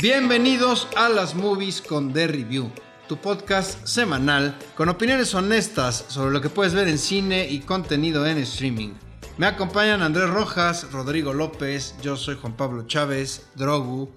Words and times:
Bienvenidos 0.00 0.86
a 0.94 1.08
las 1.08 1.34
movies 1.34 1.82
con 1.82 2.12
The 2.12 2.28
Review, 2.28 2.70
tu 3.08 3.16
podcast 3.16 3.84
semanal 3.84 4.56
con 4.76 4.88
opiniones 4.88 5.34
honestas 5.34 6.04
sobre 6.06 6.32
lo 6.32 6.40
que 6.40 6.50
puedes 6.50 6.72
ver 6.72 6.86
en 6.86 6.98
cine 6.98 7.48
y 7.50 7.58
contenido 7.58 8.24
en 8.24 8.38
streaming. 8.38 8.90
Me 9.38 9.46
acompañan 9.46 10.02
Andrés 10.02 10.30
Rojas, 10.30 10.92
Rodrigo 10.92 11.34
López, 11.34 11.96
yo 12.00 12.16
soy 12.16 12.36
Juan 12.36 12.56
Pablo 12.56 12.86
Chávez, 12.86 13.48
Drogu. 13.56 14.08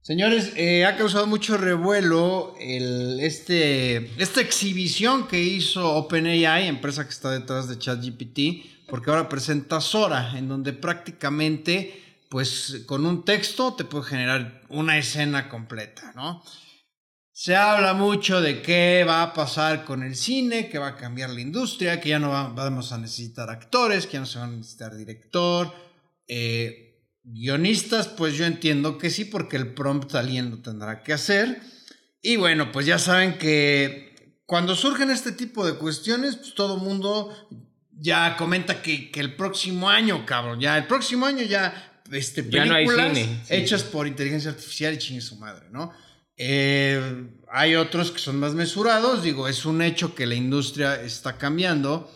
Señores, 0.00 0.54
eh, 0.56 0.86
ha 0.86 0.96
causado 0.96 1.26
mucho 1.26 1.58
revuelo 1.58 2.54
el, 2.58 3.20
este, 3.20 4.10
esta 4.18 4.40
exhibición 4.40 5.28
que 5.28 5.42
hizo 5.42 5.92
OpenAI, 5.92 6.68
empresa 6.68 7.04
que 7.04 7.10
está 7.10 7.32
detrás 7.32 7.68
de 7.68 7.78
ChatGPT, 7.78 8.86
porque 8.88 9.10
ahora 9.10 9.28
presenta 9.28 9.82
Sora, 9.82 10.38
en 10.38 10.48
donde 10.48 10.72
prácticamente 10.72 12.05
pues 12.28 12.82
con 12.86 13.06
un 13.06 13.24
texto 13.24 13.74
te 13.74 13.84
puede 13.84 14.04
generar 14.04 14.62
una 14.68 14.98
escena 14.98 15.48
completa, 15.48 16.12
¿no? 16.14 16.42
Se 17.32 17.54
habla 17.54 17.92
mucho 17.92 18.40
de 18.40 18.62
qué 18.62 19.04
va 19.06 19.22
a 19.22 19.34
pasar 19.34 19.84
con 19.84 20.02
el 20.02 20.16
cine, 20.16 20.70
que 20.70 20.78
va 20.78 20.88
a 20.88 20.96
cambiar 20.96 21.28
la 21.28 21.42
industria, 21.42 22.00
que 22.00 22.08
ya 22.08 22.18
no 22.18 22.30
vamos 22.30 22.92
a 22.92 22.98
necesitar 22.98 23.50
actores, 23.50 24.06
que 24.06 24.14
ya 24.14 24.20
no 24.20 24.26
se 24.26 24.38
va 24.38 24.46
a 24.46 24.48
necesitar 24.48 24.96
director. 24.96 25.70
Eh, 26.26 27.04
guionistas, 27.22 28.08
pues 28.08 28.38
yo 28.38 28.46
entiendo 28.46 28.96
que 28.96 29.10
sí, 29.10 29.26
porque 29.26 29.58
el 29.58 29.74
prompt 29.74 30.14
alguien 30.14 30.50
lo 30.50 30.62
tendrá 30.62 31.02
que 31.02 31.12
hacer. 31.12 31.60
Y 32.22 32.36
bueno, 32.36 32.72
pues 32.72 32.86
ya 32.86 32.98
saben 32.98 33.36
que 33.36 34.40
cuando 34.46 34.74
surgen 34.74 35.10
este 35.10 35.32
tipo 35.32 35.66
de 35.66 35.74
cuestiones, 35.74 36.36
pues 36.36 36.54
todo 36.54 36.78
mundo 36.78 37.36
ya 37.92 38.36
comenta 38.38 38.80
que, 38.80 39.10
que 39.10 39.20
el 39.20 39.36
próximo 39.36 39.90
año, 39.90 40.24
cabrón, 40.24 40.58
ya 40.58 40.78
el 40.78 40.86
próximo 40.86 41.26
año 41.26 41.42
ya 41.42 41.95
este, 42.12 42.42
películas 42.42 43.18
hechas 43.48 43.82
por 43.82 44.06
inteligencia 44.06 44.50
artificial 44.50 44.94
y 44.94 44.98
chingue 44.98 45.20
su 45.20 45.36
madre, 45.36 45.66
¿no? 45.70 45.92
Eh, 46.36 47.28
hay 47.50 47.76
otros 47.76 48.10
que 48.10 48.18
son 48.18 48.38
más 48.38 48.54
mesurados, 48.54 49.22
digo, 49.22 49.48
es 49.48 49.64
un 49.64 49.80
hecho 49.80 50.14
que 50.14 50.26
la 50.26 50.34
industria 50.34 51.00
está 51.00 51.38
cambiando, 51.38 52.12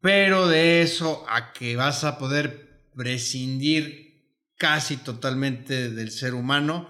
pero 0.00 0.46
de 0.46 0.82
eso 0.82 1.26
a 1.28 1.52
que 1.52 1.74
vas 1.74 2.04
a 2.04 2.18
poder 2.18 2.86
prescindir 2.94 4.08
casi 4.56 4.96
totalmente 4.96 5.90
del 5.90 6.10
ser 6.10 6.34
humano, 6.34 6.88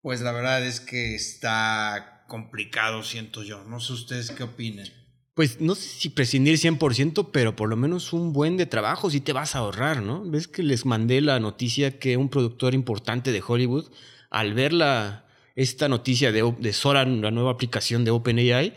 pues 0.00 0.20
la 0.20 0.32
verdad 0.32 0.64
es 0.66 0.80
que 0.80 1.14
está 1.14 2.24
complicado, 2.28 3.02
siento 3.02 3.42
yo. 3.42 3.64
No 3.64 3.80
sé 3.80 3.92
ustedes 3.92 4.30
qué 4.30 4.42
opinen. 4.42 5.03
Pues 5.34 5.60
no 5.60 5.74
sé 5.74 5.88
si 5.88 6.10
prescindir 6.10 6.58
100%, 6.58 7.30
pero 7.32 7.56
por 7.56 7.68
lo 7.68 7.76
menos 7.76 8.12
un 8.12 8.32
buen 8.32 8.56
de 8.56 8.66
trabajo 8.66 9.10
sí 9.10 9.20
te 9.20 9.32
vas 9.32 9.56
a 9.56 9.58
ahorrar, 9.58 10.00
¿no? 10.00 10.22
Ves 10.24 10.46
que 10.46 10.62
les 10.62 10.86
mandé 10.86 11.20
la 11.20 11.40
noticia 11.40 11.98
que 11.98 12.16
un 12.16 12.28
productor 12.28 12.72
importante 12.72 13.32
de 13.32 13.42
Hollywood, 13.44 13.86
al 14.30 14.54
ver 14.54 14.72
la, 14.72 15.26
esta 15.56 15.88
noticia 15.88 16.30
de, 16.30 16.54
de 16.56 16.72
Sora, 16.72 17.04
la 17.04 17.32
nueva 17.32 17.50
aplicación 17.50 18.04
de 18.04 18.12
OpenAI, 18.12 18.74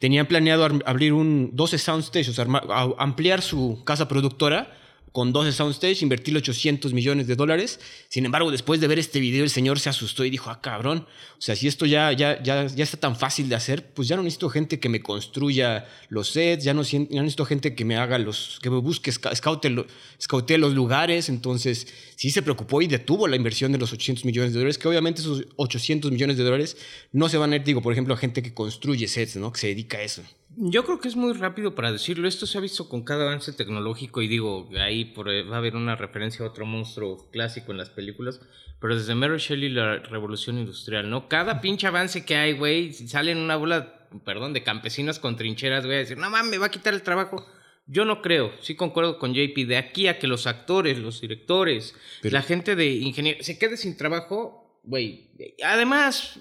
tenían 0.00 0.26
planeado 0.26 0.66
abrir 0.84 1.12
un 1.12 1.50
12 1.52 1.78
soundstage, 1.78 2.30
o 2.30 2.32
sea, 2.32 2.46
ampliar 2.98 3.40
su 3.40 3.82
casa 3.84 4.08
productora 4.08 4.79
con 5.12 5.32
12 5.32 5.52
soundstage, 5.52 6.02
invertirle 6.02 6.38
800 6.38 6.92
millones 6.92 7.26
de 7.26 7.36
dólares. 7.36 7.80
Sin 8.08 8.24
embargo, 8.24 8.50
después 8.50 8.80
de 8.80 8.86
ver 8.86 8.98
este 8.98 9.20
video, 9.20 9.44
el 9.44 9.50
señor 9.50 9.80
se 9.80 9.88
asustó 9.88 10.24
y 10.24 10.30
dijo, 10.30 10.50
ah, 10.50 10.60
cabrón, 10.60 11.06
o 11.38 11.40
sea, 11.40 11.56
si 11.56 11.66
esto 11.66 11.86
ya, 11.86 12.12
ya, 12.12 12.42
ya, 12.42 12.66
ya 12.66 12.84
está 12.84 12.96
tan 12.96 13.16
fácil 13.16 13.48
de 13.48 13.54
hacer, 13.54 13.92
pues 13.92 14.08
ya 14.08 14.16
no 14.16 14.22
necesito 14.22 14.48
gente 14.50 14.78
que 14.78 14.88
me 14.88 15.00
construya 15.00 15.86
los 16.08 16.28
sets, 16.28 16.64
ya 16.64 16.74
no, 16.74 16.82
necesito 16.82 17.44
gente 17.44 17.74
que 17.74 17.84
me 17.84 17.96
haga 17.96 18.18
los, 18.18 18.58
que 18.62 18.70
me 18.70 18.78
busque, 18.78 19.10
scoute, 19.12 20.58
los 20.58 20.74
lugares. 20.74 21.28
Entonces, 21.28 21.86
sí 22.16 22.30
se 22.30 22.42
preocupó 22.42 22.82
y 22.82 22.86
detuvo 22.86 23.26
la 23.26 23.36
inversión 23.36 23.72
de 23.72 23.78
los 23.78 23.92
800 23.92 24.24
millones 24.24 24.52
de 24.52 24.58
dólares, 24.58 24.78
que 24.78 24.88
obviamente 24.88 25.20
esos 25.22 25.44
800 25.56 26.12
millones 26.12 26.36
de 26.36 26.44
dólares 26.44 26.76
no 27.12 27.28
se 27.28 27.36
van 27.38 27.52
a 27.52 27.56
ir, 27.56 27.64
digo, 27.64 27.82
por 27.82 27.92
ejemplo, 27.92 28.14
a 28.14 28.16
gente 28.16 28.42
que 28.42 28.54
construye 28.54 29.08
sets, 29.08 29.36
¿no? 29.36 29.52
Que 29.52 29.60
se 29.60 29.66
dedica 29.68 29.98
a 29.98 30.02
eso. 30.02 30.22
Yo 30.56 30.84
creo 30.84 30.98
que 30.98 31.06
es 31.06 31.14
muy 31.14 31.32
rápido 31.32 31.74
para 31.74 31.92
decirlo. 31.92 32.26
Esto 32.26 32.44
se 32.46 32.58
ha 32.58 32.60
visto 32.60 32.88
con 32.88 33.04
cada 33.04 33.24
avance 33.24 33.52
tecnológico 33.52 34.20
y 34.20 34.28
digo, 34.28 34.68
ahí 34.80 35.04
por, 35.04 35.30
eh, 35.30 35.44
va 35.44 35.56
a 35.56 35.58
haber 35.58 35.76
una 35.76 35.94
referencia 35.94 36.44
a 36.44 36.48
otro 36.48 36.66
monstruo 36.66 37.30
clásico 37.30 37.70
en 37.70 37.78
las 37.78 37.90
películas, 37.90 38.40
pero 38.80 38.96
desde 38.96 39.14
Mary 39.14 39.38
Shelley 39.38 39.68
la 39.68 39.98
revolución 39.98 40.58
industrial, 40.58 41.08
¿no? 41.08 41.28
Cada 41.28 41.60
pinche 41.60 41.86
avance 41.86 42.24
que 42.24 42.34
hay, 42.34 42.52
güey, 42.54 42.92
salen 42.92 43.38
una 43.38 43.54
bola, 43.54 44.08
perdón, 44.24 44.52
de 44.52 44.64
campesinos 44.64 45.20
con 45.20 45.36
trincheras, 45.36 45.86
güey, 45.86 45.98
a 45.98 46.00
decir, 46.00 46.18
no 46.18 46.28
mames, 46.30 46.50
me 46.50 46.58
va 46.58 46.66
a 46.66 46.70
quitar 46.70 46.94
el 46.94 47.02
trabajo. 47.02 47.46
Yo 47.86 48.04
no 48.04 48.20
creo, 48.20 48.52
sí 48.60 48.74
concuerdo 48.74 49.18
con 49.18 49.34
JP, 49.34 49.66
de 49.66 49.76
aquí 49.76 50.08
a 50.08 50.18
que 50.18 50.26
los 50.26 50.46
actores, 50.46 50.98
los 50.98 51.20
directores, 51.20 51.94
la 52.22 52.42
gente 52.42 52.76
de 52.76 52.86
ingeniería 52.86 53.42
se 53.42 53.58
quede 53.58 53.76
sin 53.76 53.96
trabajo, 53.96 54.80
güey. 54.82 55.30
Además, 55.64 56.40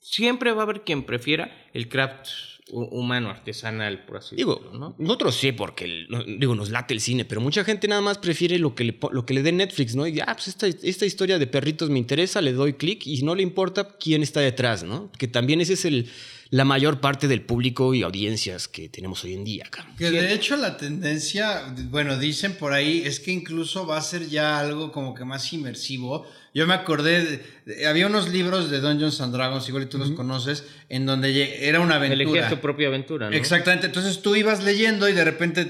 siempre 0.00 0.52
va 0.52 0.60
a 0.60 0.64
haber 0.64 0.82
quien 0.82 1.04
prefiera 1.04 1.50
el 1.72 1.88
craft 1.88 2.28
humano, 2.70 3.30
artesanal, 3.30 4.04
por 4.04 4.18
así 4.18 4.36
digo, 4.36 4.56
decirlo, 4.56 4.78
¿no? 4.78 4.94
Nosotros 4.98 5.34
sí, 5.36 5.52
porque 5.52 6.06
digo, 6.38 6.54
nos 6.54 6.70
late 6.70 6.92
el 6.92 7.00
cine, 7.00 7.24
pero 7.24 7.40
mucha 7.40 7.64
gente 7.64 7.88
nada 7.88 8.02
más 8.02 8.18
prefiere 8.18 8.58
lo 8.58 8.74
que 8.74 8.84
le, 8.84 8.98
lo 9.10 9.24
que 9.24 9.34
le 9.34 9.42
dé 9.42 9.52
Netflix, 9.52 9.94
¿no? 9.94 10.06
Y 10.06 10.20
ah, 10.20 10.34
pues 10.34 10.48
esta, 10.48 10.66
esta 10.66 11.06
historia 11.06 11.38
de 11.38 11.46
perritos 11.46 11.88
me 11.88 11.98
interesa, 11.98 12.42
le 12.42 12.52
doy 12.52 12.74
clic 12.74 13.06
y 13.06 13.22
no 13.22 13.34
le 13.34 13.42
importa 13.42 13.96
quién 13.98 14.22
está 14.22 14.40
detrás, 14.40 14.84
¿no? 14.84 15.10
Que 15.18 15.28
también 15.28 15.60
ese 15.60 15.74
es 15.74 15.84
el, 15.86 16.10
la 16.50 16.64
mayor 16.64 17.00
parte 17.00 17.28
del 17.28 17.42
público 17.42 17.94
y 17.94 18.02
audiencias 18.02 18.68
que 18.68 18.88
tenemos 18.88 19.24
hoy 19.24 19.34
en 19.34 19.44
día. 19.44 19.66
Que 19.98 20.10
de 20.10 20.32
hecho 20.32 20.56
la 20.56 20.76
tendencia, 20.76 21.74
bueno, 21.90 22.18
dicen 22.18 22.54
por 22.54 22.72
ahí, 22.72 23.02
es 23.04 23.20
que 23.20 23.32
incluso 23.32 23.86
va 23.86 23.98
a 23.98 24.02
ser 24.02 24.28
ya 24.28 24.58
algo 24.58 24.92
como 24.92 25.14
que 25.14 25.24
más 25.24 25.52
inmersivo 25.52 26.26
yo 26.58 26.66
me 26.66 26.74
acordé, 26.74 27.40
había 27.88 28.06
unos 28.06 28.30
libros 28.30 28.70
de 28.70 28.80
Dungeons 28.80 29.20
and 29.20 29.32
Dragons, 29.32 29.68
igual 29.68 29.88
tú 29.88 29.96
los 29.98 30.10
conoces, 30.12 30.64
en 30.88 31.06
donde 31.06 31.68
era 31.68 31.78
una 31.78 31.96
aventura. 31.96 32.22
Elegías 32.22 32.50
tu 32.50 32.58
propia 32.58 32.88
aventura, 32.88 33.30
¿no? 33.30 33.36
Exactamente, 33.36 33.86
entonces 33.86 34.22
tú 34.22 34.34
ibas 34.34 34.64
leyendo 34.64 35.08
y 35.08 35.12
de 35.12 35.24
repente 35.24 35.64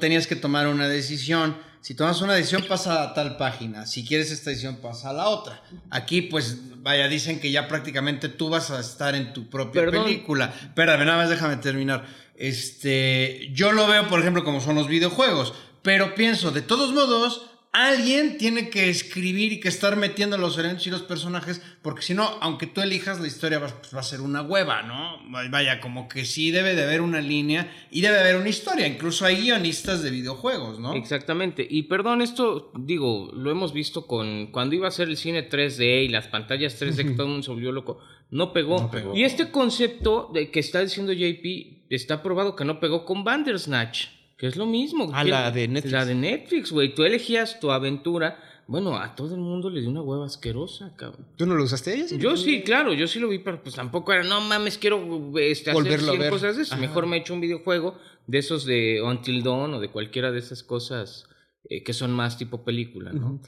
tenías 0.00 0.26
que 0.26 0.36
tomar 0.36 0.66
una 0.66 0.86
decisión. 0.86 1.56
Si 1.84 1.94
tomas 1.94 2.22
una 2.22 2.32
decisión 2.32 2.64
pasa 2.66 3.02
a 3.02 3.12
tal 3.12 3.36
página, 3.36 3.84
si 3.84 4.06
quieres 4.06 4.30
esta 4.30 4.48
decisión 4.48 4.76
pasa 4.76 5.10
a 5.10 5.12
la 5.12 5.28
otra. 5.28 5.62
Aquí 5.90 6.22
pues 6.22 6.56
vaya, 6.78 7.08
dicen 7.08 7.40
que 7.40 7.50
ya 7.50 7.68
prácticamente 7.68 8.30
tú 8.30 8.48
vas 8.48 8.70
a 8.70 8.80
estar 8.80 9.14
en 9.14 9.34
tu 9.34 9.50
propia 9.50 9.90
película. 9.90 10.46
Espérame, 10.62 11.04
nada 11.04 11.18
más 11.18 11.28
déjame 11.28 11.58
terminar. 11.58 12.06
Este, 12.36 13.50
yo 13.52 13.72
lo 13.72 13.86
veo 13.86 14.08
por 14.08 14.18
ejemplo 14.18 14.44
como 14.44 14.62
son 14.62 14.76
los 14.76 14.88
videojuegos, 14.88 15.52
pero 15.82 16.14
pienso, 16.14 16.52
de 16.52 16.62
todos 16.62 16.94
modos, 16.94 17.50
alguien 17.74 18.38
tiene 18.38 18.70
que 18.70 18.88
escribir 18.88 19.52
y 19.52 19.58
que 19.58 19.66
estar 19.68 19.96
metiendo 19.96 20.38
los 20.38 20.56
eventos 20.58 20.86
y 20.86 20.90
los 20.90 21.02
personajes, 21.02 21.60
porque 21.82 22.02
si 22.02 22.14
no, 22.14 22.22
aunque 22.40 22.68
tú 22.68 22.80
elijas, 22.80 23.20
la 23.20 23.26
historia 23.26 23.58
va, 23.58 23.66
a 23.66 24.02
ser 24.04 24.20
una 24.20 24.42
hueva, 24.42 24.82
¿no? 24.82 25.18
Vaya, 25.50 25.80
como 25.80 26.08
que 26.08 26.24
sí 26.24 26.52
debe 26.52 26.76
de 26.76 26.84
haber 26.84 27.00
una 27.00 27.20
línea 27.20 27.68
y 27.90 28.00
debe 28.00 28.14
de 28.14 28.20
haber 28.20 28.36
una 28.36 28.48
historia. 28.48 28.86
Incluso 28.86 29.26
hay 29.26 29.40
guionistas 29.40 30.04
de 30.04 30.12
videojuegos, 30.12 30.78
¿no? 30.78 30.94
Exactamente. 30.94 31.66
Y 31.68 31.82
perdón, 31.82 32.22
esto, 32.22 32.70
digo, 32.78 33.32
lo 33.34 33.50
hemos 33.50 33.72
visto 33.72 34.06
con 34.06 34.52
cuando 34.52 34.76
iba 34.76 34.86
a 34.86 34.92
ser 34.92 35.08
el 35.08 35.16
cine 35.16 35.50
3D 35.50 36.04
y 36.04 36.08
las 36.08 36.28
pantallas 36.28 36.80
3D 36.80 36.96
que 36.96 37.10
todo 37.10 37.24
el 37.24 37.32
mundo 37.32 37.42
se 37.42 37.50
volvió 37.50 37.72
loco. 37.72 37.98
No 38.30 38.52
pegó. 38.52 38.78
no 38.78 38.90
pegó. 38.90 39.16
Y 39.16 39.24
este 39.24 39.50
concepto 39.50 40.30
de 40.32 40.52
que 40.52 40.60
está 40.60 40.80
diciendo 40.80 41.12
JP 41.12 41.90
está 41.90 42.22
probado 42.22 42.54
que 42.54 42.64
no 42.64 42.78
pegó 42.78 43.04
con 43.04 43.24
Bandersnatch. 43.24 44.06
Que 44.44 44.48
es 44.48 44.56
lo 44.56 44.66
mismo. 44.66 45.10
A 45.14 45.24
la 45.24 45.50
de 45.50 45.66
Netflix. 45.68 45.90
La 45.90 46.04
de 46.04 46.14
Netflix, 46.14 46.70
güey. 46.70 46.94
Tú 46.94 47.02
elegías 47.02 47.58
tu 47.60 47.70
aventura. 47.70 48.38
Bueno, 48.66 48.94
a 48.94 49.14
todo 49.14 49.34
el 49.34 49.40
mundo 49.40 49.70
le 49.70 49.80
dio 49.80 49.88
una 49.88 50.02
hueva 50.02 50.26
asquerosa, 50.26 50.94
cabrón. 50.96 51.26
¿Tú 51.36 51.46
no 51.46 51.54
lo 51.54 51.64
usaste 51.64 51.94
ella? 51.94 52.14
Yo 52.18 52.36
sí, 52.36 52.60
claro, 52.60 52.92
yo 52.92 53.06
sí 53.06 53.18
lo 53.20 53.28
vi, 53.30 53.38
pero 53.38 53.62
pues 53.62 53.74
tampoco 53.74 54.12
era, 54.12 54.22
no 54.22 54.42
mames, 54.42 54.76
quiero 54.76 55.32
este, 55.38 55.70
hacer 55.70 55.98
100 55.98 56.28
cosas 56.28 56.56
de 56.56 56.62
eso. 56.64 56.76
Mejor 56.76 57.06
me 57.06 57.16
echo 57.16 57.32
un 57.32 57.40
videojuego 57.40 57.96
de 58.26 58.36
esos 58.36 58.66
de 58.66 59.00
Until 59.00 59.42
Dawn 59.42 59.72
o 59.72 59.80
de 59.80 59.88
cualquiera 59.88 60.30
de 60.30 60.40
esas 60.40 60.62
cosas 60.62 61.26
eh, 61.70 61.82
que 61.82 61.94
son 61.94 62.12
más 62.12 62.36
tipo 62.36 62.64
película, 62.64 63.14
¿no? 63.14 63.40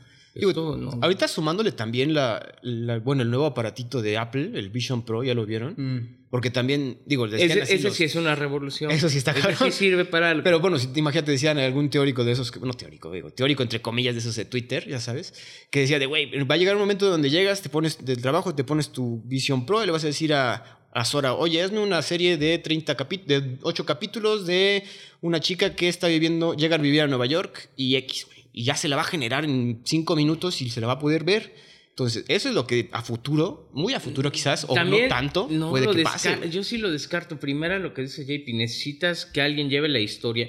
Ahorita 1.00 1.28
sumándole 1.28 1.72
también 1.72 2.12
la, 2.12 2.54
bueno, 3.02 3.22
el 3.22 3.30
nuevo 3.30 3.46
aparatito 3.46 4.02
de 4.02 4.18
Apple, 4.18 4.50
el 4.54 4.70
Vision 4.70 5.04
Pro, 5.04 5.24
¿ya 5.24 5.34
lo 5.34 5.46
vieron? 5.46 5.74
Mm. 5.76 6.16
Porque 6.30 6.50
también, 6.50 6.98
digo, 7.06 7.26
ese, 7.26 7.60
ese 7.62 7.90
sí 7.90 8.04
es 8.04 8.14
una 8.16 8.34
revolución. 8.34 8.90
Eso 8.90 9.08
sí 9.08 9.16
está 9.16 9.32
claro. 9.32 9.56
sí 9.56 9.70
sirve 9.70 10.04
para 10.04 10.30
algo. 10.30 10.42
Pero 10.42 10.60
bueno, 10.60 10.78
si 10.78 10.88
imagínate, 10.94 11.30
decían 11.30 11.58
algún 11.58 11.88
teórico 11.88 12.24
de 12.24 12.32
esos, 12.32 12.54
no 12.60 12.74
teórico, 12.74 13.10
digo, 13.10 13.30
teórico 13.30 13.62
entre 13.62 13.80
comillas 13.80 14.14
de 14.14 14.20
esos 14.20 14.36
de 14.36 14.44
Twitter, 14.44 14.86
ya 14.86 15.00
sabes, 15.00 15.32
que 15.70 15.80
decía 15.80 15.98
de, 15.98 16.06
güey, 16.06 16.30
va 16.44 16.56
a 16.56 16.58
llegar 16.58 16.74
un 16.74 16.82
momento 16.82 17.08
donde 17.08 17.30
llegas, 17.30 17.62
te 17.62 17.68
pones 17.68 18.04
del 18.04 18.20
trabajo, 18.20 18.54
te 18.54 18.64
pones 18.64 18.90
tu 18.90 19.22
Vision 19.24 19.64
Pro 19.64 19.82
y 19.82 19.86
le 19.86 19.92
vas 19.92 20.04
a 20.04 20.08
decir 20.08 20.34
a, 20.34 20.80
a 20.92 21.04
Sora, 21.04 21.32
oye, 21.34 21.62
hazme 21.62 21.78
una 21.78 22.02
serie 22.02 22.36
de 22.36 22.58
30 22.58 22.94
de 23.24 23.58
8 23.62 23.86
capítulos 23.86 24.46
de 24.46 24.82
una 25.20 25.40
chica 25.40 25.74
que 25.74 25.88
está 25.88 26.08
viviendo, 26.08 26.54
llega 26.54 26.74
a 26.74 26.78
vivir 26.78 27.02
a 27.02 27.06
Nueva 27.06 27.26
York 27.26 27.70
y 27.76 27.96
X, 27.96 28.26
güey 28.26 28.35
y 28.56 28.64
ya 28.64 28.74
se 28.74 28.88
la 28.88 28.96
va 28.96 29.02
a 29.02 29.04
generar 29.04 29.44
en 29.44 29.82
cinco 29.84 30.16
minutos 30.16 30.62
y 30.62 30.70
se 30.70 30.80
la 30.80 30.86
va 30.86 30.94
a 30.94 30.98
poder 30.98 31.24
ver. 31.24 31.54
Entonces, 31.90 32.24
eso 32.28 32.48
es 32.48 32.54
lo 32.54 32.66
que 32.66 32.88
a 32.90 33.02
futuro, 33.02 33.68
muy 33.74 33.92
a 33.92 34.00
futuro 34.00 34.32
quizás, 34.32 34.64
o 34.66 34.74
no 34.74 34.96
tanto, 35.08 35.46
puede 35.46 35.94
que 35.94 36.02
pase. 36.02 36.48
Yo 36.50 36.64
sí 36.64 36.78
lo 36.78 36.90
descarto. 36.90 37.38
Primero, 37.38 37.78
lo 37.78 37.92
que 37.92 38.02
dice 38.02 38.24
JP, 38.24 38.54
necesitas 38.54 39.26
que 39.26 39.42
alguien 39.42 39.68
lleve 39.68 39.90
la 39.90 40.00
historia 40.00 40.48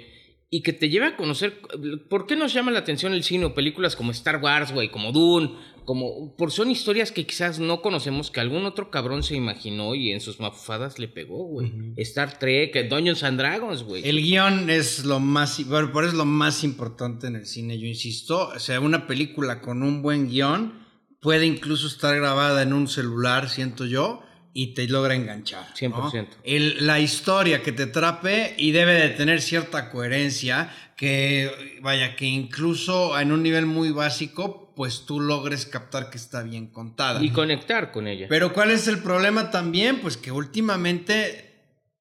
y 0.49 0.61
que 0.61 0.73
te 0.73 0.89
lleve 0.89 1.07
a 1.07 1.17
conocer. 1.17 1.59
¿Por 2.09 2.25
qué 2.25 2.35
nos 2.35 2.53
llama 2.53 2.71
la 2.71 2.79
atención 2.79 3.13
el 3.13 3.23
cine 3.23 3.45
o 3.45 3.53
películas 3.53 3.95
como 3.95 4.11
Star 4.11 4.41
Wars, 4.41 4.71
güey, 4.71 4.89
como 4.89 5.11
Dune? 5.11 5.51
Como, 5.83 6.35
por 6.35 6.51
son 6.51 6.69
historias 6.69 7.13
que 7.13 7.25
quizás 7.25 7.59
no 7.59 7.81
conocemos, 7.81 8.29
que 8.29 8.41
algún 8.41 8.65
otro 8.65 8.91
cabrón 8.91 9.23
se 9.23 9.35
imaginó 9.35 9.95
y 9.95 10.11
en 10.11 10.19
sus 10.19 10.39
mafufadas 10.41 10.99
le 10.99 11.07
pegó, 11.07 11.45
güey. 11.45 11.93
Star 11.97 12.39
Trek, 12.39 12.89
Dungeons 12.89 13.23
and 13.23 13.39
Dragons, 13.39 13.83
güey. 13.83 14.07
El 14.07 14.21
guion 14.21 14.69
es 14.69 15.05
lo 15.05 15.21
más, 15.21 15.65
bueno, 15.65 15.91
por 15.93 16.03
eso 16.03 16.11
es 16.11 16.17
lo 16.17 16.25
más 16.25 16.65
importante 16.65 17.27
en 17.27 17.37
el 17.37 17.45
cine, 17.45 17.79
yo 17.79 17.87
insisto. 17.87 18.49
O 18.49 18.59
sea, 18.59 18.81
una 18.81 19.07
película 19.07 19.61
con 19.61 19.81
un 19.81 20.01
buen 20.01 20.27
guion 20.29 20.85
puede 21.21 21.45
incluso 21.45 21.87
estar 21.87 22.15
grabada 22.17 22.61
en 22.63 22.73
un 22.73 22.87
celular, 22.87 23.49
siento 23.49 23.85
yo, 23.85 24.23
y 24.59 24.73
te 24.73 24.87
logra 24.87 25.13
enganchar. 25.13 25.67
100%. 25.75 26.29
El- 26.43 26.87
la 26.87 26.99
historia 26.99 27.61
que 27.61 27.71
te 27.71 27.83
atrape 27.83 28.55
y 28.57 28.71
debe 28.71 28.93
de 28.93 29.09
tener 29.09 29.39
cierta 29.39 29.91
coherencia, 29.91 30.73
que 30.95 31.77
vaya, 31.83 32.15
que 32.15 32.25
incluso 32.25 33.19
en 33.19 33.31
un 33.31 33.43
nivel 33.43 33.67
muy 33.67 33.91
básico, 33.91 34.73
pues 34.75 35.05
tú 35.05 35.19
logres 35.19 35.67
captar 35.67 36.09
que 36.09 36.17
está 36.17 36.41
bien 36.41 36.65
contada. 36.65 37.23
Y 37.23 37.29
conectar 37.29 37.91
con 37.91 38.07
ella. 38.07 38.25
Pero 38.29 38.51
¿cuál 38.51 38.71
es 38.71 38.87
el 38.87 38.97
problema 38.97 39.51
también? 39.51 39.99
Pues 39.99 40.17
que 40.17 40.31
últimamente 40.31 41.46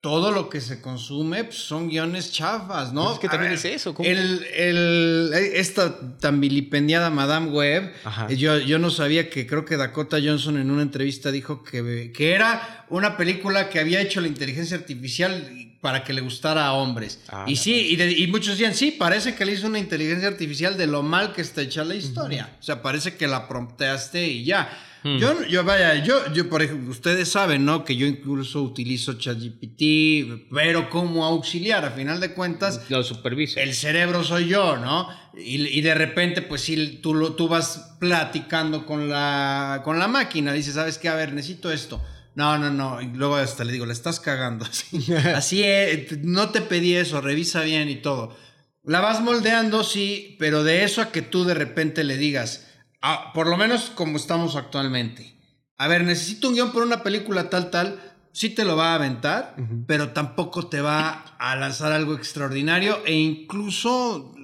todo 0.07 0.31
lo 0.31 0.49
que 0.49 0.61
se 0.61 0.81
consume 0.81 1.43
pues, 1.43 1.57
son 1.59 1.89
guiones 1.89 2.31
chafas, 2.31 2.93
¿no? 2.93 3.03
Pues 3.07 3.15
es 3.15 3.19
que 3.19 3.29
también 3.29 3.51
ver, 3.51 3.59
es 3.59 3.65
eso, 3.65 3.93
¿cómo? 3.93 4.09
El, 4.09 4.45
el- 4.55 5.31
esta 5.35 5.99
tan 6.21 6.41
vilipendiada 6.41 7.11
Madame 7.11 7.51
Web, 7.51 7.93
Ajá. 8.05 8.29
eh, 8.31 8.37
yo, 8.37 8.57
yo 8.61 8.79
no 8.79 8.91
sabía 8.91 9.29
que 9.29 9.49
creo 9.49 9.65
que 9.65 9.77
Dakota 9.77 10.19
Johnson 10.23 10.59
en 10.59 10.71
una 10.71 10.83
entrevista 10.83 11.33
dijo 11.33 11.65
que, 11.65 12.13
que 12.15 12.35
era 12.35 12.87
una 12.89 13.17
película 13.17 13.69
que 13.69 13.81
había 13.81 14.01
hecho 14.01 14.21
la 14.21 14.29
inteligencia 14.29 14.77
artificial 14.77 15.66
para 15.87 16.03
que 16.03 16.13
le 16.13 16.21
gustara 16.21 16.67
a 16.67 16.73
hombres. 16.73 17.21
Ah, 17.29 17.45
y 17.47 17.55
sí, 17.55 17.73
y, 17.93 17.95
de- 17.95 18.11
y 18.11 18.27
muchos 18.27 18.59
decían, 18.59 18.75
sí, 18.75 18.91
parece 18.91 19.37
que 19.37 19.45
le 19.45 19.53
hizo 19.53 19.69
una 19.69 19.79
inteligencia 19.79 20.27
artificial 20.27 20.77
de 20.77 20.89
lo 20.89 21.05
mal 21.05 21.33
que 21.33 21.43
está 21.43 21.63
hecha 21.63 21.85
la 21.85 21.95
historia. 21.95 22.57
O 22.59 22.63
sea, 22.63 22.83
parece 22.83 23.15
que 23.17 23.29
la 23.29 23.47
prompteaste 23.47 24.27
y 24.27 24.43
ya. 24.45 24.69
Yo, 25.05 25.45
yo, 25.47 25.63
vaya, 25.63 26.03
yo, 26.03 26.33
yo, 26.33 26.49
por 26.51 26.61
ejemplo, 26.63 26.91
ustedes 26.91 27.29
saben, 27.29 27.65
¿no? 27.65 27.85
Que 27.85 27.95
yo 27.95 28.05
incluso 28.09 28.61
utilizo 28.63 29.13
ChatGPT, 29.15 30.51
pero 30.53 30.91
como 30.91 31.25
auxiliar, 31.25 31.85
a 31.85 31.91
final 31.93 32.19
de 32.19 32.33
cuentas, 32.33 32.81
Lo 32.89 33.05
supervisa. 33.05 33.61
el 33.61 33.73
cerebro 33.75 34.25
soy 34.25 34.49
yo, 34.49 34.77
¿no? 34.77 35.09
Y, 35.39 35.65
y 35.79 35.81
de 35.83 35.95
repente, 35.95 36.43
pues 36.43 36.63
sí, 36.63 36.99
tú, 37.01 37.15
lo, 37.15 37.35
tú 37.35 37.47
vas 37.47 37.95
platicando 38.01 38.85
con 38.85 39.09
la, 39.09 39.83
con 39.85 40.01
la 40.01 40.09
máquina, 40.09 40.53
dices, 40.53 40.75
¿sabes 40.75 40.99
qué? 40.99 41.09
A 41.09 41.15
ver, 41.15 41.33
necesito 41.33 41.71
esto. 41.71 42.03
No, 42.37 42.59
no, 42.59 42.71
no. 42.71 43.01
Y 43.03 43.07
luego 43.07 43.37
hasta 43.37 43.65
le 43.65 43.73
digo, 43.73 43.87
le 43.87 43.93
estás 43.95 44.21
cagando. 44.21 44.65
Así, 44.71 45.13
así 45.35 45.65
es, 45.65 46.19
no 46.23 46.51
te 46.51 46.61
pedí 46.61 46.95
eso, 46.95 47.21
revisa 47.21 47.63
bien 47.63 47.89
y 47.89 47.97
todo. 47.97 48.37
La 48.85 49.01
vas 49.01 49.21
moldeando, 49.21 49.83
sí, 49.83 50.37
pero 50.39 50.63
de 50.63 50.85
eso 50.85 51.03
a 51.03 51.11
que 51.11 51.23
tú 51.23 51.45
de 51.45 51.55
repente 51.55 52.05
le 52.05 52.17
digas, 52.17 52.69
ah, 53.03 53.33
por 53.35 53.49
lo 53.49 53.57
menos 53.57 53.91
como 53.91 54.17
estamos 54.17 54.55
actualmente. 54.55 55.35
A 55.79 55.89
ver, 55.89 56.05
necesito 56.05 56.49
un 56.49 56.55
guion 56.55 56.73
por 56.73 56.83
una 56.85 57.03
película 57.03 57.51
tal, 57.51 57.71
tal. 57.71 58.01
Sí 58.33 58.51
te 58.51 58.65
lo 58.65 58.77
va 58.77 58.93
a 58.93 58.95
aventar, 58.97 59.57
pero 59.87 60.11
tampoco 60.11 60.69
te 60.69 60.83
va 60.83 61.35
a 61.39 61.57
lanzar 61.57 61.93
algo 61.93 62.15
extraordinario. 62.15 63.03
E 63.07 63.15
incluso, 63.15 64.35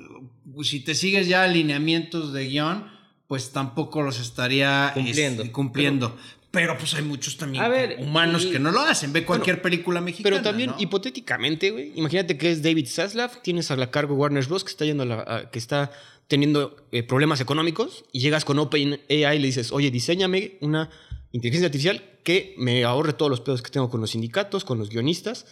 si 0.62 0.80
te 0.80 0.94
sigues 0.94 1.28
ya 1.28 1.42
alineamientos 1.44 2.32
de 2.32 2.48
guion, 2.48 2.90
pues 3.28 3.52
tampoco 3.52 4.02
los 4.02 4.18
estaría 4.18 4.90
Cumpliendo. 4.94 5.42
este, 5.42 5.52
cumpliendo. 5.52 6.16
Pero, 6.16 6.41
pues 6.78 6.94
hay 6.94 7.02
muchos 7.02 7.37
también 7.38 7.69
ver, 7.70 7.96
humanos 7.99 8.44
y- 8.44 8.50
que 8.52 8.58
no 8.58 8.70
lo 8.70 8.81
hacen. 8.81 9.12
Ve 9.12 9.25
cualquier 9.25 9.60
película 9.62 10.00
mexicana. 10.00 10.37
Pero 10.37 10.43
también, 10.44 10.70
¿no? 10.70 10.76
hipotéticamente, 10.78 11.70
güey, 11.70 11.93
imagínate 11.96 12.37
que 12.38 12.50
es 12.52 12.62
David 12.62 12.87
Zaslav, 12.88 13.40
tienes 13.43 13.70
a 13.70 13.76
la 13.76 13.90
cargo 13.90 14.14
Warner 14.14 14.44
Bros. 14.46 14.62
que 14.62 14.70
está 14.70 14.84
yendo 14.84 15.02
a 15.02 15.06
la- 15.06 15.25
a- 15.26 15.50
que 15.50 15.58
está 15.58 15.90
teniendo 16.28 16.76
eh, 16.93 17.02
problemas 17.02 17.40
económicos 17.40 18.04
y 18.12 18.20
llegas 18.20 18.44
con 18.44 18.58
OpenAI 18.58 19.37
y 19.37 19.38
le 19.40 19.46
dices, 19.46 19.72
oye, 19.72 19.90
diseñame 19.90 20.58
una 20.60 20.88
inteligencia 21.32 21.66
artificial 21.66 22.02
que 22.22 22.55
me 22.58 22.84
ahorre 22.84 23.14
todos 23.14 23.31
los 23.31 23.40
pedos 23.40 23.62
que 23.62 23.70
tengo 23.70 23.90
con 23.90 24.00
los 24.00 24.10
sindicatos, 24.10 24.64
con 24.64 24.78
los 24.78 24.90
guionistas 24.90 25.46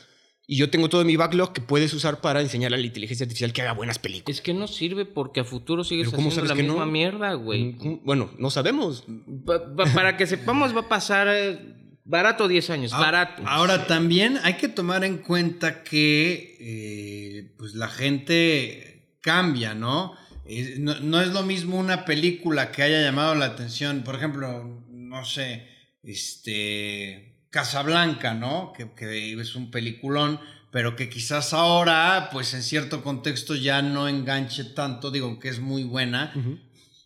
y 0.53 0.57
yo 0.57 0.69
tengo 0.69 0.89
todo 0.89 1.05
mi 1.05 1.15
backlog 1.15 1.53
que 1.53 1.61
puedes 1.61 1.95
usar 1.95 2.21
para 2.21 2.41
enseñarle 2.41 2.77
a 2.77 2.81
la 2.81 2.87
inteligencia 2.87 3.23
artificial 3.23 3.53
que 3.53 3.63
haga 3.63 3.73
buenas 3.73 4.01
películas. 4.01 4.37
Es 4.39 4.43
que 4.43 4.53
no 4.53 4.67
sirve 4.67 5.05
porque 5.05 5.39
a 5.41 5.45
futuro 5.45 5.85
sigues 5.85 6.07
Pero 6.09 6.17
¿cómo 6.17 6.29
haciendo 6.31 6.49
la 6.53 6.61
misma 6.61 6.85
no? 6.87 6.91
mierda, 6.91 7.35
güey. 7.35 7.75
Mm, 7.79 8.01
Bueno, 8.05 8.31
no 8.37 8.51
sabemos. 8.51 9.05
Pa- 9.47 9.77
pa- 9.77 9.85
para 9.95 10.17
que 10.17 10.27
sepamos, 10.27 10.75
va 10.75 10.81
a 10.81 10.89
pasar 10.89 11.29
eh, 11.31 11.59
barato 12.05 12.49
10 12.49 12.69
años. 12.71 12.93
Ah, 12.93 12.99
barato. 12.99 13.43
Ahora 13.47 13.87
también 13.87 14.39
hay 14.43 14.55
que 14.55 14.67
tomar 14.69 15.05
en 15.05 15.19
cuenta 15.19 15.85
que 15.85 16.57
eh, 16.59 17.55
pues 17.57 17.75
la 17.75 17.87
gente 17.89 19.17
cambia, 19.21 19.75
¿no? 19.75 20.15
Eh, 20.47 20.79
no? 20.81 20.99
no 20.99 21.21
es 21.21 21.29
lo 21.29 21.45
mismo 21.45 21.79
una 21.79 22.05
película 22.05 22.73
que 22.73 22.83
haya 22.83 23.01
llamado 23.03 23.37
la 23.37 23.45
atención, 23.47 24.03
por 24.03 24.17
ejemplo, 24.17 24.83
no 24.91 25.25
sé, 25.25 25.69
este 26.03 27.30
Casablanca, 27.51 28.35
¿no? 28.35 28.73
Que, 28.77 28.91
que 28.95 29.33
es 29.41 29.55
un 29.57 29.71
peliculón, 29.71 30.41
pero 30.71 30.95
que 30.97 31.09
quizás 31.11 31.53
ahora, 31.53 32.29
pues 32.33 32.55
en 32.55 32.63
cierto 32.63 33.03
contexto 33.03 33.55
ya 33.57 33.83
no 33.83 34.09
enganche 34.09 34.65
tanto, 34.65 35.11
digo 35.11 35.39
que 35.41 35.49
es 35.49 35.59
muy 35.61 35.83
buena, 35.83 36.33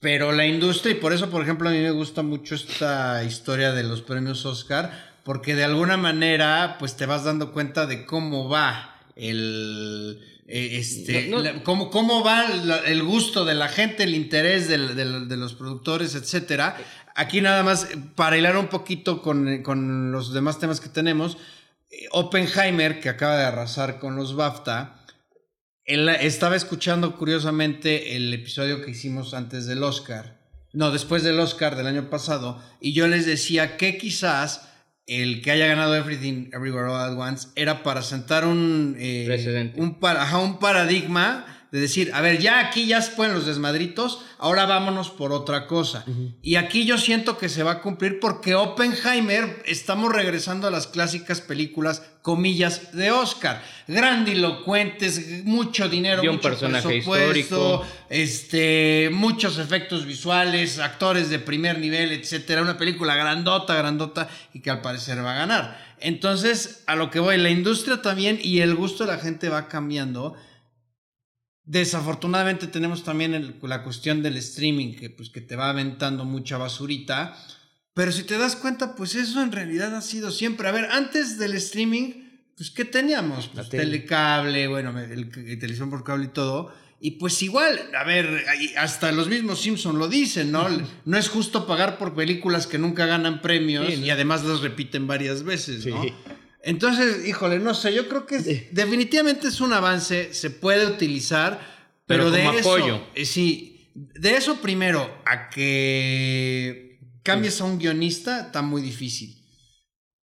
pero 0.01 0.33
la 0.33 0.47
industria, 0.47 0.93
y 0.93 0.97
por 1.01 1.15
eso, 1.15 1.31
por 1.31 1.43
ejemplo, 1.43 1.69
a 1.69 1.73
mí 1.73 1.79
me 1.79 1.91
gusta 1.91 2.23
mucho 2.23 2.55
esta 2.55 3.25
historia 3.25 3.73
de 3.73 3.85
los 3.85 4.03
premios 4.03 4.45
Oscar, 4.45 5.15
porque 5.25 5.55
de 5.55 5.65
alguna 5.65 5.97
manera, 5.97 6.77
pues 6.79 6.95
te 6.97 7.07
vas 7.07 7.25
dando 7.25 7.53
cuenta 7.53 7.87
de 7.87 8.05
cómo 8.05 8.49
va 8.51 9.01
el. 9.17 10.21
eh, 10.47 10.77
Este, 10.79 11.29
No, 11.29 11.39
no. 11.39 11.43
la- 11.43 11.63
cómo, 11.63 11.91
cómo 11.91 12.23
va 12.23 12.45
el 12.85 13.03
gusto 13.03 13.47
de 13.47 13.55
la 13.55 13.69
gente, 13.69 14.03
el 14.03 14.15
interés 14.15 14.69
de 14.69 15.37
los 15.39 15.55
productores, 15.55 16.15
etcétera. 16.15 16.77
Aquí 17.15 17.41
nada 17.41 17.63
más, 17.63 17.85
eh, 17.91 17.97
para 18.17 18.37
hilar 18.37 18.57
un 18.57 18.67
poquito 18.69 19.23
con, 19.23 19.63
con 19.63 20.11
los 20.13 20.33
demás 20.33 20.59
temas 20.59 20.81
que 20.81 20.89
tenemos, 20.89 21.37
eh, 21.91 22.07
Oppenheimer, 22.13 23.01
que 23.01 23.09
acaba 23.09 23.37
de 23.39 23.45
arrasar 23.45 23.99
con 23.99 24.17
los 24.17 24.35
BAFTA, 24.35 25.01
él 25.85 26.09
estaba 26.09 26.57
escuchando 26.57 27.15
curiosamente 27.17 28.17
el 28.17 28.33
episodio 28.33 28.83
que 28.85 28.91
hicimos 28.93 29.35
antes 29.35 29.67
del 29.67 29.83
Oscar, 29.83 30.41
no, 30.73 30.91
después 30.91 31.23
del 31.23 31.39
Oscar 31.39 31.77
del 31.77 31.87
año 31.87 32.09
pasado, 32.11 32.61
y 32.81 32.95
yo 32.95 33.07
les 33.07 33.27
decía 33.27 33.77
que 33.77 33.97
quizás 33.99 34.69
el 35.07 35.43
que 35.43 35.51
haya 35.51 35.67
ganado 35.67 35.95
Everything 35.95 36.49
Everywhere 36.53 36.89
All 36.89 36.97
at 37.13 37.17
Once 37.19 37.49
era 37.55 37.83
para 37.83 38.01
sentar 38.03 38.47
un, 38.47 38.97
eh, 38.99 39.25
Precedente. 39.27 39.79
un, 39.81 40.01
para- 40.01 40.23
ajá, 40.23 40.39
un 40.39 40.59
paradigma 40.59 41.64
de 41.75 41.81
decir, 41.81 42.13
a 42.15 42.21
ver, 42.21 42.39
ya 42.39 42.61
aquí 42.61 42.87
ya 42.87 43.03
se 43.03 43.11
pueden 43.17 43.35
los 43.35 43.47
desmadritos, 43.47 44.21
ahora 44.39 44.65
vámonos 44.65 45.11
por 45.11 45.33
otra 45.33 45.67
cosa. 45.67 46.05
Y 46.41 46.55
aquí 46.55 46.85
yo 46.85 46.99
siento 46.99 47.37
que 47.37 47.49
se 47.49 47.65
va 47.65 47.73
a 47.73 47.81
cumplir 47.81 48.21
porque 48.21 48.55
Oppenheimer 48.55 49.61
estamos 49.67 50.13
regresando 50.13 50.69
a 50.69 50.71
las 50.71 50.87
clásicas 50.87 51.41
películas, 51.41 52.03
comillas, 52.23 52.93
de 52.93 53.11
Oscar. 53.11 53.61
Grandilocuentes, 53.89 55.45
mucho 55.45 55.89
dinero, 55.89 56.23
Y 56.23 56.29
un 56.29 56.37
mucho 56.37 56.49
personaje 56.49 56.87
presupuesto, 56.87 57.39
histórico. 57.39 57.85
este, 58.09 59.11
muchos 59.13 59.59
efectos 59.59 60.07
visuales, 60.07 60.79
actores 60.79 61.29
de 61.29 61.41
primer 61.41 61.81
nivel, 61.81 62.13
etcétera. 62.13 62.63
Una 62.63 62.79
película 62.79 63.17
grandota, 63.17 63.75
grandota 63.75 64.29
y 64.53 64.61
que 64.61 64.71
al 64.71 64.81
parecer 64.81 65.25
va 65.25 65.33
a 65.33 65.39
ganar. 65.39 65.95
Entonces, 65.99 66.85
a 66.87 66.95
lo 66.95 67.11
que 67.11 67.19
voy, 67.19 67.37
la 67.37 67.51
industria 67.51 68.01
también 68.01 68.39
y 68.41 68.61
el 68.61 68.77
gusto 68.77 69.05
de 69.05 69.13
la 69.13 69.19
gente 69.19 69.49
va 69.49 69.67
cambiando. 69.67 70.37
Desafortunadamente 71.67 72.67
tenemos 72.67 73.05
también 73.05 73.35
el- 73.35 73.57
la 73.63 73.83
cuestión 73.83 74.23
del 74.23 74.37
streaming, 74.37 74.95
que 74.95 75.09
pues 75.11 75.31
que 75.31 75.41
te 75.41 75.57
va 75.57 75.71
aventando 75.71 76.25
mucha 76.25 76.59
basurita. 76.59 77.37
Pero 77.95 78.13
si 78.13 78.25
te 78.25 78.37
das 78.37 78.57
cuenta, 78.57 78.95
pues 78.97 79.15
eso 79.15 79.43
en 79.43 79.53
realidad 79.53 79.95
ha 79.97 80.03
sido 80.03 80.31
siempre. 80.31 80.69
A 80.69 80.73
ver, 80.73 80.87
antes 80.91 81.39
del 81.39 81.55
streaming, 81.55 82.13
pues 82.57 82.71
¿qué 82.71 82.85
teníamos? 82.85 83.49
Pues 83.49 83.69
tele. 83.71 83.85
telecable, 83.85 84.67
bueno, 84.69 84.99
el, 84.99 85.11
el 85.35 85.59
televisión 85.59 85.91
por 85.91 86.05
cable 86.05 86.27
y 86.27 86.29
todo. 86.29 86.75
Y 87.01 87.13
pues 87.13 87.43
igual, 87.43 87.79
a 87.99 88.05
ver, 88.05 88.45
hasta 88.79 89.13
los 89.13 89.29
mismos 89.29 89.61
Simpson 89.61 89.99
lo 89.99 90.09
dicen, 90.09 90.51
¿no? 90.53 90.67
No 91.05 91.19
es 91.19 91.29
justo 91.29 91.67
pagar 91.67 91.99
por 91.99 92.15
películas 92.15 92.67
que 92.67 92.79
nunca 92.79 93.05
ganan 93.07 93.43
premios 93.43 93.87
Sí, 93.87 93.97
¿no? 93.99 94.07
y 94.07 94.11
además 94.11 94.43
las 94.45 94.61
repiten 94.61 95.07
varias 95.07 95.43
veces, 95.43 95.85
¿no? 95.87 96.03
Sí. 96.03 96.13
Entonces, 96.65 97.27
híjole, 97.27 97.59
no 97.59 97.75
sé, 97.75 97.93
yo 97.95 98.09
creo 98.09 98.27
que 98.27 98.37
es- 98.37 98.75
definitivamente 98.75 99.49
es 99.49 99.61
un 99.61 99.73
avance, 99.73 100.33
se 100.33 100.51
puede 100.51 100.87
utilizar, 100.87 101.61
pero, 102.07 102.25
Pero 102.25 102.31
de 102.31 102.45
como 102.45 102.59
eso, 102.59 102.75
apoyo. 102.77 103.07
eh, 103.15 103.25
sí, 103.25 103.91
de 103.95 104.37
eso 104.37 104.61
primero 104.61 105.23
a 105.27 105.51
que 105.51 107.01
cambies 107.23 107.61
a 107.61 107.65
un 107.65 107.79
guionista 107.79 108.41
está 108.47 108.63
muy 108.63 108.83
difícil. 108.83 109.41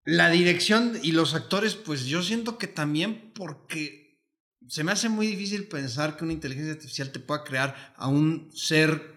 La 0.05 0.29
dirección 0.31 0.99
y 1.03 1.12
los 1.12 1.35
actores, 1.35 1.75
pues 1.76 2.05
yo 2.07 2.23
siento 2.23 2.59
que 2.59 2.67
también 2.67 3.33
porque 3.35 4.21
se 4.69 4.85
me 4.85 4.93
hace 4.93 5.09
muy 5.09 5.26
difícil 5.26 5.67
pensar 5.69 6.17
que 6.17 6.25
una 6.25 6.33
inteligencia 6.33 6.73
artificial 6.73 7.11
te 7.12 7.21
pueda 7.21 7.45
crear 7.45 7.95
a 7.97 8.09
un 8.09 8.50
ser 8.55 9.14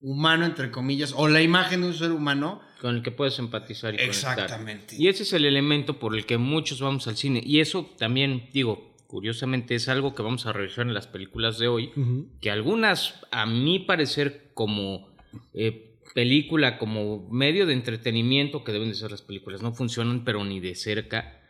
humano, 0.00 0.44
entre 0.44 0.70
comillas, 0.70 1.12
o 1.16 1.28
la 1.28 1.40
imagen 1.42 1.82
de 1.82 1.86
un 1.88 1.94
ser 1.94 2.10
humano. 2.10 2.60
Con 2.80 2.96
el 2.96 3.02
que 3.02 3.10
puedes 3.10 3.38
empatizar 3.38 3.94
y 3.94 3.98
conectar. 3.98 4.38
Exactamente. 4.38 4.96
Y 4.98 5.08
ese 5.08 5.22
es 5.22 5.32
el 5.32 5.44
elemento 5.44 5.98
por 5.98 6.14
el 6.14 6.26
que 6.26 6.38
muchos 6.38 6.80
vamos 6.80 7.06
al 7.06 7.16
cine. 7.16 7.42
Y 7.44 7.60
eso 7.60 7.90
también, 7.96 8.48
digo, 8.52 8.94
curiosamente 9.06 9.74
es 9.74 9.88
algo 9.88 10.14
que 10.14 10.22
vamos 10.22 10.44
a 10.46 10.52
revisar 10.52 10.86
en 10.86 10.94
las 10.94 11.06
películas 11.06 11.58
de 11.58 11.68
hoy, 11.68 11.92
que 12.40 12.50
algunas, 12.50 13.20
a 13.30 13.46
mi 13.46 13.78
parecer, 13.78 14.50
como 14.54 15.08
eh, 15.54 15.94
película, 16.14 16.78
como 16.78 17.28
medio 17.30 17.66
de 17.66 17.74
entretenimiento 17.74 18.64
que 18.64 18.72
deben 18.72 18.88
de 18.88 18.94
ser 18.94 19.10
las 19.10 19.22
películas, 19.22 19.62
no 19.62 19.72
funcionan, 19.72 20.24
pero 20.24 20.44
ni 20.44 20.60
de 20.60 20.74
cerca. 20.74 21.40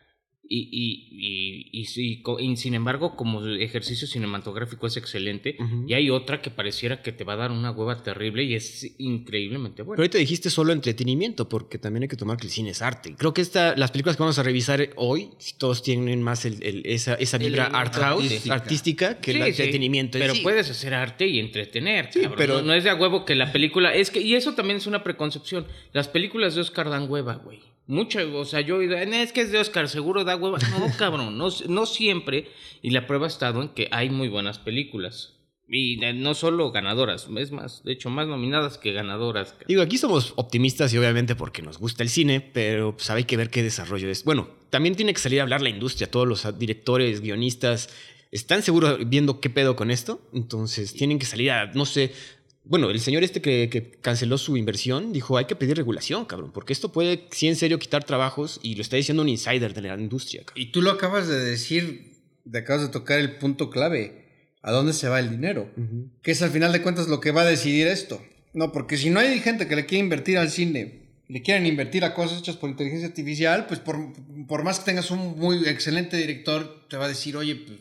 Y, 0.47 0.69
y, 0.71 1.69
y, 1.71 1.81
y, 1.81 2.55
sin 2.57 2.73
embargo, 2.75 3.15
como 3.15 3.45
ejercicio 3.47 4.07
cinematográfico 4.07 4.85
es 4.87 4.95
excelente. 4.97 5.57
Y 5.87 5.93
hay 5.93 6.09
otra 6.09 6.41
que 6.41 6.51
pareciera 6.51 7.01
que 7.01 7.11
te 7.11 7.23
va 7.23 7.33
a 7.33 7.37
dar 7.37 7.51
una 7.51 7.71
hueva 7.71 8.03
terrible 8.03 8.43
y 8.43 8.53
es 8.53 8.95
increíblemente 8.99 9.77
Pero 9.77 9.85
buena. 9.87 10.01
ahorita 10.01 10.17
dijiste 10.19 10.49
solo 10.49 10.71
entretenimiento, 10.73 11.49
porque 11.49 11.77
también 11.79 12.03
hay 12.03 12.09
que 12.09 12.15
tomar 12.15 12.37
que 12.37 12.45
el 12.45 12.51
cine 12.51 12.69
es 12.71 12.81
arte. 12.81 13.15
Creo 13.17 13.33
que 13.33 13.41
esta, 13.41 13.75
las 13.75 13.91
películas 13.91 14.17
que 14.17 14.23
vamos 14.23 14.37
a 14.37 14.43
revisar 14.43 14.89
hoy, 14.97 15.29
todos 15.57 15.81
tienen 15.81 16.21
más 16.21 16.45
el- 16.45 16.61
el- 16.63 16.83
esa, 16.85 17.15
esa 17.15 17.37
vibra 17.37 17.67
El- 17.67 17.75
art 17.75 17.95
house, 17.95 18.23
artística. 18.25 18.53
artística, 18.55 19.19
que 19.19 19.31
Sí, 19.33 19.37
el 19.39 19.47
entretenimiento. 19.47 20.17
en 20.17 20.21
Pero 20.21 20.35
sí. 20.35 20.41
puedes 20.41 20.69
hacer 20.69 20.93
arte 20.93 21.27
y 21.27 21.39
entretener. 21.39 22.09
Pero- 22.37 22.55
No, 22.57 22.67
no 22.67 22.73
es 22.73 22.83
de 22.83 22.89
a 22.91 22.95
huevo 22.95 23.25
que 23.25 23.35
la 23.35 23.51
película. 23.51 23.93
Es 23.95 24.11
que, 24.11 24.21
y 24.21 24.35
eso 24.35 24.53
también 24.53 24.77
es 24.77 24.85
una 24.87 25.03
preconcepción. 25.03 25.65
Las 25.91 26.07
películas 26.07 26.55
de 26.55 26.61
Oscar 26.61 26.89
dan 26.89 27.09
hueva, 27.09 27.35
güey. 27.35 27.59
Mucho, 27.87 28.19
o 28.37 28.45
sea, 28.45 28.61
yo 28.61 28.75
he 28.75 28.79
oído, 28.79 28.97
"Eh, 28.97 29.21
es 29.21 29.31
que 29.31 29.41
es 29.41 29.51
de 29.51 29.59
Oscar, 29.59 29.87
seguro 29.89 30.23
da 30.23 30.35
hueva. 30.35 30.57
No, 30.57 30.87
cabrón, 30.97 31.37
no, 31.37 31.49
no 31.69 31.85
siempre. 31.85 32.47
Y 32.81 32.91
la 32.91 33.05
prueba 33.07 33.25
ha 33.25 33.29
estado 33.29 33.61
en 33.61 33.69
que 33.69 33.87
hay 33.91 34.09
muy 34.09 34.27
buenas 34.27 34.59
películas. 34.59 35.33
Y 35.67 35.97
no 35.97 36.35
solo 36.35 36.71
ganadoras, 36.71 37.27
es 37.37 37.51
más, 37.51 37.83
de 37.83 37.93
hecho, 37.93 38.11
más 38.11 38.27
nominadas 38.27 38.77
que 38.77 38.93
ganadoras. 38.93 39.55
Digo, 39.67 39.81
aquí 39.81 39.97
somos 39.97 40.33
optimistas 40.35 40.93
y 40.93 40.97
obviamente 40.99 41.35
porque 41.35 41.63
nos 41.63 41.79
gusta 41.79 42.03
el 42.03 42.09
cine, 42.09 42.39
pero 42.39 42.95
pues 42.95 43.09
hay 43.09 43.23
que 43.23 43.35
ver 43.35 43.49
qué 43.49 43.63
desarrollo 43.63 44.07
es. 44.09 44.23
Bueno, 44.23 44.47
también 44.69 44.95
tiene 44.95 45.11
que 45.11 45.19
salir 45.19 45.39
a 45.39 45.43
hablar 45.43 45.63
la 45.63 45.69
industria, 45.69 46.09
todos 46.11 46.27
los 46.27 46.59
directores, 46.59 47.19
guionistas, 47.21 47.89
están 48.31 48.61
seguros 48.61 48.99
viendo 49.07 49.39
qué 49.39 49.49
pedo 49.49 49.75
con 49.75 49.89
esto, 49.89 50.21
entonces 50.33 50.93
tienen 50.93 51.17
que 51.17 51.25
salir 51.25 51.49
a, 51.51 51.67
no 51.73 51.85
sé, 51.85 52.13
bueno, 52.65 52.89
el 52.89 52.99
señor 52.99 53.23
este 53.23 53.41
que, 53.41 53.69
que 53.69 53.91
canceló 53.91 54.37
su 54.37 54.57
inversión 54.57 55.13
dijo, 55.13 55.37
hay 55.37 55.45
que 55.45 55.55
pedir 55.55 55.77
regulación, 55.77 56.25
cabrón, 56.25 56.51
porque 56.51 56.73
esto 56.73 56.91
puede, 56.91 57.27
sí, 57.31 57.47
en 57.47 57.55
serio, 57.55 57.79
quitar 57.79 58.03
trabajos 58.03 58.59
y 58.63 58.75
lo 58.75 58.81
está 58.81 58.97
diciendo 58.97 59.23
un 59.23 59.29
insider 59.29 59.73
de 59.73 59.81
la 59.81 59.99
industria. 59.99 60.43
cabrón. 60.43 60.61
Y 60.61 60.71
tú 60.71 60.81
lo 60.81 60.91
acabas 60.91 61.27
de 61.27 61.39
decir, 61.39 62.13
te 62.49 62.57
acabas 62.57 62.83
de 62.83 62.89
tocar 62.89 63.19
el 63.19 63.37
punto 63.37 63.69
clave. 63.69 64.25
¿A 64.61 64.71
dónde 64.71 64.93
se 64.93 65.07
va 65.07 65.19
el 65.19 65.29
dinero? 65.29 65.69
Que 66.23 66.31
es 66.31 66.41
al 66.41 66.49
final 66.49 66.71
de 66.71 66.81
cuentas 66.81 67.07
lo 67.07 67.19
que 67.19 67.29
va 67.29 67.43
a 67.43 67.45
decidir 67.45 67.85
esto. 67.85 68.19
No, 68.53 68.71
porque 68.71 68.97
si 68.97 69.11
no 69.11 69.19
hay 69.19 69.39
gente 69.39 69.67
que 69.67 69.75
le 69.75 69.85
quiere 69.85 70.03
invertir 70.03 70.39
al 70.39 70.49
cine, 70.49 71.05
le 71.27 71.43
quieren 71.43 71.67
invertir 71.67 72.03
a 72.03 72.15
cosas 72.15 72.39
hechas 72.39 72.57
por 72.57 72.71
inteligencia 72.71 73.07
artificial, 73.07 73.67
pues 73.67 73.79
por, 73.79 74.13
por 74.47 74.63
más 74.63 74.79
que 74.79 74.85
tengas 74.85 75.11
un 75.11 75.37
muy 75.37 75.67
excelente 75.67 76.17
director, 76.17 76.87
te 76.89 76.97
va 76.97 77.05
a 77.05 77.09
decir, 77.09 77.37
oye, 77.37 77.55
pues, 77.55 77.77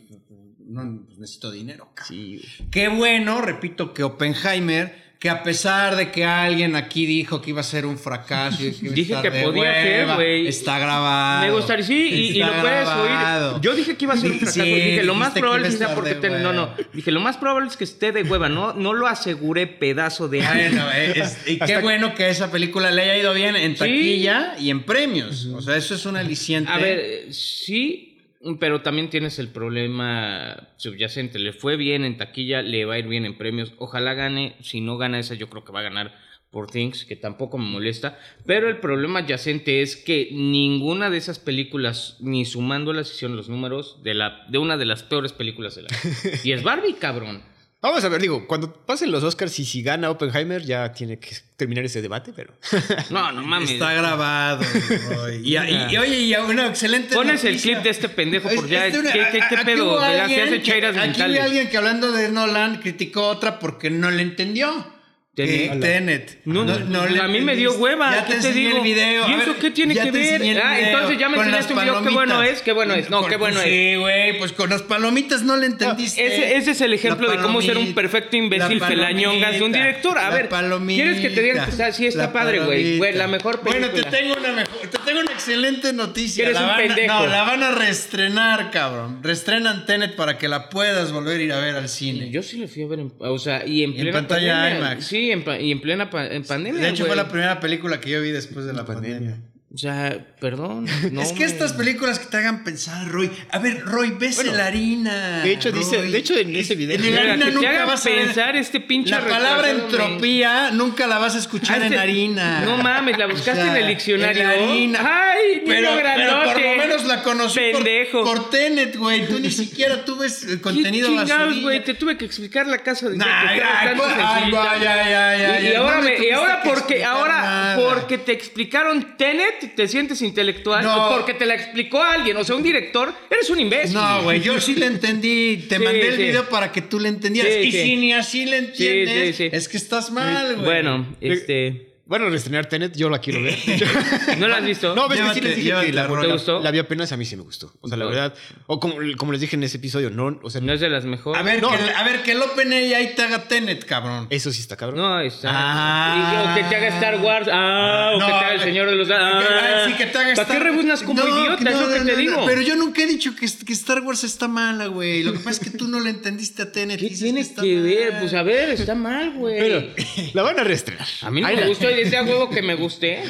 no, 0.75 1.01
pues 1.07 1.19
necesito 1.19 1.51
dinero. 1.51 1.89
cabrón". 1.95 2.07
Sí. 2.19 2.43
Qué 2.71 2.89
bueno, 2.89 3.41
repito, 3.41 3.95
que 3.95 4.03
Oppenheimer, 4.03 5.05
que 5.19 5.31
a 5.31 5.43
pesar 5.43 5.97
de 5.97 6.11
que 6.11 6.27
alguien 6.27 6.77
aquí 6.77 7.07
dijo 7.07 7.41
que 7.41 7.49
iba 7.51 7.61
a 7.63 7.65
ser 7.65 7.87
un 7.87 7.97
fracaso, 7.97 8.63
y 8.63 8.73
que 8.73 8.91
Dije 8.91 9.15
que 9.23 9.31
podía 9.31 9.73
ser, 9.73 10.15
güey. 10.17 10.47
Está 10.47 10.79
grabado. 10.79 11.47
Me 11.47 11.51
gustaría, 11.51 11.83
sí, 11.87 11.95
y, 12.13 12.15
y 12.37 12.39
lo 12.41 12.49
puedes 12.61 12.85
grabado. 12.87 13.53
oír. 13.55 13.63
Yo 13.63 13.75
dije 13.75 13.97
que 13.97 14.05
iba 14.05 14.13
a 14.13 14.17
ser 14.19 14.33
un 14.33 14.39
Sí, 14.41 14.45
fracaso. 14.45 14.65
dije, 14.65 15.03
lo 15.03 15.15
más 15.15 15.33
que 15.33 15.41
probable 15.41 15.69
es 15.69 15.75
estar 15.75 15.95
porque 15.95 16.11
de 16.15 16.21
te- 16.21 16.29
No, 16.41 16.53
no. 16.53 16.75
Dije, 16.93 17.11
lo 17.11 17.21
más 17.21 17.39
probable 17.39 17.69
es 17.71 17.77
que 17.79 17.85
esté 17.85 18.13
de 18.13 18.23
hueva. 18.25 18.51
No, 18.51 18.75
no 18.75 18.93
lo 18.93 19.07
aseguré 19.07 19.67
pedazo 19.67 20.29
de 20.29 20.45
algo. 20.45 20.63
Bueno, 20.63 20.91
eh, 20.95 21.13
es- 21.17 21.39
y 21.47 21.59
qué 21.59 21.79
bueno 21.79 22.15
que 22.15 22.29
esa 22.29 22.51
película 22.51 22.91
le 22.91 23.03
haya 23.03 23.17
ido 23.17 23.33
bien 23.33 23.57
en 23.57 23.77
taquilla 23.77 24.57
y 24.59 24.69
en 24.69 24.83
premios. 24.83 25.47
O 25.47 25.63
sea, 25.63 25.75
eso 25.77 25.95
es 25.95 26.05
un 26.05 26.17
aliciente. 26.19 26.71
A 26.71 26.77
ver, 26.77 26.99
eh, 27.03 27.27
sí, 27.33 28.14
pero 28.61 28.83
también 28.83 29.11
tienes 29.11 29.39
el 29.39 29.49
problema 29.49 30.69
subyacente. 30.77 31.39
Le 31.39 31.53
fue 31.53 31.77
bien 31.77 32.05
en 32.05 32.17
taquilla, 32.17 32.63
le 32.63 32.85
va 32.85 32.95
a 32.95 32.99
ir 32.99 33.09
bien 33.09 33.25
en 33.25 33.37
premios. 33.37 33.73
Ojalá 33.79 34.15
gane. 34.15 34.57
Si 34.61 34.81
no 34.81 34.99
gana 34.99 35.19
esa, 35.19 35.35
yo 35.35 35.49
creo 35.49 35.65
que 35.65 35.73
va 35.73 35.81
a 35.81 35.85
ganar 35.85 36.15
por 36.51 36.71
Things, 36.71 37.05
que 37.05 37.17
tampoco 37.17 37.59
me 37.59 37.67
molesta. 37.67 38.19
Pero 38.47 38.69
el 38.69 38.79
problema 38.79 39.21
adyacente 39.21 39.83
es 39.83 39.97
que 39.97 40.29
ninguna 40.33 41.11
de 41.11 41.17
esas 41.17 41.39
películas, 41.41 42.17
ni 42.21 42.45
sumándolas, 42.45 43.11
hicieron 43.11 43.37
los 43.37 43.49
números 43.49 44.03
de, 44.05 44.15
la, 44.15 44.47
de 44.49 44.59
una 44.59 44.77
de 44.77 44.85
las 44.85 45.03
peores 45.03 45.33
películas 45.33 45.75
del 45.75 45.87
año. 45.87 46.15
y 46.45 46.53
es 46.53 46.63
Barbie, 46.63 46.95
cabrón. 46.95 47.54
Vamos 47.85 48.03
a 48.03 48.09
ver, 48.09 48.19
digo, 48.23 48.47
cuando 48.47 48.73
pasen 48.73 49.13
los 49.13 49.23
Oscars 49.23 49.59
y 49.59 49.65
si 49.67 49.83
gana 49.83 50.09
Oppenheimer 50.09 50.63
ya 50.65 50.91
tiene 50.95 51.19
que 51.19 51.37
terminar 51.57 51.85
ese 51.85 52.01
debate, 52.01 52.33
pero... 52.35 52.55
No, 53.11 53.31
no 53.31 53.43
mames. 53.43 53.73
Está 53.73 53.93
grabado. 53.93 54.65
Roy. 55.11 55.43
Y, 55.45 55.59
y- 55.59 55.87
y, 55.91 55.97
oye, 55.99 56.19
y 56.21 56.35
una 56.35 56.67
excelente. 56.69 57.15
Pones 57.15 57.45
el 57.45 57.61
clip 57.61 57.81
de 57.81 57.91
este 57.91 58.09
pendejo 58.09 58.49
por 58.49 58.65
Es- 58.65 58.71
ya. 58.71 58.87
es 58.87 58.95
de 58.95 59.01
una- 59.01 59.13
¿Qué, 59.13 59.19
qué- 59.33 59.39
qué 59.51 59.55
aquí 59.57 59.65
pedo? 59.67 59.85
hubo 59.85 60.01
De 60.01 60.17
las 60.17 60.29
que 60.29 60.41
alguien 60.41 60.49
hace 60.49 60.63
chairas 60.63 60.97
Aquí 60.97 61.07
mentales. 61.09 61.33
vi 61.35 61.39
alguien 61.47 61.69
que 61.69 61.77
hablando 61.77 62.11
de 62.13 62.29
Nolan 62.31 62.77
criticó 62.81 63.27
otra 63.29 63.59
porque 63.59 63.91
no 63.91 64.11
le 64.11 64.23
entendió. 64.23 64.94
Tenet. 65.35 65.73
Que- 65.73 65.79
Tenet. 65.81 66.39
No, 66.45 66.63
a 66.63 67.29
mí 67.29 67.41
me 67.41 67.57
dio 67.57 67.73
hueva. 67.75 68.13
Ya 68.13 68.25
¿Qué 68.25 68.31
te 68.33 68.37
enseñé 68.37 68.55
digo? 68.55 68.77
el 68.79 68.83
video. 68.85 69.29
¿Y 69.29 69.33
eso 69.33 69.47
ver, 69.53 69.59
qué 69.61 69.71
tiene 69.73 69.95
que 69.95 70.11
ver? 70.13 70.61
Ah, 70.63 70.79
entonces 70.79 71.19
ya 71.19 71.29
me 71.29 71.39
enseñaste 71.39 71.73
un 71.75 71.81
video. 71.81 72.03
Qué 72.05 72.11
bueno 72.11 72.43
es, 72.43 72.63
qué 72.63 72.73
bueno 72.73 72.95
es. 72.95 73.11
No, 73.11 73.27
qué 73.27 73.37
bueno 73.37 73.61
es. 73.61 73.67
Sí, 73.67 73.97
güey, 73.97 74.39
pues 74.39 74.53
con 74.53 74.71
las 74.71 74.83
palomitas 74.83 75.43
no 75.43 75.57
le 75.57 75.67
entendiste. 75.67 76.25
Ese, 76.25 76.57
ese 76.57 76.71
es 76.71 76.81
el 76.81 76.93
ejemplo 76.95 77.27
La 77.29 77.37
de 77.37 77.43
cómo 77.43 77.61
ser 77.63 77.77
un 77.79 77.95
perfecto 77.95 78.37
imbécil 78.37 78.79
la 78.79 78.87
felañongas 78.87 79.59
de 79.59 79.63
un 79.65 79.73
director. 79.73 80.17
A 80.19 80.31
la 80.31 80.37
ver, 80.37 80.49
¿quieres 80.87 81.21
que 81.21 81.31
te 81.31 81.43
digan 81.43 81.69
está, 81.69 81.93
sí 81.93 82.07
está 82.07 82.25
la 82.25 82.33
padre, 82.33 82.61
güey? 82.61 82.99
la 83.15 83.27
mejor 83.27 83.61
película. 83.61 83.89
Bueno, 83.89 84.09
te 84.11 84.17
tengo 84.17 84.35
una 84.39 84.53
mejor, 84.53 84.79
te 84.89 84.99
tengo 84.99 85.21
una 85.21 85.33
excelente 85.33 85.93
noticia. 85.93 86.45
Eres 86.45 86.55
La 86.55 86.61
un 86.63 86.67
van 86.69 86.77
pendejo. 86.79 87.13
No, 87.15 87.27
la 87.27 87.43
van 87.43 87.63
a 87.63 87.71
reestrenar, 87.73 88.71
cabrón. 88.71 89.21
Reestrenan 89.23 89.85
Tenet 89.87 90.15
para 90.15 90.39
que 90.39 90.47
la 90.49 90.69
puedas 90.71 91.11
volver 91.13 91.41
a 91.41 91.43
ir 91.43 91.53
a 91.53 91.59
ver 91.59 91.75
al 91.77 91.89
cine. 91.89 92.31
Yo 92.31 92.43
sí 92.43 92.57
lo 92.59 92.69
fui 92.69 92.83
a 92.85 92.87
ver 92.87 93.01
en, 93.01 93.13
o 93.19 93.39
sea, 93.39 93.67
y 93.67 93.83
en 93.83 93.99
en 93.99 94.13
pantalla. 94.13 94.77
IMAX. 94.77 95.07
Sí, 95.07 95.24
en, 95.31 95.45
pa- 95.45 95.59
y 95.61 95.71
en 95.73 95.81
plena 95.81 96.11
pa- 96.11 96.27
en 96.27 96.45
pandemia. 96.45 96.81
de 96.81 96.89
hecho, 96.91 97.07
fue 97.07 97.17
la 97.17 97.29
primera 97.29 97.61
película 97.61 98.01
que 98.01 98.11
yo 98.11 98.21
vi 98.21 98.31
después 98.31 98.67
de 98.67 98.73
la, 98.73 98.85
pandemia. 98.85 99.19
pandemia. 99.19 99.51
O 99.75 99.77
sea, 99.77 100.25
perdón. 100.41 100.87
no 101.11 101.21
es 101.21 101.33
que 101.33 101.41
me- 101.41 101.45
estas 101.47 101.73
películas 101.73 102.21
que 102.21 102.27
te 102.27 102.37
hagan 102.37 102.63
pensar, 102.63 103.09
Roy. 103.09 103.29
A 103.51 103.59
ver, 103.59 103.81
Roy, 103.81 104.13
ves 104.13 104.37
Bueno, 104.37 104.53
la 104.55 104.67
harina. 104.67 105.41
de 105.43 105.51
hecho, 105.51 105.73
dice- 105.73 106.01
de 106.01 106.17
hecho, 106.17 106.37
en 106.37 106.55
ese 106.55 106.77
video- 106.77 106.95
En 106.97 107.13
la 107.15 107.21
harina 107.23 107.47
que 107.47 107.51
nunca 107.51 107.85
vas 107.85 108.07
a 108.07 108.09
pensar 108.09 108.55
este 108.55 108.79
pinche 108.81 109.11
La 109.11 109.27
palabra 109.27 109.71
entropía 109.71 110.71
nunca 110.71 111.09
la 111.09 111.19
vas 111.19 111.35
a 111.35 111.39
escuchar 111.39 111.75
Ah, 111.83 111.87
en 111.87 111.93
este- 111.93 111.99
harina. 111.99 112.61
No 112.61 112.77
mames, 112.77 113.19
la 113.19 113.27
buscaste 113.27 113.63
O 113.63 113.65
sea, 113.65 113.77
en 113.77 113.83
el 113.83 113.89
diccionario. 113.89 114.43
en 114.43 114.47
la 114.49 114.53
harina. 114.55 115.31
Ay, 115.33 115.63
pero, 115.67 115.89
pero 116.15 116.45
por 116.45 116.63
lo 116.63 116.77
menos 116.77 117.05
la 117.07 117.23
conocí 117.25 117.61
por- 117.73 117.83
Pendejo. 117.83 118.23
Por, 118.25 118.51
Tenet, 118.51 118.97
güey. 118.97 119.27
Tú 119.27 119.41
ni 119.41 119.51
siquiera 119.51 120.05
tú 120.05 120.17
ves 120.17 120.45
el 120.45 120.57
¿Qué 120.59 120.61
contenido 120.61 121.09
chingados, 121.09 121.31
basurilla. 121.31 121.63
güey? 121.63 121.83
Te 121.85 121.95
tuve 121.95 122.17
que 122.17 122.25
explicar 122.25 122.69
la 122.69 122.79
casa 122.79 123.09
de 123.09 123.17
Nah, 123.17 123.49
ay, 123.49 123.59
ay, 123.61 123.89
ay, 123.99 124.53
ay, 124.55 124.87
ay, 124.87 125.45
ay, 125.45 125.67
y, 125.73 125.75
ahora 125.75 126.01
me 126.01 126.17
y 126.25 126.31
ahora 126.31 126.61
que 126.63 126.69
porque 126.69 127.05
ahora 127.05 127.77
porque 127.77 128.19
te 128.19 128.31
explicaron 128.33 129.17
Tenet 129.17 129.64
te 129.69 129.89
sientes 129.89 130.21
intelectual 130.23 130.85
No. 130.85 131.11
porque 131.11 131.35
te 131.35 131.47
la 131.47 131.55
explicó 131.55 132.03
alguien, 132.03 132.37
o 132.37 132.45
sea, 132.45 132.57
un 132.57 132.63
director, 132.63 133.15
eres 133.31 133.49
un 133.51 133.61
imbécil. 133.61 133.95
No, 133.95 134.23
güey, 134.23 134.41
yo 134.41 134.61
sí 134.61 134.75
le 134.75 134.87
entendí. 134.87 135.67
Te 135.69 135.79
Sí, 135.79 135.85
mandé 135.85 136.09
el 136.09 136.17
sí. 136.17 136.23
video 136.23 136.49
para 136.49 136.71
que 136.73 136.83
tú 136.83 136.99
le 137.01 137.09
entendieras. 137.09 137.53
Sí, 137.55 137.61
y 137.61 137.73
sí. 137.73 137.83
si 137.83 137.97
ni 137.97 138.13
así 138.13 138.45
le 138.47 138.59
entiendes, 138.59 139.37
sí, 139.37 139.45
sí. 139.45 139.57
es 139.57 139.69
que 139.69 139.77
estás 139.77 140.11
mal, 140.11 140.55
güey. 140.55 140.65
Bueno, 140.65 141.07
este, 141.21 141.94
Bueno, 142.07 142.29
reestrenar 142.29 142.67
Tenet, 142.67 142.95
yo 142.97 143.09
la 143.09 143.19
quiero 143.19 143.43
ver. 143.43 143.59
¿no 144.39 144.47
lo 144.47 144.55
has 144.55 144.65
visto? 144.65 144.95
No, 144.95 145.09
ves 145.09 145.19
que 145.21 145.25
sí 145.35 145.41
Llévate, 145.41 145.41
les 145.49 145.57
dije 145.57 145.69
que 145.87 145.93
la, 145.95 146.03
la 146.07 146.15
la-. 146.15 146.21
¿Te 146.21 146.33
gustó? 146.33 146.61
la 146.63 146.71
vi 146.71 146.79
apenas, 146.79 147.13
a 147.13 147.17
mí 147.17 147.25
sí 147.25 147.35
me 147.35 147.43
gustó. 147.43 147.73
O 147.81 147.89
sea, 147.89 147.97
la 147.97 148.05
No. 148.05 148.11
verdad, 148.11 148.35
o 148.67 148.79
como, 148.79 148.97
como 149.17 149.33
les 149.33 149.41
dije 149.41 149.57
en 149.57 149.63
ese 149.63 149.79
episodio, 149.79 150.11
no, 150.11 150.39
o 150.43 150.51
sea, 150.51 150.61
no 150.61 150.75
es 150.75 150.81
de 150.81 150.91
las 150.91 151.07
mejores. 151.07 151.41
A 151.41 151.43
ver, 151.43 151.63
No. 151.63 151.71
que, 151.71 151.77
a 151.77 152.03
ver, 152.05 152.23
que 152.23 152.33
el 152.33 152.43
OpenAI 152.43 152.93
ahí 152.93 153.15
te 153.15 153.23
haga 153.23 153.49
Tenet, 153.49 153.87
cabrón. 153.87 154.27
eso 154.29 154.53
sí 154.53 154.61
está 154.61 154.77
cabrón. 154.77 154.99
No, 154.99 155.19
está. 155.21 155.49
Ah. 155.51 156.45
Y- 156.45 156.51
o 156.51 156.55
que 156.55 156.69
te 156.69 156.77
haga 156.77 156.89
Star 156.89 157.21
Wars. 157.21 157.49
Ah, 157.51 158.13
o 158.15 158.19
No, 158.21 158.27
que 158.27 158.33
te 158.33 158.39
haga 158.39 158.53
el 158.53 158.59
que- 158.59 158.65
Señor 158.65 158.91
de 158.91 158.97
los. 158.97 159.09
Que- 159.09 159.15
Ah, 159.15 159.85
sí, 159.87 159.95
que 159.95 160.05
te 160.07 160.19
haga 160.19 160.35
¿Para 160.35 160.43
Star- 160.43 160.59
qué 160.59 160.63
rebuznas 160.65 161.03
como 161.03 161.23
No, 161.23 161.29
idiota? 161.29 161.71
es 161.71 161.77
no, 161.77 161.87
lo 161.87 161.93
que 161.95 161.99
no, 162.01 162.05
te 162.07 162.13
no, 162.13 162.19
digo. 162.19 162.45
Pero 162.47 162.61
yo 162.61 162.77
nunca 162.77 163.03
he 163.03 163.07
dicho 163.07 163.35
que, 163.35 163.47
que 163.65 163.73
Star 163.73 164.01
Wars 164.03 164.25
está 164.25 164.47
mala, 164.47 164.87
güey. 164.89 165.23
Lo 165.23 165.33
que 165.33 165.39
pasa 165.39 165.63
es 165.63 165.71
que 165.71 165.77
tú 165.79 165.89
no 165.89 166.01
le 166.01 166.11
entendiste 166.11 166.61
a 166.63 166.71
Tenet. 166.71 167.01
¿Qué 167.01 167.09
dices 167.09 167.35
está 167.35 167.63
que 167.63 167.81
ver? 167.81 168.11
mal. 168.13 168.21
Pues 168.21 168.35
a 168.35 168.43
ver, 168.43 168.69
está 168.71 168.95
mal, 168.95 169.33
güey. 169.33 169.59
Pero 169.59 169.87
la 170.35 170.43
van 170.43 170.59
a 170.59 170.65
reestrenar. 170.65 171.09
A 171.23 171.31
mí 171.31 171.41
no 171.41 171.47
Ahí 171.47 171.55
me 171.57 171.63
la- 171.63 171.67
gustó 171.69 171.94
y 171.95 172.05
decía 172.05 172.23
huevo 172.23 172.51
que 172.51 172.63
me 172.63 172.75
guste. 172.75 173.23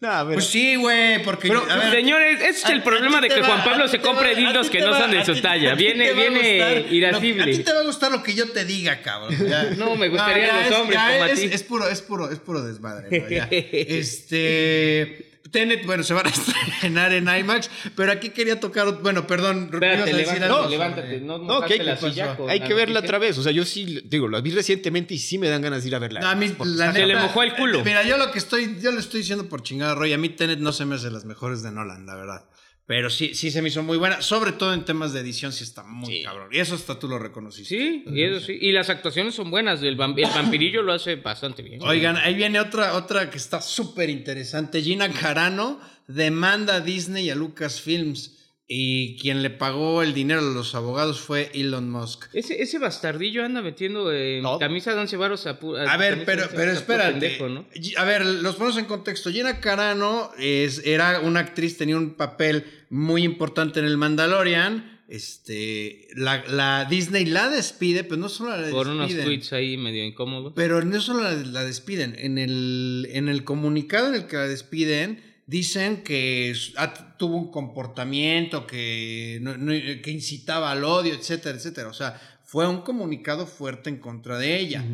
No, 0.00 0.24
a. 0.24 0.32
Pues 0.32 0.46
sí, 0.46 0.76
güey, 0.76 1.22
porque... 1.22 1.48
Pero, 1.48 1.62
a 1.70 1.76
ver, 1.76 1.90
señores, 1.92 2.40
ese 2.40 2.48
es 2.50 2.64
a- 2.64 2.72
el 2.72 2.80
a 2.80 2.84
problema 2.84 3.20
de 3.20 3.28
que 3.28 3.40
va- 3.40 3.46
Juan 3.48 3.60
a 3.60 3.64
Pablo 3.64 3.86
se 3.88 3.98
compre 4.00 4.28
va- 4.28 4.32
a 4.32 4.34
dildos 4.40 4.70
que 4.70 4.80
no 4.80 4.92
va- 4.92 4.98
son 5.00 5.10
de 5.10 5.18
a 5.18 5.24
su 5.26 5.34
ti- 5.34 5.42
talla. 5.42 5.72
a 5.72 5.74
Viene, 5.74 6.08
a 6.08 6.12
viene 6.14 6.86
irascible. 6.90 7.42
a 7.42 7.46
ti 7.56 7.58
te 7.62 7.72
va 7.72 7.80
a 7.80 7.84
gustar 7.84 8.10
lo 8.10 8.22
que 8.22 8.32
yo 8.34 8.48
te 8.50 8.64
diga, 8.64 9.02
cabrón. 9.02 9.36
ya. 9.46 9.64
No, 9.76 9.96
me 9.96 10.08
gustaría 10.08 10.46
ya 10.46 10.56
los 10.56 10.66
es- 10.66 10.72
hombres 10.72 10.98
ya 10.98 11.10
como 11.10 11.22
a 11.24 11.30
es, 11.30 11.40
ti. 11.40 11.50
Es 11.52 11.62
puro, 11.64 11.88
es 11.88 12.00
puro, 12.00 12.30
es 12.30 12.38
puro 12.38 12.62
desmadre. 12.62 13.20
¿no? 13.20 13.28
Ya. 13.28 13.46
Este... 13.50 15.29
Tenet, 15.50 15.84
bueno, 15.86 16.02
se 16.02 16.14
van 16.14 16.26
a 16.26 16.30
estrenar 16.70 17.12
en 17.12 17.28
IMAX, 17.28 17.70
pero 17.96 18.12
aquí 18.12 18.30
quería 18.30 18.60
tocar, 18.60 19.00
bueno, 19.02 19.26
perdón, 19.26 19.68
ibas 19.72 19.82
a 19.82 19.86
Espérate, 19.94 20.12
decir 20.12 20.16
levántate, 20.16 20.44
algo 20.44 20.56
sobre- 20.58 20.70
levántate. 20.70 21.20
No, 21.20 21.38
No, 21.38 21.44
mojaste 21.44 21.78
¿qué? 21.78 21.84
la 21.84 21.96
¿Qué 21.98 22.08
silla 22.10 22.36
con 22.36 22.50
Hay 22.50 22.60
que 22.60 22.74
verla 22.74 23.00
otra 23.00 23.18
vez. 23.18 23.36
O 23.38 23.42
sea, 23.42 23.52
yo 23.52 23.64
sí, 23.64 24.00
digo, 24.04 24.28
la 24.28 24.40
vi 24.40 24.50
recientemente 24.52 25.14
y 25.14 25.18
sí 25.18 25.38
me 25.38 25.48
dan 25.48 25.62
ganas 25.62 25.82
de 25.82 25.88
ir 25.88 25.94
a 25.94 25.98
verla. 25.98 26.20
No, 26.20 26.28
a 26.28 26.34
mí, 26.34 26.52
la 26.64 26.92
Se 26.92 27.06
le 27.06 27.16
mojó 27.16 27.42
el 27.42 27.54
culo. 27.54 27.82
Mira, 27.84 28.02
yo 28.04 28.16
lo 28.16 28.30
que 28.30 28.38
estoy, 28.38 28.78
yo 28.80 28.92
le 28.92 29.00
estoy 29.00 29.20
diciendo 29.20 29.48
por 29.48 29.62
chingada, 29.62 29.94
Roy. 29.94 30.12
A 30.12 30.18
mí 30.18 30.28
Tenet 30.28 30.58
no 30.60 30.72
se 30.72 30.84
me 30.84 30.94
hace 30.94 31.10
las 31.10 31.24
mejores 31.24 31.62
de 31.62 31.72
Nolan, 31.72 32.06
la 32.06 32.14
verdad. 32.14 32.44
Pero 32.86 33.08
sí, 33.08 33.34
sí 33.34 33.52
se 33.52 33.62
me 33.62 33.68
hizo 33.68 33.82
muy 33.84 33.96
buena. 33.98 34.20
Sobre 34.20 34.50
todo 34.50 34.74
en 34.74 34.84
temas 34.84 35.12
de 35.12 35.20
edición, 35.20 35.52
sí 35.52 35.62
está 35.62 35.84
muy 35.84 36.18
Sí. 36.18 36.22
cabrón. 36.24 36.48
Y 36.50 36.58
eso 36.58 36.74
hasta 36.74 36.98
tú 36.98 37.06
lo 37.06 37.18
reconociste. 37.20 37.68
Sí, 37.68 38.04
y 38.06 38.22
eso 38.24 38.44
sí. 38.44 38.58
Y 38.60 38.72
las 38.72 38.90
actuaciones 38.90 39.34
son 39.36 39.48
buenas. 39.50 39.80
El, 39.82 39.96
vamp- 39.96 40.18
el 40.18 40.28
vampirillo 40.34 40.82
lo 40.82 40.92
hace 40.92 41.14
bastante 41.16 41.62
bien. 41.62 41.80
Oigan, 41.82 42.16
ahí 42.16 42.34
viene 42.34 42.58
otra, 42.58 42.94
otra 42.94 43.30
que 43.30 43.36
está 43.38 43.60
súper 43.62 44.10
interesante. 44.10 44.82
Gina 44.82 45.08
Carano 45.12 45.80
demanda 46.08 46.76
a 46.76 46.80
Disney 46.80 47.26
y 47.26 47.30
a 47.30 47.36
Lucasfilms. 47.36 48.38
Y 48.72 49.16
quien 49.16 49.42
le 49.42 49.50
pagó 49.50 50.00
el 50.00 50.14
dinero 50.14 50.38
a 50.38 50.44
los 50.44 50.76
abogados 50.76 51.18
fue 51.20 51.50
Elon 51.54 51.90
Musk. 51.90 52.26
Ese, 52.32 52.62
ese 52.62 52.78
bastardillo 52.78 53.44
anda 53.44 53.62
metiendo 53.62 54.12
en 54.12 54.42
No. 54.44 54.60
camisa 54.60 54.94
de 54.94 55.00
once 55.00 55.16
varos 55.16 55.44
a, 55.48 55.58
pu- 55.58 55.76
A 55.76 55.96
ver, 55.96 56.24
pero, 56.24 56.44
pero 56.54 56.70
a 56.70 56.74
espérate. 56.74 57.10
pendejo, 57.10 57.48
¿no? 57.48 57.66
Gi- 57.74 57.96
A 57.96 58.04
ver, 58.04 58.24
los 58.24 58.54
ponemos 58.54 58.78
en 58.78 58.84
contexto. 58.84 59.32
Gina 59.32 59.58
Carano 59.58 60.30
es, 60.38 60.82
era 60.86 61.18
una 61.18 61.40
actriz, 61.40 61.78
tenía 61.78 61.96
un 61.96 62.14
papel 62.14 62.64
muy 62.90 63.24
importante 63.24 63.80
en 63.80 63.86
el 63.86 63.96
Mandalorian. 63.96 65.00
Este, 65.08 66.06
la, 66.14 66.44
la 66.46 66.84
Disney 66.88 67.24
la 67.24 67.48
despide, 67.50 68.04
pero 68.04 68.18
no 68.20 68.28
solo 68.28 68.56
la 68.56 68.70
Por 68.70 68.86
unos 68.86 69.08
despiden. 69.08 69.24
tweets 69.26 69.52
ahí 69.52 69.76
medio 69.76 70.04
incómodos. 70.04 70.52
Pero 70.54 70.80
no 70.84 71.00
solo 71.00 71.24
la, 71.24 71.32
la 71.32 71.64
despiden, 71.64 72.14
en 72.16 72.38
el, 72.38 73.08
en 73.10 73.28
el 73.28 73.42
comunicado 73.42 74.06
en 74.10 74.14
el 74.14 74.26
que 74.28 74.36
la 74.36 74.46
despiden, 74.46 75.20
dicen 75.50 76.02
que 76.04 76.54
ah, 76.76 77.16
tuvo 77.18 77.36
un 77.36 77.50
comportamiento 77.50 78.66
que, 78.66 79.38
no- 79.42 79.56
no- 79.56 79.72
que 79.72 80.10
incitaba 80.10 80.70
al 80.70 80.84
odio, 80.84 81.12
etcétera, 81.14 81.56
etcétera. 81.58 81.88
O 81.88 81.92
sea, 81.92 82.18
fue 82.44 82.68
un 82.68 82.82
comunicado 82.82 83.46
fuerte 83.46 83.90
en 83.90 83.98
contra 83.98 84.38
de 84.38 84.58
ella. 84.60 84.84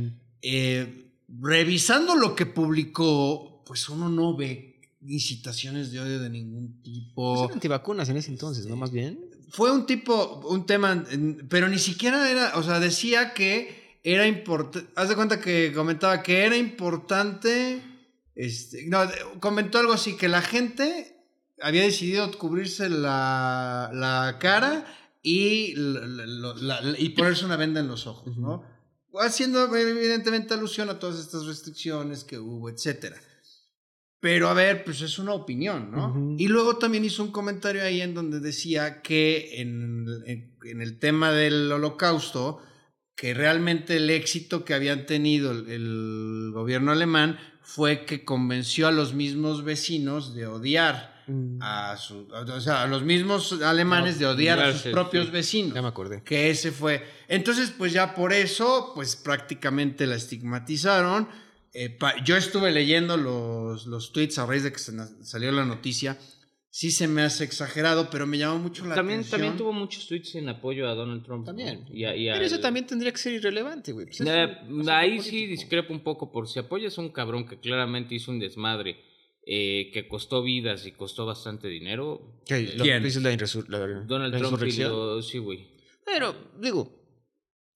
Eh, 0.40 1.10
revisando 1.28 2.14
lo 2.16 2.34
que 2.34 2.46
publicó, 2.46 3.62
pues 3.66 3.88
uno 3.88 4.08
no 4.08 4.36
ve 4.36 4.80
incitaciones 5.06 5.92
de 5.92 6.00
odio 6.00 6.18
de 6.20 6.30
ningún 6.30 6.80
Pues 6.82 6.82
tipo. 6.82 7.44
eran 7.44 7.54
antivacunas 7.54 8.08
en 8.08 8.16
ese 8.16 8.30
entonces, 8.30 8.66
¿no? 8.66 8.76
Más 8.76 8.90
bien. 8.90 9.18
Fue 9.50 9.70
un 9.70 9.84
tipo, 9.86 10.40
un 10.48 10.64
tema, 10.66 11.04
pero 11.48 11.68
ni 11.68 11.78
siquiera 11.78 12.30
era, 12.30 12.56
o 12.56 12.62
sea, 12.62 12.80
decía 12.80 13.32
que 13.34 13.98
era 14.02 14.26
importante, 14.26 14.88
haz 14.96 15.08
de 15.08 15.14
cuenta 15.16 15.40
que 15.40 15.72
comentaba 15.74 16.22
que 16.22 16.44
era 16.44 16.56
importante, 16.56 17.80
este, 18.36 18.86
no, 18.86 18.98
comentó 19.40 19.78
algo 19.78 19.92
así, 19.94 20.16
que 20.16 20.28
la 20.28 20.42
gente 20.42 21.16
había 21.60 21.82
decidido 21.82 22.30
cubrirse 22.38 22.88
la, 22.88 23.90
la 23.92 24.36
cara 24.38 24.86
y, 25.22 25.74
la- 25.74 26.80
la- 26.80 26.94
y 26.98 27.08
ponerse 27.10 27.44
una 27.46 27.56
venda 27.56 27.80
en 27.80 27.88
los 27.88 28.06
ojos, 28.06 28.36
¿no? 28.36 28.62
Haciendo 29.18 29.74
evidentemente 29.74 30.52
alusión 30.54 30.90
a 30.90 30.98
todas 30.98 31.18
estas 31.18 31.46
restricciones 31.46 32.22
que 32.24 32.38
hubo, 32.38 32.68
etcétera. 32.68 33.16
Pero 34.20 34.48
a 34.48 34.54
ver, 34.54 34.84
pues 34.84 35.00
es 35.02 35.18
una 35.18 35.32
opinión, 35.32 35.90
¿no? 35.90 36.36
Y 36.38 36.48
luego 36.48 36.76
también 36.78 37.04
hizo 37.04 37.22
un 37.22 37.32
comentario 37.32 37.82
ahí 37.82 38.00
en 38.02 38.12
donde 38.14 38.40
decía 38.40 39.00
que 39.02 39.60
en, 39.60 40.06
en- 40.26 40.56
en 40.64 40.82
el 40.82 40.98
tema 40.98 41.32
del 41.32 41.70
holocausto, 41.72 42.60
que 43.14 43.32
realmente 43.34 43.96
el 43.96 44.10
éxito 44.10 44.64
que 44.64 44.74
habían 44.74 45.06
tenido 45.06 45.52
el, 45.52 45.68
el 45.70 46.50
gobierno 46.52 46.92
alemán 46.92 47.38
fue 47.68 48.04
que 48.06 48.24
convenció 48.24 48.86
a 48.86 48.92
los 48.92 49.12
mismos 49.12 49.64
vecinos 49.64 50.34
de 50.34 50.46
odiar 50.46 51.16
Mm. 51.28 51.58
a 51.60 51.96
su, 51.96 52.28
o 52.32 52.60
sea, 52.60 52.84
a 52.84 52.86
los 52.86 53.02
mismos 53.02 53.60
alemanes 53.60 54.20
de 54.20 54.26
odiar 54.26 54.60
a 54.60 54.72
sus 54.72 54.92
propios 54.92 55.26
sí. 55.26 55.32
vecinos. 55.32 55.74
Ya 55.74 55.82
me 55.82 55.88
acordé. 55.88 56.22
Que 56.22 56.50
ese 56.50 56.70
fue. 56.70 57.04
Entonces, 57.26 57.72
pues 57.76 57.92
ya 57.92 58.14
por 58.14 58.32
eso, 58.32 58.92
pues 58.94 59.16
prácticamente 59.16 60.06
la 60.06 60.14
estigmatizaron. 60.14 61.28
Eh, 61.72 61.90
pa- 61.90 62.14
yo 62.22 62.36
estuve 62.36 62.70
leyendo 62.70 63.16
los, 63.16 63.86
los 63.86 64.12
tweets 64.12 64.38
a 64.38 64.46
raíz 64.46 64.62
de 64.62 64.70
que 64.72 64.78
salió 64.78 65.50
la 65.50 65.64
noticia. 65.64 66.16
Sí 66.78 66.90
se 66.90 67.08
me 67.08 67.22
hace 67.22 67.42
exagerado, 67.44 68.10
pero 68.10 68.26
me 68.26 68.36
llamó 68.36 68.58
mucho 68.58 68.84
la 68.84 68.94
También, 68.94 69.20
atención. 69.20 69.40
también 69.40 69.56
tuvo 69.56 69.72
muchos 69.72 70.06
tweets 70.06 70.34
en 70.34 70.46
apoyo 70.50 70.86
a 70.86 70.94
Donald 70.94 71.22
Trump. 71.24 71.40
¿no? 71.40 71.46
También. 71.46 71.86
Y 71.90 72.04
a- 72.04 72.14
y 72.14 72.26
Pero 72.26 72.44
eso 72.44 72.60
también 72.60 72.86
tendría 72.86 73.10
que 73.12 73.16
ser 73.16 73.32
irrelevante, 73.32 73.92
güey. 73.92 74.04
Pues 74.04 74.20
es 74.20 74.26
Eh, 74.26 74.58
ahí 74.90 75.18
sí 75.22 75.46
discrepo 75.46 75.94
un 75.94 76.00
poco, 76.00 76.30
por 76.30 76.46
si 76.48 76.58
apoyas 76.58 76.98
a 76.98 77.00
un 77.00 77.08
cabrón 77.12 77.48
que 77.48 77.58
claramente 77.58 78.14
hizo 78.14 78.30
un 78.30 78.38
desmadre, 78.40 78.98
eh, 79.46 79.90
que 79.90 80.06
costó 80.06 80.42
vidas 80.42 80.84
y 80.84 80.92
costó 80.92 81.24
bastante 81.24 81.66
dinero. 81.68 82.42
¿Qué? 82.44 82.56
eh, 82.56 82.72
Lo 82.76 82.84
¿Quién? 82.84 83.02
la, 83.02 83.78
la- 83.78 84.00
Donald 84.04 84.34
la 84.34 84.38
Trump 84.38 84.62
y 84.62 84.72
lo- 84.82 85.22
sí, 85.22 85.38
güey. 85.38 85.66
Pero, 86.04 86.36
digo, 86.60 86.92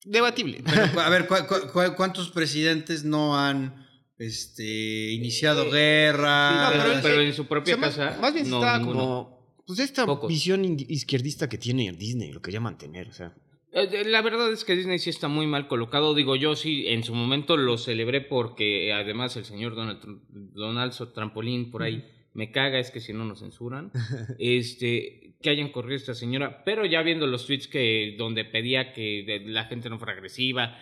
debatible. 0.05 0.63
Pero, 0.95 1.01
a 1.01 1.09
ver, 1.09 1.27
¿cu- 1.27 1.47
cu- 1.49 1.69
cu- 1.73 1.95
cuántos 1.97 2.31
presidentes 2.31 3.03
no 3.05 3.35
han 3.39 3.89
este, 4.21 5.13
iniciado 5.13 5.71
guerra? 5.71 6.71
no, 6.95 7.03
pero, 7.03 7.21
en 7.21 7.33
su 7.33 7.47
propia 7.47 7.75
O 7.75 7.79
sea, 7.79 7.87
más- 7.87 7.97
casa. 7.97 8.21
Más, 8.21 8.35
bien 8.35 8.49
no, 8.51 8.57
estaba 8.59 8.79
ninguno. 8.79 8.99
como. 9.01 9.41
Pues 9.67 9.79
esta 9.79 10.05
Pocos. 10.05 10.29
visión 10.29 10.65
izquierdista 10.89 11.49
que 11.49 11.57
tiene 11.59 11.93
Disney, 11.93 12.33
lo 12.33 12.43
quería 12.43 12.61
mantener, 12.61 13.09
o 13.09 13.13
sea. 13.13 13.35
Eh, 13.73 13.89
eh, 13.93 14.05
La 14.05 14.21
verdad 14.21 14.53
es 14.53 14.65
que 14.65 14.75
Disney 14.75 14.99
sí 14.99 15.11
está 15.11 15.29
muy 15.29 15.47
mal 15.47 15.69
colocado. 15.69 16.13
Digo, 16.15 16.35
yo 16.35 16.57
sí, 16.57 16.87
en 16.89 17.05
su 17.05 17.15
momento 17.15 17.57
lo 17.57 17.79
celebré 17.79 18.21
porque 18.21 18.89
eh, 18.89 18.93
además 18.93 19.37
el 19.37 19.45
señor 19.45 19.77
Donald, 19.77 20.01
Donald 20.29 20.93
Trampolín 21.15 21.71
por 21.71 21.85
ahí 21.85 22.05
me 22.35 22.51
caga, 22.51 22.81
es 22.81 22.91
que 22.91 23.01
si 23.01 23.13
no 23.13 23.25
nos 23.25 23.39
censuran. 23.41 23.93
este, 24.41 25.30
que 25.43 25.51
hayan 25.51 25.69
corrido 25.71 25.97
esta 25.97 26.15
señora. 26.15 26.63
Pero 26.65 26.85
ya 26.87 27.03
viendo 27.03 27.27
los 27.27 27.47
tweets 27.47 27.67
que 27.69 28.15
donde 28.19 28.45
pedía 28.45 28.93
que 28.93 29.43
la 29.47 29.65
gente 29.65 29.89
no 29.91 29.99
fuera 29.99 30.13
agresiva, 30.13 30.79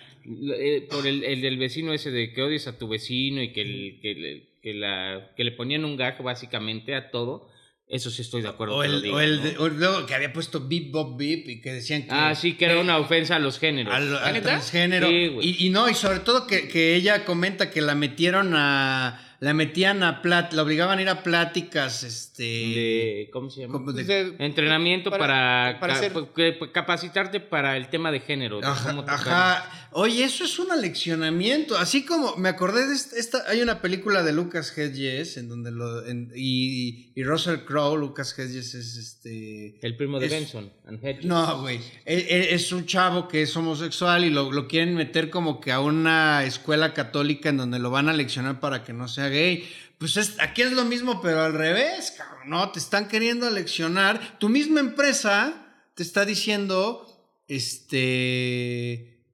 eh, 0.59 0.87
por 0.91 1.07
el, 1.07 1.25
el 1.25 1.41
del 1.41 1.59
vecino 1.59 1.93
ese 1.93 2.11
de 2.11 2.33
que 2.33 2.43
odies 2.43 2.67
a 2.67 2.79
tu 2.79 2.89
vecino 2.89 3.43
y 3.43 3.53
que, 3.53 3.61
el- 3.63 3.99
que, 4.03 4.15
le- 4.15 4.49
que 4.63 4.75
la, 4.75 5.31
que 5.37 5.45
le 5.45 5.53
ponían 5.53 5.85
un 5.85 5.97
gag 5.97 6.23
básicamente 6.23 6.95
a 6.95 7.11
todo. 7.11 7.49
Eso 7.91 8.11
sí 8.11 8.21
estoy 8.21 8.43
de 8.43 8.49
acuerdo. 8.49 8.77
O 8.77 8.83
el, 8.85 9.09
o 9.11 9.19
el 9.21 9.37
¿no? 9.37 9.43
de- 9.45 9.57
o 9.59 9.69
luego 9.69 10.05
que 10.05 10.15
había 10.15 10.31
puesto 10.31 10.61
Bip 10.61 10.93
Bob 10.93 11.17
Bip 11.17 11.49
y 11.49 11.61
que 11.63 11.73
decían 11.73 12.03
que. 12.03 12.09
Ah, 12.11 12.35
sí, 12.35 12.53
que 12.55 12.67
era 12.67 12.79
una 12.81 12.99
ofensa 12.99 13.37
a 13.37 13.39
los 13.39 13.59
géneros. 13.59 13.95
al, 13.95 14.15
al 14.15 14.43
transgénero. 14.43 15.09
Sí, 15.09 15.31
y, 15.41 15.67
y 15.67 15.71
no, 15.71 15.89
y 15.89 15.95
sobre 15.95 16.19
todo 16.21 16.47
que, 16.47 16.69
que 16.69 16.95
ella 16.97 17.25
comenta 17.25 17.71
que 17.71 17.81
la 17.81 17.95
metieron 17.95 18.53
a. 18.55 19.25
La 19.41 19.55
metían 19.55 20.03
a 20.03 20.21
plat, 20.21 20.53
la 20.53 20.63
obligaban 20.65 20.99
a 20.99 21.03
ir 21.03 21.09
a 21.09 21.23
pláticas, 21.23 22.03
este. 22.03 22.43
de 22.43 23.31
¿cómo 23.33 23.51
se 23.51 23.61
llama? 23.61 23.93
de- 23.93 24.03
de- 24.03 24.35
Entrenamiento 24.45 25.11
para, 25.11 25.79
para- 25.79 25.81
para 25.81 26.01
ca- 26.01 26.13
pues, 26.13 26.27
que- 26.35 26.73
capacitarte 26.73 27.39
para 27.39 27.77
el 27.77 27.89
tema 27.89 28.11
de 28.11 28.19
género. 28.19 28.59
Ajá, 28.65 28.91
cómo 28.91 29.05
ajá. 29.09 29.71
Oye, 29.93 30.25
eso 30.25 30.43
es 30.45 30.59
un 30.59 30.71
aleccionamiento. 30.73 31.79
Así 31.79 32.05
como 32.05 32.35
me 32.37 32.49
acordé 32.49 32.87
de 32.89 32.95
esta, 32.95 33.17
esta- 33.17 33.45
hay 33.49 33.63
una 33.63 33.81
película 33.81 34.23
de 34.25 34.33
Lucas 34.33 34.77
Hedges 34.77 35.37
en 35.37 35.49
donde 35.49 35.71
lo 35.71 36.05
en- 36.07 36.33
y, 36.35 37.13
y 37.15 37.23
Russell 37.23 37.59
Crowe, 37.65 37.97
Lucas 37.97 38.37
Hedges 38.37 38.75
es 38.75 38.97
este 38.97 39.79
El 39.87 39.97
primo 39.97 40.19
de 40.19 40.27
es- 40.27 40.33
Benson. 40.33 40.73
and 40.87 40.99
Hedges. 41.05 41.25
No, 41.25 41.61
güey. 41.63 41.81
Es, 42.05 42.73
un 42.73 42.87
chavo 42.87 43.29
que 43.29 43.43
es 43.43 43.57
homosexual 43.57 44.25
y 44.25 44.31
lo, 44.31 44.51
lo 44.51 44.67
quieren 44.67 44.95
meter 44.97 45.31
como 45.31 45.61
que 45.61 45.71
a 45.73 45.81
una 45.81 46.45
escuela 46.45 46.93
católica 46.93 47.49
en 47.51 47.57
donde 47.57 47.79
lo 47.79 47.91
van 47.91 48.09
a 48.09 48.13
leccionar 48.13 48.59
para 48.61 48.83
que 48.85 48.93
no 48.93 49.07
sea 49.09 49.28
gay. 49.29 49.69
Pues 49.99 50.17
es- 50.17 50.37
aquí 50.41 50.63
es 50.63 50.73
lo 50.73 50.85
mismo, 50.85 51.21
pero 51.21 51.43
al 51.43 51.55
revés, 51.55 52.13
cabrón. 52.17 52.51
No, 52.51 52.71
te 52.71 52.79
están 52.79 53.09
queriendo 53.09 53.51
leccionar. 53.51 54.39
Tu 54.39 54.49
misma 54.49 54.81
empresa 54.81 55.67
te 55.95 56.03
está 56.03 56.25
diciendo, 56.25 57.05
este, 57.49 59.25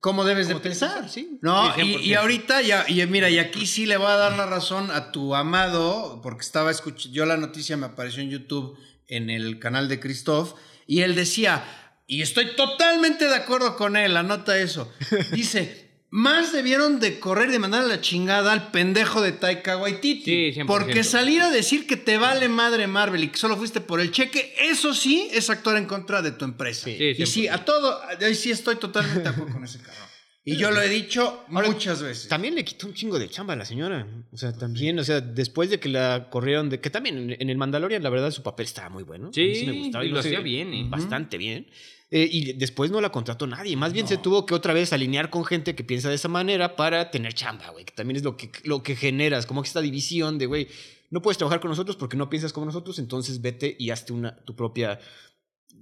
cómo 0.00 0.24
debes 0.24 0.48
de 0.48 0.54
¿Cómo 0.54 0.62
tienes 0.62 0.78
que 0.78 0.86
pensar. 0.86 1.08
Sí. 1.10 1.38
No, 1.42 1.74
Sí, 1.74 1.80
y, 1.80 1.84
100%. 1.96 2.00
y 2.04 2.14
ahorita 2.14 2.62
ya, 2.62 2.84
y 2.88 3.04
mira, 3.06 3.30
y 3.30 3.38
aquí 3.38 3.66
sí 3.66 3.86
le 3.86 3.96
voy 3.96 4.08
a 4.08 4.16
dar 4.16 4.36
la 4.36 4.46
razón 4.46 4.90
a 4.90 5.12
tu 5.12 5.34
amado, 5.34 6.20
porque 6.22 6.42
estaba 6.42 6.70
escuchando, 6.70 7.14
yo 7.14 7.26
la 7.26 7.36
noticia 7.36 7.76
me 7.76 7.86
apareció 7.86 8.22
en 8.22 8.30
YouTube 8.30 8.78
en 9.08 9.30
el 9.30 9.58
canal 9.58 9.88
de 9.88 10.00
Christoph, 10.00 10.54
y 10.86 11.00
él 11.02 11.14
decía, 11.14 11.64
y 12.06 12.22
estoy 12.22 12.54
totalmente 12.56 13.26
de 13.26 13.34
acuerdo 13.36 13.76
con 13.76 13.96
él, 13.96 14.16
anota 14.16 14.56
eso, 14.58 14.92
dice, 15.32 15.79
más 16.10 16.52
debieron 16.52 16.98
de 16.98 17.20
correr 17.20 17.48
y 17.48 17.52
de 17.52 17.58
mandar 17.60 17.84
a 17.84 17.86
la 17.86 18.00
chingada 18.00 18.52
al 18.52 18.70
pendejo 18.70 19.22
de 19.22 19.32
Taika 19.32 19.76
Waititi. 19.76 20.52
Sí, 20.52 20.60
100%. 20.60 20.66
porque 20.66 21.04
salir 21.04 21.40
a 21.42 21.50
decir 21.50 21.86
que 21.86 21.96
te 21.96 22.18
vale 22.18 22.48
madre 22.48 22.86
Marvel 22.86 23.24
y 23.24 23.28
que 23.28 23.38
solo 23.38 23.56
fuiste 23.56 23.80
por 23.80 24.00
el 24.00 24.10
cheque, 24.10 24.54
eso 24.58 24.92
sí 24.92 25.28
es 25.32 25.50
actuar 25.50 25.76
en 25.76 25.86
contra 25.86 26.20
de 26.20 26.32
tu 26.32 26.44
empresa. 26.44 26.84
Sí, 26.84 26.98
y 27.16 27.26
sí, 27.26 27.44
100%. 27.44 27.52
a 27.52 27.64
todo, 27.64 28.00
ahí 28.20 28.34
sí 28.34 28.50
estoy 28.50 28.76
totalmente 28.76 29.22
de 29.22 29.28
acuerdo 29.28 29.52
con 29.54 29.64
ese 29.64 29.78
cabrón. 29.78 30.10
Y 30.42 30.56
yo 30.56 30.70
lo 30.70 30.80
he 30.80 30.88
dicho 30.88 31.44
muchas 31.48 32.02
veces. 32.02 32.28
También 32.28 32.54
le 32.54 32.64
quitó 32.64 32.86
un 32.86 32.94
chingo 32.94 33.18
de 33.18 33.28
chamba 33.28 33.52
a 33.52 33.56
la 33.56 33.64
señora. 33.64 34.06
O 34.32 34.36
sea, 34.36 34.52
también, 34.52 34.98
o 34.98 35.04
sea, 35.04 35.20
después 35.20 35.68
de 35.68 35.78
que 35.78 35.88
la 35.90 36.28
corrieron 36.30 36.70
de. 36.70 36.80
Que 36.80 36.88
también 36.88 37.36
en, 37.38 37.50
el 37.50 37.56
Mandalorian, 37.58 38.02
la 38.02 38.10
verdad, 38.10 38.30
su 38.30 38.42
papel 38.42 38.64
estaba 38.64 38.88
muy 38.88 39.02
bueno. 39.02 39.30
Sí, 39.32 39.42
A 39.42 39.44
mí 39.44 39.54
sí 39.54 39.66
me 39.66 39.72
gustaba. 39.78 40.04
y 40.04 40.08
lo 40.08 40.22
sé, 40.22 40.28
hacía 40.28 40.40
bien, 40.40 40.72
¿eh? 40.72 40.86
Bastante 40.88 41.36
bien. 41.36 41.66
Eh, 42.12 42.28
y 42.30 42.52
después 42.54 42.90
no 42.90 43.00
la 43.00 43.10
contrató 43.12 43.46
nadie. 43.46 43.76
Más 43.76 43.92
bien 43.92 44.08
se 44.08 44.16
tuvo 44.16 44.44
que 44.44 44.54
otra 44.54 44.72
vez 44.74 44.92
alinear 44.92 45.30
con 45.30 45.44
gente 45.44 45.76
que 45.76 45.84
piensa 45.84 46.08
de 46.08 46.16
esa 46.16 46.26
manera 46.28 46.74
para 46.74 47.10
tener 47.12 47.34
chamba, 47.34 47.70
güey. 47.70 47.84
Que 47.84 47.92
también 47.92 48.16
es 48.16 48.24
lo 48.24 48.36
que, 48.36 48.50
lo 48.64 48.82
que 48.82 48.96
generas, 48.96 49.46
como 49.46 49.62
que 49.62 49.68
esta 49.68 49.80
división 49.80 50.36
de, 50.36 50.46
güey, 50.46 50.66
no 51.10 51.22
puedes 51.22 51.38
trabajar 51.38 51.60
con 51.60 51.70
nosotros 51.70 51.96
porque 51.96 52.16
no 52.16 52.28
piensas 52.28 52.52
como 52.52 52.66
nosotros, 52.66 52.98
entonces 52.98 53.40
vete 53.40 53.76
y 53.78 53.90
hazte 53.90 54.12
una, 54.12 54.36
tu 54.44 54.56
propia 54.56 54.98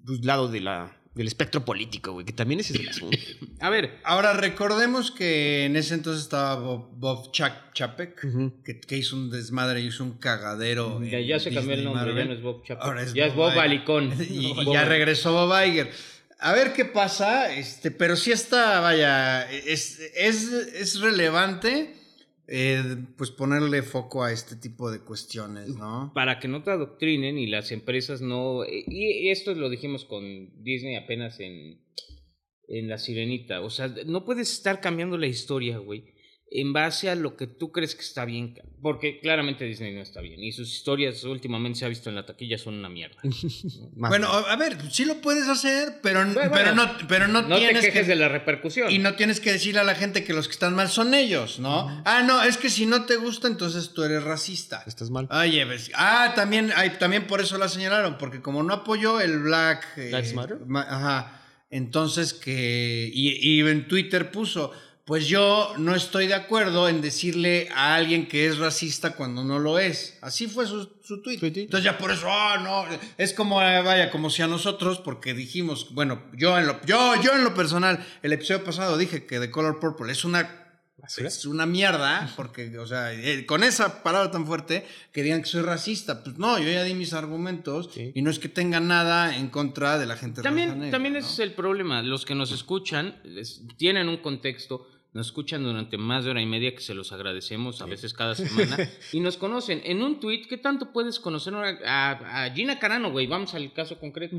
pues, 0.05 0.23
lado 0.25 0.49
de 0.49 0.61
la, 0.61 0.95
del 1.15 1.27
espectro 1.27 1.65
político, 1.65 2.13
güey, 2.13 2.27
que 2.27 2.33
también 2.35 2.61
ese 2.61 2.75
es 2.75 2.81
el 2.81 2.89
asunto. 2.91 3.19
A 3.61 3.71
ver, 3.71 3.99
Ahora, 4.05 4.35
recordemos 4.35 5.11
que 5.11 5.65
en 5.65 5.77
ese 5.77 5.95
entonces 5.95 6.23
estaba 6.25 6.57
Bob, 6.57 6.91
Bob 6.93 7.33
Chap- 7.33 7.73
Chapek, 7.73 8.21
que, 8.65 8.81
que 8.81 8.97
hizo 8.99 9.17
un 9.17 9.31
desmadre, 9.31 9.81
hizo 9.81 10.05
un 10.05 10.13
cagadero. 10.19 11.03
ya, 11.05 11.41
se 11.41 11.53
cambió 11.55 11.75
el 11.75 11.85
nombre, 11.85 12.15
ya 12.15 12.25
no 12.27 12.33
es 12.35 12.43
Bob 12.43 12.63
Chapek. 12.67 12.85
Ahora 12.85 13.03
es 13.03 13.15
ya 13.15 13.25
es 13.27 13.35
Bob 13.35 13.51
Iger. 13.53 13.63
Alicón. 13.63 14.13
Y, 14.31 14.47
y 14.61 14.65
Bob 14.65 14.75
ya 14.75 14.85
regresó 14.85 15.33
Bob 15.33 15.53
Iger. 15.67 15.91
A 16.39 16.53
ver 16.53 16.73
qué 16.73 16.85
pasa, 16.85 17.53
este, 17.53 17.91
pero 17.91 18.15
sí 18.15 18.31
está, 18.31 18.81
vaya, 18.81 19.51
es, 19.51 19.99
es, 20.15 20.53
es 20.53 21.01
relevante 21.01 21.95
eh, 22.51 22.97
pues 23.19 23.31
ponerle 23.31 23.83
foco 23.83 24.25
a 24.25 24.33
este 24.33 24.57
tipo 24.57 24.91
de 24.91 25.01
cuestiones, 25.01 25.69
¿no? 25.69 26.13
Para 26.15 26.41
que 26.41 26.49
no 26.49 26.63
te 26.63 26.71
adoctrinen 26.71 27.37
y 27.37 27.47
las 27.47 27.73
empresas 27.73 28.23
no... 28.23 28.65
Y 28.67 29.29
esto 29.29 29.55
lo 29.55 29.69
dijimos 29.69 30.07
con 30.07 30.63
Disney 30.65 30.97
apenas 30.97 31.39
en, 31.41 31.79
en 32.69 32.89
La 32.89 32.97
Sirenita. 32.97 33.61
O 33.61 33.69
sea, 33.69 33.93
no 34.07 34.25
puedes 34.25 34.51
estar 34.51 34.81
cambiando 34.81 35.19
la 35.19 35.27
historia, 35.27 35.77
güey, 35.77 36.15
en 36.51 36.73
base 36.73 37.11
a 37.11 37.15
lo 37.15 37.37
que 37.37 37.47
tú 37.47 37.73
crees 37.73 37.95
que 37.95 38.01
está 38.03 38.25
bien. 38.25 38.55
Porque 38.81 39.19
claramente 39.21 39.65
Disney 39.65 39.93
no 39.93 40.01
está 40.01 40.21
bien. 40.21 40.43
Y 40.43 40.53
sus 40.53 40.73
historias 40.73 41.23
últimamente 41.25 41.81
se 41.81 41.85
ha 41.85 41.89
visto 41.89 42.09
en 42.09 42.15
la 42.15 42.25
taquilla 42.25 42.57
son 42.59 42.75
una 42.75 42.89
mierda. 42.89 43.17
Bueno, 43.93 44.29
a 44.29 44.57
ver, 44.57 44.77
sí 44.93 45.05
lo 45.05 45.21
puedes 45.21 45.49
hacer, 45.49 45.95
pero, 46.03 46.21
Bueno, 46.21 46.35
pero, 46.37 46.51
bueno. 46.51 46.75
no, 46.75 46.93
pero 47.09 47.27
no, 47.29 47.43
No 47.43 47.57
te 47.57 47.61
tienes 47.63 47.85
quejes 47.85 48.03
que... 48.03 48.09
de 48.09 48.17
la 48.17 48.29
repercusión. 48.29 48.91
Y 48.91 48.99
no 48.99 49.15
tienes 49.15 49.41
que 49.41 49.53
decirle 49.53 49.81
a 49.81 49.85
la 49.85 49.95
gente 49.97 50.23
que 50.25 50.33
los 50.33 50.47
que 50.47 50.53
están 50.53 50.75
mal 50.75 50.89
son 50.89 51.13
ellos, 51.15 51.59
¿no? 51.59 51.89
Ah, 52.05 52.23
no, 52.23 52.43
es 52.43 52.57
que 52.57 52.71
si 52.71 52.87
no 52.87 53.05
te 53.05 53.17
gusta, 53.17 53.49
entonces 53.49 53.93
tú 53.93 54.05
eres 54.05 54.23
racista. 54.23 54.85
estás 54.87 55.11
mal. 55.11 55.29
Oye, 55.31 55.67
pues, 55.67 55.91
ah, 55.95 56.33
también, 56.37 56.71
ay, 56.77 56.91
también 56.99 57.27
por 57.27 57.41
eso 57.41 57.59
la 57.59 57.69
señalaron, 57.69 58.17
porque 58.19 58.41
como 58.41 58.63
no 58.63 58.73
apoyó 58.73 59.21
el 59.21 59.39
Black... 59.41 59.85
eh, 59.97 60.33
Matter. 60.35 60.59
ma- 60.67 60.87
Ajá. 60.89 61.43
Entonces 61.71 62.33
que... 62.33 63.11
Y, 63.13 63.57
y 63.57 63.61
en 63.61 63.89
Twitter 63.89 64.31
puso, 64.31 64.73
pues 65.09 65.27
yo 65.27 65.73
no 65.79 65.95
estoy 65.97 66.27
de 66.29 66.35
acuerdo 66.35 66.89
en 66.89 67.01
decirle 67.01 67.69
a 67.75 67.95
alguien 67.97 68.29
que 68.29 68.47
es 68.47 68.59
racista 68.59 69.17
cuando 69.17 69.43
no 69.43 69.59
lo 69.59 69.79
es. 69.81 70.19
Así 70.21 70.47
fue 70.47 70.67
su, 70.67 70.89
su 71.03 71.21
tweet. 71.23 71.39
Entonces 71.43 71.83
ya 71.83 71.97
por 71.99 72.11
eso, 72.13 72.27
ah, 72.31 72.59
no, 72.63 72.85
es 73.17 73.33
como, 73.33 73.61
eh, 73.61 73.83
vaya, 73.83 74.11
como 74.11 74.29
si 74.31 74.43
a 74.43 74.47
nosotros, 74.47 74.99
porque 75.01 75.35
dijimos, 75.35 75.89
bueno, 75.95 76.23
yo 76.35 76.57
en 76.59 76.67
lo, 76.67 76.81
yo, 76.85 77.21
yo 77.23 77.33
en 77.35 77.43
lo 77.43 77.55
personal, 77.55 78.05
el 78.23 78.33
episodio 78.35 78.63
pasado 78.63 78.97
dije 78.99 79.25
que 79.27 79.41
The 79.41 79.51
Color 79.51 79.81
Purple 79.81 80.13
es 80.13 80.25
una 80.25 80.67
¿Basura? 81.01 81.29
es 81.29 81.47
una 81.47 81.65
mierda, 81.65 82.29
porque, 82.35 82.77
o 82.77 82.85
sea, 82.87 83.15
eh, 83.15 83.47
con 83.47 83.63
esa 83.63 84.03
palabra 84.03 84.33
tan 84.33 84.47
fuerte 84.47 84.85
que 85.13 85.23
digan 85.23 85.41
que 85.43 85.49
soy 85.49 85.63
racista. 85.63 86.25
Pues 86.25 86.37
no, 86.39 86.59
yo 86.59 86.69
ya 86.69 86.83
di 86.83 86.93
mis 86.93 87.13
argumentos 87.13 87.89
Sí. 87.95 88.11
y 88.17 88.21
no 88.21 88.31
es 88.31 88.41
que 88.41 88.49
tenga 88.49 88.81
nada 88.81 89.37
en 89.37 89.49
contra 89.49 89.97
de 89.97 90.07
la 90.07 90.17
gente 90.17 90.41
raza 90.41 90.49
También, 90.49 90.71
negra, 90.77 90.91
también 90.91 91.13
¿no? 91.15 91.21
ese 91.21 91.29
es 91.33 91.39
el 91.39 91.53
problema. 91.55 92.03
Los 92.03 92.25
que 92.27 92.35
nos 92.35 92.51
escuchan 92.51 93.17
les- 93.23 93.63
tienen 93.77 94.09
un 94.09 94.17
contexto, 94.19 94.89
nos 95.19 95.27
escuchan 95.27 95.63
durante 95.65 95.99
más 95.99 96.25
de 96.25 96.31
hora 96.31 96.41
y 96.41 96.47
media, 96.47 96.75
que 96.75 96.81
se 96.81 96.95
los 96.95 97.13
agradecemos 97.13 97.83
a 97.83 97.87
veces 97.87 98.15
cada 98.15 98.35
semana, 98.35 98.77
y 99.13 99.21
nos 99.21 99.37
conocen. 99.37 99.83
En 99.85 100.01
un 100.03 100.21
tweet, 100.21 100.47
¿qué 100.49 100.57
tanto 100.57 100.93
puedes 100.93 101.21
conocer 101.21 101.53
a, 101.55 101.69
a- 101.85 102.45
a 102.45 102.51
Gina 102.55 102.79
Carano, 102.79 103.11
güey? 103.11 103.27
Vamos 103.27 103.53
al 103.55 103.73
caso 103.73 103.99
concreto. 103.99 104.37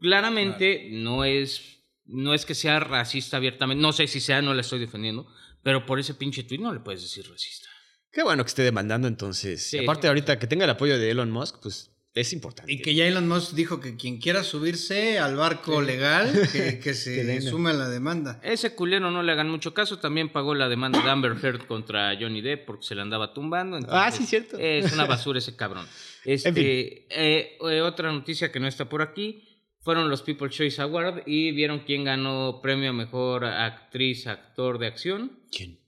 Claramente 0.00 0.88
no 0.90 1.24
es 1.24 1.78
no 2.04 2.34
es 2.34 2.44
que 2.44 2.54
sea 2.54 2.80
racista 2.80 3.36
abiertamente, 3.36 3.80
no 3.80 3.92
sé 3.92 4.06
si 4.08 4.20
sea, 4.20 4.42
no 4.42 4.52
la 4.54 4.60
estoy 4.62 4.80
defendiendo, 4.80 5.26
pero 5.62 5.86
por 5.86 6.00
ese 6.00 6.14
pinche 6.14 6.42
tweet 6.42 6.58
no 6.58 6.72
le 6.74 6.80
puedes 6.80 7.00
decir 7.02 7.28
racista. 7.30 7.68
Qué 8.10 8.22
bueno 8.24 8.42
que 8.44 8.48
esté 8.48 8.62
demandando 8.62 9.06
entonces. 9.08 9.62
Sí. 9.70 9.76
Y 9.78 9.84
aparte 9.84 10.08
ahorita 10.08 10.38
que 10.38 10.46
tenga 10.48 10.64
el 10.64 10.70
apoyo 10.70 10.98
de 10.98 11.10
Elon 11.10 11.30
Musk, 11.30 11.60
pues 11.62 11.91
es 12.14 12.32
importante. 12.32 12.70
Y 12.72 12.82
que 12.82 12.94
ya 12.94 13.06
Elon 13.06 13.26
Musk 13.26 13.52
dijo 13.54 13.80
que 13.80 13.96
quien 13.96 14.18
quiera 14.18 14.42
subirse 14.44 15.18
al 15.18 15.36
barco 15.36 15.80
legal, 15.80 16.30
que, 16.52 16.78
que 16.78 16.92
se 16.94 17.40
sume 17.40 17.70
a 17.70 17.72
la 17.74 17.88
demanda. 17.88 18.38
Ese 18.42 18.74
culero 18.74 19.10
no 19.10 19.22
le 19.22 19.32
hagan 19.32 19.48
mucho 19.50 19.72
caso, 19.72 19.98
también 19.98 20.30
pagó 20.30 20.54
la 20.54 20.68
demanda 20.68 21.02
de 21.02 21.10
Amber 21.10 21.36
Heard 21.42 21.66
contra 21.66 22.14
Johnny 22.20 22.40
Depp 22.42 22.66
porque 22.66 22.84
se 22.86 22.94
la 22.94 23.02
andaba 23.02 23.32
tumbando. 23.32 23.78
Ah, 23.88 24.10
sí, 24.10 24.26
cierto. 24.26 24.58
Es 24.58 24.92
una 24.92 25.04
basura 25.06 25.38
ese 25.38 25.56
cabrón. 25.56 25.86
Este, 26.24 26.48
En 26.50 26.54
fin. 26.54 26.64
eh, 26.66 27.58
eh, 27.70 27.80
otra 27.80 28.12
noticia 28.12 28.52
que 28.52 28.60
no 28.60 28.68
está 28.68 28.88
por 28.88 29.00
aquí 29.02 29.48
fueron 29.80 30.08
los 30.10 30.22
People 30.22 30.48
Choice 30.50 30.80
Award 30.80 31.22
y 31.26 31.50
vieron 31.52 31.80
quién 31.80 32.04
ganó 32.04 32.60
premio 32.62 32.90
a 32.90 32.92
mejor 32.92 33.44
actriz, 33.44 34.26
actor 34.26 34.78
de 34.78 34.86
acción. 34.86 35.40
¿Quién? 35.50 35.80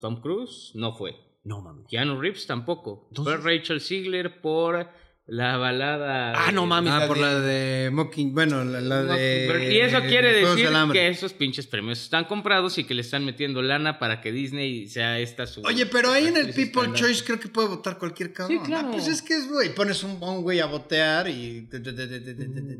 Tom 0.00 0.20
Cruise 0.20 0.72
no 0.74 0.92
fue. 0.96 1.16
No 1.44 1.60
mames. 1.60 1.86
Keanu 1.88 2.20
Reeves 2.20 2.46
tampoco. 2.46 3.06
Entonces- 3.10 3.40
Fue 3.40 3.56
Rachel 3.56 3.80
Ziegler 3.80 4.40
por 4.40 4.88
la 5.26 5.56
balada. 5.56 6.32
Ah, 6.36 6.50
no 6.52 6.66
mames. 6.66 6.92
Ah, 6.92 7.06
por 7.06 7.16
de- 7.16 7.22
la 7.22 7.40
de 7.40 7.90
Mocking, 7.92 8.34
bueno, 8.34 8.64
la, 8.64 8.80
la 8.80 9.02
No, 9.04 9.12
de... 9.14 9.44
pero- 9.50 9.70
y 9.72 9.78
eso 9.78 10.00
quiere 10.02 10.32
decir 10.34 10.68
que 10.92 11.08
esos 11.08 11.32
pinches 11.32 11.66
premios 11.66 12.02
están 12.02 12.24
comprados 12.24 12.76
y 12.78 12.84
que 12.84 12.92
le 12.94 13.02
están 13.02 13.24
metiendo 13.24 13.62
lana 13.62 13.98
para 13.98 14.20
que 14.20 14.32
Disney 14.32 14.88
sea 14.88 15.18
esta 15.20 15.46
su. 15.46 15.62
Oye, 15.62 15.86
pero 15.86 16.10
ahí 16.10 16.26
en 16.26 16.36
el 16.36 16.52
People. 16.52 16.90
Choice 16.92 17.22
creo 17.24 17.38
que 17.40 17.48
puede 17.48 17.68
votar 17.68 17.98
cualquier 17.98 18.32
cabrón. 18.32 18.58
Sí, 18.58 18.64
claro. 18.66 18.88
Ah, 18.88 18.92
pues 18.92 19.06
es 19.06 19.22
que 19.22 19.34
es, 19.34 19.48
güey, 19.48 19.74
pones 19.74 20.02
un, 20.02 20.18
un 20.22 20.42
güey 20.42 20.58
a 20.60 20.66
votear 20.66 21.28
y... 21.28 21.68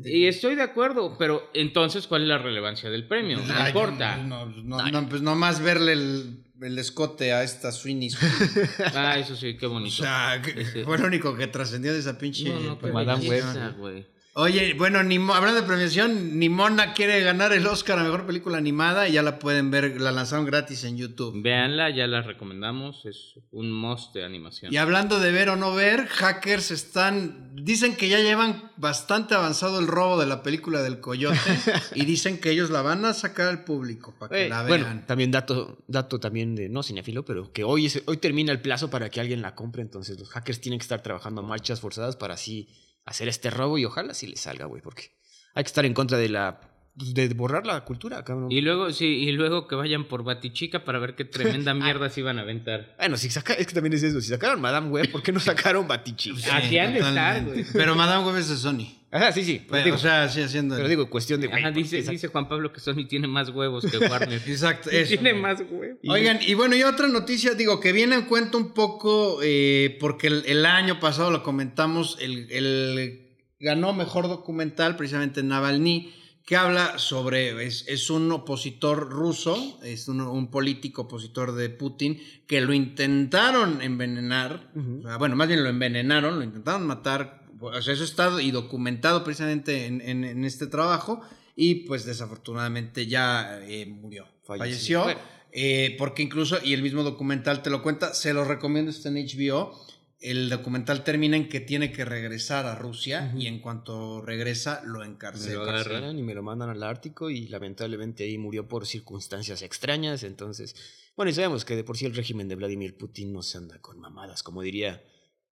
Y 0.05 0.27
estoy 0.27 0.55
de 0.55 0.63
acuerdo, 0.63 1.15
pero 1.17 1.49
entonces, 1.53 2.07
¿cuál 2.07 2.23
es 2.23 2.27
la 2.27 2.37
relevancia 2.37 2.89
del 2.89 3.07
premio? 3.07 3.37
No 3.37 3.53
Ay, 3.55 3.67
importa. 3.67 4.17
No, 4.17 4.45
no, 4.47 4.85
no, 4.91 5.09
pues 5.09 5.21
nomás 5.21 5.61
verle 5.61 5.93
el, 5.93 6.42
el 6.61 6.77
escote 6.79 7.33
a 7.33 7.43
esta 7.43 7.71
Sweeney. 7.71 8.09
Ah, 8.95 9.17
eso 9.17 9.35
sí, 9.35 9.57
qué 9.57 9.65
o 9.65 9.71
bonito. 9.71 10.03
sea, 10.03 10.41
que- 10.43 10.61
Ese- 10.61 10.83
fue 10.83 10.97
lo 10.97 11.07
único 11.07 11.35
que 11.35 11.47
trascendió 11.47 11.93
de 11.93 11.99
esa 11.99 12.17
pinche... 12.17 12.45
no, 12.49 12.59
no, 12.59 12.79
qué 12.79 12.87
Madame 12.91 13.27
belleza, 13.29 13.67
Web. 13.69 13.77
güey. 13.77 14.07
Oye, 14.35 14.73
bueno, 14.73 15.03
ni, 15.03 15.19
Mo- 15.19 15.35
hablando 15.35 15.61
de 15.61 15.67
premiación, 15.67 16.39
Nimona 16.39 16.93
quiere 16.93 17.21
ganar 17.21 17.53
el 17.53 17.67
Oscar 17.67 17.99
a 17.99 18.03
Mejor 18.03 18.25
Película 18.25 18.57
Animada 18.57 19.07
y 19.07 19.11
ya 19.13 19.21
la 19.21 19.37
pueden 19.37 19.69
ver, 19.69 20.01
la 20.01 20.11
lanzaron 20.11 20.43
gratis 20.45 20.83
en 20.85 20.97
YouTube. 20.97 21.39
Véanla, 21.43 21.91
ya 21.91 22.07
la 22.07 22.23
recomendamos, 22.23 23.05
es 23.05 23.35
un 23.51 23.71
must 23.71 24.15
de 24.15 24.23
animación. 24.25 24.73
Y 24.73 24.77
hablando 24.77 25.19
de 25.19 25.31
ver 25.31 25.49
o 25.49 25.55
no 25.55 25.75
ver, 25.75 26.07
hackers 26.07 26.71
están, 26.71 27.51
dicen 27.55 27.95
que 27.95 28.09
ya 28.09 28.17
llevan 28.21 28.71
bastante 28.75 29.35
avanzado 29.35 29.79
el 29.79 29.85
robo 29.85 30.19
de 30.19 30.25
la 30.25 30.41
película 30.41 30.81
del 30.81 30.99
Coyote 30.99 31.37
y 31.93 32.03
dicen 32.05 32.39
que 32.39 32.49
ellos 32.49 32.71
la 32.71 32.81
van 32.81 33.05
a 33.05 33.13
sacar 33.13 33.49
al 33.49 33.63
público 33.63 34.15
para 34.17 34.29
que 34.35 34.45
Eh, 34.47 34.49
la 34.49 34.63
bueno, 34.63 34.85
vean. 34.85 35.05
también 35.05 35.29
dato, 35.29 35.77
dato 35.87 36.19
también 36.19 36.55
de, 36.55 36.69
no 36.69 36.81
cinefilo, 36.81 37.23
pero 37.23 37.51
que 37.51 37.63
hoy, 37.63 37.85
es, 37.85 38.01
hoy 38.07 38.17
termina 38.17 38.51
el 38.51 38.61
plazo 38.61 38.89
para 38.89 39.11
que 39.11 39.21
alguien 39.21 39.43
la 39.43 39.53
compre, 39.53 39.83
entonces 39.83 40.19
los 40.19 40.29
hackers 40.29 40.59
tienen 40.59 40.79
que 40.79 40.83
estar 40.85 41.03
trabajando 41.03 41.41
a 41.41 41.45
marchas 41.45 41.79
forzadas 41.81 42.15
para 42.15 42.33
así 42.33 42.67
hacer 43.05 43.27
este 43.27 43.49
robo 43.49 43.77
y 43.77 43.85
ojalá 43.85 44.13
sí 44.13 44.27
les 44.27 44.39
salga, 44.41 44.65
güey, 44.65 44.81
porque 44.81 45.11
hay 45.55 45.63
que 45.63 45.67
estar 45.67 45.85
en 45.85 45.93
contra 45.93 46.17
de 46.17 46.29
la, 46.29 46.59
de 46.95 47.27
borrar 47.29 47.65
la 47.65 47.83
cultura, 47.85 48.23
cabrón. 48.23 48.51
Y 48.51 48.61
luego, 48.61 48.91
sí, 48.91 49.05
y 49.05 49.31
luego 49.31 49.67
que 49.67 49.75
vayan 49.75 50.05
por 50.05 50.23
Batichica 50.23 50.83
para 50.85 50.99
ver 50.99 51.15
qué 51.15 51.25
tremenda 51.25 51.73
mierda 51.75 52.09
se 52.09 52.21
iban 52.21 52.39
a 52.39 52.41
aventar. 52.41 52.95
Bueno, 52.97 53.17
si 53.17 53.29
saca, 53.29 53.53
es 53.53 53.67
que 53.67 53.73
también 53.73 53.93
es 53.93 54.03
eso, 54.03 54.21
si 54.21 54.29
sacaron 54.29 54.61
Madame 54.61 54.89
Web, 54.89 55.11
¿por 55.11 55.21
qué 55.23 55.31
no 55.31 55.39
sacaron 55.39 55.87
Batichi? 55.87 56.35
Sí, 56.35 56.49
Aquí 56.51 56.77
han 56.77 56.93
de 56.93 56.99
estar, 56.99 57.13
totalmente. 57.39 57.51
güey. 57.63 57.65
Pero 57.73 57.95
Madame 57.95 58.25
Web 58.25 58.37
es 58.37 58.49
de 58.49 58.57
Sony. 58.57 58.87
Ajá, 59.13 59.31
sí, 59.31 59.43
sí, 59.43 59.59
pero, 59.59 59.69
Pero, 59.69 59.83
digo, 59.83 59.95
o 59.97 59.99
sea, 59.99 60.27
sí 60.27 60.41
haciendo... 60.41 60.75
pero 60.75 60.87
digo, 60.87 61.07
cuestión 61.07 61.39
de... 61.39 61.45
Ajá, 61.45 61.61
¿por 61.61 61.73
qué 61.73 61.79
dice, 61.79 62.01
dice 62.01 62.29
Juan 62.29 62.49
Pablo 62.49 62.73
que 62.73 62.79
Sony 62.79 63.05
tiene 63.07 63.27
más 63.27 63.49
huevos 63.49 63.85
que 63.85 63.97
Warner. 64.09 64.41
Exacto, 64.47 64.89
eso. 64.89 65.09
tiene 65.09 65.35
más 65.35 65.61
huevos. 65.69 65.99
Oigan, 66.07 66.39
y 66.41 66.55
bueno, 66.55 66.75
y 66.75 66.81
otra 66.81 67.07
noticia, 67.07 67.53
digo, 67.53 67.79
que 67.79 67.91
viene 67.91 68.15
en 68.15 68.23
cuenta 68.23 68.57
un 68.57 68.73
poco, 68.73 69.37
eh, 69.43 69.97
porque 69.99 70.25
el, 70.27 70.43
el 70.47 70.65
año 70.65 70.99
pasado 70.99 71.29
lo 71.29 71.43
comentamos, 71.43 72.17
el, 72.21 72.51
el 72.51 73.37
ganó 73.59 73.93
mejor 73.93 74.27
documental, 74.27 74.95
precisamente 74.95 75.43
Navalny, 75.43 76.11
que 76.45 76.57
habla 76.57 76.97
sobre, 76.97 77.65
es, 77.65 77.85
es 77.87 78.09
un 78.09 78.31
opositor 78.31 79.09
ruso, 79.09 79.79
es 79.83 80.07
un, 80.07 80.21
un 80.21 80.49
político 80.51 81.03
opositor 81.03 81.53
de 81.53 81.69
Putin, 81.69 82.19
que 82.47 82.61
lo 82.61 82.73
intentaron 82.73 83.81
envenenar, 83.81 84.71
Ujú. 84.75 84.99
o 84.99 85.07
sea, 85.07 85.17
bueno, 85.17 85.35
más 85.35 85.47
bien 85.47 85.63
lo 85.63 85.69
envenenaron, 85.69 86.39
lo 86.39 86.43
intentaron 86.43 86.85
matar, 86.85 87.42
o 87.67 87.81
sea, 87.81 87.93
eso 87.93 88.03
está 88.03 88.41
y 88.41 88.51
documentado 88.51 89.23
precisamente 89.23 89.85
en, 89.85 90.01
en- 90.01 90.23
en 90.23 90.43
este 90.45 90.67
trabajo, 90.67 91.21
y 91.55 91.75
pues 91.85 92.05
desafortunadamente 92.05 93.05
ya 93.07 93.59
eh, 93.63 93.85
murió, 93.85 94.25
Falleció. 94.43 95.01
falleció. 95.01 95.03
Bueno. 95.03 95.19
Eh, 95.55 95.95
porque 95.99 96.23
incluso, 96.23 96.57
y 96.63 96.73
el 96.73 96.81
mismo 96.81 97.03
documental 97.03 97.61
te 97.61 97.69
lo 97.69 97.83
cuenta, 97.83 98.13
se 98.15 98.33
lo 98.33 98.43
recomiendo, 98.43 98.89
está 98.89 99.09
en 99.09 99.15
HBO. 99.15 99.71
El 100.19 100.49
documental 100.49 101.03
termina 101.03 101.35
en 101.37 101.47
que 101.49 101.59
tiene 101.59 101.91
que 101.91 102.05
regresar 102.05 102.65
a 102.65 102.75
Rusia 102.75 103.33
y 103.37 103.45
en 103.47 103.59
cuanto 103.59 104.21
regresa 104.21 104.81
lo 104.85 104.99
Me 104.99 105.05
encarcela. 105.05 105.55
lo 105.55 105.59
me 105.65 105.69
agarran. 105.69 105.81
encarcelan 105.91 106.17
y 106.19 106.23
me 106.23 106.33
lo 106.33 106.41
mandan 106.41 106.69
al 106.69 106.81
Ártico 106.81 107.29
y 107.29 107.47
lamentablemente 107.49 108.23
ahí 108.23 108.37
murió 108.37 108.67
por 108.67 108.87
circunstancias 108.87 109.61
extrañas, 109.61 110.23
entonces, 110.23 110.75
bueno, 111.17 111.29
y 111.29 111.33
sabemos 111.35 111.65
que 111.65 111.75
de 111.75 111.83
por 111.83 111.97
sí 111.97 112.05
el 112.05 112.15
régimen 112.15 112.47
de 112.47 112.55
Vladimir 112.55 112.97
Putin 112.97 113.31
no 113.33 113.43
se 113.43 113.57
anda 113.57 113.79
con 113.79 113.99
mamadas, 113.99 114.41
como 114.43 114.61
diría, 114.63 115.03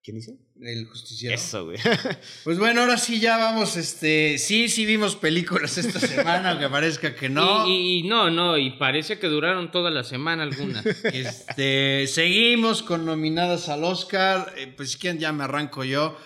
¿quién 0.02 0.16
dice? 0.16 0.36
El 0.60 0.86
justiciero. 0.86 1.34
Eso, 1.34 1.64
güey. 1.66 1.78
Pues 2.44 2.58
bueno, 2.58 2.80
ahora 2.80 2.96
sí 2.98 3.20
ya 3.20 3.36
vamos, 3.38 3.76
este, 3.76 4.36
sí, 4.38 4.68
sí 4.68 4.84
vimos 4.84 5.16
películas 5.16 5.78
esta 5.78 6.00
semana, 6.14 6.50
aunque 6.50 6.68
parezca 6.68 7.14
que 7.14 7.28
no. 7.28 7.66
Y, 7.68 7.72
y- 7.72 7.98
y 8.00 8.02
no, 8.08 8.30
no, 8.30 8.58
y 8.58 8.70
parece 8.78 9.18
que 9.18 9.28
duraron 9.28 9.70
toda 9.70 9.90
la 9.90 10.04
semana 10.04 10.42
algunas. 10.42 10.84
Este, 11.04 12.06
seguimos 12.08 12.82
con 12.82 13.04
nominadas 13.06 13.68
al 13.68 13.84
Oscar. 13.84 14.52
Eh, 14.56 14.72
pues 14.76 14.92
si 14.92 14.98
quieren 14.98 15.20
ya 15.20 15.32
me 15.32 15.44
arranco 15.44 15.84
yo. 15.84 16.16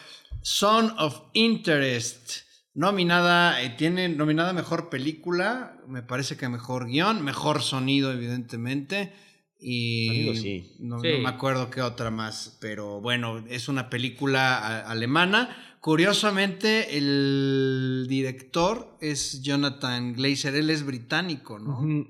Son 0.43 0.95
of 0.99 1.23
Interest 1.35 2.45
Nominada, 2.75 3.63
eh, 3.63 3.71
tiene 3.71 4.11
nominada 4.11 4.53
mejor 4.53 4.91
película, 4.91 5.79
me 5.89 6.03
parece 6.03 6.37
que 6.37 6.47
mejor 6.51 6.87
guion, 6.89 7.25
mejor 7.25 7.63
sonido, 7.63 8.13
evidentemente. 8.13 9.15
Y 9.59 10.07
Sonido, 10.09 10.35
sí. 10.35 10.77
No, 10.81 11.01
Sí. 11.01 11.09
no 11.13 11.19
me 11.21 11.29
acuerdo 11.29 11.71
qué 11.71 11.81
otra 11.83 12.11
más, 12.11 12.57
pero 12.61 13.01
bueno, 13.01 13.45
es 13.49 13.69
una 13.69 13.89
película 13.91 14.81
alemana. 14.81 15.77
Curiosamente, 15.81 16.97
el 16.99 18.07
director 18.09 18.97
es 19.01 19.41
Jonathan 19.43 20.13
Glazer, 20.15 20.55
él 20.55 20.71
es 20.71 20.85
británico, 20.85 21.59
¿no? 21.59 22.07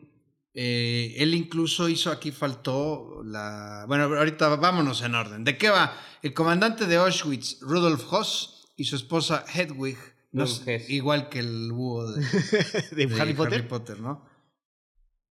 Eh, 0.55 1.15
él 1.19 1.35
incluso 1.35 1.89
hizo, 1.89 2.11
aquí 2.11 2.31
faltó 2.33 3.23
la... 3.23 3.85
Bueno, 3.87 4.05
ahorita 4.05 4.57
vámonos 4.57 5.03
en 5.03 5.15
orden. 5.15 5.45
¿De 5.45 5.59
qué 5.59 5.69
va? 5.69 5.93
El 6.23 6.33
comandante 6.33 6.87
de 6.87 6.97
Auschwitz, 6.97 7.61
Rudolf 7.61 8.11
Hoss, 8.11 8.67
y 8.77 8.85
su 8.85 8.97
esposa 8.97 9.45
Hedwig, 9.55 9.99
no 10.33 10.47
igual 10.89 11.29
que 11.29 11.39
el 11.41 11.73
búho 11.73 12.11
de, 12.13 12.21
¿De, 12.93 13.07
de 13.07 13.21
Harry 13.21 13.35
Potter? 13.35 14.01
¿no? 14.01 14.25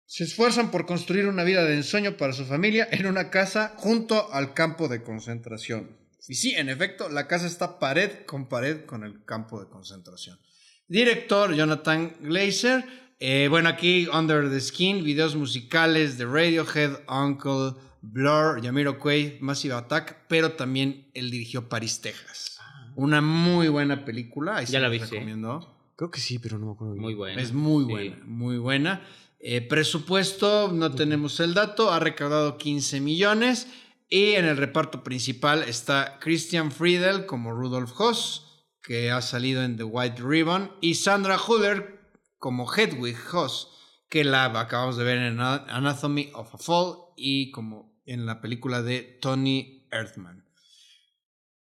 Se 0.06 0.24
esfuerzan 0.24 0.70
por 0.70 0.86
construir 0.86 1.26
una 1.26 1.44
vida 1.44 1.64
de 1.64 1.74
ensueño 1.76 2.16
para 2.16 2.32
su 2.32 2.44
familia 2.44 2.86
en 2.90 3.06
una 3.06 3.30
casa 3.30 3.74
junto 3.76 4.32
al 4.32 4.52
campo 4.54 4.88
de 4.88 5.02
concentración. 5.02 5.96
Y 6.28 6.34
sí, 6.34 6.54
en 6.54 6.68
efecto, 6.68 7.08
la 7.08 7.26
casa 7.26 7.46
está 7.46 7.78
pared 7.78 8.24
con 8.26 8.48
pared 8.48 8.84
con 8.84 9.04
el 9.04 9.24
campo 9.24 9.60
de 9.60 9.68
concentración. 9.68 10.38
Director 10.88 11.54
Jonathan 11.54 12.14
Glazer. 12.20 12.84
Eh, 13.20 13.46
bueno, 13.48 13.68
aquí 13.70 14.06
Under 14.12 14.50
the 14.50 14.60
Skin, 14.60 15.02
videos 15.04 15.34
musicales 15.36 16.18
de 16.18 16.26
Radiohead, 16.26 17.00
Uncle, 17.08 17.72
Blur, 18.02 18.62
Jamiroquai, 18.62 19.38
Massive 19.40 19.74
Attack, 19.74 20.26
pero 20.28 20.52
también 20.52 21.10
él 21.14 21.30
dirigió 21.30 21.68
París, 21.68 22.00
Texas. 22.00 22.58
Una 22.96 23.20
muy 23.22 23.68
buena 23.68 24.04
película. 24.04 24.56
ahí 24.58 24.66
Ya 24.66 24.72
se 24.72 24.80
la 24.80 24.88
vi, 24.88 24.98
sí. 24.98 25.06
recomiendo. 25.06 25.70
Creo 25.96 26.10
que 26.10 26.20
sí, 26.20 26.38
pero 26.38 26.58
no 26.58 26.66
me 26.66 26.72
acuerdo 26.72 26.94
bien. 26.94 27.02
Muy 27.02 27.14
bueno. 27.14 27.40
Es 27.40 27.52
muy 27.52 27.84
Sí. 27.84 27.90
buena, 27.90 28.18
muy 28.24 28.58
buena. 28.58 29.02
Eh, 29.46 29.60
presupuesto, 29.60 30.72
no 30.72 30.94
tenemos 30.94 31.38
el 31.38 31.52
dato, 31.52 31.92
ha 31.92 32.00
recaudado 32.00 32.56
15 32.56 33.00
millones 33.02 33.66
y 34.08 34.32
en 34.32 34.46
el 34.46 34.56
reparto 34.56 35.04
principal 35.04 35.62
está 35.64 36.18
Christian 36.18 36.72
Friedel 36.72 37.26
como 37.26 37.52
Rudolf 37.52 37.92
Hoss, 38.00 38.64
que 38.82 39.10
ha 39.10 39.20
salido 39.20 39.62
en 39.62 39.76
The 39.76 39.84
White 39.84 40.22
Ribbon, 40.22 40.72
y 40.80 40.94
Sandra 40.94 41.38
Huller 41.38 42.00
como 42.38 42.72
Hedwig 42.72 43.18
Hoss, 43.34 43.68
que 44.08 44.24
la 44.24 44.46
acabamos 44.46 44.96
de 44.96 45.04
ver 45.04 45.18
en 45.18 45.38
Ana- 45.40 45.66
Anatomy 45.68 46.30
of 46.32 46.54
a 46.54 46.56
Fall 46.56 46.96
y 47.14 47.50
como 47.50 48.00
en 48.06 48.24
la 48.24 48.40
película 48.40 48.80
de 48.80 49.02
Tony 49.20 49.86
Earthman. 49.92 50.42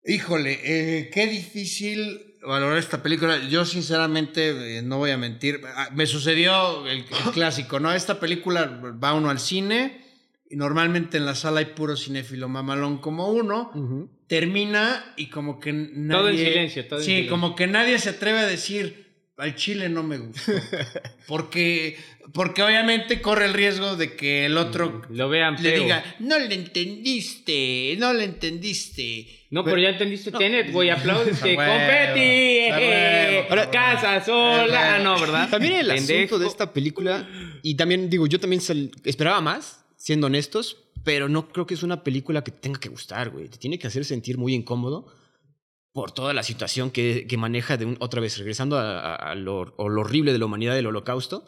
Híjole, 0.05 0.59
eh, 0.63 1.09
qué 1.13 1.27
difícil 1.27 2.32
valorar 2.45 2.77
esta 2.77 3.01
película. 3.03 3.39
Yo 3.49 3.65
sinceramente, 3.65 4.77
eh, 4.77 4.81
no 4.81 4.97
voy 4.97 5.11
a 5.11 5.17
mentir, 5.17 5.61
ah, 5.75 5.89
me 5.93 6.05
sucedió 6.05 6.85
el, 6.87 6.99
el 6.99 7.31
clásico, 7.33 7.79
¿no? 7.79 7.91
Esta 7.93 8.19
película 8.19 8.65
va 9.03 9.13
uno 9.13 9.29
al 9.29 9.39
cine 9.39 10.01
y 10.49 10.55
normalmente 10.55 11.17
en 11.17 11.25
la 11.25 11.35
sala 11.35 11.59
hay 11.59 11.65
puro 11.67 11.95
cinéfilo 11.97 12.47
mamalón 12.49 12.97
como 12.99 13.29
uno. 13.29 13.71
Termina 14.27 15.13
y 15.17 15.27
como 15.29 15.59
que 15.59 15.73
nadie... 15.73 16.17
Todo 16.19 16.29
en 16.29 16.37
silencio, 16.37 16.87
todo 16.87 16.99
en 16.99 17.05
Sí, 17.05 17.11
silencio. 17.11 17.31
como 17.31 17.55
que 17.55 17.67
nadie 17.67 17.99
se 17.99 18.09
atreve 18.11 18.39
a 18.39 18.45
decir, 18.47 19.02
al 19.37 19.55
chile 19.55 19.89
no 19.89 20.03
me 20.03 20.17
gustó. 20.19 20.51
porque, 21.27 21.97
porque 22.33 22.61
obviamente 22.63 23.21
corre 23.21 23.45
el 23.45 23.53
riesgo 23.53 23.95
de 23.95 24.15
que 24.15 24.45
el 24.45 24.57
otro 24.57 25.01
Lo 25.09 25.29
vean 25.29 25.55
le 25.61 25.71
feo. 25.71 25.83
diga, 25.83 26.03
no 26.19 26.37
le 26.39 26.53
entendiste, 26.53 27.95
no 27.97 28.13
le 28.13 28.25
entendiste. 28.25 29.27
No, 29.49 29.63
pero 29.63 29.77
ya 29.77 29.89
entendiste 29.89 30.31
Tenet, 30.31 30.71
güey, 30.71 30.89
eh, 30.89 30.93
está 31.31 31.45
huevo. 31.47 31.61
casa 33.71 34.23
sola, 34.23 34.95
ah, 34.95 34.99
no, 34.99 35.19
¿verdad? 35.19 35.49
También 35.49 35.73
el 35.73 35.87
Pendejo. 35.87 36.19
asunto 36.19 36.39
de 36.39 36.47
esta 36.47 36.73
película, 36.73 37.27
y 37.61 37.75
también 37.75 38.09
digo, 38.09 38.27
yo 38.27 38.39
también 38.39 38.61
sal- 38.61 38.91
esperaba 39.03 39.41
más, 39.41 39.83
siendo 39.95 40.27
honestos, 40.27 40.77
pero 41.03 41.29
no 41.29 41.49
creo 41.49 41.67
que 41.67 41.73
es 41.73 41.83
una 41.83 42.03
película 42.03 42.43
que 42.43 42.51
te 42.51 42.59
tenga 42.59 42.79
que 42.79 42.89
gustar, 42.89 43.29
güey. 43.29 43.47
Te 43.49 43.57
tiene 43.57 43.77
que 43.77 43.87
hacer 43.87 44.05
sentir 44.05 44.37
muy 44.37 44.53
incómodo 44.53 45.07
por 45.93 46.11
toda 46.11 46.33
la 46.33 46.43
situación 46.43 46.91
que, 46.91 47.25
que 47.27 47.37
maneja 47.37 47.77
de 47.77 47.85
un, 47.85 47.97
otra 47.99 48.19
vez, 48.19 48.37
regresando 48.37 48.77
a, 48.77 49.15
a- 49.15 49.35
lo, 49.35 49.61
a 49.77 49.89
lo 49.89 50.01
horrible 50.01 50.33
de 50.33 50.39
la 50.39 50.45
humanidad 50.45 50.75
del 50.75 50.87
holocausto. 50.87 51.45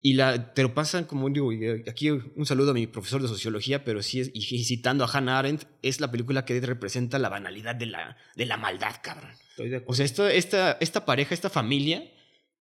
Y 0.00 0.14
la, 0.14 0.52
te 0.52 0.62
lo 0.62 0.74
pasan 0.74 1.04
como, 1.06 1.30
digo, 1.30 1.50
y 1.50 1.66
aquí 1.88 2.10
un 2.10 2.44
saludo 2.44 2.72
a 2.72 2.74
mi 2.74 2.86
profesor 2.86 3.22
de 3.22 3.28
sociología, 3.28 3.84
pero 3.84 4.02
sí, 4.02 4.20
es, 4.20 4.30
y 4.34 4.62
citando 4.64 5.02
a 5.04 5.08
Hannah 5.10 5.38
Arendt, 5.38 5.64
es 5.80 5.98
la 5.98 6.10
película 6.10 6.44
que 6.44 6.60
representa 6.60 7.18
la 7.18 7.30
banalidad 7.30 7.74
de 7.74 7.86
la, 7.86 8.16
de 8.36 8.44
la 8.44 8.58
maldad, 8.58 8.96
cabrón. 9.02 9.30
Estoy 9.50 9.70
de. 9.70 9.82
O 9.86 9.94
sea, 9.94 10.04
esto, 10.04 10.28
esta, 10.28 10.72
esta 10.80 11.06
pareja, 11.06 11.32
esta 11.32 11.48
familia, 11.48 12.04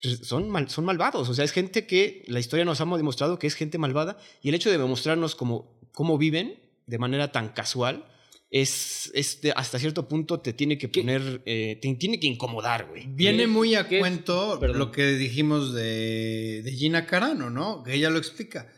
pues, 0.02 0.18
son, 0.18 0.50
mal- 0.50 0.68
son 0.68 0.84
malvados. 0.84 1.30
O 1.30 1.34
sea, 1.34 1.46
es 1.46 1.52
gente 1.52 1.86
que 1.86 2.24
la 2.28 2.40
historia 2.40 2.66
nos 2.66 2.82
ha 2.82 2.84
demostrado 2.84 3.38
que 3.38 3.46
es 3.46 3.54
gente 3.54 3.78
malvada. 3.78 4.18
Y 4.42 4.50
el 4.50 4.54
hecho 4.54 4.70
de 4.70 4.76
demostrarnos 4.76 5.34
cómo, 5.34 5.80
cómo 5.92 6.18
viven 6.18 6.60
de 6.86 6.98
manera 6.98 7.32
tan 7.32 7.48
casual, 7.48 8.04
es, 8.50 9.10
es 9.14 9.40
de- 9.42 9.52
hasta 9.54 9.78
cierto 9.78 10.08
punto 10.08 10.40
te 10.40 10.52
tiene 10.52 10.76
que 10.76 10.88
poner, 10.88 11.40
eh, 11.46 11.78
te 11.80 11.94
tiene 11.94 12.18
que 12.18 12.26
incomodar, 12.26 12.86
güey. 12.88 13.04
Viene 13.08 13.38
¿Qué- 13.44 13.46
muy 13.46 13.74
a 13.76 13.80
es? 13.88 13.98
cuento 14.00 14.58
lo 14.60 14.90
que 14.90 15.06
dijimos 15.12 15.72
de, 15.72 16.62
de 16.64 16.72
Gina 16.72 17.06
Carano, 17.06 17.48
¿no? 17.50 17.82
Que 17.84 17.94
ella 17.94 18.10
lo 18.10 18.18
explica. 18.18 18.68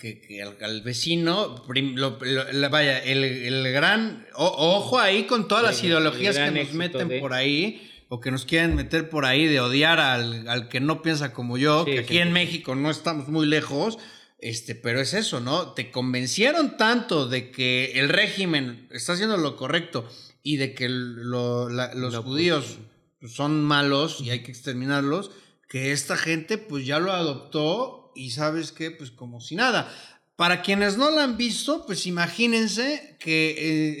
Que, 0.00 0.20
que 0.20 0.42
al, 0.42 0.56
al 0.62 0.82
vecino, 0.82 1.62
prim- 1.66 1.94
lo- 1.94 2.18
lo- 2.20 2.52
la- 2.52 2.68
vaya, 2.68 2.98
el, 2.98 3.22
el 3.22 3.72
gran. 3.72 4.26
o- 4.34 4.76
ojo 4.76 4.98
ahí 4.98 5.24
con 5.26 5.46
todas 5.46 5.62
las 5.64 5.80
El- 5.80 5.86
ideologías 5.90 6.36
el 6.36 6.52
que 6.52 6.64
nos 6.64 6.72
meten 6.72 7.06
de- 7.08 7.20
por 7.20 7.32
ahí, 7.32 7.88
o 8.08 8.20
que 8.20 8.32
nos 8.32 8.44
quieren 8.44 8.74
meter 8.74 9.08
por 9.08 9.24
ahí 9.24 9.46
de 9.46 9.60
odiar 9.60 10.00
al, 10.00 10.48
al 10.48 10.68
que 10.68 10.80
no 10.80 11.02
piensa 11.02 11.32
como 11.32 11.56
yo, 11.56 11.84
Sí, 11.84 11.92
que 11.92 11.98
aquí 12.00 12.18
en. 12.18 12.32
México 12.32 12.74
no 12.74 12.90
estamos 12.90 13.28
muy 13.28 13.46
lejos. 13.46 13.98
Este, 14.38 14.74
pero 14.74 15.00
es 15.00 15.14
eso, 15.14 15.40
¿no? 15.40 15.72
Te 15.72 15.90
convencieron 15.90 16.76
tanto 16.76 17.26
de 17.28 17.50
que 17.50 17.92
el 17.98 18.08
régimen 18.10 18.86
está 18.90 19.14
haciendo 19.14 19.36
lo 19.38 19.56
correcto 19.56 20.08
y 20.42 20.56
de 20.58 20.74
que 20.74 20.88
lo- 20.88 21.68
la- 21.68 21.94
los 21.94 22.14
pues, 22.14 22.24
judíos 22.24 22.78
son 23.26 23.64
malos 23.64 24.20
y 24.20 24.30
hay 24.30 24.42
que 24.42 24.50
exterminarlos, 24.52 25.30
que 25.68 25.92
esta 25.92 26.16
gente 26.16 26.58
pues 26.58 26.86
ya 26.86 26.98
lo 26.98 27.12
adoptó 27.12 28.12
y 28.14 28.30
sabes 28.30 28.72
que 28.72 28.90
pues 28.90 29.10
como 29.10 29.40
si 29.40 29.56
nada. 29.56 29.90
Para 30.36 30.60
quienes 30.60 30.98
no 30.98 31.10
la 31.10 31.24
han 31.24 31.38
visto, 31.38 31.86
pues 31.86 32.06
imagínense 32.06 33.16
que 33.18 33.50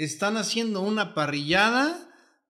eh, 0.00 0.04
están 0.04 0.36
haciendo 0.36 0.82
una 0.82 1.14
parrillada, 1.14 2.05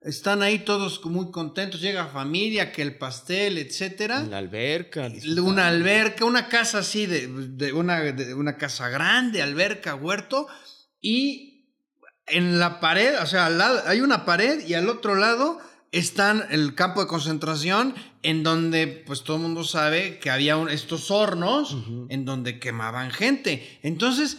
están 0.06 0.42
ahí 0.42 0.60
todos 0.60 1.04
muy 1.04 1.30
contentos, 1.30 1.80
llega 1.80 2.06
familia, 2.06 2.72
que 2.72 2.80
el 2.82 2.96
pastel, 2.96 3.58
etcétera 3.58 4.22
la 4.22 4.38
alberca. 4.38 5.10
una 5.42 5.66
alberca, 5.68 6.24
una 6.24 6.48
casa 6.48 6.78
así 6.78 7.06
de, 7.06 7.26
de 7.28 7.72
una, 7.72 8.00
de 8.00 8.34
una 8.34 8.56
casa 8.56 8.88
grande, 8.88 9.42
alberca, 9.42 9.94
huerto, 9.94 10.46
y 11.00 11.66
en 12.26 12.58
la 12.58 12.80
pared, 12.80 13.14
o 13.22 13.26
sea, 13.26 13.46
al 13.46 13.58
lado, 13.58 13.82
hay 13.86 14.00
una 14.00 14.24
pared 14.24 14.66
y 14.66 14.74
al 14.74 14.88
otro 14.88 15.14
lado 15.14 15.58
están 15.92 16.44
el 16.50 16.74
campo 16.74 17.00
de 17.00 17.06
concentración 17.06 17.94
en 18.22 18.42
donde 18.42 18.86
pues 19.06 19.22
todo 19.22 19.36
el 19.36 19.42
mundo 19.42 19.62
sabe 19.62 20.18
que 20.18 20.30
había 20.30 20.56
un- 20.56 20.68
estos 20.68 21.10
hornos 21.12 21.76
en 22.08 22.24
donde 22.24 22.58
quemaban 22.58 23.10
gente. 23.12 23.78
Entonces, 23.82 24.38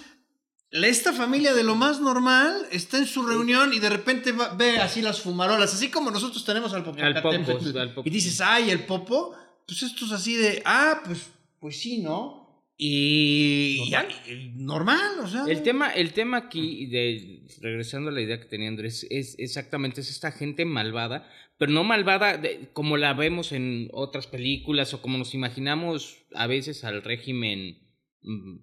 esta 0.71 1.13
familia 1.13 1.53
de 1.53 1.63
lo 1.63 1.75
más 1.75 1.99
normal 2.01 2.53
está 2.71 2.97
en 2.97 3.05
su 3.07 3.25
reunión 3.25 3.73
y 3.73 3.79
de 3.79 3.89
repente 3.89 4.31
va- 4.31 4.53
ve 4.53 4.77
así 4.79 5.01
las 5.01 5.21
fumarolas, 5.21 5.73
así 5.73 5.89
como 5.89 6.11
nosotros 6.11 6.43
tenemos 6.45 6.73
al. 6.73 6.83
Popo, 6.83 6.99
al 7.01 7.21
Popo. 7.93 8.03
Y 8.07 8.09
dices, 8.09 8.41
ay, 8.41 8.69
el 8.69 8.81
Popo, 8.85 9.33
pues 9.65 9.83
esto 9.83 10.05
es 10.05 10.11
así 10.11 10.35
de, 10.35 10.61
ah, 10.65 11.01
pues, 11.05 11.27
pues 11.59 11.79
sí, 11.79 11.99
¿no? 11.99 12.45
Y 12.79 13.89
¿Normal? 13.89 14.07
normal, 14.55 15.19
o 15.23 15.27
sea. 15.27 15.45
El 15.47 15.63
tema, 15.63 15.89
el 15.89 16.13
tema 16.13 16.37
aquí, 16.37 16.85
de, 16.85 17.43
regresando 17.61 18.09
a 18.09 18.13
la 18.13 18.21
idea 18.21 18.39
que 18.39 18.45
tenía 18.45 18.67
Andrés, 18.67 19.07
es 19.09 19.35
exactamente 19.39 20.01
es 20.01 20.11
esta 20.11 20.31
gente 20.31 20.63
malvada, 20.63 21.27
pero 21.57 21.71
no 21.71 21.83
malvada 21.83 22.37
de- 22.37 22.69
como 22.73 22.97
la 22.97 23.13
vemos 23.13 23.51
en 23.51 23.89
otras 23.93 24.27
películas 24.27 24.93
o 24.93 25.01
como 25.01 25.17
nos 25.17 25.33
imaginamos 25.33 26.17
a 26.35 26.45
veces 26.45 26.83
al 26.83 27.01
régimen 27.01 27.79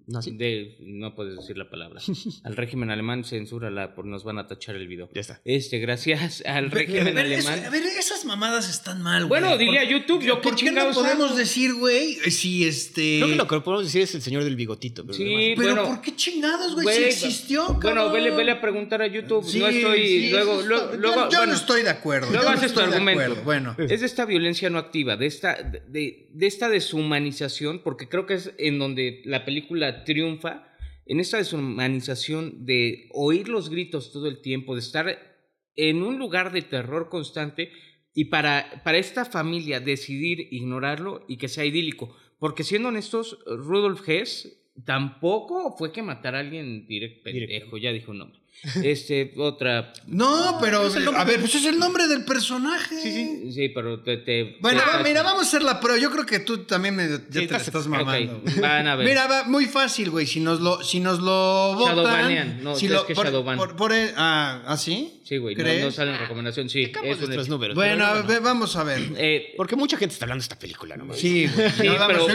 ¿Nazi? 0.07 0.33
de 0.37 0.77
no 0.81 1.15
puedes 1.15 1.37
decir 1.37 1.57
la 1.57 1.71
palabra 1.71 2.01
al 2.45 2.57
régimen 2.57 2.91
alemán 2.91 3.25
censúrala 3.25 3.95
por 3.95 4.05
nos 4.05 4.23
van 4.25 4.39
a 4.39 4.47
tachar 4.47 4.77
el 4.77 4.87
video 4.89 5.09
Ya 5.15 5.21
está. 5.23 5.41
este 5.45 5.79
gracias 5.79 6.43
al 6.47 6.71
régimen 6.71 7.09
a 7.17 7.23
ver, 7.23 7.33
eso- 7.33 7.49
alemán 7.49 7.67
a 7.67 7.71
ver, 7.71 7.83
esas 7.85 8.25
mamadas 8.27 8.69
están 8.69 9.01
mal, 9.03 9.27
güey. 9.27 9.41
bueno 9.41 9.57
dile 9.57 9.79
a 9.79 9.83
¿Por- 9.83 9.91
YouTube 9.91 10.23
yo 10.23 10.41
¿Por 10.43 10.55
qué 10.57 10.71
no 10.71 10.91
podemos 10.93 11.31
hago? 11.31 11.37
decir, 11.39 11.73
güey, 11.75 12.15
si 12.31 12.65
este... 12.65 13.19
Creo 13.21 13.29
que 13.31 13.37
lo 13.37 13.47
que 13.47 13.61
podemos 13.61 13.85
decir 13.85 14.03
es 14.03 14.15
el 14.15 14.21
señor 14.23 14.45
del 14.45 14.57
bigotito. 14.57 15.03
Pero 15.03 15.15
Sí, 15.15 15.25
demás- 15.25 15.55
Pero 15.57 15.75
bueno, 15.75 15.89
¿por 15.95 16.01
qué 16.03 16.17
chingados, 16.17 16.75
güey? 16.75 16.97
Si 16.97 17.03
existió, 17.05 17.65
bueno 17.67 17.81
cabrón. 17.81 18.13
vele, 18.13 18.31
vele 18.33 18.51
a 18.53 18.61
preguntar 18.61 19.01
a 19.03 19.07
YouTube 19.07 19.45
Sí, 19.47 19.59
no 19.61 19.69
estoy 19.69 20.07
sí, 20.07 20.31
luego 20.31 20.63
yo, 20.63 20.93
yo 20.95 20.99
bueno, 21.15 21.47
no 21.47 21.55
estoy 21.55 21.83
de 21.83 21.91
acuerdo. 21.91 22.31
luego 22.31 22.45
no 22.45 22.51
haces 22.51 22.73
tu 22.75 22.81
argumento. 22.81 23.23
acuerdo, 23.23 23.45
Bueno. 23.45 23.77
es 23.79 24.01
de 24.01 24.07
esta 24.07 24.25
violencia 24.27 24.69
no 24.71 24.79
activa, 24.79 25.17
de 25.17 25.27
esta, 25.27 25.55
de, 25.63 26.27
de 26.33 26.47
esta 26.47 26.69
deshumanización, 26.69 27.81
porque 27.83 28.09
creo 28.09 28.27
que 28.27 28.35
es 28.35 28.53
en 28.59 28.79
donde 28.79 29.23
la 29.25 29.44
película 29.45 30.05
triunfa, 30.05 30.69
en 31.07 31.21
esta 31.21 31.39
deshumanización 31.39 32.65
de 32.65 33.09
oír 33.13 33.49
los 33.49 33.69
gritos 33.69 34.13
todo 34.13 34.29
el 34.29 34.41
tiempo, 34.41 34.75
de 34.75 34.81
estar 34.81 35.19
en 35.77 36.03
un 36.03 36.19
lugar 36.19 36.53
de 36.53 36.63
terror 36.63 37.09
constante, 37.09 37.71
y 38.15 38.27
para, 38.27 38.83
para 38.85 38.99
esta 38.99 39.25
familia 39.25 39.81
decidir 39.81 40.49
ignorarlo 40.53 41.25
y 41.29 41.37
que 41.37 41.49
sea 41.49 41.65
idílico. 41.65 42.17
Porque 42.39 42.63
siendo 42.63 42.89
honestos, 42.89 43.39
Rudolf 43.47 44.09
Hess 44.09 44.57
tampoco 44.85 45.77
fue 45.77 45.93
que 45.93 46.03
matara 46.03 46.39
a 46.39 46.41
alguien 46.43 46.87
directo, 46.87 47.25
pendejo, 47.25 47.77
ya 47.77 47.93
dijo 47.93 48.13
un 48.13 48.19
nombre. 48.19 48.41
Este, 48.83 49.35
otra. 49.37 49.93
No, 50.07 50.59
pero 50.61 50.83
a 51.17 51.25
ver, 51.25 51.41
pues 51.41 51.55
es 51.55 51.67
el 51.67 51.79
nombre 51.79 52.07
del 52.09 52.25
personaje. 52.25 52.99
Sí, 53.01 53.13
sí, 53.13 53.53
sí, 53.53 53.69
pero 53.69 54.01
te. 54.03 54.17
te 54.19 54.57
bueno, 54.61 54.81
te- 54.81 54.87
va, 54.97 55.03
mira, 55.03 55.23
vamos 55.23 55.45
a 55.45 55.47
hacer 55.49 55.63
la 55.63 55.81
prueba. 55.81 55.99
Yo 56.01 56.11
creo 56.11 56.25
que 56.25 56.39
tú 56.41 56.59
también 56.65 56.97
me, 56.97 57.07
ya 57.09 57.19
te 57.29 57.47
la 57.47 57.59
estás- 57.59 57.87
mamando. 57.87 58.43
van 58.61 58.87
a 58.89 58.97
ver. 58.97 59.07
Mira, 59.07 59.27
va, 59.27 59.45
muy 59.45 59.67
fácil, 59.67 60.11
güey. 60.11 60.27
Si 60.27 60.41
nos 60.41 60.61
lo, 60.61 60.83
si 60.83 61.01
nos 61.01 61.21
lo 61.21 61.75
votan. 61.75 61.97
Shadowbanean. 61.97 62.65
No, 62.65 62.75
si 62.75 62.87
es 62.87 62.93
lo, 62.93 63.07
que 63.07 63.15
por, 63.15 63.27
Shadowban. 63.27 63.59
por- 63.59 63.77
por 63.77 63.93
el- 63.93 64.13
ah, 64.17 64.63
¿ah, 64.67 64.77
sí? 64.79 65.21
Sí, 65.25 65.39
güey, 65.39 65.55
no, 65.57 65.65
no 65.87 65.91
sale 65.91 66.13
en 66.13 66.19
recomendación, 66.21 66.69
sí. 66.69 66.91
Es 67.03 67.21
un 67.23 67.33
hecho. 67.33 67.45
números. 67.49 67.75
Bueno, 67.75 68.05
a 68.05 68.21
ver, 68.23 68.41
vamos 68.43 68.77
a 68.77 68.85
ver. 68.85 69.01
Eh, 69.17 69.55
Porque 69.57 69.75
mucha 69.75 69.97
gente 69.97 70.13
está 70.13 70.27
hablando 70.27 70.43
de 70.43 70.45
esta 70.45 70.59
película, 70.59 70.97
¿no? 70.97 71.13
Sí, 71.15 71.47
güey. 71.47 71.71
Sí, 71.71 71.89
pero- 72.07 72.27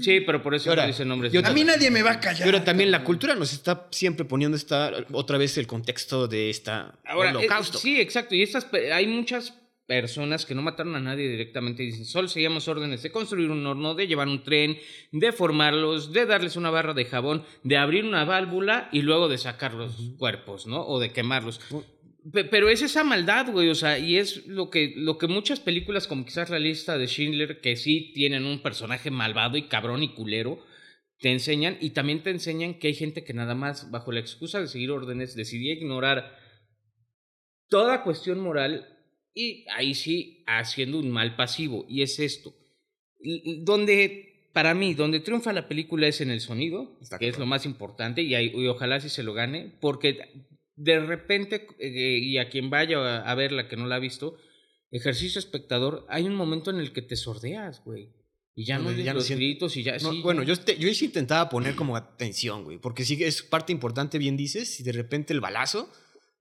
sí, 0.00 0.20
pero 0.20 0.42
por 0.42 0.54
eso 0.54 0.68
Ahora, 0.70 0.82
no 0.82 0.88
dice 0.88 1.04
nombres. 1.04 1.32
yo 1.32 1.40
A 1.44 1.50
mí 1.50 1.64
nadie 1.64 1.90
me 1.90 2.02
va 2.02 2.12
a 2.12 2.20
callar. 2.20 2.44
Pero 2.44 2.62
también 2.62 2.90
la 2.90 3.04
cultura 3.04 3.34
nos 3.34 3.52
está 3.52 3.86
siempre 3.90 4.24
poniendo 4.26 4.56
esta, 4.56 4.92
otra 5.12 5.38
vez 5.40 5.58
el 5.58 5.66
contexto 5.66 6.28
de 6.28 6.48
esta 6.50 6.98
Ahora, 7.04 7.30
eh, 7.32 7.36
holocausto. 7.36 7.78
sí, 7.78 8.00
exacto. 8.00 8.34
Y 8.36 8.42
estas, 8.42 8.66
hay 8.92 9.06
muchas 9.08 9.54
personas 9.86 10.46
que 10.46 10.54
no 10.54 10.62
mataron 10.62 10.94
a 10.94 11.00
nadie 11.00 11.28
directamente 11.28 11.82
dicen, 11.82 12.04
solo 12.04 12.28
seguíamos 12.28 12.68
órdenes 12.68 13.02
de 13.02 13.10
construir 13.10 13.50
un 13.50 13.66
horno, 13.66 13.96
de 13.96 14.06
llevar 14.06 14.28
un 14.28 14.44
tren, 14.44 14.78
de 15.10 15.32
formarlos, 15.32 16.12
de 16.12 16.26
darles 16.26 16.54
una 16.54 16.70
barra 16.70 16.94
de 16.94 17.04
jabón, 17.06 17.42
de 17.64 17.76
abrir 17.76 18.04
una 18.04 18.24
válvula 18.24 18.88
y 18.92 19.02
luego 19.02 19.26
de 19.28 19.36
sacar 19.38 19.74
los 19.74 19.96
cuerpos, 20.16 20.68
¿no? 20.68 20.86
O 20.86 21.00
de 21.00 21.10
quemarlos. 21.10 21.60
Pe- 22.32 22.44
Pero 22.44 22.68
es 22.68 22.82
esa 22.82 23.02
maldad, 23.02 23.50
güey, 23.50 23.68
o 23.68 23.74
sea, 23.74 23.98
y 23.98 24.16
es 24.16 24.46
lo 24.46 24.70
que, 24.70 24.92
lo 24.94 25.18
que 25.18 25.26
muchas 25.26 25.58
películas, 25.58 26.06
como 26.06 26.24
quizás 26.24 26.50
la 26.50 26.58
lista 26.60 26.96
de 26.96 27.08
Schindler, 27.08 27.60
que 27.60 27.74
sí 27.74 28.12
tienen 28.14 28.44
un 28.46 28.60
personaje 28.62 29.10
malvado 29.10 29.56
y 29.56 29.62
cabrón 29.62 30.04
y 30.04 30.10
culero, 30.14 30.62
te 31.20 31.30
enseñan, 31.30 31.76
y 31.80 31.90
también 31.90 32.22
te 32.22 32.30
enseñan 32.30 32.78
que 32.78 32.88
hay 32.88 32.94
gente 32.94 33.24
que 33.24 33.34
nada 33.34 33.54
más, 33.54 33.90
bajo 33.90 34.10
la 34.12 34.20
excusa 34.20 34.60
de 34.60 34.68
seguir 34.68 34.90
órdenes, 34.90 35.34
decidía 35.36 35.74
ignorar 35.74 36.34
toda 37.68 38.02
cuestión 38.02 38.40
moral 38.40 38.86
y 39.34 39.64
ahí 39.76 39.94
sí 39.94 40.42
haciendo 40.46 40.98
un 40.98 41.10
mal 41.10 41.36
pasivo, 41.36 41.86
y 41.88 42.02
es 42.02 42.18
esto. 42.18 42.54
Donde, 43.64 44.50
para 44.52 44.74
mí, 44.74 44.94
donde 44.94 45.20
triunfa 45.20 45.52
la 45.52 45.68
película 45.68 46.08
es 46.08 46.20
en 46.20 46.30
el 46.30 46.40
sonido, 46.40 46.98
Está 47.00 47.18
que 47.18 47.28
es 47.28 47.38
lo 47.38 47.46
más 47.46 47.64
importante, 47.66 48.22
y, 48.22 48.34
ahí- 48.34 48.52
y 48.54 48.66
ojalá 48.66 48.98
sí 49.00 49.08
se 49.08 49.22
lo 49.22 49.34
gane, 49.34 49.76
porque 49.80 50.46
de 50.74 51.00
repente, 51.00 51.66
eh, 51.78 52.18
y 52.18 52.38
a 52.38 52.48
quien 52.48 52.70
vaya 52.70 52.98
a, 52.98 53.30
a 53.30 53.34
verla 53.34 53.68
que 53.68 53.76
no 53.76 53.86
la 53.86 53.96
ha 53.96 54.00
visto, 54.00 54.36
ejercicio 54.90 55.38
espectador, 55.38 56.06
hay 56.08 56.24
un 56.24 56.34
momento 56.34 56.70
en 56.70 56.80
el 56.80 56.92
que 56.92 57.02
te 57.02 57.14
sordeas, 57.16 57.84
güey. 57.84 58.08
Y 58.54 58.64
ya 58.64 58.78
no, 58.78 58.88
oyes 58.90 59.04
ya 59.04 59.12
no 59.12 59.20
los 59.20 59.30
gritos 59.30 59.76
y 59.76 59.82
ya... 59.84 59.96
No, 59.98 60.10
sí, 60.12 60.20
bueno, 60.22 60.42
yo, 60.42 60.56
te- 60.56 60.76
yo 60.76 60.92
sí 60.92 61.06
intentaba 61.06 61.48
poner 61.48 61.74
como 61.76 61.96
atención, 61.96 62.64
güey, 62.64 62.78
porque 62.78 63.04
sí 63.04 63.16
que 63.16 63.26
es 63.26 63.42
parte 63.42 63.72
importante, 63.72 64.18
bien 64.18 64.36
dices, 64.36 64.68
si 64.74 64.82
de 64.82 64.92
repente 64.92 65.32
el 65.32 65.40
balazo 65.40 65.88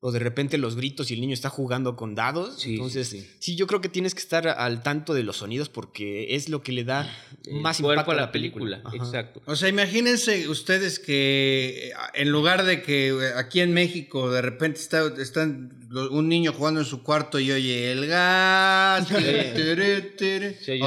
o 0.01 0.11
de 0.13 0.19
repente 0.19 0.57
los 0.57 0.75
gritos 0.77 1.11
y 1.11 1.13
el 1.13 1.21
niño 1.21 1.33
está 1.33 1.49
jugando 1.49 1.95
con 1.97 2.15
dados, 2.15 2.61
Sí, 2.61 2.73
entonces 2.75 3.09
sí. 3.09 3.27
sí, 3.39 3.55
yo 3.57 3.67
creo 3.67 3.81
que 3.81 3.89
tienes 3.89 4.15
que 4.15 4.21
estar 4.21 4.47
al 4.47 4.81
tanto 4.81 5.13
de 5.13 5.23
los 5.23 5.37
sonidos 5.37 5.67
porque 5.69 6.35
es 6.35 6.47
lo 6.49 6.63
que 6.63 6.71
le 6.71 6.85
da 6.85 7.01
El 7.45 7.61
más 7.61 7.77
cuerpo 7.79 7.93
impacto 8.01 8.11
a 8.11 8.15
la 8.15 8.31
película, 8.31 8.81
Ajá. 8.83 8.95
exacto. 8.95 9.41
O 9.45 9.55
sea, 9.57 9.67
imagínense 9.69 10.47
ustedes 10.47 10.99
que 10.99 11.89
eh, 11.89 11.93
en 12.13 12.31
lugar 12.31 12.63
de 12.63 12.81
que 12.81 13.09
eh, 13.09 13.31
aquí 13.35 13.59
en 13.59 13.73
México 13.73 14.31
de 14.31 14.41
repente 14.41 14.79
está, 14.79 15.05
está 15.21 15.43
un 15.91 16.29
niño 16.29 16.53
jugando 16.53 16.79
en 16.79 16.85
su 16.85 17.01
cuarto 17.01 17.39
y 17.39 17.51
oye 17.51 17.91
el 17.91 18.05
gas, 18.05 19.11
o 19.11 19.15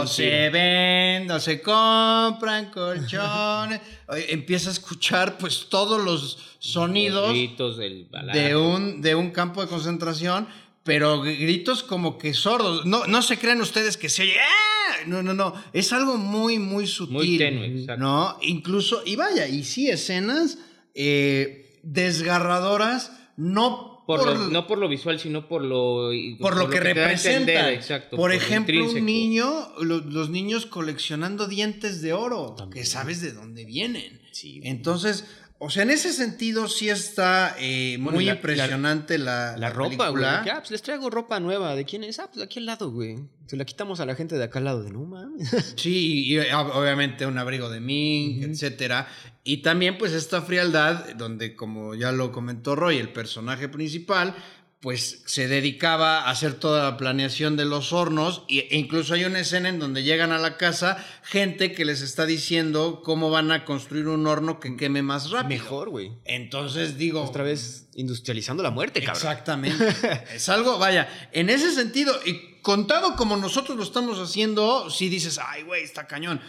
se 0.07 0.23
tiro. 0.23 0.53
venden, 0.53 1.31
o 1.31 1.41
se 1.41 1.61
compran 1.61 2.71
colchones, 2.71 3.81
empieza 4.29 4.69
a 4.69 4.73
escuchar 4.73 5.39
pues 5.39 5.67
todos 5.69 6.03
los 6.03 6.39
sonidos 6.59 7.29
Los 7.29 7.37
gritos 7.37 7.77
del 7.79 8.07
de 8.33 8.57
un, 8.57 9.03
de 9.03 9.15
un 9.15 9.31
campo 9.31 9.61
de 9.61 9.69
concentración, 9.69 10.47
pero 10.85 11.23
gritos 11.23 11.83
como 11.83 12.19
que 12.19 12.35
sordos. 12.35 12.87
No, 12.87 13.07
no 13.07 13.23
se 13.23 13.39
crean 13.39 13.61
ustedes 13.61 13.97
que 13.97 14.09
se 14.09 14.23
oye. 14.23 14.37
¡Ah! 14.41 14.73
No, 15.07 15.23
no, 15.23 15.35
no. 15.35 15.55
Es 15.73 15.93
algo 15.93 16.17
muy, 16.17 16.59
muy 16.59 16.87
sutil. 16.87 17.15
Muy 17.15 17.39
tenue, 17.39 17.67
exacto. 17.67 18.03
¿No? 18.03 18.39
Incluso, 18.43 19.03
y 19.05 19.17
vaya, 19.17 19.49
y 19.49 19.65
sí, 19.65 19.89
escenas 19.89 20.59
eh, 20.95 21.81
desgarradoras, 21.83 23.13
no 23.37 23.92
Por 24.07 24.19
por, 24.21 24.29
lo- 24.37 24.49
no 24.49 24.67
por 24.67 24.79
lo 24.79 24.89
visual, 24.89 25.19
sino 25.21 25.47
por 25.49 25.63
lo, 25.63 26.11
por 26.41 26.57
lo 26.57 26.69
que, 26.69 26.79
entender, 26.79 26.97
representa. 27.07 27.71
exacto, 27.73 28.17
por 28.17 28.31
lo 28.31 28.37
ejemplo, 28.37 28.85
un 28.91 29.07
niño, 29.07 29.69
lo- 29.81 30.01
los 30.01 30.29
niños 30.29 30.67
coleccionando 30.67 31.47
dientes 31.47 32.03
de 32.03 32.13
oro, 32.13 32.57
que 32.73 32.85
sabes 32.85 33.21
de 33.21 33.33
dónde 33.33 33.65
vienen. 33.65 34.21
Sí. 34.33 34.61
Entonces, 34.65 35.25
o 35.65 35.71
sea, 35.71 35.85
en 35.85 35.91
ese 35.91 36.13
sentido 36.13 36.67
sí 36.69 36.89
está 36.89 37.55
eh, 37.59 37.97
Bueno, 38.01 38.17
muy 38.17 38.25
la- 38.25 38.33
impresionante 38.35 39.17
la, 39.19 39.57
La 39.57 39.71
ropa, 39.71 40.09
güey. 40.09 40.25
ah, 40.25 40.43
pues 40.59 40.73
les 40.73 40.83
traigo 40.83 41.09
ropa 41.09 41.39
nueva. 41.39 41.77
¿De 41.77 41.85
quién 41.85 42.03
es? 42.03 42.19
Ah, 42.19 42.27
pues 42.27 42.39
de 42.39 42.45
aquí 42.45 42.59
al 42.59 42.67
lado, 42.67 42.91
güey. 42.91 43.19
Se 43.47 43.57
la 43.57 43.65
quitamos 43.65 44.01
a 44.01 44.07
la 44.07 44.15
gente 44.15 44.37
de 44.37 44.45
acá 44.45 44.59
al 44.59 44.65
lado. 44.65 44.83
De 44.83 44.91
mames. 44.93 45.49
Sí, 45.77 46.25
y, 46.33 46.37
ob- 46.39 46.73
obviamente 46.75 47.27
un 47.27 47.39
abrigo 47.39 47.71
de 47.71 47.81
mink, 47.81 48.43
etcétera. 48.43 49.07
Y 49.45 49.59
también, 49.59 49.99
pues, 49.99 50.13
esta 50.13 50.43
frialdad, 50.43 51.15
donde, 51.17 51.55
como 51.55 51.95
ya 51.95 52.13
lo 52.13 52.33
comentó 52.33 52.75
Roy, 52.77 52.99
el 52.99 53.13
personaje 53.13 53.69
principal, 53.69 54.35
pues 54.83 55.23
se 55.27 55.47
dedicaba 55.47 56.23
a 56.23 56.31
hacer 56.31 56.55
toda 56.55 56.83
la 56.91 56.97
planeación 56.97 57.57
de 57.57 57.65
los 57.65 57.93
hornos. 57.93 58.43
Y- 58.49 58.59
e 58.69 58.77
incluso 58.77 59.15
hay 59.15 59.25
una 59.25 59.39
escena 59.39 59.69
en 59.69 59.79
donde 59.79 60.03
llegan 60.03 60.33
a 60.33 60.39
la 60.39 60.57
casa 60.57 61.03
gente 61.23 61.73
que 61.73 61.85
les 61.85 62.03
está 62.03 62.27
diciendo 62.27 63.01
cómo 63.05 63.31
van 63.31 63.53
a 63.53 63.65
construir 63.65 64.09
un 64.09 64.27
horno 64.27 64.59
que 64.59 64.77
queme 64.77 65.03
más 65.03 65.31
rápido. 65.31 65.49
Mejor, 65.63 65.89
güey. 65.91 66.11
Entonces 66.25 66.99
digo. 66.99 67.23
Otra 67.23 67.45
vez 67.45 67.87
industrializando 67.95 68.65
la 68.65 68.73
muerte, 68.73 69.01
cabrón. 69.01 69.17
Exactamente. 69.23 69.87
es 70.35 70.49
algo, 70.49 70.79
vaya, 70.79 71.09
en 71.31 71.49
ese 71.49 71.73
sentido, 71.73 72.13
y 72.27 72.61
contado 72.61 73.15
como 73.15 73.37
nosotros 73.37 73.77
lo 73.77 73.85
estamos 73.85 74.19
haciendo, 74.19 74.91
sí 74.91 75.09
dices, 75.09 75.39
ay, 75.41 75.63
güey, 75.63 75.85
está 75.85 76.09
cañón. 76.09 76.41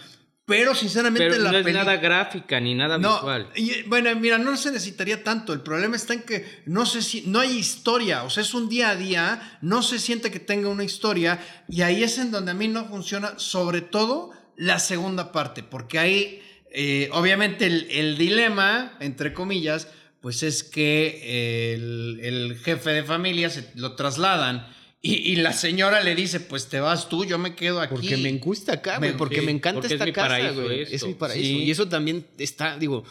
Pero 0.46 0.76
sinceramente 0.76 1.30
Pero 1.30 1.42
la 1.44 1.52
no 1.54 1.58
es 1.60 1.64
peli- 1.64 1.78
nada 1.78 1.96
gráfica 1.98 2.60
ni 2.60 2.76
nada 2.76 2.98
no, 2.98 3.14
visual. 3.16 3.50
y, 3.56 3.84
bueno, 3.84 4.14
mira, 4.18 4.38
no 4.38 4.58
se 4.58 4.72
necesitaría 4.72 5.24
tanto. 5.24 5.54
El 5.54 5.62
problema 5.62 5.96
está 5.96 6.14
en 6.14 6.24
que 6.24 6.46
no 6.66 6.86
sé 6.86 7.02
si 7.02 7.22
no 7.28 7.40
hay 7.40 7.58
historia, 7.58 8.24
o 8.24 8.30
sea, 8.30 8.44
es 8.44 8.54
un 8.54 8.68
día 8.68 8.90
a 8.90 8.96
día, 8.98 9.58
no 9.62 9.82
se 9.84 10.00
siente 10.00 10.32
que 10.32 10.42
tenga 10.42 10.68
una 10.68 10.84
historia 10.84 11.40
y 11.70 11.82
ahí 11.82 12.04
es 12.04 12.18
en 12.18 12.32
donde 12.32 12.52
a 12.52 12.56
mí 12.56 12.68
no 12.68 12.86
funciona, 12.90 13.40
sobre 13.40 13.80
todo 13.82 14.32
la 14.58 14.80
segunda 14.80 15.32
parte, 15.32 15.64
porque 15.64 15.98
ahí, 15.98 16.42
eh, 16.72 17.10
obviamente, 17.14 17.66
el, 17.66 17.88
el 17.90 18.18
dilema, 18.18 18.98
entre 19.00 19.32
comillas, 19.34 19.88
pues 20.20 20.44
es 20.44 20.64
que 20.64 21.74
el, 21.74 22.20
el 22.22 22.58
jefe 22.60 22.90
de 22.92 23.04
familia 23.04 23.50
se 23.50 23.72
lo 23.76 23.96
trasladan 23.96 24.68
y, 25.06 25.16
y 25.34 25.36
la 25.36 25.52
señora 25.52 26.02
le 26.02 26.16
dice, 26.16 26.40
pues 26.40 26.70
te 26.70 26.80
vas 26.80 27.10
tú, 27.10 27.26
yo 27.26 27.38
me 27.38 27.56
quedo 27.56 27.82
aquí. 27.82 27.94
Porque 27.94 28.16
me 28.16 28.32
gusta 28.38 28.76
acá, 28.76 29.00
güey. 29.00 29.18
Porque 29.18 29.42
sí, 29.42 29.46
me 29.46 29.52
encanta 29.52 29.82
porque 29.82 29.88
es 29.88 29.94
esta 29.96 30.06
mi 30.06 30.14
casa, 30.14 30.28
paraíso 30.30 30.64
güey. 30.64 30.82
esto. 30.84 30.96
Es 30.96 31.06
mi 31.06 31.14
paraíso. 31.16 31.46
Sí. 31.46 31.64
Y 31.64 31.72
eso 31.72 31.90
también 31.90 32.26
está, 32.38 32.78
digo, 32.78 33.04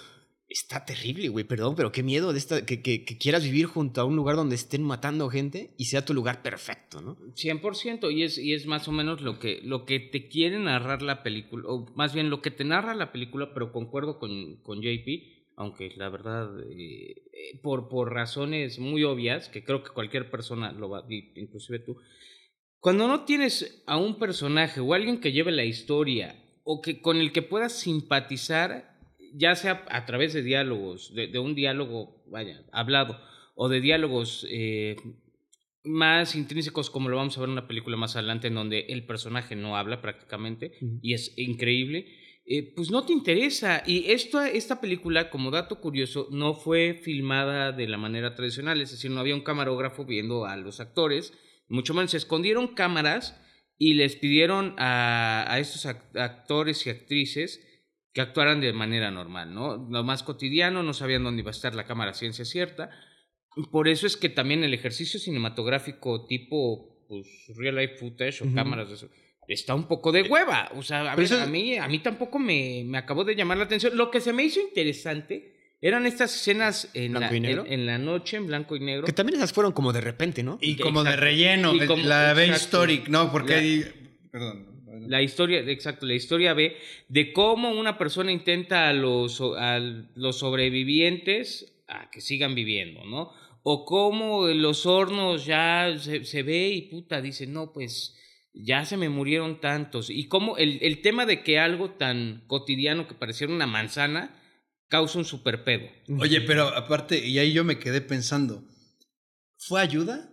está 0.49 0.87
terrible, 0.87 1.29
güey. 1.29 1.45
Perdón, 1.45 1.75
pero 1.77 1.93
qué 1.93 2.03
miedo 2.03 2.33
de 2.33 2.39
esta, 2.39 2.65
que, 2.65 2.81
que, 2.81 3.05
que 3.05 3.19
quieras 3.19 3.45
vivir 3.45 3.67
junto 3.67 4.01
a 4.01 4.05
un 4.05 4.17
lugar 4.17 4.37
donde 4.37 4.55
estén 4.55 4.83
matando 4.83 5.29
gente 5.29 5.75
y 5.77 5.85
sea 5.85 6.03
tu 6.03 6.15
lugar 6.15 6.43
perfecto, 6.43 7.03
¿no? 7.03 7.19
100% 7.35 8.11
y 8.11 8.23
es, 8.23 8.39
y 8.39 8.55
es 8.55 8.65
más 8.65 8.89
o 8.89 8.93
menos 8.93 9.21
lo 9.21 9.39
que, 9.39 9.61
lo 9.63 9.85
que 9.85 10.01
te 10.01 10.29
quiere 10.29 10.59
narrar 10.59 11.03
la 11.03 11.23
película, 11.23 11.65
o 11.69 11.93
más 11.95 12.15
bien 12.15 12.31
lo 12.31 12.41
que 12.41 12.51
te 12.51 12.65
narra 12.65 12.95
la 12.95 13.13
película, 13.13 13.53
pero 13.53 13.71
concuerdo 13.71 14.19
con, 14.19 14.57
con 14.63 14.81
JP, 14.81 15.42
aunque 15.63 15.93
la 15.97 16.09
verdad, 16.09 16.51
eh, 16.71 17.15
eh, 17.33 17.61
por, 17.63 17.89
por 17.89 18.13
razones 18.13 18.79
muy 18.79 19.05
obvias, 19.05 19.49
que 19.49 19.65
creo 19.65 19.83
que 19.83 19.93
cualquier 19.93 20.31
persona 20.31 20.73
lo 20.73 20.91
va, 20.91 21.07
inclusive 21.09 21.79
tú, 21.79 21.97
cuando 22.81 23.07
no 23.07 23.25
tienes 23.25 23.85
a 23.87 23.97
un 23.97 24.19
personaje 24.19 24.81
o 24.81 24.93
alguien 24.93 25.21
que 25.21 25.31
lleve 25.31 25.53
la 25.53 25.65
historia 25.65 26.35
o 26.65 26.83
que 26.83 27.01
con 27.01 27.17
el 27.19 27.33
que 27.33 27.43
puedas 27.43 27.79
simpatizar, 27.79 28.99
ya 29.35 29.55
sea 29.55 29.85
a 29.89 30.05
través 30.05 30.33
de 30.33 30.43
diálogos, 30.43 31.15
de, 31.15 31.29
de 31.29 31.39
un 31.39 31.55
diálogo, 31.55 32.25
vaya, 32.27 32.65
hablado, 32.73 33.21
o 33.55 33.69
de 33.69 33.81
diálogos 33.81 34.45
eh, 34.51 34.97
más 35.85 36.35
intrínsecos, 36.35 36.91
como 36.91 37.09
lo 37.09 37.17
vamos 37.17 37.37
a 37.37 37.41
ver 37.41 37.49
en 37.49 37.53
una 37.53 37.69
película 37.69 37.97
más 37.97 38.17
adelante, 38.17 38.49
en 38.49 38.55
donde 38.55 38.81
el 38.89 39.07
personaje 39.07 39.55
no 39.55 39.77
habla 39.77 40.01
prácticamente, 40.01 40.73
Ujú. 40.81 40.99
y 41.03 41.15
es 41.15 41.35
increíble, 41.39 42.07
eh, 42.45 42.73
pues 42.75 42.91
no 42.91 43.05
te 43.05 43.13
interesa. 43.13 43.83
Y 43.87 44.11
esto, 44.13 44.41
esta 44.43 44.81
película, 44.81 45.31
como 45.31 45.51
dato 45.51 45.81
curioso, 45.81 46.29
no 46.31 46.55
fue 46.55 47.01
filmada 47.03 47.73
de 47.73 47.89
la 47.89 47.99
manera 47.99 48.35
tradicional, 48.35 48.81
es 48.81 48.91
decir, 48.91 49.11
no 49.11 49.21
había 49.21 49.35
un 49.35 49.43
camarógrafo 49.43 50.05
viendo 50.05 50.45
a 50.47 50.57
los 50.57 50.81
actores, 50.81 51.33
mucho 51.69 51.95
menos 51.95 52.11
se 52.11 52.17
escondieron 52.19 52.69
cámaras 52.75 53.41
y 53.79 53.95
les 53.95 54.17
pidieron 54.17 54.75
a, 54.79 55.45
a 55.49 55.59
estos 55.59 55.87
ac- 55.87 56.17
actores 56.19 56.87
y 56.87 56.91
actrices 56.91 57.67
que 58.13 58.21
actuaran 58.21 58.61
de 58.61 58.73
manera 58.75 59.11
normal, 59.11 59.55
¿no? 59.55 59.89
Lo 59.91 60.05
más 60.05 60.23
cotidiano, 60.23 60.83
no 60.83 60.93
sabían 60.93 61.25
dónde 61.25 61.41
iba 61.41 61.51
a 61.51 61.53
estar 61.53 61.75
la 61.75 61.87
cámara 61.87 62.13
ciencia 62.13 62.45
cierta. 62.45 62.91
Por 63.71 63.89
eso 63.89 64.07
es 64.07 64.17
que 64.17 64.29
también 64.29 64.65
el 64.65 64.75
ejercicio 64.75 65.19
cinematográfico 65.19 66.27
tipo 66.27 67.07
pues, 67.09 67.27
real 67.57 67.77
life 67.77 67.97
footage 67.97 68.43
o 68.43 68.53
cámaras 68.55 68.89
de 68.89 68.95
eso. 68.95 69.09
Está 69.49 69.75
un 69.75 69.89
poco 69.89 70.13
de 70.13 70.23
hueva. 70.23 70.71
O 70.77 70.83
sea, 70.83 71.13
a, 71.13 71.17
ver, 71.17 71.33
a 71.35 71.47
mí, 71.47 71.77
a 71.77 71.89
mí 71.89 71.99
tampoco 71.99 72.39
me, 72.39 72.85
me 72.87 72.99
acabó 72.99 73.25
de 73.25 73.35
llamar 73.35 73.59
la 73.59 73.65
atención. 73.65 73.97
Lo 73.97 74.11
que 74.11 74.21
se 74.21 74.33
me 74.33 74.45
hizo 74.45 74.61
interesante 74.61 75.53
eran 75.81 76.07
estas 76.07 76.35
escenas 76.35 76.89
en, 76.95 77.13
la, 77.13 77.99
noche, 77.99 78.37
en 78.37 78.47
blanco 78.47 78.77
y 78.77 78.81
negro. 78.81 79.05
Que 79.05 79.13
también 79.13 79.39
esas 79.39 79.53
fueron 79.53 79.73
como 79.73 79.93
de 79.93 80.01
repente, 80.01 80.45
¿no? 80.45 80.59
Y 80.61 80.77
como 80.77 81.03
de 81.03 81.17
relleno, 81.17 81.75
Y 81.75 81.87
como- 81.87 82.05
la 82.05 82.33
B 82.35 82.47
historic, 82.47 83.09
¿no? 83.09 83.33
Porque 83.33 83.53
La- 83.53 83.59
hay... 83.59 83.85
Perdón. 84.31 84.73
La 85.09 85.21
historia, 85.21 85.59
exacto, 85.61 86.07
la 86.07 86.15
historia 86.15 86.55
B 86.55 86.77
de 87.09 87.33
cómo 87.33 87.71
una 87.71 87.99
persona 87.99 88.31
intenta 88.31 88.89
a 88.89 88.93
los, 88.93 89.41
a 89.41 89.81
los 90.15 90.39
sobrevivientes 90.39 91.75
a 91.89 92.09
que 92.11 92.21
sigan 92.21 92.55
viviendo, 92.55 93.05
¿no? 93.05 93.33
O 93.65 93.85
cómo 93.85 94.47
los 94.49 94.87
hornos 94.87 95.45
ya 95.47 95.93
se, 95.99 96.25
se 96.25 96.43
ve 96.43 96.69
y 96.69 96.83
puta, 96.83 97.21
dice, 97.21 97.47
no, 97.47 97.73
pues 97.73 98.17
ya 98.55 98.85
se 98.85 98.97
me 98.97 99.09
murieron 99.09 99.61
tantos. 99.61 100.11
Y 100.11 100.29
cómo 100.29 100.57
el, 100.57 100.79
el 100.83 101.01
tema 101.01 101.27
de 101.27 101.43
que 101.43 101.59
algo 101.59 101.91
tan 101.91 102.45
cotidiano 102.47 103.09
que 103.09 103.15
pareciera 103.15 103.53
una 103.53 103.67
manzana 103.67 104.35
causa 104.89 105.19
un 105.19 105.25
super 105.25 105.65
pedo. 105.65 105.89
Oye, 106.21 106.43
pero 106.43 106.69
aparte, 106.69 107.27
y 107.27 107.39
ahí 107.39 107.53
yo 107.53 107.65
me 107.65 107.79
quedé 107.79 108.03
pensando, 108.03 108.63
¿fue 109.57 109.81
ayuda? 109.81 110.29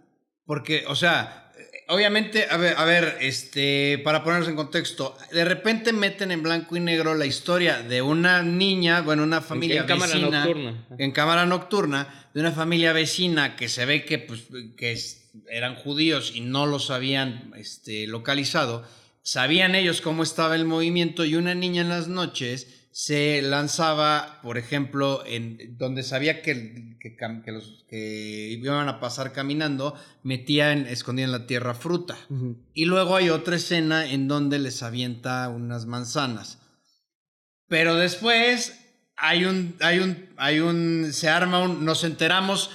Porque, 0.45 0.83
o 0.87 0.95
sea, 0.95 1.48
obviamente, 1.89 2.47
a 2.49 2.57
ver, 2.57 2.75
a 2.77 2.85
ver, 2.85 3.17
este, 3.19 3.99
para 4.03 4.23
ponernos 4.23 4.47
en 4.47 4.55
contexto, 4.55 5.17
de 5.31 5.43
repente 5.43 5.91
meten 5.91 6.31
en 6.31 6.41
blanco 6.43 6.77
y 6.77 6.79
negro 6.79 7.15
la 7.15 7.25
historia 7.25 7.81
de 7.81 8.01
una 8.01 8.43
niña, 8.43 9.01
bueno, 9.01 9.23
una 9.23 9.41
familia 9.41 9.81
en 9.81 9.87
cámara 9.87 10.13
vecina, 10.13 10.45
nocturna. 10.45 10.87
en 10.97 11.11
cámara 11.11 11.45
nocturna, 11.45 12.29
de 12.33 12.41
una 12.41 12.51
familia 12.51 12.93
vecina 12.93 13.55
que 13.55 13.69
se 13.69 13.85
ve 13.85 14.05
que, 14.05 14.19
pues, 14.19 14.43
que 14.77 14.97
eran 15.49 15.75
judíos 15.75 16.31
y 16.35 16.41
no 16.41 16.65
los 16.65 16.91
habían 16.91 17.51
este, 17.57 18.07
localizado. 18.07 18.87
Sabían 19.21 19.75
ellos 19.75 20.01
cómo 20.01 20.23
estaba 20.23 20.55
el 20.55 20.65
movimiento 20.65 21.25
y 21.25 21.35
una 21.35 21.55
niña 21.55 21.81
en 21.81 21.89
las 21.89 22.07
noches 22.07 22.78
se 22.91 23.41
lanzaba, 23.41 24.39
por 24.41 24.57
ejemplo, 24.57 25.23
en 25.25 25.77
donde 25.77 26.03
sabía 26.03 26.41
que, 26.41 26.97
que, 26.99 27.51
los 27.51 27.85
que 27.87 28.49
iban 28.51 28.89
a 28.89 28.99
pasar 28.99 29.31
caminando, 29.31 29.95
metía 30.23 30.71
en, 30.73 30.87
escondía 30.87 31.25
en 31.25 31.31
la 31.31 31.45
tierra 31.45 31.73
fruta. 31.73 32.17
Y 32.73 32.85
luego 32.85 33.15
hay 33.15 33.29
otra 33.29 33.57
escena 33.57 34.09
en 34.09 34.27
donde 34.27 34.59
les 34.59 34.81
avienta 34.83 35.47
unas 35.49 35.85
manzanas. 35.85 36.59
Pero 37.67 37.95
después 37.95 38.79
hay 39.15 39.45
un, 39.45 39.75
hay 39.81 39.99
un, 39.99 40.29
hay 40.37 40.59
un, 40.59 41.13
se 41.13 41.29
arma 41.29 41.59
un, 41.59 41.85
nos 41.85 42.03
enteramos 42.03 42.71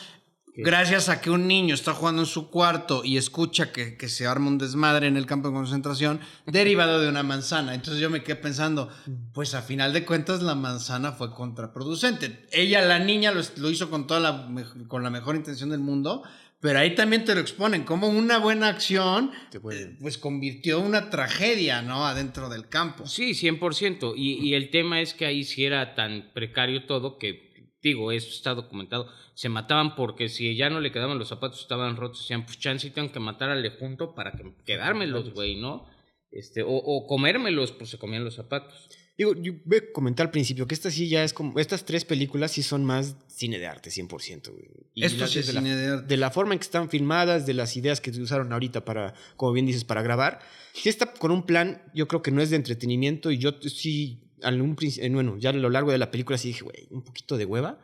gracias 0.57 1.09
a 1.09 1.21
que 1.21 1.31
un 1.31 1.47
niño 1.47 1.75
está 1.75 1.93
jugando 1.93 2.23
en 2.23 2.27
su 2.27 2.51
cuarto 2.51 3.03
y 3.05 3.17
escucha 3.17 3.73
que, 3.73 3.97
que 3.97 4.09
se 4.09 4.27
arma 4.27 4.49
un 4.49 4.59
desmadre 4.59 5.07
en 5.07 5.17
el 5.17 5.27
campo 5.27 5.49
de 5.49 5.55
concentración 5.55 6.21
derivado 6.47 7.01
de 7.01 7.09
una 7.09 7.23
manzana. 7.23 7.75
Entonces 7.75 8.01
yo 8.01 8.11
me 8.11 8.23
quedé 8.23 8.37
pensando, 8.37 8.89
pues 9.33 9.55
a 9.55 9.63
final 9.63 9.93
de 9.93 10.05
cuentas 10.05 10.43
la 10.43 10.55
manzana 10.55 11.13
fue 11.13 11.33
contraproducente. 11.33 12.47
Ella, 12.53 12.83
la 12.83 12.99
niña, 12.99 13.33
lo, 13.33 13.43
lo 13.57 13.71
hizo 13.71 13.91
con 13.91 14.07
toda 14.07 14.21
la, 14.21 14.49
con 14.89 15.03
la 15.03 15.11
mejor 15.11 15.37
intención 15.37 15.71
del 15.71 15.81
mundo. 15.81 16.23
Pero 16.65 16.79
ahí 16.79 16.95
también 16.95 17.27
te 17.27 17.35
lo 17.35 17.43
exponen 17.43 17.85
como 17.85 18.09
una 18.09 18.39
buena 18.39 18.69
acción, 18.69 19.33
eh, 19.53 19.97
pues 20.01 20.17
convirtió 20.17 20.81
una 20.81 21.11
tragedia, 21.11 21.83
¿no? 21.83 22.07
Adentro 22.07 22.49
del 22.49 22.71
campo. 22.71 23.07
Sí, 23.07 23.33
100%. 23.33 24.15
Y, 24.17 24.37
y 24.37 24.55
el 24.55 24.71
tema 24.71 25.03
es 25.03 25.13
que 25.13 25.27
ahí 25.27 25.45
sí 25.45 25.67
era 25.67 25.95
tan 25.95 26.31
precario 26.33 26.87
todo 26.87 27.19
que, 27.19 27.44
digo, 27.91 28.11
eso 28.13 28.29
está 28.29 28.55
documentado. 28.55 29.09
Se 29.35 29.49
mataban 29.49 29.95
porque 29.95 30.29
si 30.29 30.55
ya 30.57 30.71
no 30.71 30.81
le 30.81 30.91
quedaban 30.93 31.19
los 31.19 31.29
zapatos, 31.29 31.61
estaban 31.61 31.97
rotos. 31.97 32.21
Decían, 32.21 32.45
pues 32.45 32.59
chance 32.59 32.91
tengo 32.91 33.13
que 33.13 33.21
matar 33.21 33.51
al 33.51 33.69
junto 33.79 34.15
para 34.15 34.33
que 34.33 34.45
quedármelos, 34.65 35.33
güey, 35.33 35.57
¿no? 35.57 35.87
Este, 36.31 36.63
o, 36.63 36.69
o 36.73 37.07
comérmelos, 37.07 37.73
pues 37.73 37.91
se 37.91 37.99
comían 37.99 38.25
los 38.25 38.35
zapatos. 38.35 38.89
Digo, 39.17 39.33
yo 39.41 39.53
voy 39.65 39.79
a 39.79 39.93
comentar 39.93 40.27
al 40.27 40.33
principio 40.33 40.67
que 40.67 40.75
esta 40.75 40.91
sí 40.91 41.09
ya 41.09 41.23
es 41.23 41.33
como. 41.33 41.61
Estas 41.61 41.85
tres 41.85 42.05
películas 42.05 42.51
sí 42.51 42.65
son 42.65 42.85
más 42.85 43.17
cine 43.29 43.61
de 43.61 43.67
arte, 43.69 43.91
100%. 43.91 44.51
güey. 44.51 44.65
Y 44.93 45.05
Esto 45.05 45.21
la- 45.21 45.27
sí 45.29 45.39
es 45.39 45.55
la- 45.55 45.61
cine 45.61 45.77
de 45.77 45.87
arte. 45.93 46.07
de 46.09 46.17
la 46.17 46.33
forma 46.33 46.53
en 46.55 46.59
que 46.59 46.65
están 46.65 46.91
filmadas, 46.91 47.47
de 47.47 47.55
las 47.55 47.77
ideas 47.77 48.01
que 48.01 48.13
se 48.13 48.21
usaron 48.21 48.53
ahorita 48.53 48.85
para, 48.85 49.15
como 49.37 49.53
bien 49.53 49.67
dices, 49.67 49.85
para 49.85 50.03
grabar. 50.03 50.41
Sí 50.73 50.89
está 50.89 51.13
con 51.13 51.31
un 51.31 51.47
plan, 51.47 51.81
yo 51.95 52.09
creo 52.09 52.23
que 52.23 52.33
no 52.33 52.43
es 52.43 52.51
de 52.51 52.57
entretenimiento 52.57 53.31
y 53.31 53.39
yo 53.39 53.53
sí, 53.63 54.24
al 54.45 54.61
un 54.61 54.77
eh, 54.81 55.09
bueno, 55.11 55.37
ya 55.39 55.51
a 55.51 55.53
lo 55.53 55.71
largo 55.71 55.91
de 55.93 55.99
la 55.99 56.11
película 56.11 56.39
sí 56.39 56.49
dije, 56.49 56.63
güey, 56.65 56.87
un 56.91 57.03
poquito 57.03 57.37
de 57.37 57.45
hueva, 57.45 57.79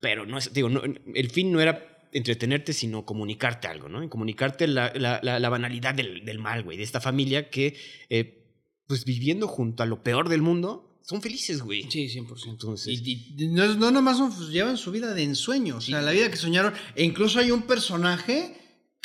pero 0.00 0.26
no 0.26 0.38
es, 0.38 0.52
digo, 0.52 0.68
no, 0.68 0.82
el 0.82 1.30
fin 1.30 1.52
no 1.52 1.60
era 1.60 2.06
entretenerte, 2.12 2.72
sino 2.72 3.04
comunicarte 3.04 3.68
algo, 3.68 3.88
¿no? 3.88 4.02
Y 4.02 4.08
comunicarte 4.08 4.66
la, 4.66 4.92
la- 4.94 5.20
la- 5.22 5.38
la 5.38 5.48
banalidad 5.48 5.94
del, 5.94 6.24
del 6.24 6.38
mal, 6.38 6.62
güey, 6.62 6.76
de 6.78 6.84
esta 6.84 7.00
familia 7.00 7.50
que, 7.50 7.76
eh, 8.08 8.42
pues 8.86 9.04
viviendo 9.04 9.48
junto 9.48 9.82
a 9.82 9.86
lo 9.86 10.02
peor 10.02 10.28
del 10.28 10.42
mundo, 10.42 11.00
son 11.02 11.20
felices, 11.22 11.60
güey. 11.62 11.88
Sí, 11.90 12.08
100%. 12.08 12.48
Entonces, 12.50 13.00
Y, 13.04 13.34
y 13.38 13.48
no, 13.48 13.74
no 13.74 13.90
nomás 13.90 14.16
son- 14.16 14.34
pues, 14.34 14.48
llevan 14.48 14.76
su 14.76 14.90
vida 14.92 15.14
de 15.14 15.22
ensueño, 15.24 15.76
o 15.76 15.80
sea, 15.80 16.00
la 16.02 16.12
vida 16.12 16.30
que 16.30 16.36
soñaron. 16.36 16.72
E 16.94 17.04
incluso 17.04 17.38
hay 17.38 17.50
un 17.50 17.62
personaje 17.62 18.56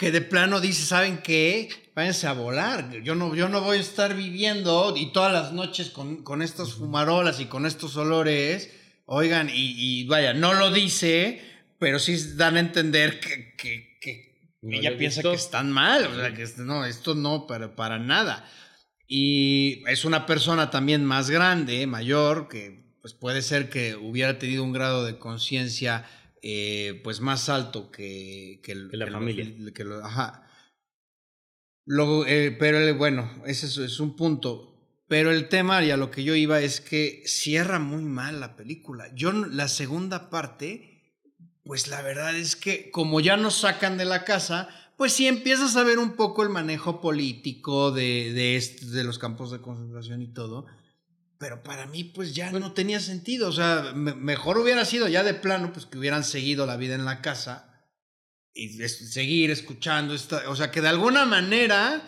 que 0.01 0.11
de 0.11 0.21
plano 0.21 0.59
dice, 0.59 0.83
¿saben 0.83 1.19
qué? 1.19 1.69
Váyanse 1.93 2.25
a 2.25 2.33
volar. 2.33 2.91
Yo 3.03 3.13
no, 3.13 3.35
yo 3.35 3.49
no 3.49 3.61
voy 3.61 3.77
a 3.77 3.81
estar 3.81 4.15
viviendo 4.15 4.95
y 4.97 5.11
todas 5.13 5.31
las 5.31 5.53
noches 5.53 5.91
con, 5.91 6.23
con 6.23 6.41
estas 6.41 6.73
fumarolas 6.73 7.39
y 7.39 7.45
con 7.45 7.67
estos 7.67 7.95
olores. 7.97 8.71
Oigan, 9.05 9.47
y, 9.53 9.75
y 9.77 10.05
vaya, 10.07 10.33
no 10.33 10.55
lo 10.55 10.71
dice, 10.71 11.39
pero 11.77 11.99
sí 11.99 12.17
dan 12.35 12.57
a 12.57 12.61
entender 12.61 13.19
que, 13.19 13.53
que- 13.55 13.99
que 14.01 14.47
No 14.63 14.75
ella 14.75 14.97
piensa 14.97 15.21
que 15.21 15.33
están 15.33 15.71
mal. 15.71 16.07
O 16.07 16.15
sea, 16.15 16.33
que 16.33 16.47
no, 16.57 16.83
esto 16.83 17.13
no, 17.13 17.45
para, 17.45 17.75
para 17.75 17.99
nada. 17.99 18.49
Y 19.07 19.83
es 19.87 20.03
una 20.03 20.25
persona 20.25 20.71
también 20.71 21.05
más 21.05 21.29
grande, 21.29 21.85
mayor, 21.85 22.47
que 22.47 22.81
pues 23.01 23.13
puede 23.13 23.43
ser 23.43 23.69
que 23.69 23.95
hubiera 23.95 24.39
tenido 24.39 24.63
un 24.63 24.73
grado 24.73 25.05
de 25.05 25.19
conciencia 25.19 26.05
eh, 26.41 26.99
pues 27.03 27.21
más 27.21 27.49
alto 27.49 27.91
que, 27.91 28.59
que, 28.63 28.71
el- 28.71 28.89
Que 28.89 28.97
la 28.97 29.05
que 29.05 29.11
familia. 29.11 29.73
que 29.73 29.83
lo- 29.83 30.03
ajá. 30.05 30.47
Luego, 31.85 32.25
eh, 32.25 32.55
pero 32.57 32.77
el- 32.79 32.93
bueno, 32.95 33.29
ese 33.45 33.65
es, 33.67 33.77
es 33.77 33.99
un 33.99 34.15
punto. 34.15 34.67
Pero 35.07 35.31
el 35.31 35.49
tema 35.49 35.83
y 35.83 35.91
a 35.91 35.97
lo 35.97 36.09
que 36.09 36.23
yo 36.23 36.35
iba 36.35 36.61
es 36.61 36.79
que 36.79 37.23
cierra 37.25 37.79
muy 37.79 38.03
mal 38.03 38.39
la 38.39 38.55
película. 38.55 39.13
Yo 39.13 39.33
la 39.33 39.67
segunda 39.67 40.29
parte, 40.29 41.19
pues 41.65 41.87
la 41.89 42.01
verdad 42.01 42.35
es 42.37 42.55
que 42.55 42.91
como 42.91 43.19
ya 43.19 43.35
nos 43.35 43.55
sacan 43.55 43.97
de 43.97 44.05
la 44.05 44.23
casa, 44.23 44.69
pues 44.95 45.11
sí 45.13 45.27
empiezas 45.27 45.75
a 45.75 45.83
ver 45.83 45.99
un 45.99 46.15
poco 46.15 46.43
el 46.43 46.49
manejo 46.49 47.01
político 47.01 47.91
de, 47.91 48.31
de 48.33 49.03
los 49.03 49.19
campos 49.19 49.51
de 49.51 49.59
concentración 49.59 50.21
y 50.21 50.27
todo. 50.33 50.65
Pero 51.41 51.63
para 51.63 51.87
mí, 51.87 52.03
pues 52.03 52.35
ya 52.35 52.51
no 52.51 52.71
tenía 52.73 52.99
sentido. 52.99 53.49
O 53.49 53.51
sea, 53.51 53.93
me- 53.95 54.13
mejor 54.13 54.59
hubiera 54.59 54.85
sido 54.85 55.07
ya 55.07 55.23
de 55.23 55.33
plano, 55.33 55.73
pues 55.73 55.87
que 55.87 55.97
hubieran 55.97 56.23
seguido 56.23 56.67
la 56.67 56.77
vida 56.77 56.93
en 56.93 57.03
la 57.03 57.19
casa 57.21 57.83
y 58.53 58.79
es- 58.83 59.11
seguir 59.11 59.49
escuchando 59.49 60.13
esta. 60.13 60.47
O 60.49 60.55
sea, 60.55 60.69
que 60.69 60.81
de 60.81 60.89
alguna 60.89 61.25
manera 61.25 62.01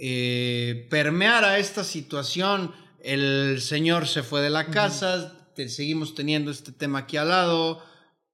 eh, 0.00 0.86
permeara 0.90 1.58
esta 1.58 1.82
situación. 1.82 2.72
El 3.02 3.60
señor 3.60 4.06
se 4.06 4.22
fue 4.22 4.40
de 4.42 4.50
la 4.50 4.66
casa, 4.70 5.50
te- 5.56 5.68
seguimos 5.68 6.14
teniendo 6.14 6.52
este 6.52 6.70
tema 6.70 7.00
aquí 7.00 7.16
al 7.16 7.30
lado, 7.30 7.82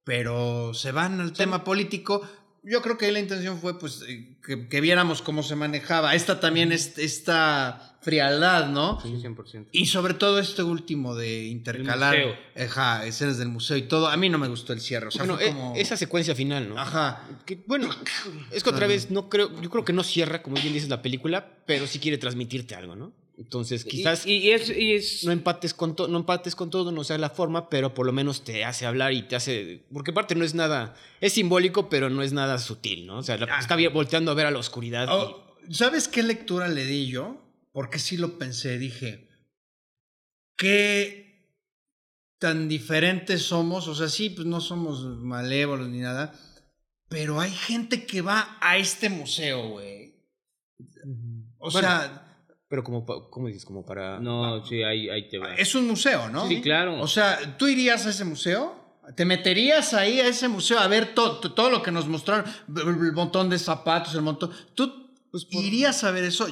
pero 0.03 0.75
se 0.75 0.91
van 0.91 1.19
al 1.21 1.33
tema 1.33 1.63
político. 1.63 2.21
Yo 2.61 2.83
creo 2.83 2.99
que 2.99 3.07
ahí 3.07 3.11
la 3.11 3.19
intención 3.19 3.59
fue 3.59 3.79
pues 3.79 4.03
eh, 4.07 4.37
que, 4.45 4.67
que 4.69 4.79
viéramos 4.81 5.23
cómo 5.23 5.41
se 5.41 5.55
manejaba. 5.55 6.13
Esta 6.13 6.39
también 6.39 6.71
es 6.71 6.99
esta 6.99 7.94
frialdad, 8.05 8.69
¿no? 8.69 9.01
Sí, 9.01 9.09
100%. 9.09 9.65
Y 9.71 9.87
sobre 9.87 10.13
todo 10.13 10.37
este 10.39 10.61
último 10.63 11.15
de 11.15 11.45
intercalar 11.47 12.15
ajá, 12.55 13.05
escenas 13.05 13.37
del 13.39 13.49
museo 13.49 13.75
y 13.77 13.81
todo. 13.81 14.07
A 14.07 14.15
mí 14.15 14.29
no 14.29 14.37
me 14.37 14.47
gustó 14.47 14.71
el 14.73 14.79
cierre. 14.79 15.07
O 15.07 15.11
sea, 15.11 15.23
bueno, 15.23 15.35
fue 15.37 15.47
e- 15.47 15.49
como... 15.49 15.73
esa 15.75 15.97
secuencia 15.97 16.35
final, 16.35 16.69
¿no? 16.69 16.77
Ajá. 16.79 17.27
Que, 17.45 17.59
bueno, 17.65 17.89
es 18.51 18.63
que 18.63 18.69
otra 18.69 18.85
vez 18.87 19.09
no 19.09 19.27
creo, 19.27 19.49
yo 19.59 19.69
creo 19.71 19.83
que 19.83 19.91
no 19.93 20.03
cierra, 20.03 20.43
como 20.43 20.55
bien 20.61 20.71
dices, 20.71 20.87
la 20.87 21.01
película, 21.01 21.57
pero 21.65 21.87
sí 21.87 21.99
quiere 21.99 22.17
transmitirte 22.19 22.75
algo, 22.75 22.95
¿no? 22.95 23.11
Entonces, 23.37 23.83
quizás 23.83 24.25
Y, 24.25 24.37
y 24.37 24.51
es, 24.51 24.69
y 24.69 24.93
es 24.93 25.25
no 25.25 25.33
empates 25.33 25.73
con 25.73 25.93
todo, 25.95 26.07
no 26.07 26.19
empates 26.19 26.55
con 26.55 26.69
todo, 26.69 26.93
no 26.93 27.03
sea 27.03 27.17
la 27.17 27.29
forma, 27.29 27.69
pero 27.69 27.93
por 27.93 28.05
lo 28.05 28.13
menos 28.13 28.45
te 28.45 28.63
hace 28.63 28.85
hablar 28.85 29.11
y 29.11 29.23
te 29.23 29.35
hace, 29.35 29.83
porque 29.91 30.11
aparte 30.11 30.35
no 30.35 30.45
es 30.45 30.53
nada, 30.53 30.95
es 31.19 31.33
simbólico, 31.33 31.89
pero 31.89 32.09
no 32.09 32.21
es 32.21 32.31
nada 32.31 32.59
sutil, 32.59 33.05
¿no? 33.05 33.17
O 33.17 33.23
sea, 33.23 33.35
la- 33.37 33.47
Ah. 33.51 33.59
está 33.59 33.75
volteando 33.89 34.31
a 34.31 34.35
ver 34.35 34.45
a 34.45 34.51
la 34.51 34.59
oscuridad. 34.59 35.07
y- 35.07 35.11
Oh, 35.11 35.43
¿Sabes 35.69 36.07
qué 36.07 36.23
lectura 36.23 36.67
le 36.69 36.85
di 36.85 37.07
yo? 37.07 37.41
Porque 37.75 37.99
sí 37.99 38.15
lo 38.15 38.37
pensé, 38.39 38.77
dije, 38.77 39.27
¿qué 40.55 41.51
tan 42.39 42.69
diferentes 42.69 43.41
somos? 43.43 43.89
O 43.89 43.95
sea, 43.95 44.07
sí, 44.07 44.29
pues 44.29 44.47
no 44.47 44.61
somos 44.61 45.01
malévolos 45.19 45.89
ni 45.89 45.99
nada, 45.99 46.33
pero 47.09 47.41
hay 47.41 47.51
gente 47.51 48.05
que 48.05 48.21
va 48.21 48.57
a 48.61 48.77
este 48.77 49.09
museo, 49.09 49.71
güey. 49.71 50.15
O 51.57 51.69
Bueno, 51.69 51.87
sea, 51.89 52.45
pero 52.69 52.81
como, 52.81 53.05
¿cómo 53.29 53.47
dices? 53.47 53.65
Como 53.65 53.85
para... 53.85 54.21
No, 54.21 54.65
sí, 54.65 54.81
ahí, 54.81 55.09
ahí 55.09 55.27
te 55.27 55.37
va. 55.37 55.55
es 55.55 55.75
un 55.75 55.85
museo, 55.87 56.29
¿no? 56.29 56.47
Sí, 56.47 56.61
claro. 56.61 57.01
O 57.01 57.07
sea, 57.07 57.57
¿tú 57.57 57.67
irías 57.67 58.05
a 58.05 58.11
ese 58.11 58.23
museo? 58.23 59.01
¿Te 59.17 59.25
meterías 59.25 59.93
ahí 59.93 60.21
a 60.21 60.27
ese 60.27 60.47
museo 60.47 60.79
a 60.79 60.87
ver 60.87 61.13
to- 61.13 61.39
to- 61.41 61.53
todo 61.53 61.69
lo 61.69 61.83
que 61.83 61.91
nos 61.91 62.07
mostraron? 62.07 62.45
El 62.73 63.11
montón 63.11 63.49
de 63.49 63.59
zapatos, 63.59 64.15
el 64.15 64.21
montón... 64.21 64.51
¿Tú 64.73 65.11
Pues 65.29 65.43
por- 65.43 65.61
irías 65.61 66.03
a 66.05 66.11
ver 66.11 66.23
eso. 66.23 66.47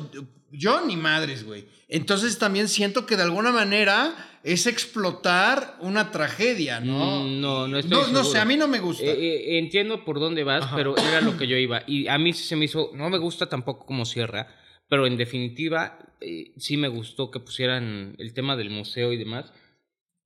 Yo 0.55 0.85
ni 0.85 0.95
madres, 0.95 1.43
güey. 1.45 1.65
Entonces 1.87 2.37
también 2.37 2.67
siento 2.67 3.05
que 3.07 3.17
de 3.17 3.23
alguna 3.23 3.51
manera 3.51 4.13
es 4.43 4.67
explotar 4.67 5.77
una 5.79 6.11
tragedia, 6.11 6.79
¿no? 6.79 7.23
Mm, 7.23 7.41
no, 7.41 7.67
no 7.67 7.77
estoy 7.79 7.91
No, 7.91 8.07
no 8.09 8.23
sé, 8.23 8.37
a 8.37 8.45
mí 8.45 8.55
no 8.55 8.67
me 8.67 8.79
gusta. 8.79 9.03
Eh, 9.03 9.11
eh, 9.55 9.57
entiendo 9.57 10.05
por 10.05 10.19
dónde 10.19 10.43
vas, 10.43 10.69
pero 10.75 10.95
era 10.97 11.21
lo 11.21 11.37
que 11.37 11.47
yo 11.47 11.57
iba. 11.57 11.83
Y 11.87 12.07
a 12.07 12.17
mí 12.19 12.33
sí 12.33 12.43
se 12.43 12.55
me 12.55 12.65
hizo, 12.65 12.91
no 12.93 13.09
me 13.09 13.17
gusta 13.17 13.49
tampoco 13.49 13.85
como 13.87 14.05
cierra, 14.05 14.47
pero 14.87 15.07
en 15.07 15.17
definitiva 15.17 15.97
eh, 16.21 16.53
sí 16.57 16.77
me 16.77 16.87
gustó 16.87 17.31
que 17.31 17.39
pusieran 17.39 18.15
el 18.19 18.33
tema 18.33 18.55
del 18.55 18.69
museo 18.69 19.11
y 19.11 19.17
demás. 19.17 19.51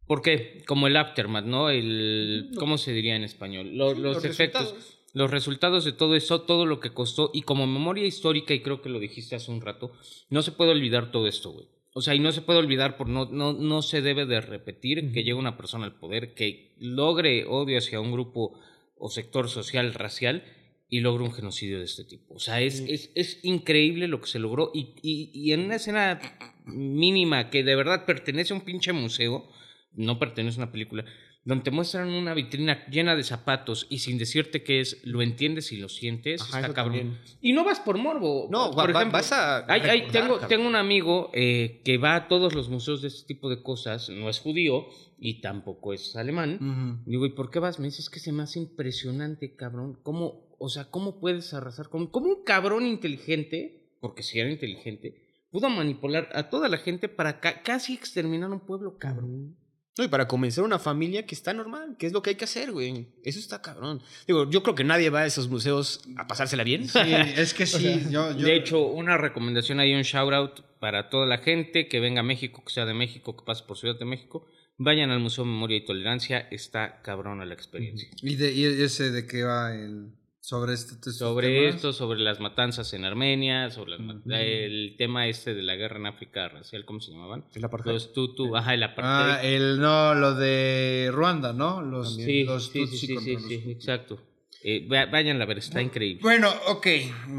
¿Por 0.05 0.21
qué? 0.21 0.63
Como 0.67 0.87
el 0.87 0.95
aftermath, 0.97 1.45
¿no? 1.45 1.69
El, 1.69 2.51
¿Cómo 2.57 2.77
se 2.77 2.91
diría 2.93 3.15
en 3.15 3.23
español? 3.23 3.75
Lo- 3.77 3.93
los, 3.93 4.15
los 4.15 4.25
efectos. 4.25 4.61
resultados. 4.63 4.96
Los 5.13 5.31
resultados 5.31 5.85
de 5.85 5.93
todo 5.93 6.15
eso, 6.15 6.41
todo 6.41 6.65
lo 6.65 6.79
que 6.79 6.93
costó, 6.93 7.31
y 7.33 7.41
como 7.41 7.65
memoria 7.65 8.05
histórica, 8.05 8.53
y 8.53 8.61
creo 8.61 8.81
que 8.81 8.89
lo 8.89 8.99
dijiste 8.99 9.35
hace 9.35 9.51
un 9.51 9.61
rato, 9.61 9.91
no 10.29 10.41
se 10.41 10.51
puede 10.51 10.71
olvidar 10.71 11.11
todo 11.11 11.27
esto, 11.27 11.51
güey. 11.51 11.67
O 11.93 12.01
sea, 12.01 12.13
y 12.13 12.19
no 12.19 12.31
se 12.31 12.41
puede 12.41 12.59
olvidar, 12.59 12.97
por 12.97 13.09
no, 13.09 13.25
no, 13.25 13.53
no 13.53 13.81
se 13.81 14.01
debe 14.01 14.25
de 14.25 14.39
repetir 14.41 15.11
que 15.11 15.23
llegue 15.23 15.33
una 15.33 15.57
persona 15.57 15.85
al 15.85 15.97
poder 15.97 16.35
que 16.35 16.75
logre 16.77 17.45
odio 17.45 17.79
hacia 17.79 17.99
un 17.99 18.11
grupo 18.11 18.59
o 18.97 19.09
sector 19.09 19.49
social, 19.49 19.93
racial, 19.93 20.43
y 20.89 21.01
logre 21.01 21.23
un 21.23 21.33
genocidio 21.33 21.79
de 21.79 21.85
este 21.85 22.05
tipo. 22.05 22.35
O 22.35 22.39
sea, 22.39 22.61
es, 22.61 22.79
es, 22.81 23.11
es 23.15 23.43
increíble 23.43 24.07
lo 24.07 24.21
que 24.21 24.27
se 24.27 24.39
logró, 24.39 24.71
y, 24.73 24.93
y, 25.01 25.31
y 25.33 25.53
en 25.53 25.61
una 25.61 25.75
escena 25.75 26.19
mínima 26.65 27.49
que 27.49 27.63
de 27.63 27.75
verdad 27.75 28.05
pertenece 28.05 28.53
a 28.53 28.57
un 28.57 28.63
pinche 28.63 28.93
museo, 28.93 29.49
no 29.93 30.19
pertenece 30.19 30.59
a 30.59 30.63
una 30.63 30.71
película, 30.71 31.05
donde 31.47 31.63
te 31.63 31.71
muestran 31.71 32.09
una 32.09 32.33
vitrina 32.33 32.85
llena 32.87 33.15
de 33.15 33.23
zapatos 33.23 33.87
y 33.89 33.99
sin 33.99 34.17
decirte 34.17 34.63
qué 34.63 34.81
es, 34.81 34.99
lo 35.05 35.21
entiendes 35.21 35.71
y 35.71 35.77
lo 35.77 35.87
sientes, 35.89 36.41
Ajá, 36.41 36.59
está 36.59 36.73
cabrón. 36.73 36.97
también. 36.97 37.19
Y 37.41 37.53
no 37.53 37.63
vas 37.63 37.79
por 37.79 37.97
morbo. 37.97 38.49
No, 38.51 38.71
por 38.71 38.89
va- 38.89 38.93
va- 38.93 38.99
ejemplo, 38.99 39.17
vas 39.19 39.31
a 39.31 39.65
hay- 39.71 39.81
hay- 39.81 40.07
tengo, 40.11 40.39
tengo 40.39 40.67
un 40.67 40.75
amigo 40.75 41.31
eh, 41.33 41.81
que 41.85 41.97
va 41.97 42.15
a 42.15 42.27
todos 42.27 42.53
los 42.53 42.67
museos 42.69 43.01
de 43.01 43.07
este 43.07 43.25
tipo 43.27 43.49
de 43.49 43.63
cosas, 43.63 44.09
no 44.09 44.29
es 44.29 44.39
judío 44.39 44.87
y 45.19 45.39
tampoco 45.41 45.93
es 45.93 46.15
alemán. 46.17 47.01
Digo, 47.05 47.25
¿y 47.25 47.29
por 47.29 47.49
qué 47.49 47.59
vas? 47.59 47.79
Me 47.79 47.85
dices 47.85 48.09
que 48.09 48.19
se 48.19 48.31
me 48.33 48.43
hace 48.43 48.59
impresionante, 48.59 49.55
cabrón. 49.55 49.97
¿Cómo, 50.03 50.53
o 50.59 50.67
sea, 50.69 50.91
cómo 50.91 51.19
puedes 51.19 51.53
arrasar 51.53 51.87
con... 51.89 52.07
¿Cómo 52.07 52.27
un 52.27 52.43
cabrón 52.43 52.85
inteligente, 52.85 53.89
porque 54.01 54.21
si 54.21 54.37
era 54.39 54.51
inteligente, 54.51 55.23
pudo 55.49 55.69
manipular 55.69 56.27
a 56.33 56.49
toda 56.49 56.67
la 56.67 56.77
gente 56.77 57.07
para 57.09 57.39
ca- 57.39 57.61
casi 57.63 57.93
exterminar 57.93 58.51
un 58.51 58.59
pueblo, 58.59 58.97
cabrón? 58.97 59.55
No, 59.97 60.03
y 60.03 60.07
para 60.07 60.27
comenzar 60.27 60.63
una 60.63 60.79
familia 60.79 61.25
que 61.25 61.33
está 61.35 61.53
normal, 61.53 61.95
que 61.97 62.05
es 62.07 62.13
lo 62.13 62.21
que 62.21 62.31
hay 62.31 62.35
que 62.35 62.45
hacer, 62.45 62.71
güey. 62.71 63.07
Eso 63.23 63.39
está 63.39 63.61
cabrón. 63.61 64.01
Digo, 64.27 64.49
yo 64.49 64.61
creo 64.63 64.75
que 64.75 64.83
nadie 64.83 65.09
va 65.09 65.21
a 65.21 65.25
esos 65.25 65.49
museos 65.49 66.01
a 66.17 66.27
pasársela 66.27 66.63
bien. 66.63 66.87
Sí, 66.87 66.99
es 67.35 67.53
que 67.53 67.65
sí, 67.65 68.03
yo, 68.11 68.31
yo- 68.35 68.45
De 68.45 68.55
hecho, 68.55 68.85
una 68.85 69.17
recomendación 69.17 69.79
ahí, 69.79 69.93
un 69.93 70.03
shout 70.03 70.33
out 70.33 70.59
para 70.79 71.09
toda 71.09 71.25
la 71.25 71.39
gente 71.39 71.87
que 71.87 71.99
venga 71.99 72.19
a 72.19 72.23
México, 72.23 72.63
que 72.65 72.71
sea 72.71 72.85
de 72.85 72.93
México, 72.93 73.35
que 73.35 73.43
pase 73.45 73.63
por 73.63 73.77
Ciudad 73.77 73.97
de 73.97 74.05
México. 74.05 74.45
Vayan 74.79 75.09
al 75.09 75.19
Museo 75.19 75.43
de 75.43 75.49
Memoria 75.49 75.77
y 75.77 75.85
Tolerancia, 75.85 76.47
está 76.51 77.01
cabrona 77.01 77.45
la 77.45 77.55
experiencia. 77.55 78.07
¿Y, 78.21 78.35
de, 78.35 78.53
y 78.53 78.63
ese 78.65 79.09
de 79.09 79.25
qué 79.25 79.41
va 79.43 79.73
el 79.73 80.11
sobre 80.47 80.75
este 80.75 80.93
estos 80.93 81.17
Sobre 81.17 81.67
esto, 81.67 81.91
sobre 81.91 82.21
las 82.21 82.39
matanzas 82.39 82.93
en 82.93 83.03
Armenia, 83.03 83.69
sobre 83.69 83.97
las 83.97 83.99
el 84.29 84.95
tema 84.97 85.27
este 85.27 85.53
de 85.53 85.61
la 85.61 85.75
guerra 85.75 85.97
en 85.97 86.05
África 86.05 86.47
racial, 86.47 86.85
¿cómo 86.85 87.01
se 87.01 87.11
llamaban? 87.11 87.43
El 87.53 87.65
apartheid. 87.65 87.91
Los 87.91 88.13
Tutu, 88.13 88.55
ajá, 88.55 88.73
el 88.73 88.83
Ah, 88.83 88.85
apartheid. 88.93 89.49
el 89.55 89.79
no, 89.81 90.15
lo 90.15 90.35
de 90.35 91.09
Ruanda, 91.11 91.51
¿no? 91.51 91.81
Los, 91.81 92.15
sí, 92.15 92.45
los 92.45 92.69
sí, 92.71 92.87
sí, 92.87 92.97
sí, 92.97 93.07
sí, 93.19 93.33
los 93.33 93.43
sí, 93.43 93.63
exacto. 93.67 94.21
Eh, 94.63 94.87
va- 94.87 95.05
vayan 95.07 95.41
a 95.41 95.45
ver, 95.45 95.57
está 95.57 95.81
increíble. 95.81 96.21
Bueno, 96.21 96.49
ok, 96.67 96.87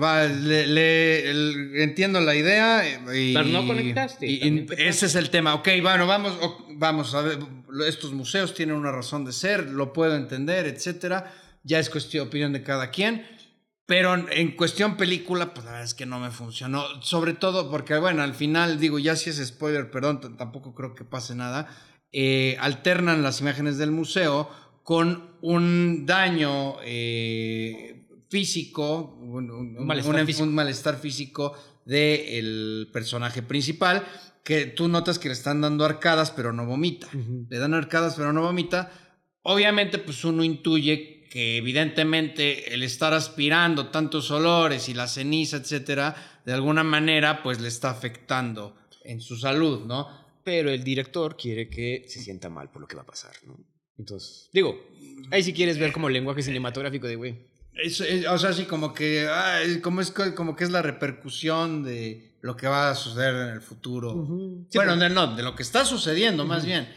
va, 0.02 0.24
le, 0.26 0.66
le- 0.66 1.30
el- 1.30 1.72
entiendo 1.76 2.20
la 2.20 2.34
idea. 2.36 2.82
Y, 3.16 3.32
Pero 3.32 3.46
no 3.48 3.66
conectaste, 3.66 4.26
y- 4.26 4.34
y 4.46 4.66
ese 4.76 5.06
es 5.06 5.14
el 5.14 5.30
tema. 5.30 5.54
Ok, 5.54 5.68
bueno, 5.80 6.06
vamos, 6.06 6.38
vamos 6.74 7.14
a 7.14 7.22
ver. 7.22 7.38
Estos 7.88 8.12
museos 8.12 8.52
tienen 8.52 8.76
una 8.76 8.92
razón 8.92 9.24
de 9.24 9.32
ser, 9.32 9.70
lo 9.70 9.94
puedo 9.94 10.14
entender, 10.14 10.66
etcétera. 10.66 11.32
Ya 11.68 11.78
es 11.78 11.90
cuestión 11.90 12.26
opinión 12.28 12.52
de 12.52 12.62
cada 12.62 12.90
quien. 12.90 13.24
Pero 13.86 14.14
en- 14.30 14.54
cuestión 14.56 14.96
película, 14.96 15.54
pues 15.54 15.64
la 15.64 15.72
verdad 15.72 15.86
es 15.86 15.94
que 15.94 16.04
no 16.06 16.18
me 16.20 16.30
funcionó. 16.30 16.84
Sobre 17.02 17.32
todo 17.34 17.70
porque, 17.70 17.96
bueno, 17.98 18.22
al 18.22 18.34
final, 18.34 18.78
digo, 18.78 18.98
ya 18.98 19.16
si 19.16 19.30
es 19.30 19.36
spoiler, 19.46 19.90
perdón, 19.90 20.36
tampoco 20.36 20.74
creo 20.74 20.94
que 20.94 21.04
pase 21.04 21.34
nada. 21.34 21.68
eh, 22.10 22.56
alternan 22.60 23.22
las 23.22 23.40
imágenes 23.42 23.76
del 23.76 23.90
museo 23.90 24.48
con 24.82 25.36
un 25.42 26.06
daño 26.06 26.76
eh, 26.82 28.06
físico, 28.30 29.14
un, 29.20 29.50
un- 29.50 29.76
Un 29.78 29.86
malestar 29.86 30.24
físico. 30.24 30.42
un 30.48 30.54
malestar 30.54 30.96
físico 30.98 31.54
del 31.84 32.88
personaje 32.94 33.42
principal, 33.42 34.04
que 34.44 34.64
tú 34.66 34.88
notas 34.88 35.18
que 35.18 35.28
le 35.28 35.34
están 35.34 35.60
dando 35.60 35.84
arcadas, 35.84 36.30
pero 36.30 36.52
no 36.54 36.64
vomita. 36.64 37.08
Le 37.50 37.58
dan 37.58 37.74
arcadas, 37.74 38.14
pero 38.16 38.32
no 38.32 38.40
vomita. 38.40 38.90
Obviamente, 39.42 39.98
pues 39.98 40.24
uno 40.24 40.42
intuye 40.44 41.17
que 41.28 41.56
evidentemente 41.58 42.72
el 42.74 42.82
estar 42.82 43.12
aspirando 43.14 43.88
tantos 43.88 44.30
olores 44.30 44.88
y 44.88 44.94
la 44.94 45.06
ceniza, 45.06 45.56
etcétera, 45.58 46.40
de 46.44 46.52
alguna 46.52 46.84
manera, 46.84 47.42
pues 47.42 47.60
le 47.60 47.68
está 47.68 47.90
afectando 47.90 48.76
en 49.04 49.20
su 49.20 49.36
salud, 49.36 49.84
¿no? 49.86 50.08
Pero 50.44 50.70
el 50.70 50.82
director 50.84 51.36
quiere 51.36 51.68
que 51.68 52.04
se 52.08 52.20
sienta 52.22 52.48
mal 52.48 52.70
por 52.70 52.80
lo 52.82 52.88
que 52.88 52.96
va 52.96 53.02
a 53.02 53.06
pasar, 53.06 53.32
¿no? 53.46 53.58
Entonces, 53.98 54.48
digo, 54.52 54.78
ahí 55.30 55.42
si 55.42 55.52
quieres 55.52 55.78
ver 55.78 55.92
como 55.92 56.08
lenguaje 56.08 56.42
cinematográfico 56.42 57.06
de, 57.06 57.16
güey. 57.16 57.36
Es- 57.74 58.00
es- 58.00 58.26
o 58.26 58.38
sea, 58.38 58.52
sí, 58.52 58.64
como 58.64 58.92
que, 58.94 59.28
ay, 59.28 59.80
como, 59.80 60.00
es, 60.00 60.10
co- 60.10 60.34
como 60.34 60.56
que 60.56 60.64
es 60.64 60.70
la 60.70 60.82
repercusión 60.82 61.82
de 61.84 62.36
lo 62.40 62.56
que 62.56 62.66
va 62.68 62.90
a 62.90 62.94
suceder 62.94 63.34
en 63.48 63.54
el 63.54 63.60
futuro. 63.60 64.12
Sí, 64.70 64.78
bueno, 64.78 64.94
pero- 64.94 64.96
de, 64.96 65.10
no, 65.10 65.34
de 65.36 65.42
lo 65.42 65.54
que 65.56 65.62
está 65.62 65.84
sucediendo, 65.84 66.44
más 66.44 66.64
bien. 66.64 66.88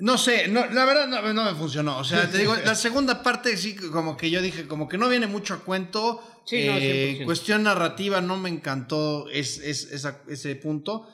No 0.00 0.18
sé, 0.18 0.48
no, 0.48 0.66
la 0.66 0.84
verdad 0.84 1.06
no, 1.06 1.32
no 1.32 1.44
me 1.44 1.54
funcionó. 1.54 1.98
O 1.98 2.04
sea, 2.04 2.28
te 2.30 2.38
digo, 2.38 2.54
la 2.64 2.74
segunda 2.74 3.22
parte 3.22 3.56
sí, 3.56 3.74
como 3.76 4.16
que 4.16 4.30
yo 4.30 4.40
dije, 4.42 4.66
como 4.66 4.88
que 4.88 4.98
no 4.98 5.08
viene 5.08 5.26
mucho 5.26 5.54
a 5.54 5.60
cuento. 5.60 6.22
Sí, 6.46 6.64
no, 6.66 6.72
Eh, 6.78 7.18
100%. 7.20 7.24
cuestión 7.26 7.62
narrativa 7.62 8.20
no 8.20 8.36
me 8.36 8.48
encantó 8.48 9.28
es, 9.28 9.58
es- 9.58 9.90
esa- 9.92 10.22
ese 10.28 10.56
punto. 10.56 11.06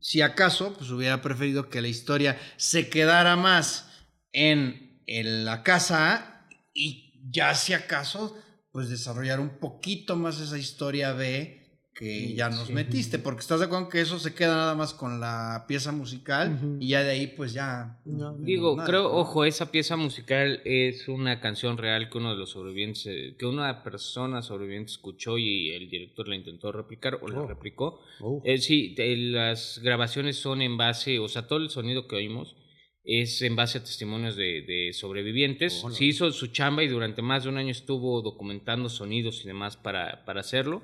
Si 0.00 0.20
acaso, 0.20 0.74
pues 0.76 0.90
hubiera 0.90 1.20
preferido 1.22 1.68
que 1.70 1.80
la 1.80 1.88
historia 1.88 2.38
se 2.56 2.88
quedara 2.88 3.36
más 3.36 3.86
en, 4.32 5.00
en 5.06 5.44
la 5.44 5.62
casa 5.62 6.44
y 6.74 7.14
ya 7.30 7.54
si 7.54 7.72
acaso, 7.72 8.36
pues 8.72 8.88
desarrollar 8.90 9.40
un 9.40 9.58
poquito 9.58 10.16
más 10.16 10.40
esa 10.40 10.58
historia 10.58 11.12
B 11.12 11.57
que 11.98 12.32
ya 12.34 12.48
nos 12.48 12.68
Sí. 12.68 12.72
metiste, 12.74 13.18
porque 13.18 13.40
estás 13.40 13.58
de 13.58 13.66
acuerdo 13.66 13.88
que 13.88 14.00
eso 14.00 14.20
se 14.20 14.32
queda 14.32 14.54
nada 14.54 14.76
más 14.76 14.94
con 14.94 15.18
la 15.18 15.64
pieza 15.66 15.90
musical 15.90 16.54
Ujú. 16.54 16.76
y 16.78 16.90
ya 16.90 17.02
de 17.02 17.10
ahí 17.10 17.26
pues 17.36 17.52
ya... 17.52 17.98
No, 18.04 18.36
Digo, 18.38 18.76
nada, 18.76 18.86
creo, 18.88 19.10
ojo, 19.12 19.44
esa 19.44 19.72
pieza 19.72 19.96
musical 19.96 20.62
es 20.64 21.08
una 21.08 21.40
canción 21.40 21.76
real 21.76 22.08
que 22.08 22.18
uno 22.18 22.30
de 22.30 22.36
los 22.38 22.50
sobrevivientes, 22.50 23.34
que 23.36 23.46
una 23.46 23.82
persona 23.82 24.42
sobreviviente 24.42 24.92
escuchó 24.92 25.38
y 25.38 25.70
el 25.70 25.90
director 25.90 26.28
la 26.28 26.36
intentó 26.36 26.70
replicar 26.70 27.18
o 27.20 27.26
la 27.26 27.40
Oh. 27.40 27.46
replicó. 27.48 28.00
Oh. 28.20 28.40
Eh, 28.44 28.58
sí, 28.58 28.94
de- 28.94 29.16
las 29.16 29.80
grabaciones 29.82 30.36
son 30.36 30.62
en 30.62 30.76
base, 30.76 31.18
o 31.18 31.26
sea, 31.26 31.48
todo 31.48 31.58
el 31.58 31.68
sonido 31.68 32.06
que 32.06 32.14
oímos 32.14 32.54
es 33.02 33.42
en 33.42 33.56
base 33.56 33.78
a 33.78 33.82
testimonios 33.82 34.36
de, 34.36 34.62
de 34.62 34.92
sobrevivientes. 34.92 35.82
Oh, 35.82 35.88
no. 35.88 35.94
Sí 35.96 36.06
hizo 36.08 36.30
su 36.30 36.46
chamba 36.48 36.84
y 36.84 36.88
durante 36.88 37.22
más 37.22 37.42
de 37.42 37.48
un 37.48 37.56
año 37.58 37.70
estuvo 37.72 38.22
documentando 38.22 38.88
sonidos 38.88 39.42
y 39.44 39.48
demás 39.48 39.76
para, 39.76 40.24
para 40.24 40.40
hacerlo. 40.40 40.80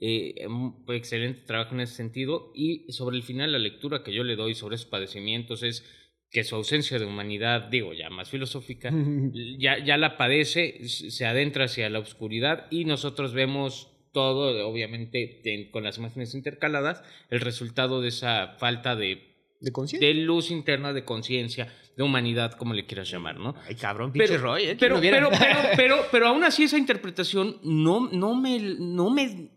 Eh, 0.00 0.46
un 0.46 0.84
excelente 0.88 1.42
trabajo 1.46 1.74
en 1.74 1.80
ese 1.82 1.94
sentido. 1.94 2.50
Y 2.54 2.90
sobre 2.90 3.16
el 3.16 3.22
final, 3.22 3.52
la 3.52 3.58
lectura 3.58 4.02
que 4.02 4.12
yo 4.14 4.24
le 4.24 4.34
doy 4.36 4.54
sobre 4.54 4.76
esos 4.76 4.86
padecimientos 4.88 5.62
es 5.62 5.84
que 6.30 6.44
su 6.44 6.54
ausencia 6.54 6.98
de 6.98 7.04
humanidad, 7.06 7.68
digo, 7.70 7.92
ya 7.92 8.08
más 8.08 8.30
filosófica, 8.30 8.90
ya, 9.58 9.78
ya 9.84 9.96
la 9.98 10.16
padece, 10.16 10.88
se 10.88 11.26
adentra 11.26 11.64
hacia 11.64 11.90
la 11.90 11.98
oscuridad 11.98 12.66
y 12.70 12.84
nosotros 12.84 13.34
vemos 13.34 13.88
todo, 14.12 14.66
obviamente, 14.68 15.40
en- 15.44 15.70
con 15.70 15.84
las 15.84 15.98
imágenes 15.98 16.34
intercaladas, 16.34 17.02
el 17.30 17.40
resultado 17.40 18.00
de 18.00 18.08
esa 18.08 18.56
falta 18.58 18.96
de, 18.96 19.26
¿De 19.60 19.70
conciencia? 19.72 20.08
de 20.08 20.14
luz 20.14 20.50
interna, 20.50 20.92
de 20.92 21.04
conciencia, 21.04 21.72
de 21.96 22.02
humanidad, 22.02 22.52
como 22.52 22.72
le 22.74 22.86
quieras 22.86 23.10
llamar, 23.10 23.38
¿no? 23.38 23.54
Ay, 23.68 23.74
cabrón, 23.74 24.10
pinche 24.12 24.38
Roy, 24.38 24.62
¿eh? 24.62 24.66
¿Quién 24.76 24.78
pero, 24.78 25.00
pero, 25.00 25.28
pero, 25.30 25.58
pero, 25.76 25.96
pero 26.10 26.28
aún 26.28 26.42
así 26.44 26.62
esa 26.64 26.78
interpretación 26.78 27.58
no, 27.62 28.08
no 28.10 28.34
me, 28.34 28.58
no 28.58 29.10
me, 29.10 29.50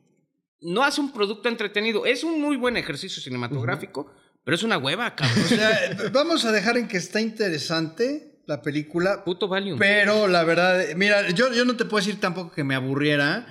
no 0.63 0.83
hace 0.83 1.01
un 1.01 1.11
producto 1.13 1.49
entretenido. 1.49 2.05
Es 2.05 2.23
un 2.23 2.41
muy 2.41 2.55
buen 2.57 2.77
ejercicio 2.77 3.21
cinematográfico, 3.21 4.11
pero 4.43 4.55
es 4.55 4.63
una 4.63 4.77
hueva, 4.77 5.15
cabrón. 5.15 5.43
O 5.43 5.47
sea, 5.47 6.09
vamos 6.11 6.45
a 6.45 6.51
dejar 6.51 6.77
en 6.77 6.87
que 6.87 6.97
está 6.97 7.21
interesante 7.21 8.39
la 8.45 8.61
película, 8.61 9.23
Puto 9.23 9.47
Valium. 9.47 9.79
Pero 9.79 10.27
la 10.27 10.43
verdad, 10.43 10.83
mira, 10.95 11.29
yo, 11.29 11.51
yo 11.53 11.63
no 11.65 11.75
te 11.77 11.85
puedo 11.85 12.03
decir 12.05 12.19
tampoco 12.19 12.51
que 12.51 12.63
me 12.65 12.75
aburriera, 12.75 13.47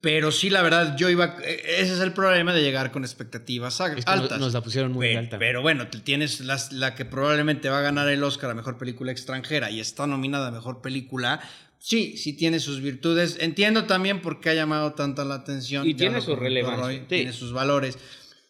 pero 0.00 0.32
sí, 0.32 0.50
la 0.50 0.62
verdad, 0.62 0.96
yo 0.96 1.08
iba. 1.10 1.36
e- 1.44 1.80
Ese 1.80 1.94
es 1.94 2.00
el 2.00 2.12
problema 2.12 2.52
de 2.52 2.60
llegar 2.60 2.90
con 2.90 3.04
expectativas 3.04 3.80
a- 3.80 3.86
Es 3.96 4.04
que 4.04 4.10
nos- 4.10 4.20
altas. 4.22 4.40
nos 4.40 4.52
la 4.52 4.60
pusieron 4.60 4.90
muy 4.92 5.06
Pe- 5.08 5.18
alta. 5.18 5.38
Pero 5.38 5.62
bueno, 5.62 5.86
tienes 5.86 6.40
las- 6.40 6.72
la 6.72 6.96
que 6.96 7.04
probablemente 7.04 7.68
va 7.68 7.78
a 7.78 7.82
ganar 7.82 8.08
el 8.08 8.22
Oscar 8.24 8.50
a 8.50 8.54
mejor 8.54 8.78
película 8.78 9.12
extranjera 9.12 9.70
y 9.70 9.78
está 9.78 10.08
nominada 10.08 10.48
a 10.48 10.50
mejor 10.50 10.82
película. 10.82 11.40
Sí, 11.82 12.16
sí 12.16 12.32
tiene 12.34 12.60
sus 12.60 12.80
virtudes. 12.80 13.36
Entiendo 13.40 13.84
también 13.86 14.22
por 14.22 14.40
qué 14.40 14.50
ha 14.50 14.54
llamado 14.54 14.92
tanto 14.94 15.24
la 15.24 15.34
atención. 15.34 15.86
Y 15.86 15.92
Ya 15.92 15.98
tiene 15.98 16.20
su 16.20 16.36
relevancia. 16.36 16.82
Roy, 16.84 16.96
Sí. 17.00 17.04
Tiene 17.08 17.32
sus 17.32 17.52
valores 17.52 17.98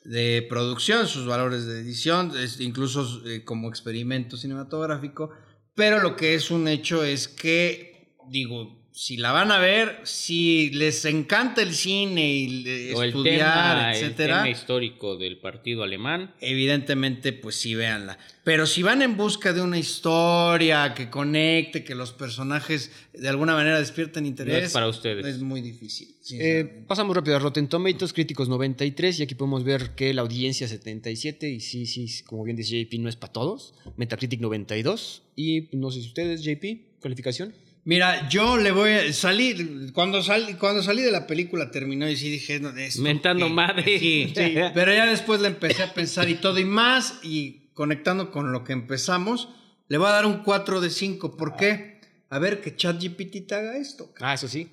de 0.05 0.45
producción, 0.49 1.07
sus 1.07 1.27
valores 1.27 1.65
de 1.67 1.81
edición, 1.81 2.33
es- 2.37 2.61
incluso 2.61 3.23
eh, 3.27 3.45
como 3.45 3.69
experimento 3.69 4.37
cinematográfico. 4.37 5.31
Pero 5.75 6.01
lo 6.01 6.17
que 6.17 6.35
es 6.35 6.51
un 6.51 6.69
hecho 6.69 7.03
es 7.05 7.29
que, 7.29 8.17
digo, 8.29 8.82
si 8.93 9.17
la 9.17 9.33
van 9.33 9.51
a 9.51 9.59
ver, 9.59 10.01
si 10.05 10.69
les 10.71 11.07
encanta 11.07 11.63
el 11.63 11.73
cine 11.75 12.31
y 12.31 12.91
el 12.91 13.05
estudiar, 13.07 13.95
el 13.95 14.03
etcétera, 14.03 14.43
tema 14.43 14.51
histórico 14.51 15.17
del 15.17 15.39
partido 15.39 15.83
alemán. 15.83 16.35
evidentemente, 16.41 17.33
pues 17.33 17.57
sí, 17.57 17.75
véanla. 17.75 18.19
Pero 18.45 18.67
si 18.67 18.83
van 18.83 19.01
en 19.01 19.17
busca 19.17 19.55
de 19.55 19.63
una 19.63 19.79
historia 19.79 20.93
que 20.95 21.09
conecte, 21.09 21.85
que 21.85 21.95
los 21.95 22.13
personajes 22.13 22.91
de 23.15 23.29
alguna 23.29 23.55
manera 23.55 23.79
despierten 23.79 24.27
interés, 24.27 24.61
No 24.61 24.67
es 24.67 24.73
para 24.73 24.89
ustedes. 24.89 25.25
Es 25.25 25.41
muy 25.41 25.63
difícil. 25.63 26.15
Eh, 26.33 26.85
pasamos 26.87 27.17
rápido 27.17 27.37
a 27.37 27.39
Rotten 27.39 27.69
Tomatoes, 27.69 28.13
críticos 28.13 28.51
93, 28.51 29.21
y 29.21 29.23
aquí 29.23 29.35
podemos 29.35 29.65
ver 29.65 29.95
que 29.95 30.13
la 30.13 30.21
audiencia 30.21 30.69
77, 30.69 31.49
y 31.49 31.61
sí, 31.61 31.87
sí, 31.87 32.23
como 32.25 32.45
bien 32.45 32.57
dice 32.59 32.85
JP, 32.85 32.99
no 33.01 33.09
es 33.09 33.17
para 33.17 33.33
todos. 33.33 33.75
Metacritic 33.97 34.41
92, 34.41 35.23
y 35.35 35.69
no 35.73 35.91
sé 35.91 36.03
si 36.03 36.09
ustedes, 36.09 36.43
JP, 36.43 37.01
calificación. 37.01 37.55
Mira, 37.85 38.29
yo 38.29 38.57
le 38.57 38.71
voy 38.71 38.91
a 38.91 39.13
salir. 39.13 39.93
Cuando, 39.93 40.23
salí 40.23 40.55
cuando 40.55 40.83
salí 40.83 41.03
de 41.03 41.11
la 41.11 41.27
película 41.27 41.71
terminó 41.71 42.09
y 42.09 42.17
sí 42.17 42.31
dije. 42.31 42.61
No, 42.61 42.71
esto 42.77 43.03
Mentando 43.03 43.47
qué? 43.47 43.53
madre. 43.53 43.99
Sí, 43.99 44.33
sí. 44.35 44.55
Pero 44.75 44.95
ya 44.95 45.07
después 45.07 45.41
le 45.41 45.49
empecé 45.49 45.83
a 45.83 45.93
pensar 45.93 46.29
y 46.29 46.37
todo 46.37 46.59
y 46.59 46.65
más. 46.65 47.19
Y 47.23 47.71
conectando 47.75 48.31
con 48.31 48.53
lo 48.53 48.63
que 48.65 48.73
empezamos, 48.73 49.49
le 49.89 49.99
voy 49.99 50.09
a 50.09 50.13
dar 50.13 50.27
un 50.27 50.43
4 50.43 50.81
de 50.81 50.91
5. 50.91 51.37
¿Por 51.37 51.57
qué? 51.57 52.01
A 52.31 52.39
ver 52.39 52.61
que 52.61 52.77
ChatGPT 52.77 53.47
te 53.47 53.55
haga 53.55 53.77
esto. 53.77 54.13
Ah, 54.21 54.35
eso 54.35 54.49
sí. 54.49 54.71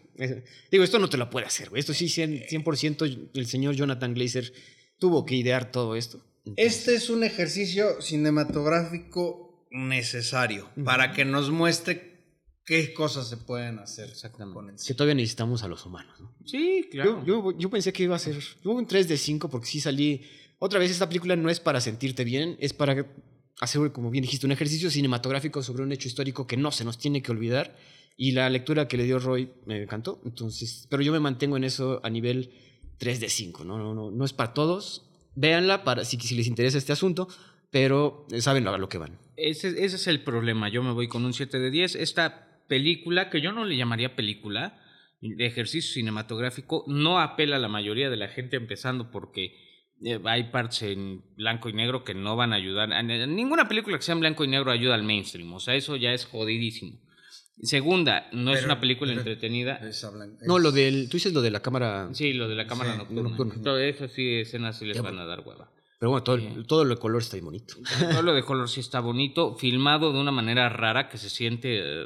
Digo, 0.72 0.84
esto 0.84 0.99
no 0.99 1.10
te 1.10 1.18
lo 1.18 1.30
puede 1.30 1.45
hacer, 1.47 1.70
güey. 1.70 1.80
Esto 1.80 1.93
sí, 1.93 2.05
100%, 2.05 2.47
100% 2.47 3.30
el 3.34 3.45
señor 3.47 3.76
Jonathan 3.76 4.14
Glazer 4.14 4.53
tuvo 4.97 5.26
que 5.26 5.36
idear 5.36 5.72
todo 5.72 5.95
esto. 5.95 6.24
Este 6.55 6.95
es 6.95 7.10
un 7.10 7.24
ejercicio 7.24 8.01
cinematográfico 8.01 9.68
necesario 9.72 10.70
para 10.84 11.12
que 11.12 11.26
nos 11.26 11.51
muestre 11.51 12.09
qué 12.70 12.93
cosas 12.93 13.28
se 13.28 13.36
pueden 13.36 13.80
hacer 13.80 14.09
Exactamente. 14.09 14.53
con 14.53 14.70
el 14.70 14.76
Que 14.76 14.93
todavía 14.93 15.15
necesitamos 15.15 15.63
a 15.63 15.67
los 15.67 15.84
humanos, 15.88 16.20
¿no? 16.20 16.32
Sí, 16.45 16.88
claro. 16.91 17.26
Yo, 17.26 17.51
yo, 17.51 17.57
yo 17.57 17.70
pensé 17.72 17.91
que 17.91 18.03
iba 18.03 18.15
a 18.15 18.20
ser 18.20 18.38
yo 18.63 18.70
un 18.70 18.86
3 18.86 19.07
de 19.07 19.17
5 19.17 19.49
porque 19.49 19.65
sí 19.65 19.80
salí. 19.80 20.22
Otra 20.59 20.78
vez, 20.78 20.91
esta 20.91 21.07
película 21.07 21.36
no 21.36 21.49
es 21.49 21.59
para 21.59 21.82
sentirte 21.82 22.24
bien, 22.24 22.57
es 22.59 22.74
para 22.74 23.07
hacer, 23.59 23.91
como 23.91 24.11
bien 24.11 24.22
dijiste, 24.22 24.45
un 24.45 24.51
ejercicio 24.51 24.91
cinematográfico 24.91 25.63
sobre 25.63 25.82
un 25.82 25.91
hecho 25.91 26.07
histórico 26.07 26.45
que 26.45 26.57
no 26.57 26.72
se 26.72 26.86
nos 26.86 26.99
tiene 26.99 27.24
que 27.24 27.32
olvidar. 27.32 27.76
Y 28.15 28.34
la 28.34 28.47
lectura 28.51 28.88
que 28.88 28.97
le 28.97 29.05
dio 29.05 29.17
Roy 29.17 29.51
me 29.65 29.82
encantó. 29.82 30.22
Entonces, 30.24 30.86
pero 30.91 31.01
yo 31.01 31.11
me 31.11 31.20
mantengo 31.20 31.57
en 31.57 31.63
eso 31.63 32.01
a 32.03 32.09
nivel 32.11 32.51
3 32.99 33.20
de 33.20 33.30
5. 33.30 33.63
No, 33.63 33.80
no, 33.80 33.95
no, 33.95 34.11
no 34.11 34.26
es 34.26 34.34
para 34.34 34.53
todos. 34.53 35.09
Véanla 35.34 35.84
para, 35.84 36.05
si, 36.05 36.20
si 36.20 36.36
les 36.36 36.45
interesa 36.45 36.78
este 36.78 36.91
asunto, 36.91 37.30
pero 37.72 38.28
eh, 38.30 38.41
saben 38.41 38.67
a 38.67 38.78
lo 38.78 38.89
que 38.89 38.99
van. 38.99 39.17
Ese, 39.38 39.70
ese 39.70 39.95
es 39.95 40.05
el 40.05 40.24
problema. 40.24 40.70
Yo 40.70 40.84
me 40.84 40.91
voy 40.91 41.07
con 41.07 41.26
un 41.26 41.34
7 41.34 41.57
de 41.57 41.72
10. 41.72 41.95
Esta 41.95 42.49
película, 42.70 43.30
que 43.30 43.41
yo 43.41 43.51
no 43.51 43.65
le 43.65 43.76
llamaría 43.76 44.15
película, 44.15 44.80
de 45.20 45.45
ejercicio 45.45 45.93
cinematográfico, 45.95 46.86
no 46.88 47.20
apela 47.20 47.57
a 47.57 47.59
la 47.59 47.67
mayoría 47.67 48.09
de 48.09 48.15
la 48.15 48.30
gente, 48.30 48.55
empezando 48.55 49.11
porque 49.11 49.53
eh, 50.05 50.17
hay 50.24 50.43
partes 50.43 50.84
en 50.84 51.22
blanco 51.36 51.67
y 51.67 51.74
negro 51.74 52.05
que 52.05 52.13
no 52.13 52.38
van 52.38 52.53
a 52.53 52.55
ayudar. 52.55 52.88
Ninguna 53.28 53.67
película 53.67 53.97
que 53.97 54.03
sea 54.03 54.13
en 54.13 54.22
blanco 54.22 54.45
y 54.45 54.47
negro 54.47 54.72
ayuda 54.72 54.95
al 54.95 55.03
mainstream. 55.03 55.51
O 55.53 55.59
sea, 55.59 55.76
eso 55.76 55.97
ya 55.97 56.13
es 56.13 56.24
jodidísimo. 56.26 56.97
Segunda, 57.61 58.30
no 58.32 58.53
es 58.53 58.63
una 58.63 58.80
película 58.80 59.11
entretenida. 59.11 59.76
Es 59.86 60.07
No, 60.47 60.59
lo 60.59 60.72
del. 60.72 61.09
Tú 61.09 61.17
dices 61.17 61.34
lo 61.34 61.41
de 61.41 61.51
la 61.51 61.59
cámara. 61.61 62.07
Sí, 62.13 62.32
lo 62.32 62.47
de 62.47 62.55
la 62.55 62.65
cámara 62.65 62.93
Sí, 62.93 62.97
nocturna. 62.99 63.24
nocturna. 63.24 63.61
Todo 63.61 63.78
eso 63.80 64.07
sí, 64.07 64.36
escenas 64.36 64.78
sí 64.80 64.86
les 64.86 64.95
Ya, 64.95 65.01
van 65.01 65.20
a 65.20 65.26
dar 65.26 65.41
hueva. 65.45 65.70
Pero 65.99 66.11
bueno, 66.11 66.24
todo, 66.24 66.36
el- 66.38 66.65
todo 66.65 66.86
lo 66.86 66.95
de 66.95 67.01
color 67.01 67.22
está 67.22 67.36
ahí 67.36 67.41
bonito. 67.41 67.74
Todo 68.13 68.22
lo 68.22 68.34
de 68.34 68.43
color 68.43 68.70
sí 68.70 68.80
está 68.80 69.01
bonito, 69.01 69.55
filmado 69.55 70.13
de 70.13 70.20
una 70.22 70.32
manera 70.32 70.70
rara 70.70 71.09
que 71.09 71.17
se 71.17 71.30
siente 71.30 71.80
eh, 71.82 72.05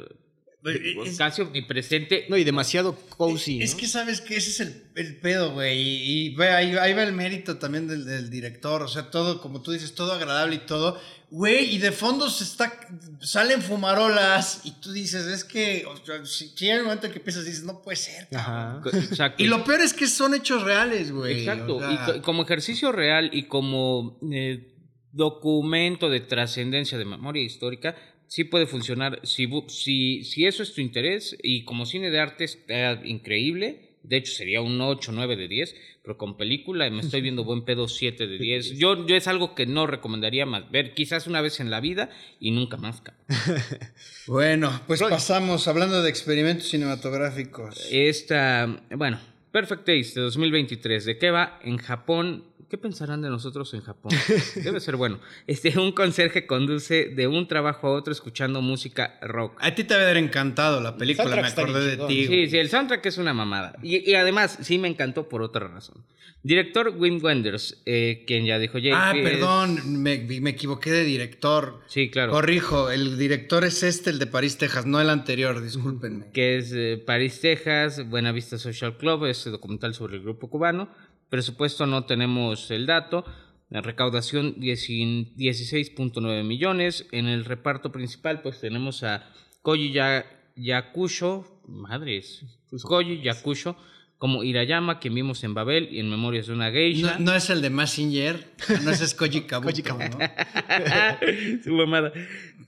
Es- 1.04 1.18
casi 1.18 1.42
omnipresente. 1.42 2.24
No, 2.28 2.36
y 2.36 2.44
demasiado 2.44 2.96
cozy. 3.16 3.60
Es 3.62 3.72
¿no? 3.74 3.80
que 3.80 3.86
sabes 3.86 4.20
que 4.20 4.36
ese 4.36 4.50
es 4.50 4.60
el, 4.60 4.82
el 4.94 5.16
pedo, 5.16 5.52
güey. 5.52 5.78
Y, 5.78 6.26
y 6.28 6.34
ve, 6.34 6.48
ahí, 6.48 6.74
ahí 6.76 6.94
va 6.94 7.02
el 7.02 7.12
mérito 7.12 7.58
también 7.58 7.86
del, 7.86 8.04
del 8.06 8.30
director. 8.30 8.82
O 8.82 8.88
sea, 8.88 9.10
todo, 9.10 9.40
como 9.40 9.60
tú 9.62 9.72
dices, 9.72 9.94
todo 9.94 10.12
agradable 10.12 10.56
y 10.56 10.58
todo. 10.66 10.98
Güey, 11.30 11.74
y 11.74 11.78
de 11.78 11.90
fondo 11.90 12.30
se 12.30 12.44
está, 12.44 12.72
salen 13.20 13.60
fumarolas. 13.60 14.60
Y 14.64 14.70
tú 14.80 14.92
dices, 14.92 15.26
es 15.26 15.42
que, 15.44 15.84
o 15.86 15.96
sea, 16.04 16.24
si, 16.24 16.48
si 16.54 16.70
hay 16.70 16.78
un 16.78 16.84
momento 16.84 17.08
en 17.08 17.12
que 17.12 17.20
piensas, 17.20 17.44
dices, 17.44 17.64
no 17.64 17.82
puede 17.82 17.96
ser. 17.96 18.28
Ajá. 18.32 18.80
Exacto. 18.92 19.42
Y 19.42 19.46
lo 19.48 19.64
peor 19.64 19.80
es 19.80 19.92
que 19.92 20.06
son 20.06 20.34
hechos 20.34 20.62
reales, 20.62 21.10
güey. 21.12 21.40
Exacto. 21.40 21.76
O 21.76 21.80
sea, 21.80 21.90
Y 21.92 21.96
co- 21.96 22.22
como 22.22 22.44
ejercicio 22.44 22.92
real 22.92 23.30
y 23.32 23.44
como 23.48 24.18
eh, 24.32 24.70
documento 25.12 26.08
de 26.10 26.20
trascendencia 26.20 26.98
de 26.98 27.04
memoria 27.04 27.42
histórica, 27.42 27.94
sí 28.26 28.44
puede 28.44 28.66
funcionar. 28.66 29.20
Si, 29.22 29.48
si, 29.68 30.24
si 30.24 30.46
eso 30.46 30.62
es 30.62 30.74
tu 30.74 30.80
interés 30.80 31.36
y 31.42 31.64
como 31.64 31.86
cine 31.86 32.10
de 32.10 32.20
arte 32.20 32.44
está 32.44 33.00
increíble. 33.04 33.90
De 34.02 34.18
hecho, 34.18 34.32
sería 34.32 34.60
un 34.60 34.78
8, 34.78 35.12
9 35.12 35.34
de 35.34 35.48
10, 35.48 35.74
pero 36.02 36.18
con 36.18 36.36
película 36.36 36.90
me 36.90 37.00
estoy 37.00 37.22
viendo 37.22 37.42
buen 37.42 37.64
pedo 37.64 37.88
7 37.88 38.26
de 38.26 38.36
10. 38.36 38.76
Yo, 38.76 39.06
yo 39.06 39.16
es 39.16 39.26
algo 39.28 39.54
que 39.54 39.64
no 39.64 39.86
recomendaría 39.86 40.44
más 40.44 40.70
ver, 40.70 40.92
quizás 40.92 41.26
una 41.26 41.40
vez 41.40 41.58
en 41.58 41.70
la 41.70 41.80
vida 41.80 42.10
y 42.38 42.50
nunca 42.50 42.76
más. 42.76 43.02
Bueno, 44.26 44.82
pues 44.86 45.00
Roy. 45.00 45.10
pasamos 45.10 45.68
hablando 45.68 46.02
de 46.02 46.10
experimentos 46.10 46.68
cinematográficos. 46.68 47.88
Esta, 47.90 48.82
bueno, 48.90 49.20
Perfect 49.54 49.86
Days 49.86 50.14
de 50.14 50.22
2023. 50.22 51.04
¿De 51.04 51.16
qué 51.16 51.30
va? 51.30 51.60
En 51.62 51.78
Japón. 51.78 52.44
¿Qué 52.74 52.78
pensarán 52.78 53.22
de 53.22 53.30
nosotros 53.30 53.72
en 53.74 53.82
Japón? 53.82 54.10
Debe 54.56 54.80
ser 54.80 54.96
bueno. 54.96 55.20
Este, 55.46 55.78
un 55.78 55.92
conserje 55.92 56.44
conduce 56.44 57.04
de 57.04 57.28
un 57.28 57.46
trabajo 57.46 57.86
a 57.86 57.92
otro 57.92 58.12
escuchando 58.12 58.62
música 58.62 59.16
rock. 59.22 59.56
A 59.60 59.72
ti 59.76 59.84
te 59.84 59.94
debe 59.94 60.06
haber 60.06 60.16
encantado 60.16 60.80
la 60.80 60.96
película, 60.96 61.36
me 61.36 61.46
acordé 61.46 61.96
de 61.96 62.06
ti. 62.08 62.26
Sí, 62.26 62.48
sí, 62.48 62.58
el 62.58 62.68
soundtrack 62.68 63.06
es 63.06 63.16
una 63.18 63.32
mamada. 63.32 63.76
Y, 63.80 64.10
y 64.10 64.16
además, 64.16 64.58
sí 64.60 64.78
me 64.78 64.88
encantó 64.88 65.28
por 65.28 65.40
otra 65.40 65.68
razón. 65.68 66.04
Director 66.42 66.92
Wim 66.98 67.22
Wenders, 67.24 67.80
eh, 67.86 68.24
quien 68.26 68.44
ya 68.44 68.58
dijo... 68.58 68.78
Ah, 68.92 69.12
es- 69.14 69.22
perdón, 69.22 70.02
me, 70.02 70.18
me 70.40 70.50
equivoqué 70.50 70.90
de 70.90 71.04
director. 71.04 71.80
Sí, 71.86 72.10
claro. 72.10 72.32
Corrijo, 72.32 72.90
el 72.90 73.16
director 73.18 73.64
es 73.64 73.84
este, 73.84 74.10
el 74.10 74.18
de 74.18 74.26
París, 74.26 74.58
Texas, 74.58 74.84
no 74.84 75.00
el 75.00 75.10
anterior, 75.10 75.62
discúlpenme. 75.62 76.26
que 76.32 76.58
es 76.58 76.72
eh, 76.74 77.00
París, 77.06 77.40
Texas, 77.40 78.08
Buena 78.10 78.32
Vista 78.32 78.58
Social 78.58 78.96
Club, 78.96 79.26
es 79.26 79.44
documental 79.44 79.94
sobre 79.94 80.16
el 80.16 80.22
grupo 80.24 80.50
cubano. 80.50 80.88
Presupuesto 81.34 81.84
no 81.84 82.04
tenemos 82.04 82.70
el 82.70 82.86
dato. 82.86 83.24
La 83.68 83.80
recaudación 83.80 84.54
10 84.60 84.88
16.9 84.88 86.44
millones. 86.44 87.08
En 87.10 87.26
el 87.26 87.44
reparto 87.44 87.90
principal 87.90 88.40
pues 88.40 88.60
tenemos 88.60 89.02
a 89.02 89.28
Koji 89.62 89.90
Ya- 89.90 90.24
Yakusho, 90.54 91.60
madres, 91.66 92.44
Koji 92.84 93.20
Yakusho 93.20 93.76
como 94.16 94.44
Hirayama, 94.44 95.00
quien 95.00 95.16
vimos 95.16 95.42
en 95.42 95.54
Babel 95.54 95.88
y 95.90 95.98
en 95.98 96.08
Memorias 96.08 96.46
de 96.46 96.52
una 96.52 96.70
Geisha. 96.70 97.18
No, 97.18 97.32
no 97.32 97.34
es 97.34 97.50
el 97.50 97.62
de 97.62 97.70
Massinger, 97.70 98.52
no 98.84 98.92
ese 98.92 99.02
es 99.02 99.14
Koji 99.16 99.40
Kabuto, 99.40 99.98
¿no? 99.98 100.18
Su 101.64 101.72
mamada. 101.72 102.12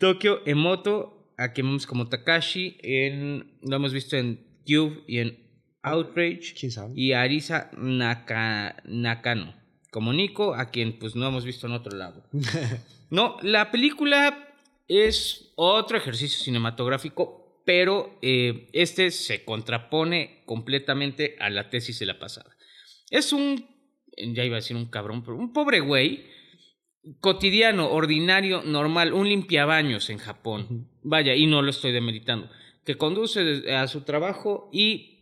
Tokio 0.00 0.42
Emoto, 0.44 1.30
a 1.38 1.52
quien 1.52 1.68
vemos 1.68 1.86
como 1.86 2.08
Takashi, 2.08 2.78
en, 2.82 3.52
lo 3.62 3.76
hemos 3.76 3.92
visto 3.92 4.16
en 4.16 4.44
Cube 4.66 5.04
y 5.06 5.18
en 5.18 5.45
Outrage. 5.86 6.54
¿Quién 6.58 6.72
sabe? 6.72 6.92
Y 6.96 7.12
Arisa 7.12 7.70
Naka- 7.76 8.82
Nakano, 8.84 9.54
como 9.90 10.12
Nico, 10.12 10.54
a 10.54 10.70
quien 10.70 10.98
pues 10.98 11.14
no 11.14 11.28
hemos 11.28 11.44
visto 11.44 11.66
en 11.66 11.72
otro 11.74 11.96
lado. 11.96 12.24
no, 13.10 13.36
la 13.42 13.70
película 13.70 14.52
es 14.88 15.52
otro 15.56 15.96
ejercicio 15.96 16.42
cinematográfico, 16.42 17.62
pero 17.64 18.18
eh, 18.22 18.68
este 18.72 19.10
se 19.10 19.44
contrapone 19.44 20.42
completamente 20.44 21.36
a 21.40 21.50
la 21.50 21.70
tesis 21.70 21.98
de 21.98 22.06
la 22.06 22.18
pasada. 22.18 22.50
Es 23.10 23.32
un, 23.32 23.66
ya 24.16 24.44
iba 24.44 24.56
a 24.56 24.60
decir 24.60 24.76
un 24.76 24.86
cabrón, 24.86 25.22
pero 25.22 25.36
un 25.36 25.52
pobre 25.52 25.80
güey 25.80 26.26
cotidiano, 27.20 27.90
ordinario, 27.90 28.62
normal, 28.62 29.12
un 29.12 29.28
limpiabaños 29.28 30.10
en 30.10 30.18
Japón. 30.18 30.88
Vaya, 31.02 31.34
y 31.34 31.46
no 31.46 31.62
lo 31.62 31.70
estoy 31.70 31.92
demeritando. 31.92 32.50
Que 32.84 32.96
conduce 32.96 33.72
a 33.72 33.86
su 33.88 34.02
trabajo 34.02 34.68
y 34.72 35.15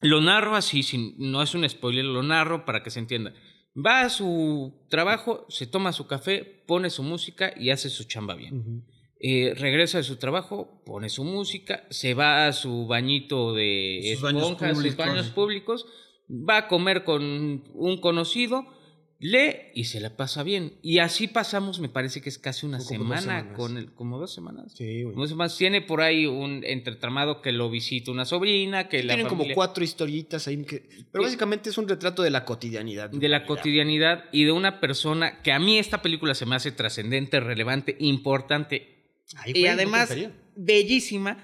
lo 0.00 0.20
narro 0.20 0.56
así, 0.56 0.82
sin, 0.82 1.14
no 1.18 1.42
es 1.42 1.54
un 1.54 1.68
spoiler, 1.68 2.04
lo 2.04 2.22
narro 2.22 2.64
para 2.64 2.82
que 2.82 2.90
se 2.90 2.98
entienda. 2.98 3.32
Va 3.76 4.02
a 4.02 4.08
su 4.08 4.86
trabajo, 4.88 5.46
se 5.48 5.66
toma 5.66 5.92
su 5.92 6.06
café, 6.06 6.64
pone 6.66 6.90
su 6.90 7.02
música 7.02 7.52
y 7.56 7.70
hace 7.70 7.90
su 7.90 8.04
chamba 8.04 8.34
bien. 8.34 8.84
Eh, 9.18 9.54
regresa 9.56 9.98
de 9.98 10.04
su 10.04 10.16
trabajo, 10.16 10.82
pone 10.84 11.08
su 11.08 11.24
música, 11.24 11.84
se 11.90 12.14
va 12.14 12.46
a 12.46 12.52
su 12.52 12.86
bañito 12.86 13.54
de 13.54 14.12
Sus 14.14 14.22
baños 14.22 14.56
sus 14.82 14.96
baños 14.96 15.28
públicos, 15.30 15.86
va 16.28 16.58
a 16.58 16.68
comer 16.68 17.04
con 17.04 17.64
un 17.74 18.00
conocido, 18.00 18.66
lee 19.18 19.70
y 19.74 19.84
se 19.84 20.00
la 20.00 20.16
pasa 20.16 20.42
bien. 20.42 20.74
Y 20.82 20.98
así 20.98 21.26
pasamos, 21.28 21.80
me 21.80 21.88
parece 21.88 22.20
que 22.20 22.28
es 22.28 22.38
casi 22.38 22.66
una 22.66 22.80
semana, 22.80 23.52
con 23.54 23.76
el, 23.78 23.92
como 23.92 24.18
dos 24.18 24.34
semanas. 24.34 24.72
Sí, 24.74 25.02
güey. 25.02 25.16
Dos 25.16 25.30
semanas. 25.30 25.56
Tiene 25.56 25.80
por 25.80 26.00
ahí 26.02 26.26
un 26.26 26.62
entretramado 26.64 27.40
que 27.42 27.52
lo 27.52 27.70
visita 27.70 28.10
una 28.10 28.24
sobrina, 28.24 28.88
que 28.88 29.02
la 29.02 29.14
Tienen 29.14 29.28
como 29.28 29.44
cuatro 29.54 29.82
historitas 29.84 30.46
ahí. 30.48 30.62
que- 30.64 30.88
pero 31.10 31.24
básicamente 31.24 31.70
es 31.70 31.78
un 31.78 31.88
retrato 31.88 32.22
de 32.22 32.30
la 32.30 32.44
cotidianidad. 32.44 33.10
de 33.10 33.28
la 33.28 33.46
cotidianidad 33.46 34.24
y 34.32 34.44
de 34.44 34.52
una 34.52 34.80
persona 34.80 35.42
que 35.42 35.52
a 35.52 35.58
mí 35.58 35.78
esta 35.78 36.02
película 36.02 36.34
se 36.34 36.46
me 36.46 36.54
hace 36.56 36.72
trascendente, 36.72 37.40
relevante, 37.40 37.96
importante 38.00 39.22
Ay, 39.36 39.52
y 39.54 39.60
güey, 39.60 39.66
además 39.68 40.14
bellísima 40.54 41.38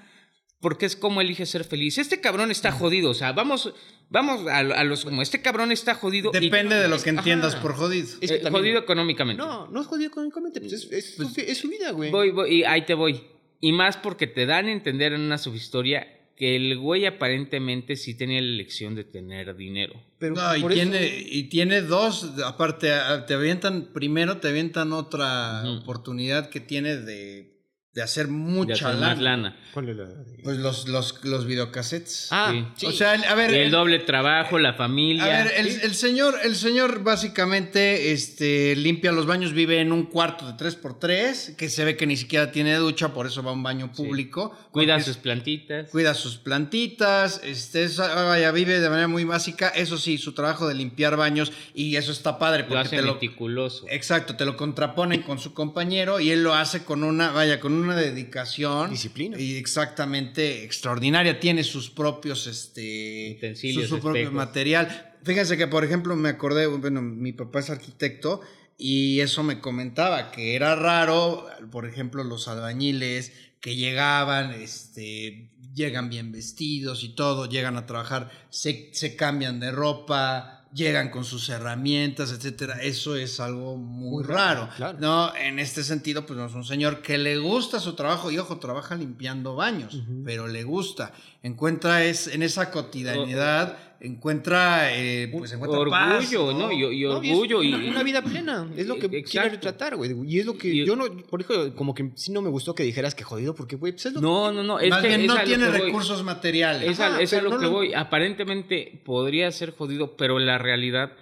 porque 0.59 0.85
es 0.85 0.95
como 0.95 1.19
elige 1.19 1.45
ser 1.45 1.65
feliz. 1.65 1.97
Este 1.97 2.21
cabrón 2.21 2.49
está 2.49 2.71
jodido, 2.71 3.09
o 3.09 3.13
sea, 3.13 3.33
vamos, 3.33 3.73
vamos 4.09 4.47
a, 4.47 4.57
a 4.59 4.83
los 4.83 5.05
como 5.05 5.21
este 5.21 5.41
cabrón 5.41 5.71
está 5.71 5.95
jodido. 5.95 6.31
y- 6.33 6.39
Depende 6.39 6.75
de 6.75 6.87
lo 6.87 7.01
que 7.01 7.09
entiendas 7.09 7.53
Ajá. 7.53 7.61
por 7.63 7.73
jodido. 7.75 8.07
Es 8.21 8.29
que 8.31 8.37
eh, 8.37 8.39
también- 8.39 8.53
jodido 8.63 8.79
económicamente. 8.79 9.41
No, 9.43 9.67
no 9.67 9.81
es 9.81 9.87
jodido 9.87 10.07
económicamente. 10.09 10.59
Pues 10.59 10.73
es, 10.73 10.91
es 10.91 11.15
su, 11.15 11.33
es 11.39 11.57
su 11.57 11.69
vida, 11.69 11.91
güey. 11.91 12.11
Voy, 12.11 12.31
voy, 12.31 12.55
y 12.55 12.63
ahí 12.63 12.85
te 12.85 12.93
voy. 12.93 13.21
Y 13.59 13.71
más 13.71 13.97
porque 13.97 14.27
te 14.27 14.45
dan 14.45 14.65
a 14.67 14.71
entender 14.71 15.13
en 15.13 15.21
una 15.21 15.37
subhistoria 15.37 16.07
que 16.35 16.55
el 16.55 16.77
güey 16.79 17.05
aparentemente 17.05 17.95
sí 17.95 18.15
tenía 18.15 18.41
la 18.41 18.47
elección 18.47 18.95
de 18.95 19.03
tener 19.03 19.55
dinero. 19.55 19.93
Pero 20.17 20.33
No, 20.35 20.55
y 20.55 20.59
eso- 20.59 20.67
tiene, 20.69 21.05
y 21.29 21.43
tiene 21.43 21.81
dos, 21.81 22.31
aparte, 22.43 22.89
te 23.27 23.33
avientan, 23.35 23.89
primero 23.93 24.37
te 24.39 24.47
avientan 24.49 24.93
otra 24.93 25.63
oportunidad 25.69 26.49
que 26.49 26.59
tiene 26.59 26.97
de, 26.97 27.52
de 27.93 28.01
hacer 28.01 28.25
De 28.25 28.31
mucha 28.31 28.73
hacer 28.73 28.95
lana. 28.95 29.07
más 29.07 29.19
lana. 29.21 29.57
¿Cuál 29.71 29.89
es 29.89 29.95
la 29.97 30.05
Pues 30.43 30.57
los, 30.57 30.87
los, 30.87 31.23
los 31.23 31.45
videocassettes. 31.45 32.27
Ah, 32.31 32.73
sí. 32.75 32.85
O 32.87 32.91
sea, 32.91 33.11
a 33.13 33.35
ver, 33.35 33.51
Y 33.51 33.55
el 33.55 33.61
el- 33.65 33.71
doble 33.71 33.99
trabajo, 33.99 34.57
la 34.57 34.73
familia. 34.73 35.23
a 35.25 35.43
ver, 35.43 35.53
el, 35.57 35.67
el 35.81 35.93
señor, 35.93 36.35
el 36.43 36.55
señor 36.55 37.03
básicamente 37.03 38.11
este, 38.11 38.75
limpia 38.75 39.11
los 39.11 39.25
baños, 39.27 39.53
vive 39.53 39.79
en 39.79 39.91
un 39.91 40.07
cuarto 40.07 40.45
de 40.51 40.53
3x3, 40.53 41.55
que 41.55 41.69
se 41.69 41.85
ve 41.85 41.95
que 41.95 42.07
ni 42.07 42.17
siquiera 42.17 42.51
tiene 42.51 42.75
ducha, 42.77 43.13
por 43.13 43.27
eso 43.27 43.43
va 43.43 43.51
a 43.51 43.53
un 43.53 43.61
baño 43.63 43.91
público. 43.91 44.57
Cuida 44.71 44.99
sus 44.99 45.17
plantitas. 45.17 45.91
cuida 45.91 46.13
sus 46.15 46.37
plantitas, 46.37 47.41
este, 47.43 47.83
es- 47.83 47.97
vaya, 47.97 48.51
vive 48.51 48.79
de 48.79 48.89
manera 48.89 49.07
muy 49.07 49.23
básica. 49.23 49.69
Eso 49.69 49.97
sí, 49.99 50.17
su 50.17 50.33
trabajo 50.33 50.67
de 50.67 50.73
limpiar 50.73 51.15
baños, 51.15 51.51
y 51.75 51.95
eso 51.95 52.11
está 52.11 52.39
padre 52.39 52.63
lo 52.63 52.69
porque 52.69 52.79
hace 52.87 52.95
te 52.97 53.01
lo, 53.03 53.13
meticuloso. 53.13 53.85
exacto, 53.89 54.35
te 54.35 54.45
lo 54.45 54.57
contraponen 54.57 55.21
con 55.21 55.37
su 55.37 55.53
compañero 55.53 56.19
y 56.19 56.31
él 56.31 56.43
lo 56.43 56.55
hace 56.55 56.83
con 56.83 57.03
una, 57.03 57.29
vaya, 57.31 57.59
con 57.59 57.73
una 57.73 57.82
dedicación. 57.91 58.89
Disciplina. 58.89 59.39
Y 59.39 59.55
exactamente 59.57 60.63
extraordinaria. 60.63 61.39
Tiene 61.39 61.63
sus 61.63 61.89
propios, 61.89 62.47
este, 62.47 63.35
Utensilios, 63.37 63.89
su, 63.89 63.95
su 63.95 64.01
propio 64.01 64.21
espejos. 64.21 64.35
material. 64.35 65.15
Fíjense 65.23 65.57
que, 65.57 65.67
por 65.67 65.83
ejemplo, 65.83 66.15
me 66.15 66.29
acordé, 66.29 66.67
bueno, 66.67 67.01
mi 67.01 67.31
papá 67.33 67.59
es 67.59 67.69
arquitecto 67.69 68.41
y 68.77 69.19
eso 69.19 69.43
me 69.43 69.59
comentaba 69.59 70.31
que 70.31 70.55
era 70.55 70.75
raro, 70.75 71.45
por 71.71 71.87
ejemplo, 71.87 72.23
los 72.23 72.47
albañiles 72.47 73.31
que 73.61 73.75
llegaban, 73.75 74.51
este, 74.51 75.51
llegan 75.73 76.09
bien 76.09 76.31
vestidos 76.31 77.03
y 77.03 77.15
todo, 77.15 77.47
llegan 77.47 77.77
a 77.77 77.85
trabajar, 77.85 78.29
se, 78.49 78.89
se 78.91 79.15
cambian 79.15 79.59
de 79.61 79.71
ropa, 79.71 80.62
llegan 80.73 81.09
con 81.09 81.23
sus 81.23 81.49
herramientas, 81.49 82.31
etcétera. 82.31 82.81
Eso 82.81 83.15
es 83.15 83.39
algo 83.39 83.77
muy, 83.77 84.09
Muy 84.11 84.23
raro. 84.23 84.69
claro. 84.75 84.97
No, 84.99 85.35
en 85.35 85.59
este 85.59 85.83
sentido, 85.83 86.25
pues 86.25 86.37
no 86.37 86.45
es 86.47 86.53
un 86.53 86.65
señor 86.65 87.01
que 87.01 87.17
le 87.17 87.37
gusta 87.37 87.79
su 87.79 87.93
trabajo 87.93 88.31
y 88.31 88.37
ojo, 88.39 88.57
trabaja 88.57 88.95
limpiando 88.95 89.55
baños, 89.55 90.01
pero 90.25 90.47
le 90.47 90.63
gusta. 90.63 91.13
Encuentra 91.43 92.03
es 92.03 92.27
en 92.27 92.41
esa 92.41 92.71
cotidianidad, 92.71 93.77
encuentra, 94.03 94.95
eh, 94.95 95.27
pues 95.31 95.51
encuentra 95.53 95.79
Orgullo, 95.79 95.91
paz, 95.91 96.31
¿no? 96.33 96.71
Y, 96.71 96.75
y 96.75 97.03
No, 97.03 97.23
y 97.23 97.29
es 97.29 97.33
orgullo. 97.33 97.63
y, 97.63 97.73
una, 97.73 98.03
vida 98.03 98.21
plena. 98.21 98.69
Es 98.77 98.85
lo 98.87 98.97
que 98.99 99.23
quiere 99.23 99.49
retratar, 99.49 99.95
güey. 99.95 100.11
Y 100.27 100.39
es 100.39 100.45
lo 100.45 100.57
que 100.57 100.67
Y- 100.67 100.85
yo 100.85 100.95
no. 100.95 101.05
Por 101.29 101.41
eso, 101.41 101.73
como 101.75 101.93
que 101.95 102.11
sí 102.15 102.31
no 102.31 102.41
me 102.41 102.49
gustó 102.49 102.75
que 102.75 102.83
dijeras 102.83 103.15
que 103.15 103.23
jodido, 103.23 103.55
porque, 103.55 103.75
güey, 103.77 103.93
pues 103.93 104.05
es 104.07 104.13
lo 104.13 104.21
No, 104.21 104.51
no, 104.51 104.61
no. 104.61 104.79
Es 104.79 104.89
Más 104.89 105.01
que 105.01 105.07
bien 105.07 105.25
no 105.25 105.41
tiene 105.43 105.65
que 105.65 105.71
voy. 105.71 105.81
recursos 105.87 106.23
materiales. 106.23 106.91
Es 106.91 106.99
a, 106.99 107.21
es 107.21 107.33
a 107.33 107.41
lo 107.41 107.49
no 107.51 107.57
que 107.59 107.65
lo- 107.65 107.71
voy. 107.71 107.93
Aparentemente 107.93 109.01
podría 109.05 109.51
ser 109.51 109.71
jodido, 109.71 110.15
pero 110.17 110.37
la 110.39 110.57
realidad 110.57 111.13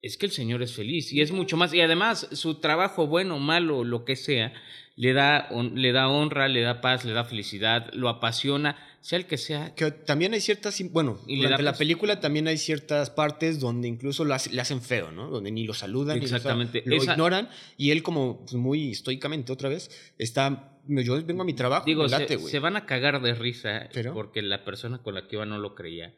es 0.00 0.16
que 0.16 0.26
el 0.26 0.32
señor 0.32 0.62
es 0.62 0.72
feliz 0.74 1.12
y 1.12 1.20
es 1.20 1.30
mucho 1.32 1.56
más. 1.56 1.72
Y 1.74 1.80
además, 1.80 2.28
su 2.32 2.56
trabajo, 2.60 3.06
bueno, 3.06 3.38
malo, 3.38 3.84
lo 3.84 4.04
que 4.04 4.16
sea, 4.16 4.52
le 4.96 5.12
da, 5.14 5.48
le 5.74 5.92
da 5.92 6.08
honra, 6.08 6.48
le 6.48 6.60
da 6.62 6.80
paz, 6.80 7.04
le 7.04 7.12
da 7.12 7.24
felicidad, 7.24 7.90
lo 7.94 8.08
apasiona, 8.08 8.76
sea 9.00 9.18
el 9.18 9.26
que 9.26 9.38
sea. 9.38 9.74
Que 9.74 9.90
también 9.90 10.32
hay 10.34 10.40
ciertas, 10.40 10.80
bueno, 10.90 11.18
Y 11.26 11.36
durante 11.42 11.62
la 11.62 11.72
película 11.72 12.20
también 12.20 12.46
hay 12.46 12.58
ciertas 12.58 13.10
partes 13.10 13.58
donde 13.58 13.88
incluso 13.88 14.24
lo 14.24 14.34
hace- 14.34 14.50
le 14.52 14.60
hacen 14.60 14.80
feo, 14.82 15.10
¿no? 15.10 15.28
Donde 15.30 15.50
ni 15.50 15.64
lo 15.66 15.74
saludan, 15.74 16.16
ni 16.20 16.26
lo- 16.26 16.36
Exactamente. 16.36 16.82
lo, 16.86 16.96
Esa- 16.96 17.12
ignoran 17.12 17.48
y 17.76 17.90
él 17.90 18.02
como 18.02 18.40
pues, 18.40 18.54
muy 18.54 18.90
estoicamente 18.92 19.50
otra 19.52 19.68
vez 19.68 19.90
está, 20.18 20.78
yo 20.86 21.24
vengo 21.24 21.42
a 21.42 21.46
mi 21.46 21.54
trabajo, 21.54 21.84
Digo, 21.86 22.08
se, 22.08 22.18
late, 22.20 22.36
güey. 22.36 22.50
se 22.50 22.58
van 22.58 22.76
a 22.76 22.86
cagar 22.86 23.20
de 23.22 23.34
risa 23.34 23.88
¿Pero? 23.92 24.12
porque 24.14 24.42
la 24.42 24.62
persona 24.64 24.98
con 25.02 25.14
la 25.14 25.26
que 25.26 25.36
iba 25.36 25.46
no 25.46 25.58
lo 25.58 25.74
creía. 25.74 26.14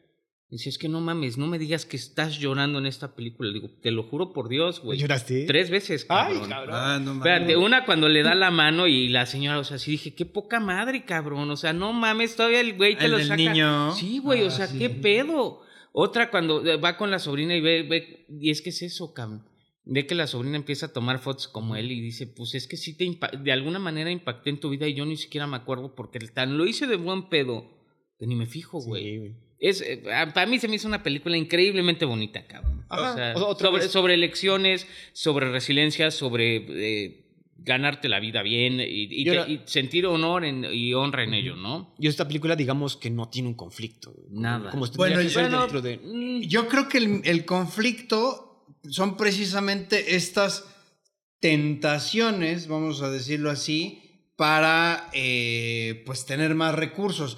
Dice, 0.49 0.69
es 0.69 0.77
que 0.77 0.87
no 0.87 1.01
mames, 1.01 1.37
no 1.39 1.47
me 1.47 1.57
digas 1.57 1.85
que 1.85 1.97
estás 1.97 2.37
llorando 2.37 2.77
en 2.77 2.85
esta 2.85 3.15
película. 3.15 3.51
Digo, 3.51 3.69
te 3.81 3.89
lo 3.91 4.03
juro 4.03 4.31
por 4.31 4.47
Dios, 4.47 4.79
güey. 4.79 4.99
¿Lloraste? 4.99 5.45
Tres 5.45 5.69
veces, 5.71 6.05
Ay, 6.07 6.33
cabrón. 6.33 6.49
cabrón. 6.49 6.75
Ah, 6.77 6.99
no 6.99 7.15
mames. 7.15 7.17
Espérate, 7.33 7.57
una 7.57 7.83
cuando 7.85 8.07
le 8.07 8.21
da 8.21 8.35
la 8.35 8.51
mano 8.51 8.87
y 8.87 9.09
la 9.09 9.25
señora, 9.25 9.57
o 9.59 9.63
sea, 9.63 9.79
sí 9.79 9.91
dije, 9.91 10.13
qué 10.13 10.25
poca 10.25 10.59
madre, 10.59 11.03
cabrón. 11.03 11.49
O 11.49 11.57
sea, 11.57 11.73
no 11.73 11.91
mames, 11.93 12.35
todavía 12.35 12.61
el 12.61 12.75
güey 12.77 12.95
te 12.95 13.05
El 13.05 13.11
lo 13.11 13.17
del 13.17 13.27
saca. 13.27 13.37
niño. 13.37 13.91
Sí, 13.93 14.19
güey, 14.19 14.43
o 14.43 14.47
Ah, 14.47 14.51
sea, 14.51 14.67
sí. 14.67 14.77
qué 14.77 14.89
pedo. 14.91 15.61
Otra 15.91 16.29
cuando 16.29 16.63
eh, 16.65 16.77
va 16.77 16.95
con 16.97 17.09
la 17.09 17.19
sobrina 17.19 17.55
y 17.55 17.61
ve, 17.61 17.81
ve, 17.83 18.25
y 18.29 18.51
es 18.51 18.61
que 18.61 18.69
es 18.69 18.81
eso, 18.83 19.13
cabrón. 19.13 19.45
Ve 19.83 20.05
que 20.07 20.13
la 20.15 20.27
sobrina 20.27 20.57
empieza 20.57 20.87
a 20.87 20.93
tomar 20.93 21.19
fotos 21.19 21.47
como 21.47 21.75
él 21.75 21.91
y 21.91 22.01
dice, 22.01 22.27
pues 22.27 22.53
es 22.55 22.67
que 22.67 22.75
sí 22.77 22.95
te 22.97 23.07
de 23.37 23.51
alguna 23.51 23.77
manera 23.79 24.09
impacté 24.11 24.49
en 24.51 24.59
tu 24.59 24.69
vida 24.69 24.87
y 24.87 24.93
yo 24.95 25.05
ni 25.05 25.15
siquiera 25.15 25.47
me 25.47 25.57
acuerdo 25.57 25.95
porque 25.95 26.19
tan 26.19 26.57
lo 26.57 26.65
hice 26.65 26.85
de 26.87 26.95
buen 26.97 27.29
pedo 27.29 27.71
que 28.19 28.25
ni 28.27 28.35
me 28.35 28.45
fijo, 28.47 28.81
Sí, 28.81 28.87
güey. 28.89 29.35
Es, 29.59 29.81
eh, 29.81 30.03
para 30.33 30.45
mí 30.45 30.59
se 30.59 30.67
me 30.67 30.75
hizo 30.75 30.87
una 30.87 31.01
película 31.03 31.37
increíblemente 31.37 32.05
bonita, 32.05 32.45
cabrón. 32.45 32.85
Ajá, 32.89 33.11
O 33.11 33.15
sea, 33.15 33.33
o 33.35 33.37
sea, 33.39 33.47
otra 33.47 33.67
sobre, 33.69 33.81
vez. 33.83 33.91
sobre 33.91 34.13
elecciones, 34.13 34.87
sobre 35.13 35.49
resiliencia, 35.51 36.11
sobre 36.11 36.65
eh, 36.69 37.21
ganarte 37.57 38.09
la 38.09 38.19
vida 38.19 38.43
bien 38.43 38.79
y, 38.79 38.83
y 38.83 39.21
Y 39.21 39.23
te- 39.23 39.37
ahora- 39.39 39.49
y 39.49 39.61
sentir 39.65 40.05
honor 40.05 40.43
en- 40.45 40.65
y 40.71 40.93
honra 40.93 41.23
en 41.23 41.33
ello, 41.33 41.55
¿no? 41.55 41.95
Y 41.97 42.07
esta 42.07 42.27
película, 42.27 42.55
digamos 42.55 42.95
que 42.97 43.09
no 43.09 43.29
tiene 43.29 43.47
un 43.47 43.55
conflicto. 43.55 44.13
Nada. 44.29 44.69
Como 44.71 44.85
Bueno, 44.97 45.19
que 45.19 45.25
y- 45.25 45.29
ser 45.29 45.43
Bueno, 45.43 45.59
dentro 45.61 45.81
de... 45.81 45.97
mm, 45.97 46.41
Yo 46.41 46.67
creo 46.67 46.87
que 46.89 46.97
el, 46.99 47.21
el 47.23 47.45
conflicto 47.45 48.67
son 48.89 49.17
precisamente 49.17 50.15
estas 50.15 50.65
tentaciones, 51.39 52.67
vamos 52.67 53.01
a 53.01 53.09
decirlo 53.09 53.49
así, 53.49 54.01
para 54.35 55.09
eh, 55.13 56.03
pues 56.05 56.25
tener 56.25 56.55
más 56.55 56.75
recursos. 56.75 57.37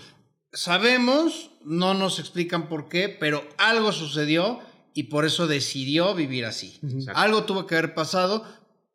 Sabemos, 0.58 1.51
no 1.64 1.93
nos 1.93 2.18
explican 2.18 2.68
por 2.68 2.89
qué, 2.89 3.10
pero 3.10 3.47
algo 3.60 3.91
sucedió 3.91 4.60
y 4.95 5.03
por 5.03 5.24
eso 5.24 5.45
decidió 5.45 6.16
vivir 6.16 6.45
así. 6.45 6.80
Exacto. 6.84 7.20
Algo 7.20 7.43
tuvo 7.43 7.68
que 7.68 7.76
haber 7.76 7.93
pasado, 7.93 8.43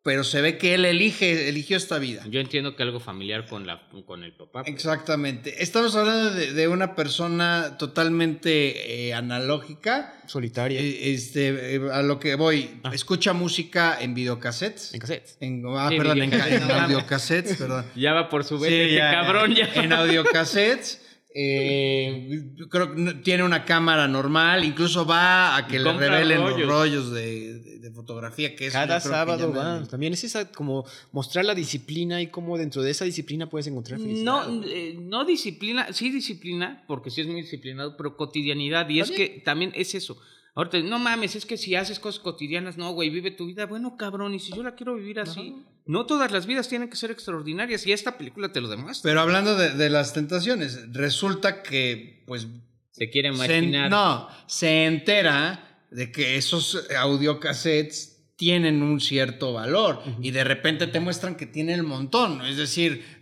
pero 0.02 0.24
se 0.24 0.40
ve 0.40 0.58
que 0.58 0.74
él 0.74 0.84
elige, 0.84 1.48
eligió 1.48 1.76
esta 1.76 2.00
vida. 2.00 2.24
Yo 2.28 2.40
entiendo 2.40 2.74
que 2.74 2.82
algo 2.82 2.98
familiar 2.98 3.46
con, 3.46 3.64
la, 3.68 3.88
con 4.04 4.24
el 4.24 4.32
papá. 4.32 4.64
pues. 4.64 4.74
Exactamente. 4.74 5.62
Estamos 5.62 5.94
hablando 5.94 6.32
de, 6.32 6.52
de 6.52 6.66
una 6.66 6.96
persona 6.96 7.76
totalmente 7.78 9.06
eh, 9.08 9.14
analógica. 9.14 10.20
Solitaria. 10.26 10.80
Eh, 10.80 11.12
Este, 11.14 11.76
eh, 11.76 11.80
a 11.92 12.02
lo 12.02 12.18
que 12.18 12.34
voy, 12.34 12.80
Ah. 12.82 12.90
escucha 12.92 13.32
música 13.32 13.98
en 14.00 14.14
videocassettes. 14.14 14.94
en 14.94 15.00
cassette. 15.00 15.36
En, 15.40 15.62
ah, 15.68 15.86
Sí, 15.90 15.96
perdón, 15.96 16.22
en, 16.22 16.30
videocassettes, 16.30 16.70
audiocassettes, 16.70 17.56
perdón. 17.56 17.84
Ya 17.94 18.12
va 18.14 18.28
por 18.28 18.42
su 18.42 18.58
vez, 18.58 18.70
Sí, 18.90 18.96
ya, 18.96 19.10
cabrón 19.22 19.54
ya. 19.54 19.70
En 19.74 19.92
audiocassettes. 19.92 20.98
Eh, 21.35 22.45
creo 22.68 22.95
que 22.95 23.14
tiene 23.22 23.43
una 23.43 23.64
cámara 23.64 24.07
normal, 24.09 24.64
incluso 24.64 25.05
va 25.07 25.57
a 25.57 25.66
que 25.66 25.78
le 25.78 25.93
revelen 25.93 26.41
rollos. 26.43 26.59
los 26.61 26.68
rollos 26.68 27.11
de, 27.12 27.59
de- 27.61 27.78
de 27.83 27.91
fotografía 27.91 28.55
que 28.55 28.66
es 28.66 28.72
Cada 28.72 29.01
sábado. 29.01 29.87
También 29.89 30.12
es 30.12 30.22
esa 30.24 30.51
como 30.53 30.85
mostrar 31.11 31.45
la 31.45 31.55
disciplina 31.55 32.22
y 32.22 32.28
cómo 32.28 32.57
dentro 32.57 32.80
de 32.83 32.91
esa 32.93 33.05
disciplina 33.05 33.49
puedes 33.51 33.66
encontrar 33.66 33.99
felicidad. 33.99 34.24
No, 34.47 34.62
eh, 34.64 34.97
no 35.01 35.24
disciplina, 35.24 35.93
sí 35.93 36.11
disciplina, 36.11 36.85
porque 36.87 37.11
sí 37.11 37.22
es 37.22 37.26
muy 37.26 37.43
disciplinado, 37.43 37.97
pero 37.97 38.16
cotidianidad. 38.16 38.89
Y 38.89 39.01
es 39.01 39.11
que 39.11 39.43
también 39.45 39.72
es 39.74 39.95
eso. 39.95 40.16
Ahorita, 40.55 40.78
no 40.80 40.98
mames, 40.98 41.34
es 41.34 41.46
que 41.46 41.57
si 41.57 41.74
haces 41.74 41.98
cosas 41.98 42.20
cotidianas, 42.20 42.76
no, 42.76 42.92
güey, 42.92 43.09
vive 43.09 43.30
tu 43.30 43.46
vida. 43.46 43.64
Bueno, 43.64 43.96
cabrón, 43.96 44.34
y 44.34 44.38
si 44.38 44.53
yo 44.55 44.62
la 44.62 44.74
quiero 44.74 44.94
vivir 44.96 45.18
así, 45.18 45.57
no 45.86 46.05
todas 46.05 46.30
las 46.30 46.44
vidas 46.46 46.68
tienen 46.68 46.90
que 46.90 46.96
ser 46.96 47.11
extraordinarias. 47.11 47.86
Y 47.86 47.92
esta 47.92 48.18
película 48.18 48.53
te 48.53 48.61
lo 48.61 48.68
demuestra. 48.68 49.09
Pero 49.11 49.20
hablando 49.20 49.57
de, 49.57 49.70
de 49.70 49.88
las 49.88 50.12
tentaciones, 50.12 50.92
resulta 50.92 51.62
que, 51.62 52.22
pues, 52.26 52.48
Se 52.90 53.09
quiere 53.09 53.30
se, 53.30 53.34
imaginar. 53.36 53.90
no, 53.90 54.28
se 54.46 54.84
entera 54.84 55.86
de 55.90 56.12
que 56.12 56.36
esos 56.36 56.86
audiocassettes 56.98 58.34
tienen 58.36 58.82
un 58.82 59.00
cierto 59.00 59.53
valor 59.53 60.03
y 60.20 60.32
de 60.32 60.44
repente 60.44 60.86
te 60.86 61.00
muestran 61.00 61.36
que 61.36 61.46
tienen 61.46 61.76
el 61.76 61.82
montón. 61.84 62.44
Es 62.44 62.57
decir, 62.57 63.21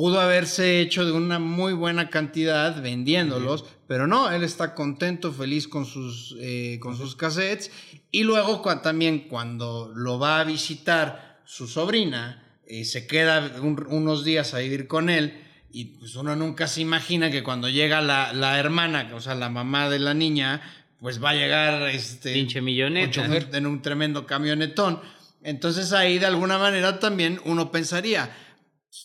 pudo 0.00 0.18
haberse 0.18 0.80
hecho 0.80 1.04
de 1.04 1.12
una 1.12 1.38
muy 1.38 1.74
buena 1.74 2.08
cantidad 2.08 2.80
vendiéndolos, 2.80 3.66
pero 3.86 4.06
no, 4.06 4.30
él 4.30 4.42
está 4.44 4.74
contento, 4.74 5.30
feliz 5.30 5.68
con 5.68 5.84
sus, 5.84 6.36
eh, 6.40 6.78
con 6.80 6.96
sus 6.96 7.16
cassettes. 7.16 7.70
Y 8.10 8.22
luego 8.22 8.62
también 8.80 9.28
cuando 9.28 9.92
lo 9.94 10.18
va 10.18 10.40
a 10.40 10.44
visitar 10.44 11.42
su 11.44 11.66
sobrina, 11.68 12.42
eh, 12.66 12.86
se 12.86 13.06
queda 13.06 13.60
un- 13.60 13.84
unos 13.90 14.24
días 14.24 14.54
a 14.54 14.60
vivir 14.60 14.86
con 14.86 15.10
él. 15.10 15.38
Y 15.70 15.84
pues 15.98 16.16
uno 16.16 16.34
nunca 16.34 16.66
se 16.66 16.80
imagina 16.80 17.30
que 17.30 17.42
cuando 17.42 17.68
llega 17.68 18.00
la, 18.00 18.32
la 18.32 18.58
hermana, 18.58 19.10
o 19.14 19.20
sea, 19.20 19.34
la 19.34 19.50
mamá 19.50 19.90
de 19.90 19.98
la 19.98 20.14
niña, 20.14 20.62
pues 20.98 21.22
va 21.22 21.30
a 21.30 21.34
llegar 21.34 21.82
este 21.90 22.32
Pinche 22.32 22.62
milloneta. 22.62 23.26
en 23.52 23.66
un 23.66 23.82
tremendo 23.82 24.24
camionetón. 24.26 24.98
Entonces 25.42 25.92
ahí 25.92 26.18
de 26.18 26.24
alguna 26.26 26.56
manera 26.58 26.98
también 26.98 27.38
uno 27.44 27.70
pensaría, 27.70 28.30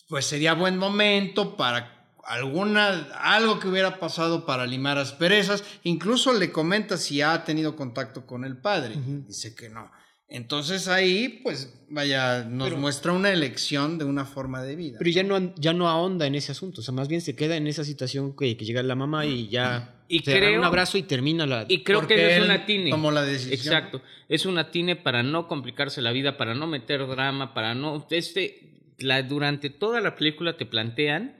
pues 0.08 0.26
sería 0.26 0.54
buen 0.54 0.78
momento 0.78 1.56
para 1.56 1.92
alguna 2.24 2.88
algo 3.20 3.60
que 3.60 3.68
hubiera 3.68 3.98
pasado 4.00 4.46
para 4.46 4.66
limar 4.66 4.98
asperezas. 4.98 5.62
Incluso 5.84 6.32
le 6.32 6.50
comenta 6.52 6.96
si 6.96 7.22
ha 7.22 7.44
tenido 7.44 7.76
contacto 7.76 8.26
con 8.26 8.44
el 8.44 8.56
padre. 8.56 8.96
Dice 9.26 9.54
que 9.54 9.68
no. 9.68 9.90
Entonces 10.28 10.88
ahí, 10.88 11.40
pues 11.44 11.72
vaya, 11.88 12.42
nos 12.42 12.68
Pero- 12.68 12.80
muestra 12.80 13.12
una 13.12 13.30
elección 13.30 13.96
de 13.96 14.04
una 14.04 14.24
forma 14.24 14.60
de 14.62 14.74
vida. 14.74 14.96
Pero 14.98 15.10
ya 15.10 15.22
no, 15.22 15.54
ya 15.54 15.72
no 15.72 15.88
ahonda 15.88 16.26
en 16.26 16.34
ese 16.34 16.50
asunto. 16.50 16.80
O 16.80 16.84
sea, 16.84 16.92
más 16.92 17.06
bien 17.06 17.20
se 17.20 17.36
queda 17.36 17.56
en 17.56 17.68
esa 17.68 17.84
situación 17.84 18.34
que, 18.36 18.56
que 18.56 18.64
llega 18.64 18.82
la 18.82 18.96
mamá 18.96 19.24
y 19.24 19.46
ya 19.48 20.02
Y 20.08 20.18
se 20.24 20.36
creo- 20.36 20.58
un 20.58 20.64
abrazo 20.64 20.98
y 20.98 21.04
termina 21.04 21.46
la. 21.46 21.64
Y 21.68 21.84
creo 21.84 22.08
que 22.08 22.36
es 22.38 22.42
una 22.42 22.66
tine. 22.66 22.90
tomó 22.90 23.12
la 23.12 23.22
decisión. 23.22 23.54
Exacto. 23.54 24.02
Es 24.28 24.46
una 24.46 24.72
tine 24.72 24.96
para 24.96 25.22
no 25.22 25.46
complicarse 25.46 26.02
la 26.02 26.10
vida, 26.10 26.36
para 26.36 26.54
no 26.56 26.66
meter 26.66 27.06
drama, 27.06 27.54
para 27.54 27.76
no. 27.76 28.04
Este, 28.10 28.85
la, 28.98 29.22
durante 29.22 29.70
toda 29.70 30.00
la 30.00 30.14
película 30.16 30.56
te 30.56 30.66
plantean 30.66 31.36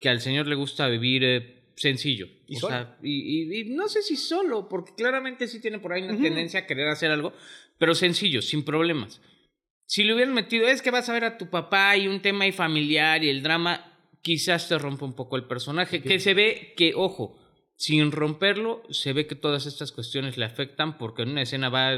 que 0.00 0.08
al 0.08 0.20
señor 0.20 0.46
le 0.46 0.54
gusta 0.54 0.88
vivir 0.88 1.24
eh, 1.24 1.62
sencillo. 1.76 2.28
Y 2.46 2.56
o 2.56 2.60
solo. 2.60 2.74
sea, 2.74 2.98
y, 3.02 3.42
y- 3.42 3.60
y 3.60 3.64
no 3.74 3.88
sé 3.88 4.02
si 4.02 4.16
solo, 4.16 4.68
porque 4.68 4.92
claramente 4.96 5.48
sí 5.48 5.60
tiene 5.60 5.78
por 5.78 5.92
ahí 5.92 6.02
una 6.02 6.20
tendencia 6.20 6.60
a 6.60 6.66
querer 6.66 6.88
hacer 6.88 7.10
algo, 7.10 7.32
pero 7.78 7.94
sencillo, 7.94 8.42
sin 8.42 8.64
problemas. 8.64 9.20
Si 9.86 10.02
le 10.04 10.14
hubieran 10.14 10.34
metido, 10.34 10.66
es 10.66 10.82
que 10.82 10.90
vas 10.90 11.08
a 11.08 11.12
ver 11.12 11.24
a 11.24 11.38
tu 11.38 11.48
papá 11.48 11.96
y 11.96 12.08
un 12.08 12.20
tema 12.20 12.44
ahí 12.44 12.52
familiar 12.52 13.22
y 13.22 13.28
el 13.30 13.42
drama, 13.42 13.92
quizás 14.20 14.68
te 14.68 14.78
rompa 14.78 15.04
un 15.04 15.14
poco 15.14 15.36
el 15.36 15.44
personaje. 15.44 16.02
Que 16.02 16.18
se 16.18 16.34
ve 16.34 16.74
que, 16.76 16.92
ojo, 16.94 17.38
sin 17.78 18.10
romperlo, 18.10 18.82
se 18.88 19.12
ve 19.12 19.26
que 19.26 19.34
todas 19.34 19.66
estas 19.66 19.92
cuestiones 19.92 20.38
le 20.38 20.46
afectan 20.46 20.96
porque 20.96 21.22
en 21.22 21.28
una 21.30 21.42
escena 21.42 21.68
va 21.68 21.92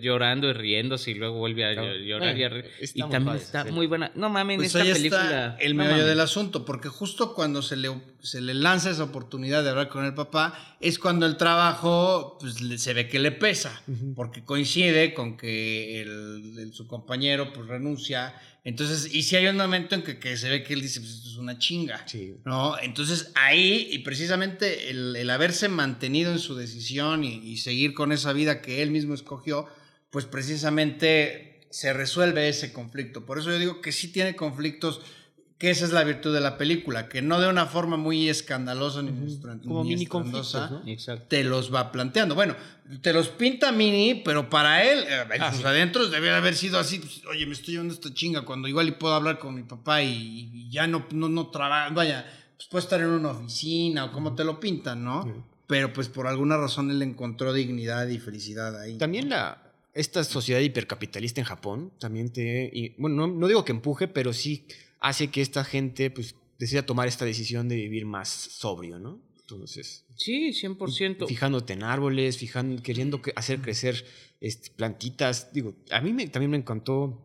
llorando 0.00 0.48
y 0.48 0.52
riéndose 0.54 1.12
y 1.12 1.14
luego 1.14 1.38
vuelve 1.38 1.64
a 1.64 1.72
Claro. 1.74 1.94
llorar 1.98 2.36
y 2.36 2.42
a 2.42 2.48
reír. 2.48 2.64
está 2.80 2.98
Y 2.98 3.02
muy 3.02 3.10
también 3.12 3.24
padre 3.36 3.44
está 3.44 3.64
muy 3.66 3.86
buena. 3.86 4.10
No 4.16 4.28
mames, 4.28 4.56
Pues 4.56 4.66
esta 4.74 4.82
ahí 4.82 4.92
película. 4.92 5.20
está 5.22 5.56
el 5.60 5.76
no 5.76 5.84
mames. 5.84 6.04
del 6.04 6.18
asunto, 6.18 6.64
porque 6.64 6.88
justo 6.88 7.32
cuando 7.34 7.62
se 7.62 7.76
le, 7.76 7.90
se 8.20 8.40
le 8.40 8.54
lanza 8.54 8.90
esa 8.90 9.04
oportunidad 9.04 9.62
de 9.62 9.70
hablar 9.70 9.88
con 9.88 10.04
el 10.04 10.14
papá, 10.14 10.76
es 10.80 10.98
cuando 10.98 11.26
el 11.26 11.36
trabajo 11.36 12.36
pues, 12.40 12.60
le- 12.60 12.78
se 12.78 12.92
ve 12.92 13.08
que 13.08 13.20
le 13.20 13.30
pesa, 13.30 13.82
porque 14.16 14.44
coincide 14.44 15.14
con 15.14 15.36
que 15.36 16.00
el, 16.00 16.58
el- 16.58 16.72
su 16.74 16.88
compañero 16.88 17.52
pues 17.52 17.68
renuncia. 17.68 18.34
Entonces, 18.62 19.14
y 19.14 19.22
si 19.22 19.36
hay 19.36 19.46
un 19.46 19.56
momento 19.56 19.94
en 19.94 20.02
que, 20.02 20.18
que 20.18 20.36
se 20.36 20.50
ve 20.50 20.62
que 20.62 20.74
él 20.74 20.82
dice, 20.82 21.00
pues 21.00 21.12
esto 21.12 21.28
es 21.30 21.36
una 21.36 21.58
chinga. 21.58 22.06
Sí. 22.06 22.36
¿no? 22.44 22.78
Entonces 22.78 23.32
ahí, 23.34 23.88
y 23.90 24.00
precisamente 24.00 24.90
el, 24.90 25.16
el 25.16 25.30
haberse 25.30 25.68
mantenido 25.68 26.30
en 26.30 26.38
su 26.38 26.54
decisión 26.54 27.24
y, 27.24 27.36
y 27.38 27.56
seguir 27.56 27.94
con 27.94 28.12
esa 28.12 28.32
vida 28.32 28.60
que 28.60 28.82
él 28.82 28.90
mismo 28.90 29.14
escogió, 29.14 29.66
pues 30.10 30.26
precisamente 30.26 31.60
se 31.70 31.92
resuelve 31.92 32.48
ese 32.48 32.72
conflicto. 32.72 33.24
Por 33.24 33.38
eso 33.38 33.50
yo 33.50 33.58
digo 33.58 33.80
que 33.80 33.92
sí 33.92 34.08
tiene 34.08 34.36
conflictos, 34.36 35.00
que 35.60 35.68
esa 35.70 35.84
es 35.84 35.92
la 35.92 36.02
virtud 36.04 36.32
de 36.32 36.40
la 36.40 36.56
película, 36.56 37.06
que 37.10 37.20
no 37.20 37.38
de 37.38 37.46
una 37.46 37.66
forma 37.66 37.98
muy 37.98 38.30
escandalosa 38.30 39.02
ni, 39.02 39.10
estran- 39.30 39.60
Como 39.60 39.84
ni 39.84 39.90
mini 39.90 40.06
¿no? 40.06 40.82
Te 41.28 41.44
los 41.44 41.72
va 41.72 41.92
planteando. 41.92 42.34
Bueno, 42.34 42.56
te 43.02 43.12
los 43.12 43.28
pinta 43.28 43.70
mini, 43.70 44.22
pero 44.24 44.48
para 44.48 44.82
él, 44.82 45.00
eh, 45.06 45.26
en 45.34 45.42
Ah, 45.42 45.50
sus 45.52 45.60
sí. 45.60 45.66
adentros 45.66 46.10
debe 46.10 46.30
haber 46.30 46.56
sido 46.56 46.78
así. 46.78 46.98
pues, 46.98 47.20
Oye, 47.26 47.44
me 47.44 47.52
estoy 47.52 47.72
llevando 47.74 47.92
esta 47.92 48.12
chinga 48.14 48.40
cuando 48.46 48.68
igual 48.68 48.88
y 48.88 48.92
puedo 48.92 49.14
hablar 49.14 49.38
con 49.38 49.54
mi 49.54 49.62
papá 49.62 50.02
y, 50.02 50.50
y 50.50 50.70
ya 50.70 50.86
no, 50.86 51.06
no, 51.12 51.28
no 51.28 51.48
trabajo. 51.50 51.94
Vaya, 51.94 52.24
pues 52.56 52.66
puedo 52.66 52.82
estar 52.82 52.98
en 53.02 53.08
una 53.08 53.28
oficina 53.32 54.06
o 54.06 54.12
como 54.12 54.34
te 54.34 54.44
lo 54.44 54.58
pintan, 54.60 55.04
¿no? 55.04 55.44
Pero 55.66 55.92
pues 55.92 56.08
por 56.08 56.26
alguna 56.26 56.56
razón 56.56 56.90
él 56.90 57.02
encontró 57.02 57.52
dignidad 57.52 58.08
y 58.08 58.18
felicidad 58.18 58.80
ahí. 58.80 58.96
También 58.96 59.28
la, 59.28 59.62
esta 59.92 60.24
sociedad 60.24 60.60
hipercapitalista 60.60 61.42
en 61.42 61.46
Japón 61.46 61.92
también 62.00 62.32
te. 62.32 62.70
y, 62.72 62.94
bueno, 62.96 63.26
no, 63.26 63.34
no 63.34 63.46
digo 63.46 63.62
que 63.62 63.72
empuje, 63.72 64.08
pero 64.08 64.32
sí 64.32 64.64
hace 65.00 65.28
que 65.30 65.40
esta 65.40 65.64
gente 65.64 66.10
pues 66.10 66.34
decida 66.58 66.84
tomar 66.84 67.08
esta 67.08 67.24
decisión 67.24 67.68
de 67.68 67.76
vivir 67.76 68.04
más 68.06 68.28
sobrio, 68.28 68.98
¿no? 68.98 69.20
Entonces, 69.40 70.04
Sí, 70.16 70.52
100%. 70.52 71.26
fijándote 71.26 71.72
en 71.72 71.82
árboles, 71.82 72.36
fijando, 72.38 72.82
queriendo 72.82 73.20
que- 73.20 73.32
hacer 73.34 73.60
crecer 73.60 74.04
este, 74.40 74.70
plantitas. 74.70 75.52
Digo, 75.52 75.74
a 75.90 76.00
mí 76.00 76.12
me- 76.12 76.26
también 76.28 76.50
me 76.52 76.56
encantó 76.56 77.24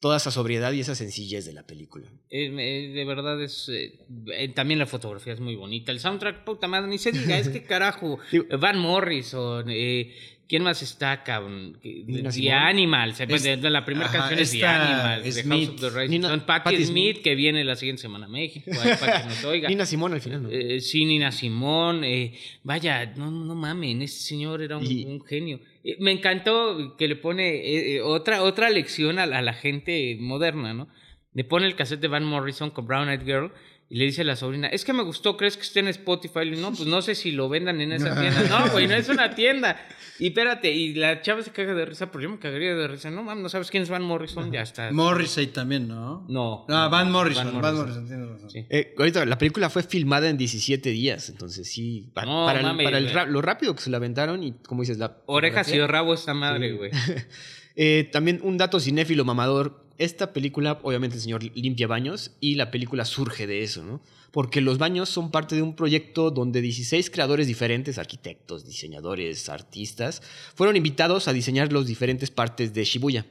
toda 0.00 0.16
esa 0.18 0.30
sobriedad 0.30 0.72
y 0.72 0.80
esa 0.80 0.94
sencillez 0.94 1.44
de 1.44 1.52
la 1.52 1.66
película. 1.66 2.08
Eh, 2.30 2.46
eh, 2.58 2.92
de 2.94 3.04
verdad 3.04 3.42
es. 3.42 3.68
eh, 3.68 3.98
eh, 4.36 4.48
también 4.54 4.78
la 4.78 4.86
fotografía 4.86 5.32
es 5.34 5.40
muy 5.40 5.54
bonita. 5.56 5.90
El 5.92 6.00
soundtrack, 6.00 6.44
puta 6.44 6.66
madre, 6.68 6.88
ni 6.88 6.98
se 6.98 7.12
diga, 7.12 7.38
es 7.38 7.48
que 7.48 7.62
carajo. 7.64 8.18
Van 8.58 8.78
Morrison, 8.78 9.66
eh, 9.68 10.14
¿quién 10.48 10.62
más 10.62 10.82
está, 10.82 11.22
cabrón? 11.24 11.78
The 11.82 12.30
Simone. 12.32 12.52
Animals. 12.52 13.20
eh, 13.20 13.26
Es- 13.28 13.42
de, 13.42 13.56
de 13.56 13.70
la 13.70 13.84
primera 13.84 14.06
ajá, 14.06 14.18
canción 14.18 14.38
es 14.40 14.50
The 14.50 14.58
de 14.58 15.32
Smith. 15.32 15.68
House 15.70 15.84
of 15.84 15.94
the 15.94 16.08
Nina- 16.08 16.28
Sun. 16.30 16.40
Patti, 16.40 16.64
Patti 16.64 16.84
Smith, 16.84 17.12
Smith. 17.14 17.22
que 17.24 17.34
viene 17.34 17.64
la 17.64 17.76
siguiente 17.76 18.02
semana 18.02 18.26
a 18.26 18.28
México, 18.28 18.70
para 19.00 19.22
que 19.22 19.28
nos 19.28 19.44
oiga. 19.44 19.68
Nina 19.68 19.86
Simón 19.86 20.12
al 20.14 20.20
final, 20.20 20.42
¿no? 20.44 20.48
Eh, 20.50 20.80
sí, 20.80 21.04
Nina 21.04 21.32
Simón. 21.32 22.04
eh, 22.04 22.34
vaya, 22.62 23.06
no, 23.16 23.30
no 23.30 23.54
mamen, 23.54 24.02
ese 24.02 24.20
señor 24.20 24.62
era 24.62 24.76
un, 24.78 24.84
Y- 24.86 25.04
un 25.04 25.24
genio. 25.24 25.60
Eh, 25.84 25.96
me 26.00 26.12
encantó 26.12 26.96
que 26.96 27.08
le 27.08 27.16
pone 27.16 28.00
otra, 28.02 28.42
otra 28.42 28.70
lección 28.70 29.18
a 29.18 29.26
la, 29.26 29.38
a 29.38 29.42
la 29.42 29.52
gente 29.54 30.16
moderna, 30.20 30.74
¿no? 30.74 30.88
Le 31.34 31.44
pone 31.44 31.66
el 31.66 31.74
cassette 31.76 32.00
de 32.00 32.08
Van 32.08 32.24
Morrison 32.24 32.70
con 32.70 32.86
Brown 32.86 33.10
Eyed 33.10 33.22
Girl 33.24 33.52
y 33.88 33.98
le 33.98 34.04
dice 34.06 34.22
a 34.22 34.24
la 34.24 34.34
sobrina, 34.36 34.66
es 34.68 34.84
que 34.84 34.92
me 34.92 35.02
gustó, 35.04 35.36
¿crees 35.36 35.56
que 35.56 35.62
esté 35.62 35.78
en 35.80 35.88
Spotify? 35.88 36.40
Y 36.42 36.50
no, 36.60 36.72
pues 36.72 36.86
no 36.88 37.00
sé 37.02 37.14
si 37.14 37.30
lo 37.32 37.48
vendan 37.48 37.80
en 37.80 37.92
esa 37.92 38.20
tienda. 38.20 38.42
No, 38.66 38.70
güey, 38.72 38.88
no 38.88 38.94
es 38.94 39.08
una 39.08 39.34
tienda. 39.34 39.76
Y 40.18 40.28
espérate, 40.28 40.72
y 40.72 40.94
la 40.94 41.20
chava 41.22 41.42
se 41.42 41.50
caga 41.52 41.74
de 41.74 41.84
risa, 41.84 42.10
pero 42.10 42.22
yo 42.22 42.30
me 42.30 42.38
cagaría 42.38 42.74
de 42.74 42.88
risa. 42.88 43.10
No, 43.10 43.22
mames, 43.22 43.42
¿no 43.42 43.48
sabes 43.48 43.70
quién 43.70 43.82
es 43.84 43.88
Van 43.90 44.02
Morrison? 44.02 44.50
Ya 44.50 44.62
está. 44.62 44.90
Morrissey 44.90 45.48
también, 45.48 45.86
¿no? 45.86 46.24
No. 46.28 46.64
No, 46.68 46.90
Van 46.90 47.12
Morrison, 47.12 47.52
Van 47.52 47.60
Van 47.62 47.76
Morrison. 47.76 48.06
Tienes 48.08 48.28
razón. 48.28 48.50
Sí. 48.50 48.66
Eh, 48.70 48.94
ahorita 48.98 49.24
la 49.26 49.38
película 49.38 49.70
fue 49.70 49.82
filmada 49.82 50.28
en 50.28 50.36
17 50.38 50.90
días, 50.90 51.28
entonces 51.28 51.70
sí, 51.70 52.10
pa- 52.14 52.24
No, 52.24 52.46
para, 52.46 52.60
el- 52.98 53.12
para 53.12 53.26
lo 53.26 53.40
rápido 53.42 53.74
que 53.76 53.82
se 53.82 53.90
la 53.90 53.98
aventaron 53.98 54.42
y 54.42 54.52
como 54.66 54.82
dices, 54.82 54.98
la 54.98 55.18
Orejas 55.26 55.68
y 55.72 55.78
rabo 55.80 56.14
esta 56.14 56.34
madre, 56.34 56.72
güey. 56.72 56.90
Eh, 57.78 58.08
también 58.10 58.40
un 58.42 58.56
dato 58.56 58.80
cinéfilo 58.80 59.26
mamador, 59.26 59.85
esta 59.98 60.32
película, 60.32 60.78
obviamente 60.82 61.16
el 61.16 61.22
señor 61.22 61.42
limpia 61.42 61.86
baños 61.86 62.32
y 62.40 62.54
la 62.54 62.70
película 62.70 63.04
surge 63.04 63.46
de 63.46 63.62
eso, 63.62 63.82
¿no? 63.82 64.00
Porque 64.30 64.60
los 64.60 64.78
baños 64.78 65.08
son 65.08 65.30
parte 65.30 65.54
de 65.54 65.62
un 65.62 65.74
proyecto 65.74 66.30
donde 66.30 66.60
16 66.60 67.10
creadores 67.10 67.46
diferentes, 67.46 67.98
arquitectos, 67.98 68.66
diseñadores, 68.66 69.48
artistas, 69.48 70.22
fueron 70.54 70.76
invitados 70.76 71.28
a 71.28 71.32
diseñar 71.32 71.72
las 71.72 71.86
diferentes 71.86 72.30
partes 72.30 72.74
de 72.74 72.84
Shibuya. 72.84 73.26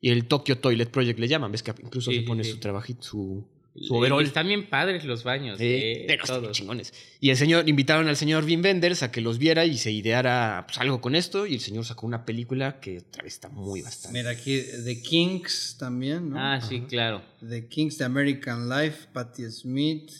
Y 0.00 0.10
el 0.10 0.26
Tokyo 0.26 0.58
Toilet 0.58 0.90
Project 0.90 1.18
le 1.18 1.28
llaman, 1.28 1.50
ves 1.50 1.62
que 1.62 1.72
incluso 1.82 2.10
Sí, 2.10 2.18
se 2.18 2.22
pone 2.22 2.44
sí. 2.44 2.50
su 2.52 2.58
trabajito, 2.58 3.02
su, 3.02 3.44
su 3.80 3.94
overall. 3.94 4.24
Están 4.24 4.46
bien 4.46 4.68
padres 4.68 5.04
los 5.04 5.24
baños. 5.24 5.60
Eh, 5.60 6.02
eh, 6.02 6.04
pero 6.06 6.24
están 6.24 6.42
todos. 6.42 6.56
chingones. 6.56 6.92
Y 7.20 7.30
el 7.30 7.36
señor, 7.36 7.68
invitaron 7.68 8.08
al 8.08 8.16
señor 8.16 8.44
Wim 8.44 8.62
Wenders 8.62 9.02
a 9.02 9.10
que 9.10 9.20
los 9.20 9.38
viera 9.38 9.64
y 9.66 9.76
se 9.78 9.90
ideara 9.90 10.64
pues, 10.66 10.78
algo 10.78 11.00
con 11.00 11.14
esto. 11.14 11.46
Y 11.46 11.54
el 11.54 11.60
señor 11.60 11.84
sacó 11.84 12.06
una 12.06 12.24
película 12.24 12.80
que 12.80 12.98
otra 12.98 13.22
vez 13.22 13.34
está 13.34 13.48
muy 13.48 13.82
bastante. 13.82 14.18
Mira 14.18 14.30
aquí, 14.30 14.62
The 14.84 15.02
Kings 15.02 15.76
también, 15.78 16.30
¿no? 16.30 16.38
Ah, 16.38 16.60
sí, 16.60 16.82
claro. 16.82 17.22
The 17.40 17.68
Kings, 17.68 17.98
The 17.98 18.04
American 18.04 18.68
Life, 18.68 19.08
Patti 19.12 19.50
Smith. 19.50 20.10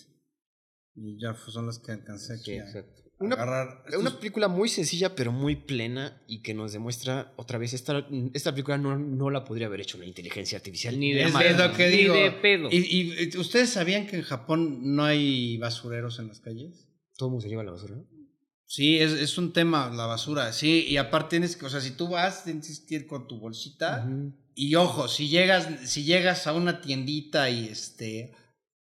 Y 0.96 1.20
ya 1.20 1.32
pues, 1.32 1.52
son 1.52 1.66
las 1.66 1.78
que 1.78 1.92
alcancé 1.92 2.34
aquí 2.34 2.52
Sí, 2.52 2.58
a 2.58 2.64
exacto. 2.64 3.03
Una- 3.18 3.36
agarrar. 3.36 3.84
Una 3.98 4.18
película 4.18 4.48
muy 4.48 4.68
sencilla, 4.68 5.14
pero 5.14 5.32
muy 5.32 5.56
plena 5.56 6.20
y 6.26 6.42
que 6.42 6.52
nos 6.54 6.72
demuestra 6.72 7.32
otra 7.36 7.58
vez, 7.58 7.72
esta, 7.72 8.06
esta 8.32 8.52
película 8.52 8.76
no, 8.78 8.98
no 8.98 9.30
la 9.30 9.44
podría 9.44 9.66
haber 9.68 9.80
hecho 9.80 9.98
la 9.98 10.04
inteligencia 10.06 10.58
artificial. 10.58 10.98
Ni 10.98 11.12
de 11.12 11.24
es 11.24 11.32
madre. 11.32 11.50
es 11.50 11.58
lo 11.58 11.72
que 11.72 11.88
Ni 11.90 11.96
digo. 11.96 12.14
de 12.14 12.30
pedo. 12.32 12.68
¿Y, 12.70 13.36
ustedes 13.38 13.70
sabían 13.70 14.06
que 14.06 14.16
en 14.16 14.22
Japón 14.22 14.94
no 14.94 15.04
hay 15.04 15.56
basureros 15.58 16.18
en 16.18 16.28
las 16.28 16.40
calles? 16.40 16.88
Todo 17.16 17.28
el 17.28 17.30
mundo 17.32 17.42
se 17.44 17.48
lleva 17.48 17.62
la 17.62 17.70
basura. 17.72 17.94
¿no? 17.96 18.04
Sí, 18.66 18.98
es, 18.98 19.12
es 19.12 19.38
un 19.38 19.52
tema 19.52 19.90
la 19.94 20.06
basura, 20.06 20.52
sí, 20.52 20.84
y 20.88 20.96
aparte 20.96 21.30
tienes 21.30 21.54
que, 21.54 21.66
o 21.66 21.70
sea, 21.70 21.80
si 21.80 21.92
tú 21.92 22.08
vas, 22.08 22.44
tienes 22.44 22.80
que 22.80 22.94
ir 22.96 23.06
con 23.06 23.28
tu 23.28 23.38
bolsita, 23.38 24.08
y 24.54 24.74
ojo, 24.74 25.06
si 25.06 25.28
llegas, 25.28 25.68
si 25.88 26.02
llegas 26.04 26.46
a 26.46 26.54
una 26.54 26.80
tiendita 26.80 27.50
y 27.50 27.66
este, 27.68 28.32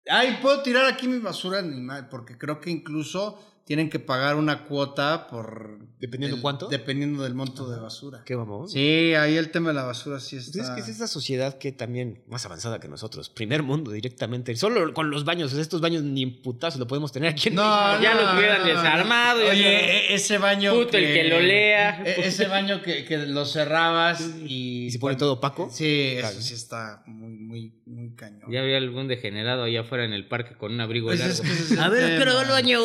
ay, 0.08 0.38
puedo 0.42 0.62
tirar 0.62 0.86
aquí 0.86 1.08
mi 1.08 1.18
basura 1.20 1.60
animal, 1.60 2.08
porque 2.10 2.38
creo 2.38 2.60
que 2.60 2.70
incluso 2.70 3.40
tienen 3.70 3.92
que 3.92 4.00
pagar 4.00 4.36
una 4.36 4.64
cuota 4.64 5.28
por... 5.28 5.78
¿Dependiendo 6.00 6.38
el- 6.38 6.42
cuánto? 6.42 6.70
Dependiendo 6.70 7.22
del 7.22 7.36
monto 7.36 7.70
de 7.70 7.80
basura. 7.80 8.24
Qué 8.26 8.36
mamón. 8.36 8.68
Sí, 8.68 9.14
ahí 9.14 9.38
el 9.38 9.52
tema 9.52 9.68
de 9.70 9.76
la 9.76 9.84
basura 9.84 10.20
sí 10.20 10.38
Pues 10.38 10.48
está... 10.56 10.64
Es 10.64 10.70
que 10.72 10.80
es 10.82 10.88
esa 10.98 11.06
sociedad 11.08 11.60
que 11.60 11.72
también 11.72 12.24
más 12.28 12.44
avanzada 12.48 12.80
que 12.80 12.88
nosotros. 12.88 13.30
Primer 13.30 13.62
mundo 13.62 13.92
directamente. 13.92 14.56
Solo 14.56 14.92
con 14.96 15.12
los 15.12 15.24
baños. 15.24 15.54
Estos 15.54 15.82
baños 15.82 16.02
ni 16.02 16.26
putazos 16.26 16.80
lo 16.80 16.88
podemos 16.88 17.12
tener 17.12 17.30
aquí 17.30 17.50
en 17.50 17.56
No, 17.56 17.62
México. 17.92 18.02
Ya 18.02 18.16
no, 18.16 18.22
los 18.24 18.34
hubieran 18.40 18.62
no. 18.62 18.68
desarmado, 18.70 19.42
Oye, 19.42 19.62
no- 19.62 19.68
e- 19.70 20.14
ese 20.16 20.40
baño. 20.40 20.74
Puto, 20.74 20.98
el 20.98 21.14
que 21.14 21.24
lo 21.26 21.40
lea. 21.40 22.02
e- 22.04 22.26
Ese 22.26 22.48
baño 22.48 22.82
que, 22.82 23.06
que 23.06 23.18
lo 23.20 23.46
cerrabas 23.46 24.22
y. 24.48 24.86
Y 24.88 24.92
se 24.92 24.98
pone 24.98 25.16
todo 25.16 25.34
opaco. 25.34 25.70
Sí, 25.72 26.14
eso 26.14 26.22
Claro. 26.22 26.42
sí 26.42 26.54
está 26.56 27.04
muy, 27.06 27.34
muy, 27.38 27.74
muy 27.86 28.16
cañón. 28.16 28.50
Ya 28.52 28.62
había 28.62 28.78
algún 28.78 29.08
degenerado 29.08 29.62
allá 29.62 29.82
afuera 29.82 30.06
en 30.06 30.14
el 30.14 30.28
parque 30.28 30.56
con 30.58 30.74
un 30.74 30.82
abrigo 30.82 31.10
Pues 31.10 31.20
largo. 31.20 31.34
es 31.36 31.42
que 31.42 31.52
es 31.76 31.78
A 31.80 31.88
ver, 31.90 32.18
pero 32.18 32.40
al 32.40 32.48
baño. 32.48 32.80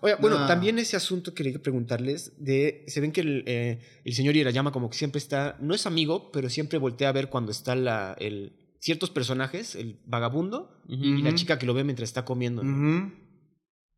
Oye, 0.00 0.14
bueno, 0.20 0.38
No. 0.40 0.46
también 0.46 0.78
ese 0.78 0.96
asunto 0.96 1.34
quería 1.34 1.58
preguntarles 1.60 2.32
de, 2.38 2.84
se 2.86 3.00
ven 3.00 3.12
que 3.12 3.20
el, 3.22 3.44
eh, 3.46 3.78
el 4.04 4.14
señor 4.14 4.36
Irayama 4.36 4.72
como 4.72 4.90
que 4.90 4.96
siempre 4.98 5.18
está, 5.18 5.56
no 5.60 5.74
es 5.74 5.86
amigo, 5.86 6.30
pero 6.32 6.48
siempre 6.50 6.78
voltea 6.78 7.08
a 7.08 7.12
ver 7.12 7.28
cuando 7.28 7.50
está 7.52 7.74
la, 7.74 8.16
el, 8.18 8.52
ciertos 8.78 9.10
personajes, 9.10 9.74
el 9.74 9.96
vagabundo 10.06 10.70
y 10.88 11.22
la 11.22 11.34
chica 11.34 11.58
que 11.58 11.66
lo 11.66 11.74
ve 11.74 11.82
mientras 11.84 12.08
está 12.08 12.24
comiendo. 12.24 12.62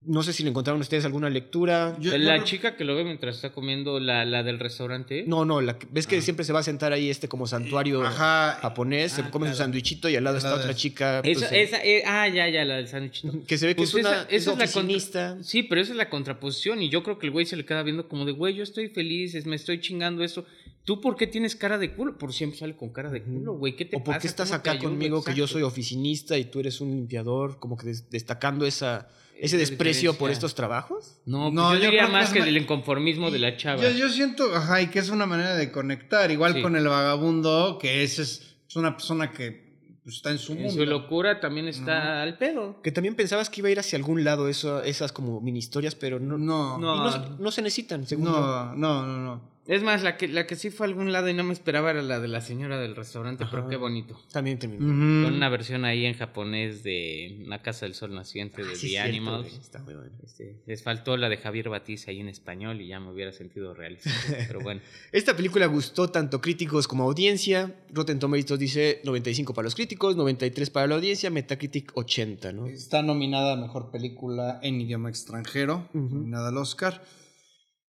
No 0.03 0.23
sé 0.23 0.33
si 0.33 0.45
le 0.45 0.51
encontraron 0.51 0.81
ustedes 0.81 1.05
alguna 1.05 1.29
lectura. 1.29 1.97
Yo- 1.99 2.17
la 2.17 2.45
chica 2.45 2.77
que 2.77 2.85
lo 2.85 2.95
ve 2.95 3.03
mientras 3.03 3.35
está 3.35 3.51
comiendo, 3.51 3.99
la, 3.99 4.25
la 4.25 4.45
del 4.45 4.61
restaurante. 4.61 5.25
No, 5.27 5.45
no, 5.45 5.61
la, 5.61 5.77
que- 5.77 5.89
ves 5.91 6.07
que 6.07 6.23
siempre 6.23 6.45
se 6.45 6.53
va 6.53 6.61
a 6.61 6.63
sentar 6.63 6.93
ahí 6.93 7.11
este 7.11 7.29
como 7.29 7.49
santuario 7.49 8.03
Ajá. 8.05 8.59
japonés, 8.63 9.11
se 9.13 9.23
Ah, 9.23 9.31
come 9.33 9.49
su 9.51 9.57
sandwichito 9.57 10.09
y 10.09 10.15
al 10.15 10.23
lado 10.23 10.37
está 10.39 10.55
otra 10.55 10.73
chica. 10.73 11.21
pues, 11.25 11.39
Esa, 11.43 11.55
eh, 11.55 11.63
esa, 11.63 11.85
eh, 11.85 12.03
ah, 12.07 12.29
ya, 12.29 12.49
ya, 12.49 12.65
la 12.65 12.77
del 12.77 12.87
sándwich. 12.87 13.25
que 13.45 13.59
se 13.59 13.67
ve 13.67 13.73
que 13.75 13.79
Pues 13.79 13.89
es 13.89 13.95
una 13.97 14.11
esa- 14.23 14.23
es 14.31 14.47
la 14.47 14.53
contra- 14.53 14.65
oficinista. 14.67 15.39
Sí, 15.43 15.65
pero 15.65 15.81
esa 15.81 15.91
es 15.91 15.97
la 15.97 16.09
contraposición 16.09 16.81
y 16.81 16.91
yo 16.91 17.03
creo 17.03 17.19
que 17.19 17.27
el 17.27 17.33
güey 17.33 17.45
se 17.47 17.57
le 17.57 17.65
queda 17.65 17.83
viendo 17.83 18.09
como 18.09 18.25
de, 18.25 18.31
güey, 18.33 18.55
yo 18.55 18.63
estoy 18.63 18.89
feliz, 18.91 19.35
es- 19.35 19.47
me 19.47 19.57
estoy 19.57 19.81
chingando 19.81 20.23
esto. 20.23 20.47
¿Tú 20.85 21.01
por 21.01 21.17
qué 21.17 21.27
tienes 21.27 21.57
cara 21.57 21.77
de 21.77 21.93
culo? 21.93 22.17
Por 22.17 22.33
siempre 22.33 22.57
sale 22.61 22.77
con 22.77 22.91
cara 22.91 23.11
de 23.11 23.23
culo, 23.25 23.55
güey. 23.55 23.75
¿Qué 23.75 23.85
te 23.85 23.97
¿O 23.97 23.99
por 23.99 24.15
pasa? 24.15 24.21
qué 24.21 24.27
estás 24.29 24.51
¿Cómo 24.51 24.63
te 24.63 24.71
acá 24.71 24.79
conmigo 24.79 25.25
que 25.25 25.35
yo 25.35 25.47
soy 25.49 25.63
oficinista 25.63 26.39
y 26.39 26.45
tú 26.45 26.61
eres 26.61 26.81
un 26.81 26.93
limpiador? 26.93 27.59
Como 27.59 27.77
que 27.77 27.89
des- 27.89 28.09
destacando 28.09 28.65
esa, 28.65 29.09
ese 29.41 29.57
desprecio 29.57 30.15
por 30.15 30.31
estos 30.31 30.55
trabajos. 30.55 31.19
No, 31.27 31.51
No, 31.51 31.69
pues 31.69 31.79
yo 31.81 31.85
yo 31.85 31.91
diría 31.91 32.01
creo 32.01 32.07
que 32.09 32.13
más 32.13 32.27
es 32.29 32.33
que 32.35 32.43
del 32.45 32.57
inconformismo 32.57 33.31
de 33.31 33.39
la 33.39 33.57
chava. 33.57 33.83
Yo, 33.83 33.91
yo 33.91 34.09
siento, 34.09 34.55
ajá, 34.55 34.83
y 34.83 34.89
que 34.89 34.99
es 34.99 35.11
una 35.11 35.27
manera 35.27 35.55
de 35.55 35.71
conectar. 35.71 36.31
Igual 36.31 36.55
Sí. 36.55 36.63
con 36.63 36.77
el 36.77 36.87
vagabundo, 36.89 37.79
que 37.81 38.03
ese 38.03 38.23
es, 38.23 38.57
es 38.69 38.77
una 38.77 38.97
persona 38.97 39.31
que 39.33 39.69
pues, 40.03 40.17
está 40.17 40.31
en 40.31 40.39
su 40.39 40.53
en 40.53 40.63
mundo. 40.63 40.75
su 40.75 40.87
locura 40.87 41.39
también 41.41 41.69
está 41.69 42.23
al 42.23 42.39
pedo. 42.39 42.81
Que 42.83 42.91
también 42.93 43.15
pensabas 43.15 43.51
que 43.51 43.61
iba 43.61 43.69
a 43.69 43.73
ir 43.73 43.79
hacia 43.79 43.97
algún 43.97 44.25
lado 44.25 44.49
eso, 44.49 44.83
esas 44.83 45.13
como 45.13 45.41
mini 45.41 45.59
historias, 45.59 45.95
pero 45.95 46.19
no, 46.19 46.39
No, 46.39 46.79
no, 46.79 47.37
No. 47.39 47.51
se 47.51 47.63
necesitan, 47.63 48.07
según 48.07 48.27
yo. 48.27 48.33
no, 48.33 48.75
no, 48.75 49.07
no, 49.07 49.19
no. 49.19 49.58
Es 49.69 49.83
más, 49.83 50.03
la 50.03 50.17
que, 50.17 50.29
la 50.29 50.47
que 50.47 50.57
sí 50.57 50.71
fue 50.71 50.87
a 50.87 50.89
algún 50.89 51.13
lado 51.13 51.29
y 51.29 51.35
no 51.35 51.45
me 51.45 51.53
esperaba 51.53 51.91
era 51.91 52.01
la 52.01 52.21
de 52.21 52.27
la 52.27 52.41
señora 52.41 52.81
del 52.81 52.97
restaurante, 52.97 53.45
pero 53.51 53.63
Ajá. 53.65 53.71
qué 53.71 53.77
bonito. 53.77 54.19
También 54.33 54.59
terminó. 54.59 54.81
Con 54.87 55.35
una 55.35 55.51
versión 55.51 55.85
ahí 55.85 56.07
en 56.07 56.15
japonés 56.15 56.83
de 56.83 57.45
La 57.47 57.61
Casa 57.61 57.85
del 57.85 57.95
Sol 57.95 58.15
Naciente 58.15 58.63
de 58.63 58.69
Ah, 58.69 58.73
The 58.73 58.79
sí, 58.79 58.89
cierto, 58.89 59.09
Animals. 59.11 59.43
güey, 59.51 59.61
Está 59.61 59.79
muy 59.83 59.93
bueno. 59.95 60.11
Este, 60.25 60.63
les 60.67 60.83
faltó 60.83 61.19
la 61.19 61.29
de 61.29 61.37
Javier 61.37 61.69
Batiz 61.69 62.09
ahí 62.09 62.19
en 62.21 62.31
español 62.31 62.81
y 62.81 62.89
ya 62.89 62.99
me 62.99 63.13
hubiera 63.13 63.31
sentido 63.31 63.75
realista. 63.75 64.09
Pero 64.49 64.61
bueno. 64.61 64.81
Esta 65.13 65.37
película 65.37 65.67
gustó 65.67 66.09
tanto 66.09 66.41
críticos 66.41 66.89
como 66.89 67.05
audiencia. 67.05 67.75
Rotten 67.93 68.19
Tomatoes 68.19 68.59
dice 68.59 69.03
95 69.05 69.53
para 69.53 69.65
los 69.65 69.75
críticos, 69.75 70.17
93 70.17 70.71
para 70.71 70.87
la 70.87 70.95
audiencia, 70.95 71.29
Metacritic 71.29 71.93
80, 71.95 72.53
¿no? 72.55 72.67
Está 72.69 73.03
nominada 73.03 73.53
a 73.53 73.57
Mejor 73.57 73.91
Película 73.91 74.61
en 74.63 74.81
Idioma 74.81 75.11
Extranjero, 75.11 75.91
nominada 75.93 76.49
al 76.49 76.57
Oscar. 76.57 77.03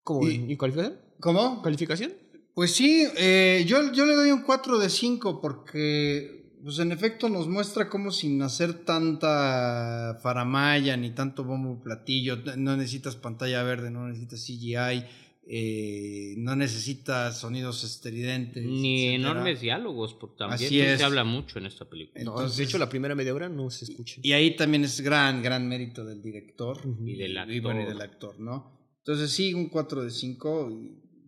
¿Cómo? 0.03 0.27
Y- 0.27 0.51
¿Y 0.51 0.57
calificación? 0.57 1.07
¿Cómo? 1.19 1.61
¿Calificación? 1.61 2.13
Pues 2.53 2.71
sí, 2.75 3.05
eh, 3.17 3.63
yo, 3.67 3.91
yo 3.93 4.05
le 4.05 4.15
doy 4.15 4.31
un 4.31 4.41
4 4.41 4.79
de 4.79 4.89
5 4.89 5.39
porque, 5.41 6.57
pues 6.63 6.79
en 6.79 6.91
efecto 6.91 7.29
nos 7.29 7.47
muestra 7.47 7.89
como 7.89 8.11
sin 8.11 8.41
hacer 8.41 8.85
tanta 8.85 10.19
faramaya 10.21 10.97
ni 10.97 11.11
tanto 11.11 11.43
bombo 11.43 11.81
platillo, 11.81 12.37
no 12.57 12.75
necesitas 12.75 13.15
pantalla 13.15 13.63
verde, 13.63 13.91
no 13.91 14.07
necesitas 14.07 14.43
CGI, 14.45 15.05
eh, 15.51 16.35
no 16.37 16.55
necesitas 16.55 17.39
sonidos 17.39 17.83
estridentes. 17.83 18.63
Ni 18.65 19.05
etcétera. 19.07 19.31
enormes 19.31 19.61
diálogos, 19.61 20.13
porque 20.13 20.37
también 20.37 20.67
Así 20.67 20.77
no 20.77 20.83
es. 20.83 20.99
se 20.99 21.05
habla 21.05 21.23
mucho 21.23 21.59
en 21.59 21.65
esta 21.65 21.85
película. 21.85 22.23
No, 22.23 22.31
Entonces- 22.31 22.57
de 22.57 22.63
hecho, 22.65 22.77
la 22.77 22.89
primera 22.89 23.15
media 23.15 23.33
hora 23.33 23.47
no 23.49 23.69
se 23.69 23.85
escucha. 23.85 24.19
Y 24.21 24.31
ahí 24.33 24.55
también 24.55 24.83
es 24.83 24.99
gran, 25.01 25.41
gran 25.41 25.67
mérito 25.67 26.03
del 26.05 26.21
director. 26.21 26.77
Y 27.05 27.15
del 27.15 27.37
y, 27.49 27.59
bueno, 27.61 27.79
y 27.79 27.83
actor. 27.83 27.93
del 27.97 28.01
actor, 28.01 28.39
¿no? 28.39 28.79
Entonces 28.99 29.31
sí, 29.31 29.53
un 29.53 29.69
4 29.69 30.03
de 30.03 30.11
5. 30.11 30.71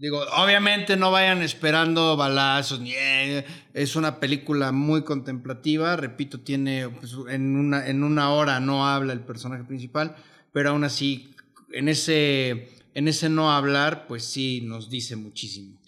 Digo, 0.02 0.20
obviamente 0.36 0.98
no 0.98 1.12
vayan 1.12 1.44
esperando 1.44 2.18
balazos, 2.18 2.80
ni 2.80 2.92
eh, 2.96 3.46
es 3.76 3.96
una 3.96 4.20
película 4.20 4.72
muy 4.72 5.04
contemplativa, 5.04 5.96
repito, 5.96 6.40
tiene 6.40 6.90
pues, 6.90 7.16
en 7.30 7.56
una 7.56 7.88
en 7.88 8.04
una 8.04 8.34
hora 8.34 8.60
no 8.60 8.88
habla 8.88 9.14
el 9.14 9.20
personaje 9.20 9.64
principal, 9.64 10.16
pero 10.52 10.72
aún 10.72 10.84
así 10.86 11.36
en 11.72 11.88
ese 11.88 12.70
en 12.96 13.08
ese 13.08 13.30
no 13.30 13.52
hablar, 13.52 14.08
pues 14.08 14.26
sí 14.26 14.62
nos 14.62 14.90
dice 14.90 15.16
muchísimo. 15.18 15.80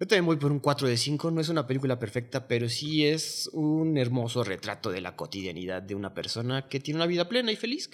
Yo 0.00 0.06
también 0.08 0.26
voy 0.26 0.36
por 0.38 0.50
un 0.50 0.58
4 0.58 0.88
de 0.88 0.96
5. 0.96 1.30
No 1.30 1.40
es 1.40 1.48
una 1.48 1.68
película 1.68 1.96
perfecta, 1.96 2.48
pero 2.48 2.68
sí 2.68 3.06
es 3.06 3.48
un 3.52 3.98
hermoso 3.98 4.42
retrato 4.42 4.90
de 4.90 5.00
la 5.00 5.14
cotidianidad 5.14 5.80
de 5.80 5.94
una 5.94 6.12
persona 6.12 6.66
que 6.66 6.80
tiene 6.80 6.98
una 6.98 7.06
vida 7.06 7.28
plena 7.28 7.52
y 7.52 7.56
feliz. 7.56 7.88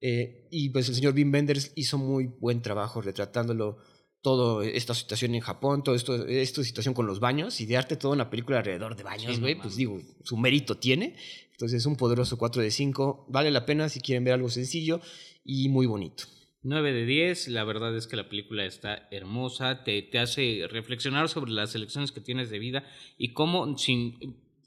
Eh, 0.00 0.48
y 0.50 0.70
pues 0.70 0.88
el 0.88 0.96
señor 0.96 1.14
Wim 1.14 1.32
Wenders 1.32 1.70
hizo 1.76 1.98
muy 1.98 2.26
buen 2.26 2.62
trabajo 2.62 3.00
retratándolo 3.00 3.78
toda 4.20 4.66
esta 4.66 4.94
situación 4.94 5.34
en 5.34 5.40
Japón, 5.40 5.82
toda 5.82 5.96
esto, 5.96 6.26
esta 6.26 6.64
situación 6.64 6.94
con 6.94 7.06
los 7.06 7.20
baños, 7.20 7.60
y 7.60 7.66
de 7.66 7.76
arte 7.76 7.96
toda 7.96 8.14
una 8.14 8.30
película 8.30 8.58
alrededor 8.58 8.96
de 8.96 9.02
baños, 9.02 9.34
Sí, 9.34 9.40
güey, 9.40 9.54
no 9.54 9.62
pues 9.62 9.76
digo, 9.76 10.00
su 10.24 10.36
mérito 10.36 10.76
tiene. 10.76 11.16
Entonces, 11.52 11.86
un 11.86 11.96
poderoso 11.96 12.38
4 12.38 12.62
de 12.62 12.70
5. 12.70 13.26
Vale 13.28 13.50
la 13.50 13.66
pena 13.66 13.88
si 13.88 14.00
quieren 14.00 14.24
ver 14.24 14.34
algo 14.34 14.48
sencillo 14.48 15.00
y 15.44 15.68
muy 15.68 15.86
bonito. 15.86 16.24
9 16.62 16.92
de 16.92 17.06
10, 17.06 17.48
la 17.48 17.64
verdad 17.64 17.96
es 17.96 18.06
que 18.06 18.16
la 18.16 18.28
película 18.28 18.64
está 18.64 19.08
hermosa, 19.10 19.84
te, 19.84 20.02
te 20.02 20.18
hace 20.18 20.66
reflexionar 20.70 21.28
sobre 21.28 21.52
las 21.52 21.74
elecciones 21.74 22.12
que 22.12 22.20
tienes 22.20 22.50
de 22.50 22.58
vida 22.58 22.84
y 23.16 23.32
cómo 23.32 23.76
sin... 23.78 24.18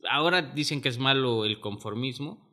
Ahora 0.09 0.41
dicen 0.41 0.81
que 0.81 0.89
es 0.89 0.97
malo 0.97 1.45
el 1.45 1.59
conformismo, 1.59 2.50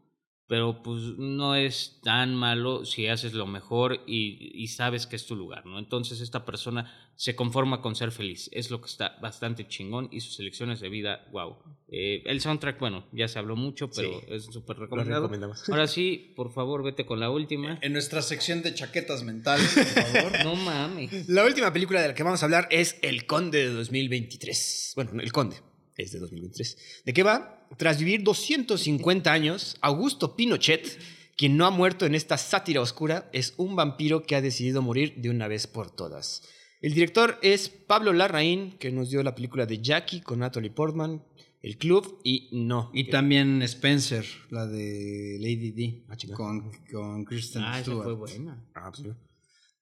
pero 0.49 0.83
pues 0.83 1.03
no 1.19 1.55
es 1.55 2.01
tan 2.03 2.35
malo 2.35 2.85
si 2.87 3.07
haces 3.07 3.35
lo 3.35 3.47
mejor 3.47 4.01
y, 4.07 4.51
y 4.55 4.67
sabes 4.69 5.07
que 5.07 5.15
es 5.17 5.27
tu 5.27 5.37
lugar, 5.37 5.67
¿no? 5.67 5.79
Entonces 5.79 6.21
esta 6.23 6.45
persona 6.47 6.91
se 7.17 7.37
conforma 7.37 7.81
con 7.83 7.95
ser 7.97 8.13
feliz, 8.13 8.49
es 8.53 8.71
lo 8.71 8.81
que 8.81 8.87
está 8.87 9.19
bastante 9.21 9.67
chingón 9.69 10.09
y 10.11 10.21
sus 10.21 10.39
elecciones 10.41 10.81
de 10.81 10.89
vida, 10.89 11.27
wow. 11.33 11.57
Eh, 11.89 12.23
el 12.27 12.41
soundtrack, 12.41 12.79
bueno, 12.79 13.07
ya 13.13 13.29
se 13.29 13.39
habló 13.39 13.57
mucho, 13.57 13.91
pero 13.91 14.21
Sí. 14.21 14.27
es 14.29 14.45
súper 14.45 14.77
Lo 14.79 14.85
recomendado. 14.85 15.23
recomendamos. 15.23 15.69
Ahora 15.69 15.87
sí, 15.87 16.33
por 16.37 16.53
favor, 16.53 16.83
vete 16.83 17.05
con 17.05 17.19
la 17.21 17.29
última. 17.31 17.79
En 17.83 17.93
nuestra 17.93 18.23
sección 18.23 18.63
de 18.63 18.73
chaquetas 18.75 19.25
mentales, 19.25 19.75
por 19.75 20.13
favor. 20.13 20.33
No 20.45 20.55
mames. 20.55 21.29
La 21.29 21.45
última 21.45 21.73
película 21.73 22.01
de 22.01 22.09
la 22.09 22.15
que 22.15 22.23
vamos 22.23 22.43
a 22.43 22.47
hablar 22.47 22.69
es 22.71 22.99
El 23.03 23.27
Conde 23.27 23.59
de 23.67 23.73
2023. 23.75 24.93
Bueno, 24.97 25.21
El 25.21 25.33
Conde 25.33 25.57
es 25.99 26.13
de 26.13 26.19
2023. 26.21 27.03
¿De 27.05 27.13
qué 27.13 27.23
va? 27.23 27.67
Tras 27.77 27.99
vivir 27.99 28.23
250 28.23 29.31
años, 29.31 29.77
Augusto 29.83 30.35
Pinochet, 30.37 30.99
quien 31.37 31.57
no 31.57 31.67
ha 31.67 31.71
muerto 31.71 32.07
en 32.07 32.15
esta 32.15 32.39
sátira 32.39 32.81
oscura, 32.81 33.29
es 33.33 33.53
un 33.59 33.77
vampiro 33.77 34.23
que 34.23 34.35
ha 34.37 34.41
decidido 34.41 34.81
morir 34.81 35.15
de 35.19 35.29
una 35.31 35.47
vez 35.49 35.67
por 35.67 35.91
todas. 35.91 36.43
El 36.81 36.95
director 36.95 37.39
es 37.43 37.69
Pablo 37.69 38.13
Larraín, 38.13 38.73
que 38.79 38.91
nos 38.93 39.11
dio 39.11 39.23
la 39.23 39.35
película 39.35 39.67
de 39.67 39.81
Jackie 39.83 40.21
con 40.21 40.39
Natalie 40.39 40.71
Portman, 40.71 41.23
El 41.61 41.77
Club 41.77 42.21
y 42.23 42.49
No. 42.53 42.91
Y 42.95 43.11
también 43.11 43.61
Spencer, 43.63 44.25
la 44.51 44.67
de 44.67 45.39
Lady 45.41 45.73
D, 45.73 46.05
Ah, 46.09 46.17
con, 46.35 46.71
con 46.91 47.25
Kristen 47.25 47.63
Ah, 47.63 47.75
esa 47.81 47.83
Stewart. 47.91 48.05
fue 48.05 48.15
buena. 48.15 48.65
Ah, 48.75 48.93
pues, 48.95 49.09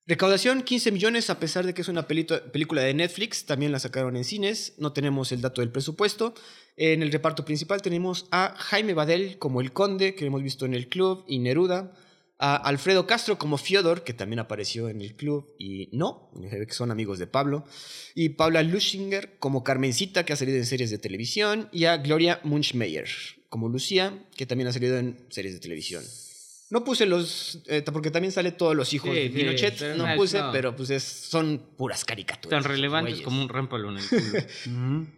Recaudación 0.09 0.63
15 0.63 0.93
millones, 0.93 1.31
a 1.31 1.41
pesar 1.41 1.67
de 1.67 1.75
que 1.75 1.83
es 1.83 1.89
una 1.89 2.07
película 2.07 2.81
de 2.81 2.95
Netflix, 2.95 3.45
también 3.45 3.73
la 3.73 3.81
sacaron 3.81 4.17
en 4.17 4.23
cines, 4.23 4.75
no 4.79 4.93
tenemos 4.93 5.33
el 5.33 5.41
dato 5.41 5.63
del 5.63 5.73
presupuesto. 5.73 6.33
En 6.77 7.03
el 7.03 7.11
reparto 7.11 7.45
principal 7.45 7.83
tenemos 7.83 8.29
a 8.31 8.55
Jaime 8.57 8.95
Badel 8.95 9.37
como 9.39 9.61
el 9.61 9.73
conde, 9.73 10.15
que 10.15 10.25
hemos 10.25 10.45
visto 10.45 10.65
en 10.65 10.75
el 10.75 10.89
club, 10.89 11.25
y 11.27 11.41
Neruda, 11.41 11.93
a 12.39 12.55
Alfredo 12.55 13.09
Castro 13.09 13.37
como 13.37 13.59
Fiodor, 13.59 14.05
que 14.05 14.15
también 14.15 14.39
apareció 14.39 14.89
en 14.89 15.01
el 15.01 15.17
club, 15.17 15.57
y 15.59 15.89
no, 15.91 16.31
que 16.41 16.73
son 16.73 16.93
amigos 16.93 17.19
de 17.19 17.27
Pablo, 17.27 17.65
y 18.15 18.29
Paula 18.29 18.63
Luschinger 18.63 19.39
como 19.41 19.65
Carmencita, 19.65 20.25
que 20.25 20.33
ha 20.33 20.37
salido 20.37 20.59
en 20.59 20.67
series 20.67 20.91
de 20.91 20.99
televisión, 20.99 21.69
y 21.73 21.87
a 21.87 21.97
Gloria 21.97 22.39
Munchmeyer 22.45 23.09
como 23.49 23.69
Lucía, 23.69 24.25
que 24.37 24.47
también 24.47 24.69
ha 24.69 24.73
salido 24.73 24.99
en 24.99 25.19
series 25.31 25.55
de 25.55 25.61
televisión. 25.61 26.05
No 26.71 26.83
puse 26.83 27.07
los, 27.07 27.63
eh, 27.69 27.83
porque 27.93 28.11
también 28.11 28.33
sale 28.33 28.51
todos 28.53 28.75
los 28.75 28.93
hijos 28.93 29.11
Sí, 29.15 29.21
de 29.23 29.31
Pinochet, 29.31 29.97
no 29.97 30.07
no, 30.09 30.17
puse, 30.17 30.41
no. 30.41 30.51
pero 30.53 30.75
pues 30.75 30.91
es- 30.91 31.03
son 31.05 31.63
puras 31.77 32.05
caricaturas. 32.05 32.63
Tan 32.63 32.69
relevantes 32.69 33.15
güeyes. 33.15 33.25
como 33.25 33.41
un 33.41 33.49
rámpalo 33.49 33.91
en 33.91 33.99
el 33.99 34.09
culo. 34.09 34.43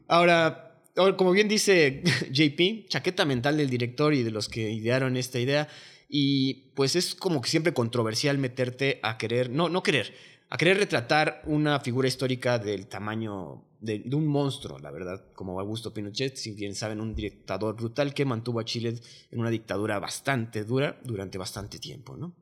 Ahora, 0.09 0.75
como 1.17 1.31
bien 1.33 1.49
dice 1.49 2.03
JP, 2.31 2.89
chaqueta 2.89 3.25
mental 3.25 3.57
del 3.57 3.71
director 3.71 4.13
y 4.13 4.23
de 4.23 4.31
los 4.31 4.49
que 4.49 4.71
idearon 4.71 5.17
esta 5.17 5.39
idea, 5.39 5.69
Y 6.11 6.71
pues 6.75 6.97
es 6.97 7.15
como 7.15 7.41
que 7.43 7.51
siempre 7.51 7.75
controversial 7.75 8.39
meterte 8.39 8.99
a 9.03 9.19
querer, 9.19 9.51
no, 9.51 9.69
no 9.69 9.83
querer, 9.83 10.15
a 10.51 10.57
querer 10.57 10.79
retratar 10.79 11.43
una 11.45 11.79
figura 11.81 12.09
histórica 12.09 12.59
del 12.59 12.87
tamaño 12.87 13.65
de, 13.81 14.01
de, 14.01 14.17
un 14.17 14.27
monstruo, 14.27 14.79
la 14.79 14.91
verdad, 14.91 15.33
como 15.35 15.61
Augusto 15.61 15.93
Pinochet, 15.93 16.37
si 16.37 16.53
bien 16.53 16.75
saben, 16.75 17.01
un 17.01 17.15
dictador 17.15 17.77
brutal 17.77 18.15
que 18.15 18.25
mantuvo 18.25 18.59
a 18.61 18.65
Chile 18.65 18.95
en 19.31 19.41
una 19.41 19.51
dictadura 19.51 19.99
bastante 19.99 20.65
dura 20.65 20.99
durante 21.05 21.39
bastante 21.39 21.79
tiempo, 21.79 22.17
¿no? 22.17 22.35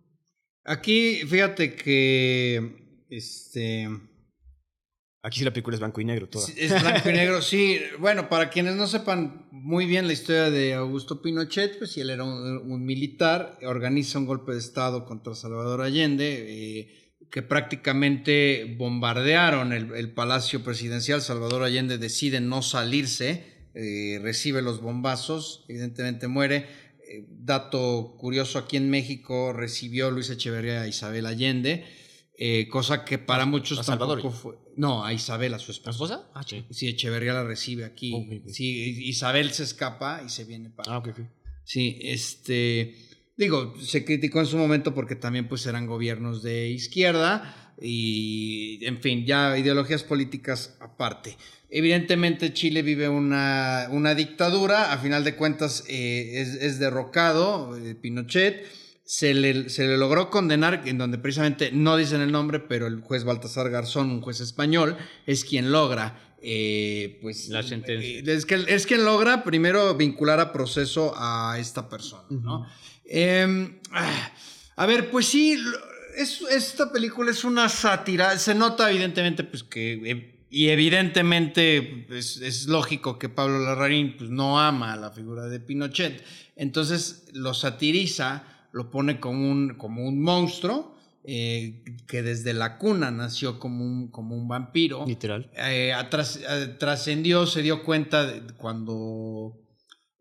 Aquí, 0.65 1.21
fíjate 1.27 1.75
que, 1.75 3.05
este... 3.09 3.89
Aquí 5.23 5.41
sí 5.41 5.45
la 5.45 5.53
película 5.53 5.75
es 5.75 5.81
blanco 5.81 6.01
y 6.01 6.05
negro 6.05 6.29
toda. 6.29 6.47
Es 6.57 6.81
blanco 6.81 7.11
y 7.11 7.13
negro, 7.13 7.43
sí. 7.43 7.81
Bueno, 7.99 8.29
para 8.29 8.49
quienes 8.49 8.77
no 8.77 8.87
sepan 8.87 9.49
muy 9.51 9.87
bien 9.87 10.07
la 10.07 10.13
historia 10.13 10.51
de 10.51 10.75
Augusto 10.75 11.21
Pinochet, 11.21 11.79
pues 11.79 11.91
si 11.91 12.01
él 12.01 12.11
era 12.11 12.23
un, 12.23 12.59
un 12.59 12.85
militar, 12.85 13.59
organiza 13.65 14.21
un 14.21 14.27
golpe 14.27 14.53
de 14.53 14.59
Estado 14.59 15.05
contra 15.05 15.35
Salvador 15.35 15.83
Allende, 15.83 16.47
eh, 16.49 17.06
que 17.31 17.43
prácticamente 17.43 18.77
bombardearon 18.79 19.73
el, 19.73 19.95
el, 19.95 20.11
Palacio 20.13 20.63
Presidencial. 20.63 21.23
Salvador 21.23 21.63
Allende 21.63 21.99
decide 21.99 22.41
no 22.41 22.63
salirse, 22.63 23.45
eh, 23.75 24.19
recibe 24.23 24.63
los 24.63 24.81
bombazos, 24.81 25.65
evidentemente 25.69 26.29
muere. 26.29 26.67
Eh, 27.09 27.27
dato 27.29 28.17
curioso, 28.19 28.59
aquí 28.59 28.77
en 28.77 28.91
México 28.91 29.53
recibió 29.53 30.11
Luis 30.11 30.31
Echeverría 30.31 30.83
a 30.83 30.89
Isabel 30.89 31.27
Allende, 31.27 31.85
eh, 32.39 32.69
cosa 32.69 33.05
que 33.05 33.19
para 33.19 33.47
muchos 33.47 33.79
¿A 33.79 33.83
Salvador? 33.83 34.23
tampoco 34.23 34.37
fue... 34.37 34.59
No, 34.77 35.05
a 35.05 35.13
Isabel, 35.13 35.55
a 35.55 35.59
su 35.59 35.73
esposa. 35.73 35.91
esposa? 35.91 36.31
Ah, 36.35 36.43
sí. 36.47 36.65
Sí, 36.71 36.89
Echeverría 36.89 37.33
la 37.33 37.45
recibe 37.45 37.85
aquí. 37.85 38.13
Okay, 38.15 38.39
okay. 38.39 38.53
Sí, 38.53 39.09
Isabel 39.09 39.53
se 39.53 39.63
escapa 39.63 40.23
y 40.25 40.29
se 40.29 40.45
viene 40.45 40.71
para... 40.71 40.93
Ah, 40.93 40.99
ok, 40.99 41.09
ok. 41.09 41.21
Sí, 41.65 41.99
este... 42.03 42.95
Digo, 43.37 43.75
se 43.81 44.05
criticó 44.05 44.41
en 44.41 44.47
su 44.47 44.57
momento 44.57 44.95
porque 44.95 45.15
también 45.15 45.47
pues 45.47 45.67
eran 45.67 45.87
gobiernos 45.87 46.43
de 46.43 46.69
izquierda 46.69 47.75
y, 47.81 48.79
en 48.83 48.99
fin, 49.01 49.27
ya 49.27 49.59
ideologías 49.59 50.03
políticas 50.03 50.77
aparte. 50.81 51.37
Evidentemente 51.69 52.55
Chile 52.55 52.83
vive 52.83 53.09
una, 53.09 53.89
una 53.91 54.15
dictadura, 54.15 54.93
a 54.93 54.99
final 54.99 55.25
de 55.25 55.35
cuentas 55.35 55.85
eh, 55.89 56.41
es, 56.41 56.55
es, 56.55 56.79
derrocado 56.79 57.77
eh, 57.77 57.95
Pinochet, 57.95 58.65
se 59.05 59.35
le, 59.35 59.69
se 59.69 59.87
le, 59.87 59.99
logró 59.99 60.31
condenar, 60.31 60.83
en 60.87 60.97
donde 60.97 61.19
precisamente 61.19 61.71
no 61.73 61.97
dicen 61.97 62.23
el 62.23 62.33
nombre, 62.33 62.61
pero 62.61 62.87
el 62.87 63.01
juez 63.01 63.25
Baltasar 63.25 63.69
Garzón, 63.69 64.11
un 64.11 64.21
juez 64.23 64.41
español, 64.41 64.97
es 65.27 65.45
quien 65.45 65.71
logra 65.73 66.37
eh, 66.41 67.19
pues 67.21 67.49
la 67.49 67.63
sentencia. 67.63 68.23
Es, 68.33 68.47
que, 68.47 68.65
es 68.69 68.87
quien 68.87 69.05
logra 69.05 69.45
primero 69.45 69.95
vincular 69.95 70.41
a 70.41 70.53
proceso 70.53 71.13
a 71.17 71.57
esta 71.59 71.89
persona, 71.89 72.25
¿no? 72.31 72.61
Uh 72.61 72.65
-huh. 72.65 72.69
Eh, 73.09 73.81
a 74.77 74.87
ver, 74.87 75.11
pues 75.11 75.27
sí, 75.27 75.59
es, 76.17 76.43
esta 76.43 76.93
película 76.93 77.31
es 77.31 77.45
una 77.45 77.69
sátira, 77.69 78.39
se 78.39 78.55
nota 78.55 78.91
evidentemente 78.91 79.45
pues 79.45 79.63
que... 79.63 80.35
Y 80.49 80.69
evidentemente 80.69 82.07
es, 82.09 82.37
es, 82.41 82.67
lógico 82.67 83.19
que 83.19 83.29
Pablo 83.29 83.59
Larraín 83.59 84.17
pues, 84.17 84.31
no 84.31 84.61
ama 84.61 84.93
a 84.93 84.97
la 84.97 85.11
figura 85.11 85.49
de 85.49 85.59
Pinochet. 85.59 86.25
Entonces 86.55 87.25
lo 87.35 87.53
satiriza, 87.53 88.45
lo 88.73 88.91
pone 88.91 89.19
como 89.19 89.51
un, 89.51 89.75
como 89.75 90.07
un 90.07 90.23
monstruo, 90.23 90.97
eh, 91.25 91.83
que 92.07 92.23
desde 92.23 92.55
la 92.55 92.79
cuna 92.79 93.11
nació 93.11 93.59
como 93.59 93.85
un, 93.85 94.09
como 94.09 94.37
un 94.37 94.47
vampiro. 94.47 95.05
Literal. 95.05 95.51
Eh, 95.57 95.93
trascendió, 96.79 97.47
se 97.47 97.63
dio 97.63 97.83
cuenta 97.83 98.25
de 98.25 98.55
cuando 98.55 99.59
eh, 99.59 99.66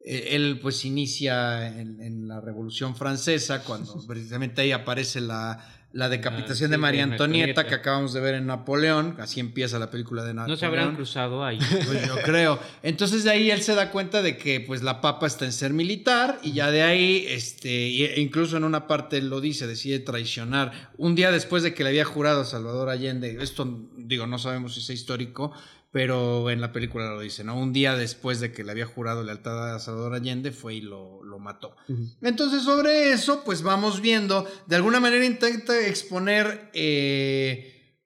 él 0.05 0.59
pues 0.61 0.85
inicia 0.85 1.67
en, 1.67 1.99
en, 1.99 2.27
la 2.27 2.39
Revolución 2.39 2.95
Francesa, 2.95 3.63
cuando 3.63 4.03
precisamente 4.07 4.61
ahí 4.61 4.71
aparece 4.71 5.19
la, 5.19 5.65
la 5.95 6.09
decapitación 6.09 6.67
ah, 6.67 6.67
sí, 6.67 6.71
de 6.71 6.77
María 6.77 7.03
Antonieta, 7.03 7.51
Antonieta, 7.51 7.67
que 7.67 7.75
acabamos 7.75 8.11
de 8.11 8.19
ver 8.19 8.35
en 8.35 8.47
Napoleón, 8.47 9.15
así 9.17 9.39
empieza 9.39 9.79
la 9.79 9.89
película 9.89 10.25
de 10.25 10.33
Napoleón. 10.33 10.51
No 10.51 10.59
se 10.59 10.65
habrán 10.65 10.93
cruzado 10.93 11.45
ahí. 11.45 11.57
Pues 11.57 12.05
yo 12.05 12.15
creo. 12.21 12.59
Entonces 12.83 13.23
de 13.23 13.31
ahí 13.31 13.49
él 13.49 13.61
se 13.61 13.75
da 13.75 13.91
cuenta 13.91 14.21
de 14.21 14.35
que 14.35 14.59
pues 14.59 14.83
la 14.83 14.99
papa 14.99 15.25
está 15.25 15.45
en 15.45 15.53
ser 15.53 15.71
militar 15.71 16.37
y 16.43 16.51
ya 16.51 16.69
de 16.69 16.83
ahí, 16.83 17.25
este, 17.29 18.19
incluso 18.19 18.57
en 18.57 18.65
una 18.65 18.87
parte 18.87 19.19
él 19.19 19.29
lo 19.29 19.39
dice, 19.39 19.67
decide 19.67 19.99
traicionar. 19.99 20.91
Un 20.97 21.15
día 21.15 21.31
después 21.31 21.63
de 21.63 21.73
que 21.73 21.83
le 21.83 21.91
había 21.91 22.03
jurado 22.03 22.41
a 22.41 22.45
Salvador 22.45 22.89
Allende, 22.89 23.37
esto 23.39 23.87
digo, 23.95 24.27
no 24.27 24.37
sabemos 24.37 24.73
si 24.73 24.81
es 24.81 24.89
histórico, 24.89 25.53
pero 25.95 26.49
en 26.49 26.59
la 26.59 26.73
película 26.73 27.09
lo 27.09 27.21
dice, 27.21 27.45
¿no? 27.45 27.57
Un 27.57 27.71
día 27.71 27.95
después 27.95 28.41
de 28.41 28.51
que 28.51 28.65
le 28.65 28.71
había 28.71 28.85
jurado 28.85 29.23
lealtad 29.23 29.73
a 29.73 29.79
Salvador 29.79 30.13
Allende, 30.13 30.51
fue 30.51 30.75
y 30.75 30.81
lo, 30.81 31.23
lo 31.23 31.39
mató. 31.39 31.77
Uh 31.87 31.93
-huh. 31.93 32.15
Entonces, 32.21 32.63
sobre 32.63 33.13
eso, 33.13 33.45
pues 33.45 33.61
vamos 33.61 34.01
viendo, 34.01 34.45
de 34.67 34.75
alguna 34.75 34.99
manera 34.99 35.23
intenta 35.23 35.87
exponer 35.87 36.69
eh, 36.73 38.03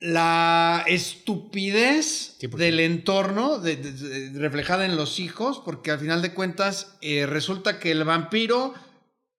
la 0.00 0.84
estupidez 0.86 2.36
sí, 2.38 2.46
del 2.46 2.78
entorno 2.78 3.58
de, 3.58 3.76
de, 3.76 3.92
de, 4.28 4.38
reflejada 4.38 4.84
en 4.84 4.96
los 4.96 5.18
hijos, 5.18 5.62
porque 5.64 5.92
al 5.92 5.98
final 5.98 6.20
de 6.20 6.34
cuentas 6.34 6.98
eh, 7.00 7.24
resulta 7.24 7.78
que 7.78 7.90
el 7.90 8.04
vampiro 8.04 8.74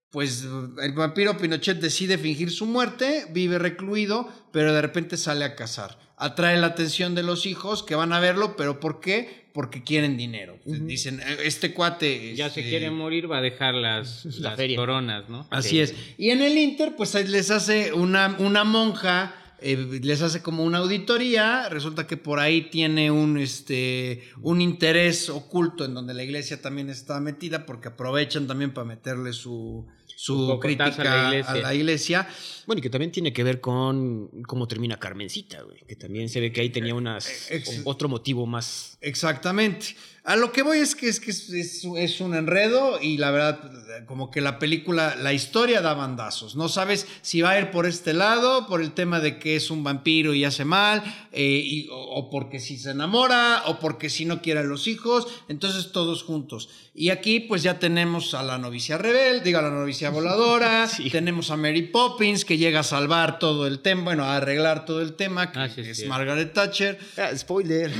pues 0.09 0.43
el 0.81 0.93
vampiro 0.93 1.37
Pinochet 1.37 1.79
decide 1.79 2.17
fingir 2.17 2.49
su 2.49 2.65
muerte, 2.65 3.27
vive 3.31 3.59
recluido, 3.59 4.27
pero 4.51 4.73
de 4.73 4.81
repente 4.81 5.17
sale 5.17 5.45
a 5.45 5.55
cazar. 5.55 6.02
Atrae 6.17 6.59
la 6.59 6.67
atención 6.67 7.15
de 7.15 7.23
los 7.23 7.45
hijos 7.45 7.83
que 7.83 7.95
van 7.95 8.13
a 8.13 8.19
verlo, 8.19 8.55
pero 8.55 8.79
¿por 8.79 8.99
qué? 8.99 9.47
Porque 9.53 9.83
quieren 9.83 10.17
dinero. 10.17 10.57
Uh 10.65 10.73
-huh. 10.73 10.85
Dicen, 10.85 11.21
este 11.43 11.73
cuate... 11.73 12.35
Ya 12.35 12.47
este, 12.47 12.63
se 12.63 12.69
quiere 12.69 12.89
morir, 12.91 13.31
va 13.31 13.37
a 13.37 13.41
dejar 13.41 13.73
las, 13.73 14.25
la 14.39 14.55
las 14.55 14.75
coronas, 14.75 15.29
¿no? 15.29 15.47
Así 15.49 15.69
sí. 15.69 15.79
es. 15.79 15.95
Y 16.17 16.29
en 16.29 16.41
el 16.41 16.57
Inter, 16.57 16.95
pues 16.95 17.13
les 17.29 17.51
hace 17.51 17.93
una, 17.93 18.35
una 18.39 18.63
monja... 18.63 19.35
Eh, 19.65 20.01
les 20.01 20.21
hace 20.21 20.41
como 20.41 20.65
una 20.65 20.79
auditoría, 20.79 21.69
resulta 21.69 22.05
que 22.05 22.17
por 22.17 22.41
ahí 22.41 22.63
tiene 22.63 23.11
un, 23.11 23.37
este, 23.37 24.21
un 24.41 24.59
interés 24.59 25.29
oculto 25.29 25.85
en 25.85 25.93
donde 25.93 26.13
la 26.13 26.21
iglesia 26.21 26.61
también 26.61 26.89
está 26.89 27.21
metida 27.21 27.65
porque 27.65 27.87
aprovechan 27.87 28.45
también 28.45 28.73
para 28.73 28.83
meterle 28.85 29.31
su, 29.31 29.87
su 30.15 30.59
crítica 30.61 31.01
a 31.01 31.31
la, 31.31 31.45
a 31.45 31.55
la, 31.55 31.73
iglesia. 31.73 32.27
Bueno, 32.65 32.79
y 32.79 32.81
que 32.81 32.89
también 32.89 33.11
tiene 33.11 33.33
que 33.33 33.43
ver 33.43 33.59
con 33.59 34.29
cómo 34.47 34.67
termina 34.67 34.97
Carmencita, 34.97 35.61
güey. 35.61 35.81
Que 35.87 35.95
también 35.95 36.29
se 36.29 36.39
ve 36.39 36.51
que 36.51 36.61
ahí 36.61 36.69
tenía 36.69 36.95
unas, 36.95 37.51
Ex 37.51 37.81
otro 37.83 38.07
motivo 38.09 38.45
más. 38.45 38.97
Exactamente. 39.01 39.95
A 40.25 40.37
lo 40.37 40.53
que 40.53 40.61
voy 40.61 40.77
es 40.77 40.95
que 40.95 41.09
es, 41.09 41.19
que 41.19 41.31
es, 41.31 41.49
es, 41.49 41.83
es, 41.97 42.21
un 42.21 42.33
enredo 42.33 43.01
y 43.01 43.17
la 43.17 43.29
verdad, 43.29 44.05
como 44.05 44.31
que 44.31 44.39
la 44.39 44.57
película, 44.57 45.17
la 45.17 45.33
historia 45.33 45.81
da 45.81 45.93
bandazos. 45.95 46.55
No 46.55 46.69
sabes 46.69 47.07
si 47.21 47.41
va 47.41 47.51
a 47.51 47.59
ir 47.59 47.71
por 47.71 47.85
este 47.85 48.13
lado, 48.13 48.65
por 48.67 48.81
el 48.81 48.93
tema 48.93 49.19
de 49.19 49.37
que 49.37 49.57
es 49.57 49.69
un 49.69 49.83
vampiro 49.83 50.33
y 50.33 50.45
hace 50.45 50.63
mal, 50.63 51.03
eh, 51.33 51.61
y, 51.61 51.89
o, 51.89 51.97
o, 51.97 52.29
porque 52.29 52.61
si 52.61 52.77
se 52.77 52.91
enamora, 52.91 53.63
o 53.65 53.79
porque 53.79 54.09
si 54.09 54.23
no 54.23 54.41
quiere 54.41 54.61
a 54.61 54.63
los 54.63 54.87
hijos. 54.87 55.27
Entonces 55.49 55.91
todos 55.91 56.23
juntos. 56.23 56.69
Y 56.95 57.09
aquí 57.09 57.41
pues 57.41 57.63
ya 57.63 57.79
tenemos 57.79 58.33
a 58.33 58.43
la 58.43 58.57
novicia 58.57 58.97
rebelde, 58.97 59.41
digo 59.41 59.59
a 59.59 59.63
la 59.63 59.71
novicia 59.71 60.09
voladora, 60.11 60.87
sí. 60.87 61.09
tenemos 61.09 61.51
a 61.51 61.57
Mary 61.57 61.81
Poppins 61.81 62.45
que 62.45 62.57
llega 62.57 62.81
a 62.81 62.83
salvar 62.83 63.39
todo 63.39 63.67
el 63.67 63.79
tema, 63.79 64.03
bueno, 64.03 64.23
a 64.23 64.37
arreglar 64.37 64.85
todo 64.85 65.01
el 65.01 65.15
tema, 65.15 65.51
que 65.51 65.59
ah, 65.59 65.67
sí, 65.67 65.81
es 65.81 65.97
sí. 65.97 66.05
Margaret 66.05 66.53
Thatcher. 66.53 66.97
Ah, 67.17 67.35
spoiler. 67.35 67.91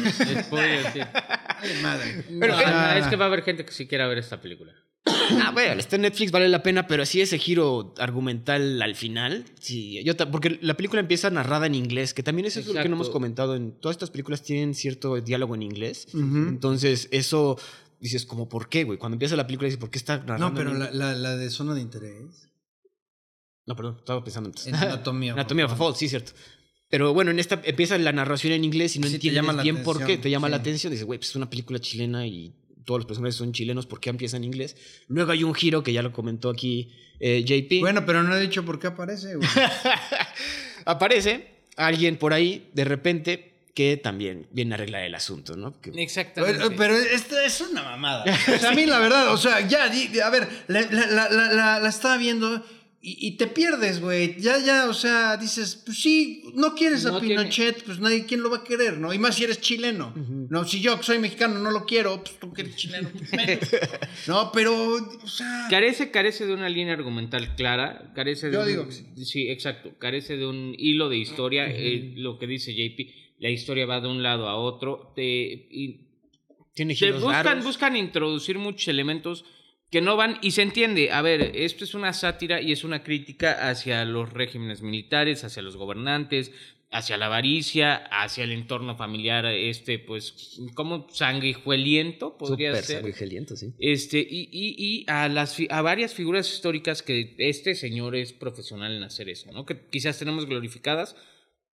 spoiler, 0.45 0.93
sí. 0.93 0.99
Ay, 1.63 1.82
madre. 1.82 2.12
Pero 2.39 2.53
ah. 2.55 2.97
es 2.97 3.07
que 3.07 3.16
va 3.16 3.26
a 3.26 3.28
haber 3.28 3.43
gente 3.43 3.66
que 3.66 3.72
sí 3.72 3.88
quiera 3.88 4.07
ver 4.07 4.18
esta 4.18 4.41
película. 4.41 4.74
Ah, 5.05 5.51
bueno, 5.51 5.80
este 5.80 5.97
Netflix 5.97 6.32
vale 6.32 6.47
la 6.47 6.64
pena, 6.64 6.88
pero 6.88 7.03
así 7.03 7.20
ese 7.20 7.38
giro 7.38 7.93
argumental 7.97 8.82
al 8.82 8.95
final, 8.95 9.43
sí, 9.59 10.01
yo 10.03 10.16
porque 10.32 10.57
la 10.61 10.76
película 10.76 11.01
empieza 11.01 11.30
narrada 11.30 11.66
en 11.66 11.76
inglés, 11.76 12.14
que 12.14 12.24
también 12.24 12.45
eso 12.45 12.59
Exacto. 12.59 12.72
es 12.72 12.76
lo 12.78 12.84
que 12.84 12.89
no 12.89 12.95
hemos 12.95 13.09
comentado, 13.09 13.55
en 13.55 13.74
todas 13.74 13.95
estas 13.95 14.11
películas 14.11 14.43
tienen 14.43 14.74
cierto 14.74 15.20
diálogo 15.20 15.55
en 15.55 15.64
inglés, 15.64 16.07
uh 16.14 16.18
-huh. 16.18 16.47
entonces 16.47 17.09
eso 17.11 17.57
dices 17.99 18.26
como, 18.26 18.49
¿por 18.49 18.70
qué, 18.70 18.84
güey? 18.84 18.97
Cuando 18.97 19.16
empieza 19.16 19.36
la 19.36 19.47
película 19.47 19.66
dices, 19.66 19.80
¿por 19.80 19.89
qué 19.89 19.97
está 19.97 20.18
narrando? 20.18 20.49
No, 20.49 20.55
pero 20.55 20.74
la, 20.74 20.91
la, 20.91 21.14
la, 21.16 21.36
de 21.38 21.49
zona 21.49 21.74
de 21.74 21.82
interés. 21.82 22.49
No, 23.66 23.76
perdón, 23.76 23.95
estaba 23.99 24.24
pensando 24.24 24.50
antes. 24.50 24.67
En 24.67 24.75
anatomía. 24.75 25.33
anatomía, 25.33 25.67
por 25.67 25.78
favor, 25.78 25.96
sí, 25.96 26.09
cierto. 26.09 26.33
Pero 26.93 27.11
bueno, 27.11 27.32
en 27.32 27.39
esta 27.39 27.59
empieza 27.63 27.97
la 27.97 28.11
narración 28.11 28.53
en 28.53 28.63
inglés 28.63 28.95
y 28.95 28.99
no 28.99 29.07
sí, 29.07 29.15
entiendes 29.15 29.41
bien 29.41 29.78
atención, 29.78 29.83
por 29.83 30.05
qué. 30.05 30.20
Te 30.20 30.29
llama 30.29 30.45
sí. 30.45 30.51
la 30.51 30.57
atención. 30.57 30.91
Dices, 30.91 31.07
güey, 31.07 31.17
pues 31.17 31.32
es 31.32 31.36
una 31.36 31.49
película 31.49 31.79
chilena 31.79 32.28
y 32.28 32.53
todos 32.86 32.99
los 32.99 33.07
personajes 33.07 33.33
son 33.33 33.51
chilenos, 33.51 33.87
¿por 33.87 33.99
qué 33.99 34.11
empieza 34.11 34.37
en 34.37 34.43
inglés? 34.43 34.78
Luego 35.07 35.32
hay 35.32 35.43
un 35.43 35.55
giro 35.55 35.82
que 35.82 35.91
ya 35.91 36.03
lo 36.03 36.11
comentó 36.11 36.51
aquí 36.51 36.91
eh, 37.20 37.43
JP. 37.43 37.79
Bueno, 37.79 38.05
pero 38.05 38.21
no 38.21 38.37
he 38.37 38.39
dicho 38.39 38.63
por 38.63 38.78
qué 38.78 38.86
aparece, 38.86 39.37
güey. 39.37 39.49
aparece 40.86 41.47
alguien 41.78 42.17
por 42.17 42.32
ahí, 42.32 42.70
de 42.75 42.83
repente, 42.86 43.53
que 43.74 43.97
también 43.97 44.45
viene 44.51 44.75
a 44.75 44.75
arreglar 44.75 45.01
el 45.01 45.15
asunto, 45.15 45.57
¿no? 45.57 45.82
Que... 45.82 45.89
Exactamente. 45.95 46.59
Pero, 46.59 46.75
pero 46.75 46.95
esto 46.95 47.39
es 47.39 47.59
una 47.59 47.82
mamada. 47.82 48.24
O 48.55 48.59
sea, 48.59 48.70
a 48.70 48.75
mí 48.75 48.86
la 48.86 48.99
verdad, 48.99 49.33
o 49.33 49.37
sea, 49.37 49.67
ya, 49.67 49.86
a 49.86 50.29
ver, 50.29 50.47
la, 50.67 50.82
la, 50.91 51.28
la, 51.28 51.79
la 51.79 51.89
estaba 51.89 52.17
viendo 52.17 52.63
y, 53.05 53.28
y 53.28 53.32
te 53.38 53.47
pierdes, 53.47 54.00
güey. 54.00 54.39
Ya, 54.39 54.58
ya, 54.59 54.88
o 54.89 54.93
sea, 54.93 55.36
dices, 55.36 55.82
pues 55.86 56.00
sí, 56.00 56.42
no 56.55 56.74
quieres 56.74 57.05
a 57.05 57.20
tiene- 57.20 57.36
Pinochet, 57.36 57.84
pues 57.84 58.00
nadie, 58.00 58.25
¿quién 58.25 58.42
lo 58.42 58.50
va 58.50 58.59
a 58.59 58.63
querer, 58.63 58.97
no? 58.97 59.13
Y 59.13 59.20
más 59.20 59.36
si 59.36 59.43
eres 59.43 59.59
chileno. 59.59 60.13
No, 60.50 60.63
si 60.66 60.80
yo 60.80 60.96
que 60.97 61.04
soy 61.04 61.20
mexicano 61.20 61.59
no 61.59 61.70
lo 61.70 61.86
quiero, 61.86 62.24
pues 62.24 62.39
tú 62.39 62.54
que 62.54 62.62
eres 62.62 62.78
chileno, 62.78 63.09
pues 63.12 63.32
menos. 63.34 63.70
No, 64.28 64.51
pero, 64.54 64.93
o 64.96 65.28
sea... 65.28 65.67
Carece, 65.70 66.12
carece 66.12 66.46
de 66.46 66.54
una 66.54 66.70
línea 66.70 66.93
argumental 66.93 67.55
clara, 67.55 68.13
carece 68.16 68.47
de 68.47 68.54
Yo 68.54 68.62
un- 68.62 68.67
digo 68.67 68.86
que 68.88 68.93
sí. 68.93 69.05
sí, 69.25 69.50
exacto, 69.50 69.92
carece 70.00 70.38
de 70.38 70.47
un 70.47 70.74
hilo 70.78 71.09
de 71.09 71.17
historia, 71.17 71.67
eh, 71.70 72.13
lo 72.16 72.39
que 72.39 72.47
dice 72.47 72.74
JP, 72.74 73.13
la 73.39 73.50
historia 73.50 73.86
va 73.86 74.00
de 74.00 74.08
un 74.08 74.24
lado 74.24 74.47
a 74.47 74.55
otro, 74.55 75.12
te, 75.13 75.24
y 75.24 76.08
Tiene 76.74 76.96
te 76.96 77.12
buscan, 77.12 77.43
raros. 77.43 77.66
buscan 77.66 77.97
introducir 77.97 78.58
muchos 78.59 78.88
elementos 78.88 79.43
que 79.93 80.01
no 80.01 80.17
van 80.17 80.39
y 80.41 80.49
se 80.49 80.63
entiende. 80.63 81.11
A 81.11 81.21
ver, 81.21 81.51
esto 81.53 81.83
es 81.83 81.93
una 81.93 82.13
sátira 82.13 82.59
y 82.59 82.71
es 82.71 82.83
una 82.83 83.03
crítica 83.03 83.70
hacia 83.70 84.03
los 84.05 84.33
regímenes 84.33 84.82
militares, 84.82 85.43
hacia 85.43 85.61
los 85.61 85.78
gobernantes, 85.78 86.51
hacia 86.89 87.15
la 87.15 87.28
avaricia, 87.28 87.97
hacia 88.09 88.43
el 88.43 88.53
entorno 88.53 88.95
familiar, 88.97 89.45
este, 89.45 89.99
pues, 89.99 90.59
como 90.74 91.07
sanguijueliento 91.11 92.39
podría 92.39 92.71
Súper 92.71 92.83
ser. 92.83 92.95
sanguigeliento, 93.01 93.55
sí. 93.55 93.75
Este, 93.78 94.17
y, 94.17 94.49
y, 94.51 94.75
y 94.79 95.05
a, 95.07 95.29
las, 95.29 95.59
a 95.70 95.82
varias 95.83 96.15
figuras 96.15 96.51
históricas 96.51 97.03
que 97.03 97.36
este 97.37 97.75
señor 97.75 98.15
es 98.15 98.33
profesional 98.33 98.95
en 98.95 99.03
hacer 99.03 99.29
eso, 99.29 99.51
¿no? 99.51 99.63
Que 99.63 99.78
quizás 99.91 100.17
tenemos 100.17 100.47
glorificadas. 100.47 101.15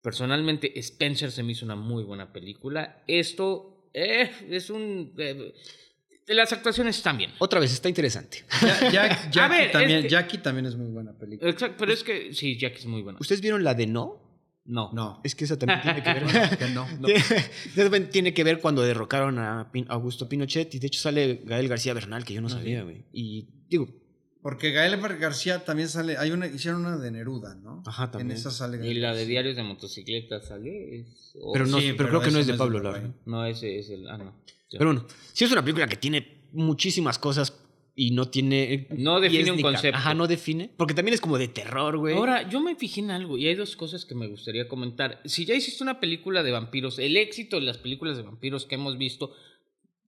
Personalmente, 0.02 0.80
Spencer 0.80 1.30
se 1.32 1.44
me 1.44 1.52
hizo 1.52 1.66
una 1.66 1.76
muy 1.76 2.04
buena 2.04 2.34
película. 2.34 3.04
Esto 3.08 3.92
eh, 3.94 4.32
es 4.50 4.72
un... 4.72 5.14
eh, 5.20 5.54
las 6.28 6.52
actuaciones 6.54 6.98
están 6.98 7.18
bien. 7.18 7.32
Otra 7.40 7.60
vez, 7.60 7.72
está 7.74 7.88
interesante. 7.90 8.44
Ya- 8.62 8.92
ya- 8.92 9.30
Jackie, 9.32 9.56
ver, 9.58 9.72
también, 9.72 10.00
es 10.00 10.04
que- 10.06 10.10
Jackie 10.10 10.38
también 10.40 10.66
es 10.66 10.76
muy 10.76 10.92
buena 10.92 11.14
película. 11.14 11.50
Exacto, 11.50 11.76
pero 11.80 11.92
es 11.94 12.04
que 12.04 12.34
sí, 12.34 12.58
Jack 12.58 12.76
es 12.78 12.86
muy 12.86 13.02
bueno. 13.02 13.18
¿Ustedes 13.22 13.42
vieron 13.42 13.64
la 13.64 13.74
de 13.74 13.88
No? 13.88 14.26
No. 14.66 14.92
No, 14.92 15.22
Es 15.24 15.34
que 15.34 15.46
esa 15.46 15.58
también 15.58 15.82
tiene 15.82 16.04
que 16.04 16.14
ver. 16.14 16.24
que 16.60 16.68
no. 16.72 16.86
Tiene- 17.74 18.00
tiene 18.08 18.34
que 18.34 18.44
ver 18.44 18.60
cuando 18.60 18.82
derrocaron 18.82 19.40
a 19.40 19.72
Pin- 19.72 19.86
Augusto 19.88 20.28
Pinochet 20.28 20.76
y 20.76 20.80
de 20.80 20.88
hecho 20.88 21.00
sale 21.00 21.42
Gael 21.46 21.70
García 21.70 21.94
Bernal, 21.94 22.26
que 22.26 22.34
yo 22.34 22.42
no 22.42 22.50
sabía, 22.50 22.84
güey. 22.84 23.06
Y 23.14 23.48
digo, 23.70 23.88
Porque 24.42 24.72
Gael 24.72 24.98
García 25.20 25.64
también 25.64 25.88
sale, 25.88 26.18
hay 26.18 26.32
una, 26.32 26.48
hicieron 26.48 26.82
una 26.86 26.98
de 26.98 27.12
Neruda, 27.12 27.56
¿no? 27.56 27.82
Ajá, 27.86 28.12
también. 28.12 28.32
En 28.32 28.38
esa 28.38 28.52
sale 28.52 28.86
Y 28.86 28.96
la 28.96 29.14
de 29.14 29.26
diarios 29.26 29.56
de 29.56 29.64
motocicleta 29.64 30.42
sale. 30.42 31.00
Es- 31.00 31.34
pero 31.54 31.66
no, 31.66 31.80
Sí, 31.80 31.94
pero, 31.94 31.98
pero 31.98 32.10
creo 32.10 32.22
que 32.22 32.32
no 32.32 32.40
es 32.40 32.48
de 32.48 32.54
no 32.54 32.58
Pablo. 32.58 32.80
Rafael. 32.82 33.14
No, 33.26 33.46
ese 33.46 33.80
es 33.80 33.90
el. 33.90 34.10
Ah, 34.10 34.18
no. 34.18 34.36
Pero 34.70 34.86
bueno, 34.86 35.06
sí 35.34 35.46
es 35.46 35.52
una 35.52 35.62
película 35.62 35.88
que 35.88 35.96
tiene 35.96 36.48
muchísimas 36.52 37.20
cosas 37.20 37.64
y 37.96 38.12
no 38.12 38.30
tiene. 38.30 38.88
No 38.92 39.20
define 39.20 39.52
un 39.52 39.62
concepto. 39.62 39.98
Ajá, 39.98 40.14
no 40.14 40.28
define. 40.28 40.72
Porque 40.78 40.94
también 40.94 41.16
es 41.16 41.22
como 41.22 41.38
de 41.38 41.48
terror, 41.48 41.98
güey. 41.98 42.16
Ahora, 42.16 42.48
yo 42.48 42.62
me 42.62 42.76
fijé 42.76 43.02
en 43.02 43.12
algo 43.12 43.38
y 43.38 43.48
hay 43.48 43.56
dos 43.56 43.76
cosas 43.76 44.06
que 44.06 44.14
me 44.14 44.28
gustaría 44.28 44.68
comentar. 44.68 45.20
Si 45.26 45.46
ya 45.46 45.56
hiciste 45.56 45.84
una 45.84 46.00
película 46.00 46.44
de 46.44 46.52
vampiros, 46.52 47.00
el 47.00 47.18
éxito 47.18 47.56
de 47.58 47.64
las 47.64 47.80
películas 47.80 48.18
de 48.18 48.24
vampiros 48.24 48.66
que 48.66 48.76
hemos 48.76 48.98
visto, 48.98 49.34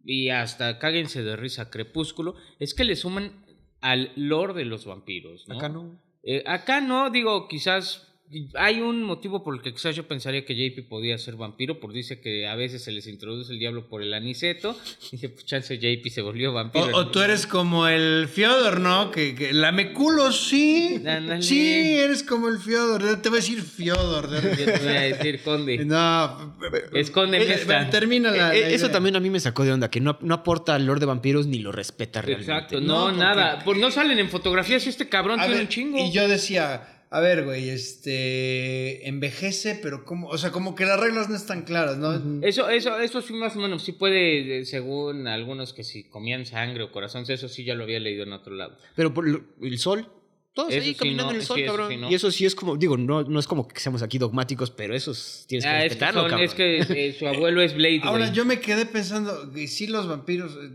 y 0.05 0.29
hasta 0.29 0.77
cáguense 0.77 1.23
de 1.23 1.35
risa, 1.35 1.69
Crepúsculo, 1.71 2.35
es 2.59 2.73
que 2.73 2.83
le 2.83 2.95
suman 2.95 3.45
al 3.81 4.11
lore 4.15 4.53
de 4.53 4.65
los 4.65 4.85
vampiros. 4.85 5.47
¿no? 5.47 5.57
Acá 5.57 5.69
no. 5.69 5.99
Eh, 6.21 6.43
acá 6.45 6.81
no, 6.81 7.09
digo, 7.09 7.47
quizás 7.47 8.08
hay 8.55 8.79
un 8.81 9.01
motivo 9.03 9.43
por 9.43 9.55
el 9.55 9.61
que 9.61 9.73
quizás 9.73 9.95
yo 9.95 10.07
pensaría 10.07 10.45
que 10.45 10.53
JP 10.55 10.87
podía 10.87 11.17
ser 11.17 11.35
vampiro, 11.35 11.79
porque 11.79 11.97
dice 11.97 12.19
que 12.21 12.47
a 12.47 12.55
veces 12.55 12.83
se 12.83 12.91
les 12.91 13.07
introduce 13.07 13.51
el 13.51 13.59
diablo 13.59 13.87
por 13.87 14.03
el 14.03 14.13
aniceto. 14.13 14.77
Dije, 15.11 15.29
pues 15.29 15.45
chance 15.45 15.77
JP 15.79 16.07
se 16.09 16.21
volvió 16.21 16.53
vampiro. 16.53 16.85
O, 16.93 16.97
o 16.99 17.07
tú 17.07 17.21
eres 17.21 17.47
como 17.47 17.87
el 17.87 18.27
Fiodor, 18.27 18.79
¿no? 18.79 19.09
Que, 19.11 19.33
que 19.35 19.51
lame 19.53 19.93
culo, 19.93 20.31
sí. 20.31 21.01
Sí, 21.41 21.97
eres 21.97 22.23
como 22.23 22.49
el 22.49 22.59
Fiodor. 22.59 23.21
Te 23.21 23.29
voy 23.29 23.37
a 23.39 23.41
decir 23.41 23.61
Fiodor. 23.61 24.29
Yo 24.29 24.65
te 24.65 24.77
voy 24.79 24.87
a 24.95 25.01
decir, 25.01 25.41
conde. 25.43 25.77
No. 25.85 26.55
Escóndeme 26.93 27.45
Eh, 27.45 27.53
esta. 27.53 27.89
Termina 27.89 28.29
la. 28.31 28.53
Eh, 28.55 28.61
la 28.61 28.69
eh, 28.69 28.73
eso 28.75 28.89
también 28.89 29.15
a 29.15 29.19
mí 29.19 29.29
me 29.29 29.39
sacó 29.39 29.63
de 29.63 29.71
onda, 29.71 29.89
que 29.89 29.99
no, 30.01 30.17
no 30.21 30.35
aporta 30.35 30.75
al 30.75 30.85
Lord 30.85 30.99
de 30.99 31.05
Vampiros 31.07 31.47
ni 31.47 31.59
lo 31.59 31.71
respeta 31.71 32.21
realmente. 32.21 32.51
Exacto, 32.51 32.79
No, 32.79 32.87
no, 32.97 33.03
porque- 33.05 33.17
nada. 33.19 33.61
Pues 33.65 33.77
no 33.79 33.89
salen 33.91 34.19
en 34.19 34.29
fotografías 34.29 34.85
y 34.85 34.89
este 34.89 35.09
cabrón 35.09 35.39
A 35.39 35.43
tiene 35.43 35.55
ver, 35.55 35.63
un 35.63 35.69
chingo. 35.69 35.97
Y 35.97 36.11
yo 36.11 36.27
decía, 36.27 36.98
a 37.11 37.19
ver, 37.19 37.43
güey, 37.45 37.69
este. 37.69 39.07
Envejece, 39.07 39.79
pero 39.81 40.05
como. 40.05 40.27
O 40.27 40.37
sea, 40.37 40.51
como 40.51 40.75
que 40.75 40.85
las 40.85 40.99
reglas 40.99 41.29
no 41.29 41.35
están 41.35 41.63
claras, 41.63 41.97
¿no? 41.97 42.13
Eso, 42.45 42.69
eso, 42.69 42.99
eso 42.99 43.21
sí 43.21 43.33
más 43.33 43.55
o 43.55 43.59
menos, 43.59 43.83
sí 43.83 43.93
puede, 43.93 44.65
según 44.65 45.27
algunos 45.27 45.73
que 45.73 45.83
si 45.83 46.03
comían 46.03 46.45
sangre 46.45 46.83
o 46.83 46.91
corazón, 46.91 47.25
eso 47.27 47.47
sí 47.47 47.63
ya 47.63 47.73
lo 47.75 47.83
había 47.83 47.99
leído 47.99 48.23
en 48.23 48.33
otro 48.33 48.53
lado. 48.55 48.77
Pero 48.95 49.13
por 49.13 49.25
el 49.61 49.79
sol. 49.79 50.07
Todos 50.51 50.71
Eso 50.73 50.81
ahí 50.81 50.89
sí, 50.89 50.95
caminando 50.95 51.25
no, 51.25 51.29
en 51.31 51.35
el 51.37 51.43
sol, 51.43 51.57
sí, 51.59 51.63
cabrón. 51.65 51.89
sí, 51.91 51.97
no. 51.97 52.09
Y 52.11 52.15
eso 52.15 52.31
sí 52.31 52.43
es 52.45 52.55
como, 52.55 52.75
digo, 52.75 52.97
no, 52.97 53.21
no 53.23 53.39
es 53.39 53.45
como 53.47 53.67
que 53.67 53.79
seamos 53.79 54.01
aquí 54.01 54.17
dogmáticos, 54.17 54.71
pero 54.71 54.95
eso 54.95 55.11
es- 55.11 55.45
tienes 55.47 55.63
que 55.63 55.69
Ah, 55.69 55.77
es, 55.77 55.83
que 55.83 55.89
respetarlo, 55.89 56.21
son- 56.21 56.29
cabrón. 56.31 56.45
es 56.47 56.53
que 56.55 56.77
eh, 57.07 57.13
su 57.17 57.27
abuelo 57.27 57.61
es 57.61 57.75
Blade, 57.75 58.01
Ahora, 58.03 58.25
güey. 58.25 58.35
yo 58.35 58.45
me 58.45 58.59
quedé 58.59 58.85
pensando 58.87 59.51
que 59.53 59.67
sí 59.67 59.85
los 59.87 60.07
vampiros 60.07 60.57
eh, 60.61 60.71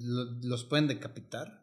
lo- 0.00 0.24
los 0.42 0.64
pueden 0.64 0.88
decapitar. 0.88 1.61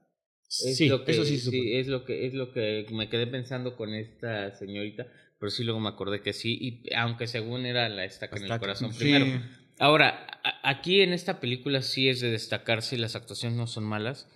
Es 0.50 0.78
sí, 0.78 0.88
lo 0.88 1.06
que, 1.06 1.12
eso 1.12 1.24
sí 1.26 1.38
supone. 1.38 1.80
es 1.80 1.88
lo 1.88 2.04
que 2.06 2.26
es 2.26 2.34
lo 2.34 2.52
que 2.52 2.86
me 2.92 3.08
quedé 3.08 3.28
pensando 3.28 3.76
con 3.78 3.94
esta 3.94 4.56
señorita, 4.56 5.06
pero 5.40 5.52
sí 5.52 5.64
luego 5.64 5.80
me 5.80 5.90
acordé 5.90 6.22
que 6.22 6.34
sí, 6.34 6.58
y 6.60 6.94
aunque 6.96 7.28
según 7.28 7.66
era 7.68 7.88
la 7.88 8.04
estaca 8.04 8.36
en 8.38 8.52
el 8.52 8.60
corazón 8.60 8.92
sí. 8.94 9.00
primero. 9.00 9.42
Ahora, 9.78 10.26
a- 10.44 10.70
aquí 10.72 11.02
en 11.02 11.14
esta 11.14 11.40
película 11.40 11.82
sí 11.84 12.10
es 12.10 12.20
de 12.20 12.32
destacarse, 12.32 12.98
las 12.98 13.16
actuaciones 13.16 13.58
no 13.58 13.68
son 13.68 13.84
malas, 13.86 14.28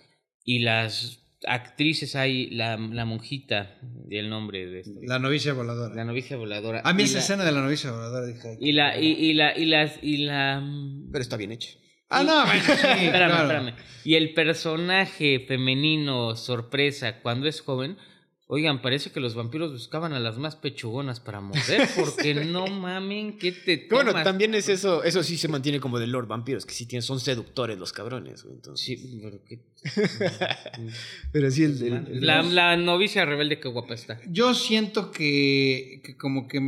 y 0.44 0.60
las 0.60 1.20
actrices 1.46 2.14
hay, 2.16 2.48
la, 2.50 2.76
la 2.78 3.04
monjita, 3.04 3.78
y 4.08 4.16
el 4.16 4.30
nombre 4.30 4.66
de 4.66 4.82
La 5.02 5.18
novicia 5.18 5.52
voladora. 5.52 5.94
la 5.94 6.04
novicia 6.04 6.36
voladora. 6.36 6.80
A 6.84 6.94
mí 6.94 7.02
esa 7.02 7.14
la- 7.14 7.20
escena 7.20 7.44
de 7.44 7.52
la 7.52 7.60
novicia 7.60 7.90
voladora 7.90 8.24
dije. 8.26 8.56
Y 8.60 8.72
la, 8.72 8.98
y, 8.98 9.08
y 9.08 9.34
la, 9.34 9.58
y 9.58 9.64
las, 9.66 9.98
y 10.00 10.16
la... 10.18 10.62
Pero 11.12 11.20
está 11.22 11.36
bien 11.36 11.52
hecho. 11.52 11.76
Ah, 12.14 12.22
no, 12.24 12.44
bueno, 12.46 12.62
sí, 12.62 12.70
espérame, 12.72 13.10
claro. 13.10 13.42
espérame. 13.42 13.74
Y 14.04 14.14
el 14.16 14.34
personaje 14.34 15.44
femenino 15.48 16.36
sorpresa 16.36 17.20
cuando 17.20 17.48
es 17.48 17.60
joven, 17.62 17.96
oigan, 18.46 18.82
parece 18.82 19.10
que 19.10 19.18
los 19.20 19.34
vampiros 19.34 19.72
buscaban 19.72 20.12
a 20.12 20.20
las 20.20 20.36
más 20.36 20.56
pechugonas 20.56 21.18
para 21.20 21.40
morder, 21.40 21.88
porque 21.96 22.34
no 22.34 22.66
mamen, 22.66 23.38
¿qué 23.38 23.52
te 23.52 23.88
Que 23.88 23.94
bueno, 23.94 24.10
tomas? 24.10 24.24
también 24.24 24.54
es 24.54 24.68
eso, 24.68 25.02
eso 25.02 25.22
sí 25.22 25.38
se 25.38 25.48
mantiene 25.48 25.80
como 25.80 25.98
del 25.98 26.10
Lord 26.12 26.26
Vampiros, 26.28 26.66
que 26.66 26.74
sí 26.74 26.84
tienen, 26.86 27.02
son 27.02 27.18
seductores 27.18 27.78
los 27.78 27.92
cabrones, 27.94 28.42
güey, 28.42 28.54
entonces. 28.56 28.84
Sí, 28.84 29.20
pero 29.22 29.40
qué- 29.44 29.60
Pero 31.32 31.50
sí, 31.50 31.64
el, 31.64 31.82
el- 31.82 31.92
el- 31.94 32.26
La, 32.26 32.42
la 32.42 32.76
novicia 32.76 33.24
rebelde, 33.24 33.58
qué 33.60 33.68
guapa 33.68 33.94
está. 33.94 34.20
Yo 34.28 34.54
siento 34.54 35.10
que, 35.10 36.00
que 36.04 36.16
como 36.16 36.46
que 36.48 36.58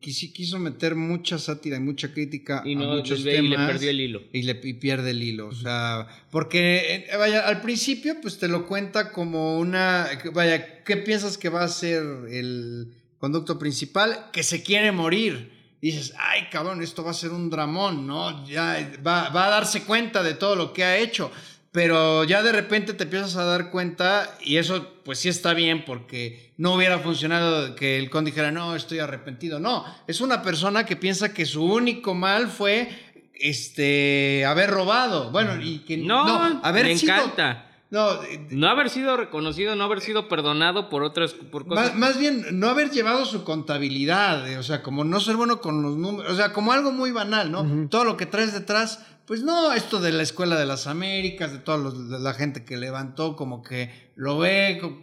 quiso 0.00 0.58
meter 0.58 0.94
mucha 0.94 1.38
sátira 1.38 1.76
y 1.76 1.80
mucha 1.80 2.12
crítica 2.12 2.62
Y, 2.64 2.74
a 2.74 2.78
no, 2.78 2.96
muchos 2.96 3.20
y 3.20 3.24
temas. 3.24 3.60
le 3.60 3.66
perdió 3.66 3.90
el 3.90 4.00
hilo. 4.00 4.22
y 4.32 4.42
le 4.42 4.60
y 4.62 4.72
pierde 4.74 5.10
el 5.10 5.22
hilo, 5.22 5.48
o 5.48 5.54
sea, 5.54 6.06
porque 6.30 7.06
eh, 7.10 7.16
vaya, 7.16 7.46
al 7.46 7.60
principio 7.60 8.16
pues 8.20 8.38
te 8.38 8.48
lo 8.48 8.66
cuenta 8.66 9.12
como 9.12 9.58
una, 9.58 10.08
vaya, 10.32 10.82
¿qué 10.84 10.96
piensas 10.96 11.36
que 11.38 11.48
va 11.48 11.64
a 11.64 11.68
ser 11.68 12.02
el 12.30 12.92
conducto 13.18 13.58
principal? 13.58 14.30
Que 14.32 14.42
se 14.42 14.62
quiere 14.62 14.92
morir. 14.92 15.56
Dices, 15.80 16.12
ay 16.18 16.48
cabrón, 16.50 16.82
esto 16.82 17.04
va 17.04 17.12
a 17.12 17.14
ser 17.14 17.30
un 17.30 17.50
dramón, 17.50 18.04
¿no? 18.06 18.44
Ya 18.48 18.94
va, 19.06 19.28
va 19.28 19.46
a 19.46 19.50
darse 19.50 19.84
cuenta 19.84 20.24
de 20.24 20.34
todo 20.34 20.56
lo 20.56 20.72
que 20.72 20.82
ha 20.82 20.98
hecho. 20.98 21.30
Pero 21.70 22.24
ya 22.24 22.42
de 22.42 22.50
repente 22.52 22.94
te 22.94 23.04
empiezas 23.04 23.36
a 23.36 23.44
dar 23.44 23.70
cuenta, 23.70 24.36
y 24.40 24.56
eso 24.56 24.94
pues 25.04 25.18
sí 25.18 25.28
está 25.28 25.52
bien, 25.54 25.84
porque 25.84 26.52
no 26.56 26.74
hubiera 26.74 26.98
funcionado 26.98 27.74
que 27.76 27.98
el 27.98 28.08
con 28.10 28.24
dijera, 28.24 28.50
no, 28.50 28.74
estoy 28.74 28.98
arrepentido. 29.00 29.60
No, 29.60 29.84
es 30.06 30.20
una 30.20 30.42
persona 30.42 30.84
que 30.86 30.96
piensa 30.96 31.32
que 31.34 31.44
su 31.46 31.64
único 31.64 32.14
mal 32.14 32.48
fue 32.48 32.88
este 33.34 34.44
haber 34.46 34.70
robado. 34.70 35.30
Bueno, 35.30 35.60
y 35.62 35.80
que 35.80 35.96
No, 35.96 36.26
haber 36.62 36.86
me 36.86 36.96
sido- 36.98 37.14
encanta. 37.14 37.64
No, 37.90 38.22
eh, 38.24 38.46
No 38.50 38.68
haber 38.68 38.90
sido 38.90 39.16
reconocido, 39.16 39.74
no 39.74 39.84
haber 39.84 40.02
sido 40.02 40.28
perdonado 40.28 40.90
por 40.90 41.02
otras 41.02 41.32
por 41.32 41.66
cosas. 41.66 41.86
más, 41.90 41.94
más 41.96 42.18
bien 42.18 42.44
no 42.60 42.68
haber 42.68 42.90
llevado 42.90 43.24
su 43.24 43.44
contabilidad, 43.44 44.46
eh, 44.50 44.58
o 44.58 44.62
sea, 44.62 44.82
como 44.82 45.04
no 45.04 45.20
ser 45.20 45.36
bueno 45.36 45.60
con 45.62 45.80
los 45.82 45.96
números, 45.96 46.30
o 46.32 46.36
sea, 46.36 46.52
como 46.52 46.72
algo 46.72 46.92
muy 46.92 47.12
banal, 47.12 47.50
¿no? 47.50 47.88
Todo 47.88 48.04
lo 48.04 48.18
que 48.18 48.26
traes 48.26 48.52
detrás, 48.52 49.06
pues 49.28 49.42
no, 49.42 49.72
esto 49.72 50.00
de 50.00 50.10
la 50.10 50.22
Escuela 50.24 50.58
de 50.58 50.66
las 50.66 50.86
Américas, 50.88 51.52
de 51.52 51.58
toda 51.58 51.92
la 52.18 52.34
gente 52.34 52.64
que 52.64 52.76
levantó, 52.78 53.36
como 53.36 53.62
que 53.62 54.12
lo 54.16 54.38
ve 54.38 54.78
co- 54.80 55.00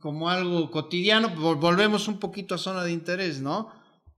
como 0.00 0.30
algo 0.30 0.70
cotidiano, 0.70 1.28
vol- 1.34 1.58
volvemos 1.58 2.08
un 2.08 2.18
poquito 2.20 2.54
a 2.54 2.58
zona 2.58 2.84
de 2.84 2.92
interés, 2.92 3.40
¿no? 3.40 3.70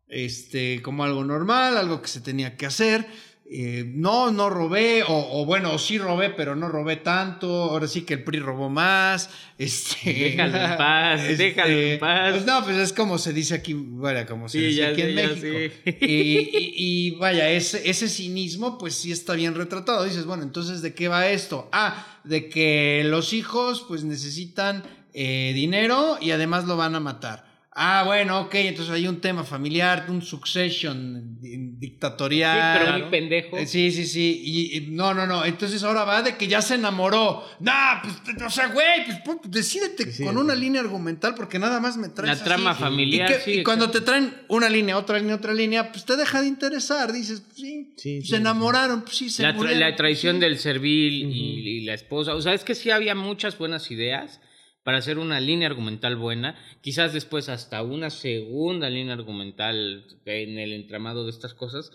Este, 0.09 0.83
como 0.83 1.05
algo 1.05 1.25
normal, 1.25 1.77
algo 1.79 2.03
que 2.03 2.09
se 2.09 2.21
tenía 2.21 2.57
que 2.57 2.67
hacer. 2.67 3.07
Eh, 3.53 3.85
no, 3.85 4.31
no 4.31 4.49
robé, 4.49 5.03
o, 5.03 5.41
o 5.41 5.45
bueno, 5.45 5.73
o 5.75 5.79
sí 5.79 5.99
robé, 5.99 6.31
pero 6.31 6.55
no 6.55 6.69
robé 6.69 6.97
tanto. 6.97 7.49
Ahora 7.65 7.89
sí 7.89 8.03
que 8.03 8.15
el 8.15 8.23
PRI 8.25 8.39
robó 8.39 8.69
más. 8.71 9.29
Este, 9.61 10.15
Déjalo 10.15 10.57
en 10.57 10.77
paz, 10.79 11.21
este, 11.25 11.45
déjalo 11.45 11.73
en 11.79 11.99
paz. 11.99 12.31
pues 12.33 12.47
no, 12.47 12.65
pues 12.65 12.77
es 12.79 12.93
como 12.95 13.19
se 13.19 13.35
dice 13.35 13.55
aquí, 13.55 13.75
vaya, 13.77 14.25
como 14.25 14.49
se 14.49 14.59
Sí, 14.59 14.65
dice 14.69 14.87
aquí 14.87 15.03
sé, 15.03 15.09
en 15.11 15.15
México. 15.17 15.75
Y, 16.01 16.07
y- 16.07 16.73
y 16.77 17.11
vaya, 17.17 17.51
ese, 17.51 17.91
ese 17.91 18.09
cinismo, 18.09 18.79
pues 18.79 18.95
sí 18.95 19.13
está 19.13 19.35
bien 19.35 19.55
retratado. 19.55 20.05
Dices, 20.05 20.25
bueno, 20.25 20.45
entonces, 20.45 20.81
¿de 20.81 20.95
qué 20.95 21.09
va 21.09 21.29
esto? 21.29 21.69
Ah, 21.73 22.07
de 22.25 22.49
que 22.49 23.03
los 23.05 23.35
hijos, 23.35 23.85
pues 23.87 24.03
necesitan 24.05 24.83
eh, 25.13 25.53
dinero 25.55 26.17
y 26.23 26.31
además 26.31 26.65
lo 26.65 26.79
van 26.79 26.95
a 26.95 27.01
matar. 27.01 27.45
Ah, 27.73 28.03
bueno, 28.07 28.41
ok, 28.41 28.55
entonces 28.55 28.93
hay 28.95 29.07
un 29.09 29.21
tema 29.21 29.45
familiar, 29.45 30.07
un 30.09 30.23
succession 30.23 31.39
dictatorial. 31.81 32.79
Sí, 32.79 32.85
pero 32.85 32.99
muy 32.99 33.11
pendejo. 33.11 33.57
Eh, 33.57 33.67
Sí, 33.67 33.91
sí, 33.91 34.05
sí. 34.07 34.41
Y, 34.45 34.77
y- 34.77 34.81
no, 34.91 35.15
no, 35.15 35.27
no. 35.27 35.45
Entonces 35.45 35.83
ahora 35.83 36.05
va 36.05 36.23
de 36.23 36.37
que 36.37 36.47
ya 36.47 36.61
se 36.63 36.75
enamoró. 36.75 37.45
Nah, 37.61 38.03
pues, 38.03 38.43
o 38.43 38.51
sea, 38.51 38.69
güey, 38.69 39.05
pues, 39.07 39.19
pues, 39.25 39.39
decídete 39.49 40.05
Sí, 40.05 40.13
sí, 40.13 40.25
con 40.25 40.35
sí. 40.35 40.41
una 40.41 40.55
línea 40.55 40.81
argumental 40.81 41.35
porque 41.35 41.59
nada 41.59 41.81
más 41.81 41.97
me 41.97 42.09
traes. 42.11 42.39
La 42.39 42.45
trama 42.45 42.71
así. 42.73 42.81
familiar, 42.83 43.31
Y, 43.31 43.35
que- 43.35 43.41
sí, 43.41 43.51
y 43.61 43.63
cuando 43.65 43.91
te 43.91 44.01
traen 44.03 44.35
una 44.49 44.69
línea, 44.69 44.97
otra 44.97 45.19
línea, 45.19 45.37
otra 45.37 45.55
línea, 45.55 45.91
pues 45.91 46.05
te 46.05 46.17
deja 46.17 46.41
de 46.43 46.49
interesar. 46.49 47.13
Dices, 47.13 47.41
pues, 47.41 47.57
sí, 47.57 47.93
Sí, 47.97 48.21
se 48.23 48.29
sí, 48.29 48.35
enamoraron, 48.37 49.03
pues 49.03 49.17
sí, 49.17 49.31
se 49.31 49.43
La, 49.43 49.51
tra- 49.53 49.57
murieron, 49.57 49.81
la 49.81 49.97
traición 49.97 50.37
pues, 50.39 50.45
sí. 50.47 50.51
del 50.51 50.59
servil 50.59 51.13
y, 51.35 51.69
y 51.79 51.81
la 51.83 51.95
esposa. 51.95 52.35
O 52.35 52.43
sea, 52.43 52.55
es 52.55 52.63
que 52.65 52.75
sí 52.75 52.91
había 52.91 53.15
muchas 53.15 53.57
buenas 53.59 53.91
ideas 53.91 54.41
para 54.83 54.99
hacer 54.99 55.19
una 55.19 55.41
línea 55.41 55.69
argumental 55.69 56.17
buena. 56.17 56.57
Quizás 56.81 57.13
después 57.13 57.49
hasta 57.49 57.83
una 57.83 58.11
segunda 58.11 58.91
línea 58.91 59.15
argumental 59.15 60.07
en 60.25 60.59
el 60.59 60.73
entramado 60.73 61.25
de 61.25 61.31
estas 61.31 61.55
cosas. 61.55 61.93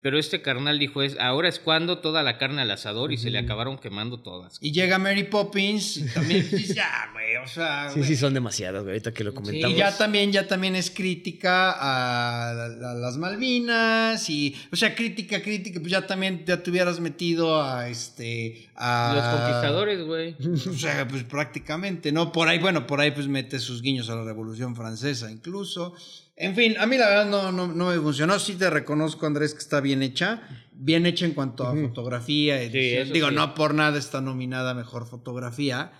Pero 0.00 0.16
este 0.16 0.42
carnal 0.42 0.78
dijo, 0.78 1.02
es, 1.02 1.16
ahora 1.18 1.48
es 1.48 1.58
cuando 1.58 1.98
toda 1.98 2.22
la 2.22 2.38
carne 2.38 2.62
al 2.62 2.70
asador 2.70 3.12
y 3.12 3.18
se 3.18 3.30
le 3.30 3.38
acabaron 3.38 3.78
quemando 3.78 4.20
todas. 4.20 4.58
Y 4.60 4.70
llega 4.70 4.96
Mary 4.98 5.24
Poppins 5.24 5.96
y 5.96 6.06
también 6.14 6.48
dices, 6.48 6.74
ya, 6.76 7.10
güey, 7.12 7.36
o 7.36 7.48
sea. 7.48 7.90
Sí, 7.90 8.04
sí, 8.04 8.14
son 8.14 8.32
demasiadas, 8.32 8.82
güey. 8.84 8.92
Ahorita 8.92 9.12
que 9.12 9.24
lo 9.24 9.34
comentamos. 9.34 9.74
Y 9.74 9.78
ya 9.78 9.96
también, 9.96 10.30
ya 10.30 10.46
también 10.46 10.76
es 10.76 10.92
crítica 10.92 11.72
a 11.76 12.68
las 12.94 13.16
Malvinas 13.16 14.30
y, 14.30 14.54
o 14.70 14.76
sea, 14.76 14.94
crítica, 14.94 15.42
crítica, 15.42 15.80
pues 15.80 15.90
ya 15.90 16.06
también 16.06 16.44
ya 16.46 16.62
te 16.62 16.70
hubieras 16.70 17.00
metido 17.00 17.60
a 17.60 17.88
este, 17.88 18.68
a... 18.76 19.12
Los 19.16 19.40
conquistadores, 19.40 20.04
güey. 20.04 20.36
O 20.68 20.80
sea, 20.80 21.08
pues 21.08 21.24
prácticamente, 21.24 22.12
¿no? 22.12 22.30
Por 22.30 22.48
ahí, 22.48 22.58
bueno, 22.58 22.86
por 22.86 23.00
ahí 23.00 23.10
pues 23.10 23.26
mete 23.26 23.58
sus 23.58 23.82
guiños 23.82 24.08
a 24.10 24.14
la 24.14 24.24
Revolución 24.24 24.76
Francesa 24.76 25.30
incluso. 25.30 25.94
En 26.40 26.54
fin, 26.54 26.76
a 26.78 26.86
mí 26.86 26.96
la 26.96 27.08
verdad 27.08 27.26
no, 27.26 27.50
no, 27.52 27.66
no 27.66 27.88
me 27.88 27.98
funcionó. 27.98 28.38
Sí 28.38 28.54
te 28.54 28.70
reconozco, 28.70 29.26
Andrés, 29.26 29.54
que 29.54 29.58
está 29.60 29.80
bien 29.80 30.02
hecha. 30.02 30.40
Bien 30.72 31.04
hecha 31.06 31.24
en 31.26 31.32
cuanto 31.34 31.66
a 31.66 31.74
fotografía. 31.74 32.62
eso 32.62 33.12
Digo, 33.12 33.28
sí. 33.30 33.34
no 33.34 33.54
por 33.54 33.74
nada 33.74 33.98
está 33.98 34.20
nominada 34.20 34.72
Mejor 34.74 35.06
Fotografía. 35.08 35.90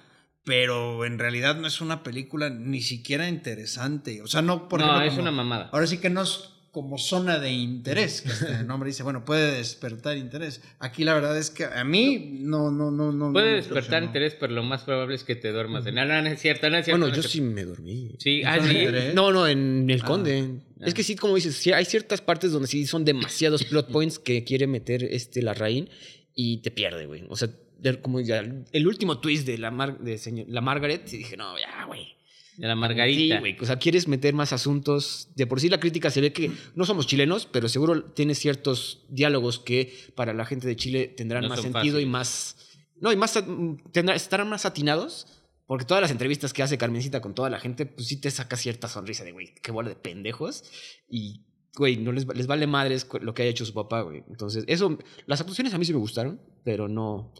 Pero 0.45 1.05
en 1.05 1.19
realidad 1.19 1.57
no 1.57 1.67
es 1.67 1.81
una 1.81 2.03
película 2.03 2.49
ni 2.51 2.81
siquiera 2.81 3.29
interesante. 3.29 4.23
O 4.23 4.27
sea, 4.29 4.41
no 4.41 4.69
por 4.69 4.81
no, 4.81 4.87
ejemplo, 4.87 5.05
es 5.07 5.11
como- 5.11 5.23
una 5.23 5.31
mamada. 5.33 5.69
Ahora 5.73 5.87
sí 5.87 5.99
que 5.99 6.09
no 6.11 6.23
es 6.23 6.51
como 6.83 6.97
zona 6.99 7.39
de 7.41 7.51
interés, 7.51 8.23
que 8.23 8.29
hasta 8.29 8.61
el 8.61 8.67
nombre 8.67 8.89
dice, 8.89 9.03
bueno, 9.03 9.25
puede 9.25 9.57
despertar 9.57 10.17
interés. 10.17 10.61
Aquí 10.79 11.03
la 11.03 11.15
verdad 11.15 11.37
es 11.37 11.51
que 11.51 11.65
a 11.65 11.83
mí 11.85 12.39
no, 12.41 12.71
no, 12.71 12.91
no, 12.91 13.11
no. 13.13 13.33
Puede 13.33 13.51
no 13.51 13.57
despertar 13.57 13.83
funcionó. 13.85 14.07
interés, 14.07 14.37
pero 14.39 14.53
lo 14.53 14.63
más 14.63 14.83
probable 14.85 15.17
es 15.17 15.25
que 15.25 15.35
te 15.35 15.51
duermas. 15.51 15.85
No, 15.85 16.05
no, 16.05 16.23
no 16.23 16.29
es 16.29 16.41
cierto, 16.41 16.71
no 16.71 16.77
es 16.77 16.85
cierto. 16.85 17.01
Bueno, 17.01 17.11
no 17.15 17.21
yo 17.21 17.27
es 17.27 17.33
sí 17.33 17.41
me 17.41 17.65
dormí. 17.65 18.13
Sí, 18.19 18.43
ah, 18.45 18.59
de 18.61 19.09
sí. 19.09 19.15
No, 19.15 19.33
no, 19.33 19.47
en 19.49 19.91
El 19.91 20.01
Ah. 20.03 20.05
Conde. 20.05 20.51
Es 20.81 20.95
que 20.95 21.03
sí, 21.03 21.17
como 21.17 21.35
dices, 21.35 21.57
sí, 21.57 21.73
hay 21.73 21.85
ciertas 21.85 22.21
partes 22.21 22.53
donde 22.53 22.69
sí 22.69 22.87
son 22.87 23.05
demasiados 23.05 23.65
plot 23.65 23.89
points 23.93 24.19
que 24.21 24.45
quiere 24.45 24.67
meter 24.69 25.03
este 25.03 25.43
Larraín 25.43 25.89
y 26.35 26.59
te 26.59 26.71
pierde, 26.71 27.07
güey. 27.07 27.25
O 27.29 27.35
sea, 27.37 27.49
de- 27.81 28.01
como 28.01 28.21
ya 28.21 28.45
el 28.73 28.87
último 28.87 29.19
twist 29.19 29.47
de 29.47 29.59
la, 29.59 29.71
Mar- 29.73 29.99
de 29.99 30.19
señor- 30.19 30.47
la 30.49 30.61
Margaret, 30.61 31.03
y 31.13 31.17
dije, 31.19 31.37
no, 31.37 31.59
ya, 31.59 31.85
güey. 31.87 32.18
De 32.59 32.67
la 32.67 32.75
Sí, 32.75 32.81
Margarita. 32.81 33.39
güey. 33.41 33.57
O 33.61 33.65
sea, 33.65 33.77
quieres 33.79 34.09
meter 34.09 34.35
más 34.35 34.53
asuntos. 34.53 35.29
De 35.37 35.47
por 35.47 35.61
sí 35.61 35.69
la 35.69 35.81
crítica 35.81 36.11
se 36.11 36.21
ve 36.21 36.33
que 36.33 36.51
no 36.75 36.85
somos 36.85 37.07
chilenos, 37.07 37.47
pero 37.47 37.69
seguro 37.69 38.05
tiene 38.13 38.35
ciertos 38.35 39.07
diálogos 39.09 39.59
que 39.61 39.95
para 40.15 40.35
la 40.35 40.45
gente 40.45 40.67
de 40.67 40.77
Chile 40.77 41.07
tendrán 41.09 41.45
No 41.45 41.49
más 41.51 41.63
sentido 41.63 42.01
y 42.01 42.07
más. 42.07 42.57
No, 43.01 43.13
y 43.13 43.17
más 43.17 43.43
mm, 43.47 43.77
tendrá- 43.93 44.15
estarán 44.17 44.49
más 44.51 44.67
atinados. 44.67 45.27
Porque 45.67 45.85
todas 45.85 46.01
las 46.01 46.11
entrevistas 46.11 46.53
que 46.55 46.63
hace 46.63 46.79
Carmencita 46.79 47.21
con 47.21 47.35
toda 47.35 47.51
la 47.51 47.61
gente, 47.61 47.85
pues 47.85 48.09
sí 48.09 48.17
te 48.19 48.31
saca 48.31 48.57
cierta 48.57 48.89
sonrisa 48.89 49.23
de, 49.23 49.33
güey, 49.33 49.53
qué 49.63 49.71
bola 49.71 49.91
de 49.91 49.97
pendejos. 49.97 50.65
Y, 51.11 51.45
güey, 51.77 51.99
no 51.99 52.11
les, 52.11 52.27
les 52.35 52.47
vale 52.47 52.67
madres 52.67 53.07
lo 53.21 53.35
que 53.35 53.43
haya 53.43 53.51
hecho 53.51 53.67
su 53.67 53.75
papá, 53.75 54.01
güey. 54.01 54.25
Entonces, 54.31 54.65
eso, 54.67 54.99
las 55.27 55.41
actuaciones 55.43 55.75
a 55.75 55.79
mí 55.79 55.85
sí 55.85 55.93
me 55.93 55.99
gustaron, 55.99 56.41
pero 56.65 56.89
no. 56.89 57.35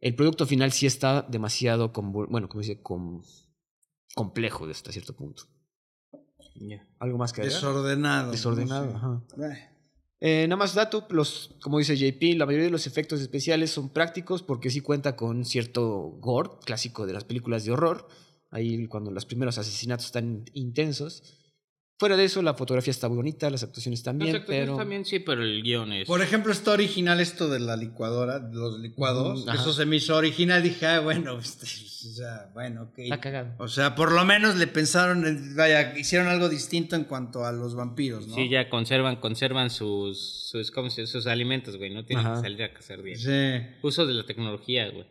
El 0.00 0.14
producto 0.14 0.46
final 0.46 0.70
sí 0.70 0.86
está 0.86 1.22
demasiado, 1.28 1.92
convol- 1.92 2.28
bueno, 2.30 2.48
como 2.48 2.60
dice, 2.62 2.80
com- 2.80 3.22
complejo 4.14 4.66
hasta 4.66 4.92
cierto 4.92 5.14
punto. 5.14 5.44
¿Algo 6.98 7.18
más 7.18 7.32
que 7.32 7.40
agregar? 7.40 7.60
Desordenado. 7.60 8.30
Desordenado, 8.30 8.86
no 8.86 8.92
sé. 8.92 8.96
ajá. 8.96 9.52
Eh. 9.52 9.68
Eh, 10.24 10.46
nada 10.46 10.56
más 10.56 10.74
dato, 10.74 11.04
los, 11.10 11.56
como 11.60 11.78
dice 11.78 11.96
JP, 11.96 12.38
la 12.38 12.46
mayoría 12.46 12.66
de 12.66 12.70
los 12.70 12.86
efectos 12.86 13.20
especiales 13.20 13.72
son 13.72 13.88
prácticos 13.88 14.44
porque 14.44 14.70
sí 14.70 14.80
cuenta 14.80 15.16
con 15.16 15.44
cierto 15.44 16.16
gore 16.20 16.50
clásico 16.64 17.08
de 17.08 17.12
las 17.12 17.24
películas 17.24 17.64
de 17.64 17.72
horror. 17.72 18.06
Ahí 18.50 18.86
cuando 18.86 19.10
los 19.10 19.26
primeros 19.26 19.58
asesinatos 19.58 20.06
están 20.06 20.44
intensos. 20.52 21.41
Fuera 22.02 22.16
de 22.16 22.24
eso, 22.24 22.42
la 22.42 22.54
fotografía 22.54 22.90
está 22.90 23.06
muy 23.08 23.14
bonita, 23.14 23.48
las 23.48 23.62
actuaciones 23.62 24.02
también, 24.02 24.32
Las 24.32 24.40
actuaciones 24.40 24.70
pero... 24.70 24.76
también 24.76 25.04
sí, 25.04 25.20
pero 25.20 25.44
el 25.44 25.62
guion 25.62 25.92
es. 25.92 26.08
Por 26.08 26.20
ejemplo, 26.20 26.50
está 26.50 26.72
original 26.72 27.20
esto 27.20 27.48
de 27.48 27.60
la 27.60 27.76
licuadora, 27.76 28.40
de 28.40 28.56
los 28.56 28.80
licuados. 28.80 29.46
Eso 29.54 29.72
se 29.72 29.86
me 29.86 29.94
hizo 29.94 30.16
original. 30.16 30.64
Dije, 30.64 30.84
ah, 30.84 30.98
bueno, 30.98 31.38
este, 31.38 31.64
o 31.64 32.12
sea, 32.12 32.50
bueno, 32.54 32.82
ok. 32.90 32.98
Está 32.98 33.20
cagado. 33.20 33.54
O 33.58 33.68
sea, 33.68 33.94
por 33.94 34.10
lo 34.10 34.24
menos 34.24 34.56
le 34.56 34.66
pensaron, 34.66 35.24
en- 35.24 35.54
vaya, 35.54 35.96
hicieron 35.96 36.26
algo 36.26 36.48
distinto 36.48 36.96
en 36.96 37.04
cuanto 37.04 37.44
a 37.44 37.52
los 37.52 37.76
vampiros, 37.76 38.26
¿no? 38.26 38.34
Sí, 38.34 38.48
ya 38.48 38.68
conservan, 38.68 39.20
conservan 39.20 39.70
sus, 39.70 40.18
sus, 40.50 40.72
¿cómo 40.72 40.90
se- 40.90 41.06
sus 41.06 41.28
alimentos, 41.28 41.76
güey. 41.76 41.94
No 41.94 42.04
tienen 42.04 42.26
Ajá. 42.26 42.34
que 42.34 42.40
salir 42.48 42.64
a 42.64 42.72
cazar 42.72 43.00
bien. 43.00 43.16
Sí, 43.16 43.76
Uso 43.82 44.06
de 44.06 44.14
la 44.14 44.26
tecnología, 44.26 44.90
güey. 44.90 45.06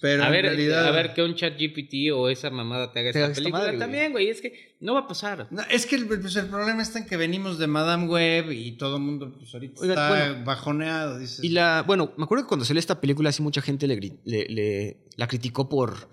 Pero 0.00 0.24
a 0.24 0.30
ver, 0.30 0.44
realidad... 0.44 0.86
a 0.86 0.90
ver 0.90 1.14
que 1.14 1.22
un 1.22 1.34
chat 1.34 1.54
GPT 1.58 2.12
o 2.14 2.28
esa 2.28 2.50
mamada 2.50 2.92
te 2.92 3.00
haga 3.00 3.12
Te 3.12 3.20
esta 3.22 3.34
película 3.34 3.64
madre, 3.64 3.78
también, 3.78 4.12
güey. 4.12 4.28
Es 4.28 4.40
que 4.40 4.76
no 4.80 4.94
va 4.94 5.00
a 5.00 5.06
pasar. 5.08 5.48
No, 5.50 5.62
es 5.70 5.86
que 5.86 5.96
el, 5.96 6.06
pues, 6.06 6.36
el 6.36 6.46
problema 6.46 6.82
está 6.82 6.98
en 6.98 7.06
que 7.06 7.16
venimos 7.16 7.58
de 7.58 7.66
Madame 7.66 8.06
Web 8.06 8.50
y 8.52 8.72
todo 8.72 8.96
el 8.96 9.02
mundo 9.02 9.32
pues 9.38 9.52
ahorita 9.54 9.80
está 9.86 10.08
bueno. 10.08 10.44
bajoneado, 10.44 11.18
dices. 11.18 11.42
Y 11.44 11.50
la, 11.50 11.82
bueno, 11.86 12.12
me 12.16 12.24
acuerdo 12.24 12.44
que 12.44 12.48
cuando 12.48 12.64
salió 12.64 12.80
esta 12.80 13.00
película, 13.00 13.30
así 13.30 13.42
mucha 13.42 13.62
gente 13.62 13.86
le, 13.86 13.96
le- 14.24 14.46
le- 14.48 14.96
la 15.16 15.26
criticó 15.26 15.68
por, 15.68 16.08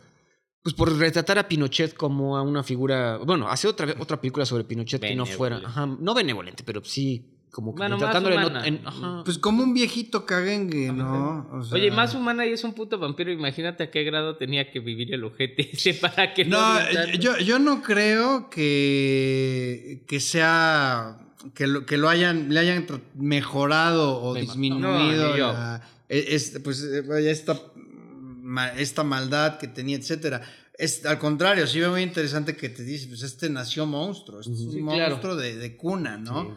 pues 0.61 0.75
por 0.75 0.95
retratar 0.97 1.37
a 1.39 1.47
Pinochet 1.47 1.93
como 1.95 2.37
a 2.37 2.41
una 2.41 2.63
figura, 2.63 3.17
bueno, 3.17 3.47
hace 3.49 3.67
otra, 3.67 3.95
otra 3.99 4.19
película 4.19 4.45
sobre 4.45 4.63
Pinochet 4.63 5.01
que 5.01 5.15
no 5.15 5.25
fuera, 5.25 5.57
ajá, 5.63 5.85
no 5.85 6.13
benevolente, 6.13 6.63
pero 6.65 6.83
sí 6.83 7.35
como 7.51 7.73
que 7.73 7.79
Bueno, 7.79 7.97
más 7.97 8.13
retratándolo 8.13 8.63
en. 8.63 8.81
Pues 9.25 9.37
como 9.39 9.63
un 9.63 9.73
viejito 9.73 10.25
cagengue, 10.25 10.91
¿no? 10.91 11.47
O 11.51 11.63
sea- 11.63 11.75
Oye, 11.75 11.89
más 11.91 12.13
humana 12.15 12.45
y 12.45 12.51
es 12.53 12.63
un 12.63 12.73
puto 12.73 12.99
vampiro. 12.99 13.31
Imagínate 13.31 13.83
a 13.83 13.91
qué 13.91 14.03
grado 14.03 14.35
tenía 14.37 14.71
que 14.71 14.79
vivir 14.79 15.13
el 15.13 15.23
ojete 15.23 15.69
ese 15.73 15.93
para 15.95 16.33
que 16.33 16.45
No, 16.45 16.57
viera 16.73 16.91
tanto. 16.91 17.17
yo, 17.17 17.37
yo 17.39 17.59
no 17.59 17.81
creo 17.81 18.49
que, 18.49 20.03
que 20.07 20.19
sea 20.19 21.17
que 21.53 21.67
lo, 21.67 21.85
que 21.85 21.97
lo 21.97 22.09
hayan 22.09 22.53
le 22.53 22.59
hayan 22.59 22.85
mejorado 23.15 24.17
o 24.21 24.33
Me- 24.33 24.41
disminuido 24.41 25.29
no, 25.29 25.37
la- 25.37 25.81
e- 26.09 26.35
es- 26.35 26.59
pues 26.63 26.83
eh, 26.83 27.31
esta 27.31 27.59
esta 28.77 29.03
maldad 29.03 29.57
que 29.59 29.67
tenía, 29.67 29.95
etcétera. 29.97 30.41
Es, 30.77 31.05
al 31.05 31.19
contrario, 31.19 31.67
sí 31.67 31.79
veo 31.79 31.91
muy 31.91 32.01
interesante 32.01 32.55
que 32.55 32.69
te 32.69 32.83
dice, 32.83 33.07
pues 33.07 33.21
este 33.21 33.49
nació 33.49 33.85
monstruo, 33.85 34.39
este 34.39 34.53
es 34.53 34.59
un 34.61 34.87
claro. 34.87 35.11
monstruo 35.11 35.35
de, 35.35 35.55
de 35.57 35.75
cuna, 35.77 36.17
¿no? 36.17 36.43
Sí. 36.43 36.49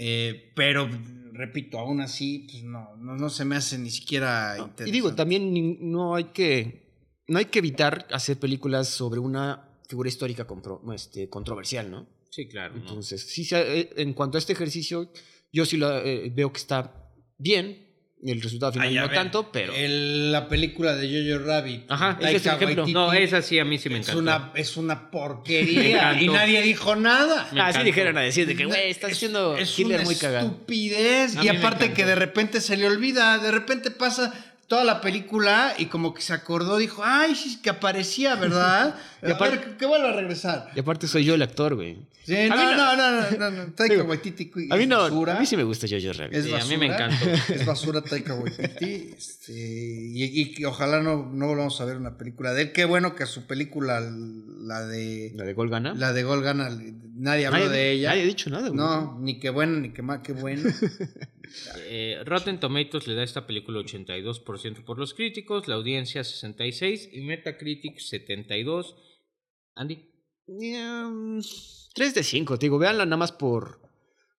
Eh, 0.00 0.52
pero, 0.54 0.88
repito, 1.32 1.78
aún 1.80 2.00
así, 2.00 2.46
pues 2.48 2.62
no, 2.62 2.96
no, 2.96 3.16
no 3.16 3.28
se 3.30 3.44
me 3.44 3.56
hace 3.56 3.76
ni 3.78 3.90
siquiera 3.90 4.54
Y 4.56 4.60
interesante. 4.62 4.92
digo, 4.92 5.14
también 5.14 5.52
ni- 5.52 5.76
no 5.80 6.14
hay 6.14 6.24
que, 6.26 6.86
no 7.26 7.38
hay 7.40 7.46
que 7.46 7.58
evitar 7.58 8.06
hacer 8.12 8.38
películas 8.38 8.88
sobre 8.88 9.18
una 9.18 9.68
figura 9.88 10.08
histórica 10.08 10.46
compro- 10.46 10.94
este, 10.94 11.28
controversial, 11.28 11.90
¿no? 11.90 12.06
Sí, 12.30 12.46
claro. 12.46 12.74
¿no? 12.74 12.80
Entonces, 12.80 13.22
sí, 13.22 13.44
se- 13.44 13.80
eh, 13.80 13.90
en 13.96 14.12
cuanto 14.12 14.38
a 14.38 14.40
este 14.40 14.52
ejercicio, 14.52 15.10
yo 15.52 15.64
sí 15.66 15.76
lo, 15.76 15.98
eh, 15.98 16.30
veo 16.32 16.52
que 16.52 16.58
está 16.58 17.10
bien. 17.36 17.87
El 18.26 18.42
resultado 18.42 18.72
final 18.72 18.88
Ay, 18.88 18.98
a 18.98 19.02
no 19.02 19.06
ver, 19.08 19.16
tanto, 19.16 19.52
pero. 19.52 19.72
el- 19.74 20.32
la 20.32 20.48
película 20.48 20.96
de 20.96 21.06
Jojo 21.06 21.44
Rabbit. 21.46 21.84
Ajá, 21.88 22.18
ese 22.20 22.36
es 22.36 22.46
el 22.46 22.52
ejemplo. 22.54 22.66
Waititi, 22.82 22.92
No, 22.92 23.12
esa 23.12 23.42
sí 23.42 23.58
a 23.60 23.64
mí 23.64 23.78
sí 23.78 23.88
me 23.88 24.00
es 24.00 24.08
encantó. 24.08 24.18
una, 24.20 24.50
es 24.56 24.76
una 24.76 25.10
porquería. 25.10 26.20
y 26.20 26.26
nadie 26.28 26.60
dijo 26.62 26.96
nada. 26.96 27.48
Me 27.52 27.60
ah, 27.60 27.82
dijeron 27.84 28.18
a 28.18 28.22
decir 28.22 28.46
de 28.48 28.56
que, 28.56 28.64
güey, 28.64 28.90
estás 28.90 29.10
Es- 29.12 29.16
haciendo 29.18 29.56
es 29.56 29.78
Hitler 29.78 29.98
una 30.00 30.04
muy 30.04 30.16
cagado. 30.16 30.46
estupidez. 30.48 31.36
A 31.36 31.44
Y 31.44 31.48
aparte 31.48 31.92
que 31.92 32.04
de 32.04 32.14
repente 32.16 32.60
se 32.60 32.76
le 32.76 32.86
olvida, 32.88 33.38
de 33.38 33.50
repente 33.52 33.90
pasa 33.92 34.34
toda 34.68 34.84
la 34.84 35.00
película 35.00 35.74
y 35.78 35.86
como 35.86 36.14
que 36.14 36.22
se 36.22 36.32
acordó, 36.34 36.76
dijo, 36.76 37.02
ay, 37.04 37.34
sí, 37.34 37.60
que 37.60 37.70
aparecía, 37.70 38.36
¿verdad? 38.36 38.94
Y 39.22 39.30
a 39.32 39.34
aparte- 39.34 39.56
ver, 39.56 39.76
que 39.76 39.86
vuelva 39.86 40.10
a 40.10 40.12
regresar. 40.12 40.70
Y 40.76 40.78
aparte 40.78 41.08
soy 41.08 41.24
yo 41.24 41.34
el 41.34 41.42
actor, 41.42 41.74
güey. 41.74 41.98
Sí, 42.24 42.36
A 42.36 42.48
no, 42.48 42.56
mí 42.56 42.62
no, 42.76 42.96
no, 42.96 43.10
no, 43.10 43.30
no, 43.38 43.50
no, 43.50 43.72
Taika 43.72 44.02
Waititi 44.04 44.50
A 44.70 44.76
mí 44.76 44.86
no, 44.86 44.98
basura. 44.98 45.36
a 45.36 45.40
mí 45.40 45.46
sí 45.46 45.56
me 45.56 45.64
gusta 45.64 45.86
Jojo 45.88 46.12
Rabbit. 46.12 46.34
Es 46.36 46.44
Sí, 46.44 46.52
a 46.54 46.64
mí 46.66 46.76
me 46.76 46.86
encantó. 46.86 47.24
Es 47.48 47.64
basura 47.64 48.02
Taika 48.02 48.34
Waititi. 48.34 49.14
este, 49.16 49.52
y, 49.52 50.40
y 50.42 50.52
que 50.52 50.66
ojalá 50.66 51.00
no, 51.00 51.28
no 51.32 51.46
volvamos 51.46 51.80
a 51.80 51.84
ver 51.86 51.96
una 51.96 52.18
película 52.18 52.52
de 52.52 52.62
él. 52.62 52.72
Qué 52.72 52.84
bueno 52.84 53.16
que 53.16 53.24
su 53.26 53.46
película, 53.46 54.00
la 54.02 54.84
de 54.84 55.32
La 55.34 55.44
de 55.44 55.54
Gol 55.54 55.70
gana. 55.70 55.94
la 55.94 56.12
de 56.12 56.22
Gol 56.22 56.42
Gana, 56.42 56.68
nadie 57.18 57.46
habló 57.46 57.58
Nadie- 57.60 57.70
de 57.70 57.92
ella. 57.92 58.08
Nadie 58.10 58.22
ha 58.22 58.26
dicho 58.26 58.50
nada, 58.50 58.68
güey. 58.68 58.76
No, 58.78 59.18
ni 59.20 59.38
qué 59.38 59.50
bueno, 59.50 59.78
ni 59.80 59.92
qué 59.92 60.02
mal, 60.02 60.22
qué 60.22 60.32
bueno. 60.32 60.62
Eh, 61.88 62.22
Rotten 62.26 62.60
Tomatoes 62.60 63.06
le 63.06 63.14
da 63.14 63.22
a 63.22 63.24
esta 63.24 63.46
película 63.46 63.80
82% 63.80 64.84
por 64.84 64.98
los 64.98 65.14
críticos, 65.14 65.66
la 65.66 65.76
audiencia 65.76 66.20
66% 66.22 67.08
y 67.12 67.20
Metacritic 67.22 67.98
72%. 67.98 68.94
Andy. 69.74 70.04
3 70.46 72.14
de 72.14 72.22
5, 72.22 72.58
te 72.58 72.66
digo, 72.66 72.78
véanla 72.78 73.04
nada 73.04 73.16
más 73.16 73.32
por, 73.32 73.80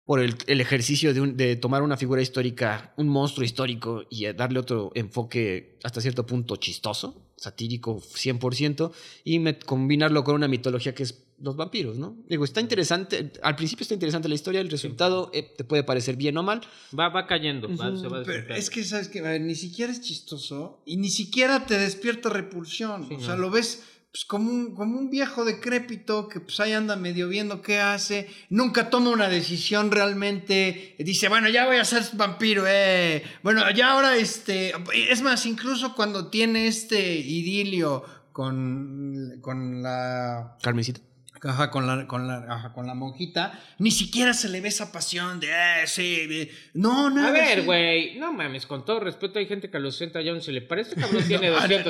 por 0.05 0.19
el, 0.21 0.35
el 0.47 0.61
ejercicio 0.61 1.13
de, 1.13 1.21
un- 1.21 1.37
de 1.37 1.55
tomar 1.55 1.81
una 1.83 1.97
figura 1.97 2.21
histórica, 2.21 2.93
un 2.97 3.07
monstruo 3.09 3.45
histórico 3.45 4.03
y 4.09 4.25
darle 4.33 4.59
otro 4.59 4.91
enfoque 4.95 5.77
hasta 5.83 6.01
cierto 6.01 6.25
punto 6.25 6.55
chistoso, 6.57 7.31
satírico 7.37 7.99
100%, 8.01 8.91
y 9.23 9.53
combinarlo 9.65 10.23
con 10.23 10.35
una 10.35 10.47
mitología 10.47 10.93
que 10.95 11.03
es 11.03 11.25
los 11.41 11.55
vampiros, 11.55 11.97
¿no? 11.97 12.17
Digo, 12.27 12.43
está 12.43 12.61
interesante, 12.61 13.31
al 13.41 13.55
principio 13.55 13.83
está 13.83 13.93
interesante 13.93 14.27
la 14.27 14.35
historia, 14.35 14.61
el 14.61 14.69
resultado 14.69 15.29
eh, 15.33 15.43
te 15.57 15.63
puede 15.63 15.83
parecer 15.83 16.15
bien 16.15 16.37
o 16.37 16.43
mal. 16.43 16.61
Va, 16.97 17.09
va 17.09 17.27
cayendo, 17.27 17.67
va- 17.69 17.95
se 17.97 18.07
va 18.07 18.23
Pero 18.23 18.55
es 18.55 18.69
que, 18.69 18.83
¿sabes 18.83 19.07
que 19.07 19.21
Ni 19.39 19.55
siquiera 19.55 19.91
es 19.91 20.01
chistoso 20.01 20.81
y 20.85 20.97
ni 20.97 21.09
siquiera 21.09 21.65
te 21.65 21.77
despierta 21.77 22.29
repulsión. 22.29 23.07
Sí, 23.07 23.15
o 23.15 23.19
sea, 23.19 23.35
no. 23.35 23.41
lo 23.41 23.51
ves 23.51 23.83
pues, 24.11 24.25
como, 24.25 24.49
un, 24.49 24.75
como 24.75 24.97
un 24.97 25.09
viejo 25.09 25.45
decrépito 25.45 26.27
que 26.27 26.39
pues 26.39 26.59
ahí 26.59 26.73
anda 26.73 26.95
medio 26.95 27.29
viendo 27.29 27.61
qué 27.61 27.79
hace. 27.79 28.27
Nunca 28.49 28.89
toma 28.89 29.11
una 29.11 29.29
decisión 29.29 29.91
realmente. 29.91 30.95
Dice, 30.99 31.29
bueno, 31.29 31.47
ya 31.49 31.67
voy 31.67 31.77
a 31.77 31.85
ser 31.85 32.03
vampiro, 32.13 32.65
eh. 32.67 33.23
Bueno, 33.43 33.69
ya 33.71 33.91
ahora 33.91 34.17
este... 34.17 34.73
Es 35.09 35.21
más, 35.21 35.45
incluso 35.45 35.93
cuando 35.95 36.27
tiene 36.29 36.67
este 36.67 37.17
idilio 37.17 38.03
con, 38.31 39.37
con 39.41 39.83
la... 39.83 40.57
Carmencita. 40.61 41.01
Ajá, 41.43 41.71
con 41.71 41.87
la, 41.87 42.05
con 42.05 42.27
la, 42.27 42.45
ajá, 42.53 42.73
con 42.73 42.85
la 42.85 42.93
monjita, 42.93 43.57
ni 43.77 43.91
siquiera 43.91 44.33
se 44.33 44.49
le 44.49 44.59
ve 44.61 44.67
esa 44.67 44.91
pasión 44.91 45.39
de, 45.39 45.47
eh, 45.49 45.87
sí, 45.87 46.27
de- 46.27 46.51
no, 46.73 47.09
no. 47.09 47.25
A 47.27 47.31
ver, 47.31 47.63
güey, 47.63 48.17
no 48.19 48.33
mames, 48.33 48.65
con 48.65 48.83
todo 48.83 48.99
respeto, 48.99 49.39
hay 49.39 49.45
gente 49.47 49.69
que 49.69 49.77
a 49.77 49.79
los 49.79 49.95
60 49.95 50.21
ya 50.21 50.33
no 50.33 50.41
se 50.41 50.51
le 50.51 50.61
parece, 50.61 50.95
cabrón 50.95 51.23
tiene 51.27 51.47
Ah, 51.47 51.67
250. 51.67 51.89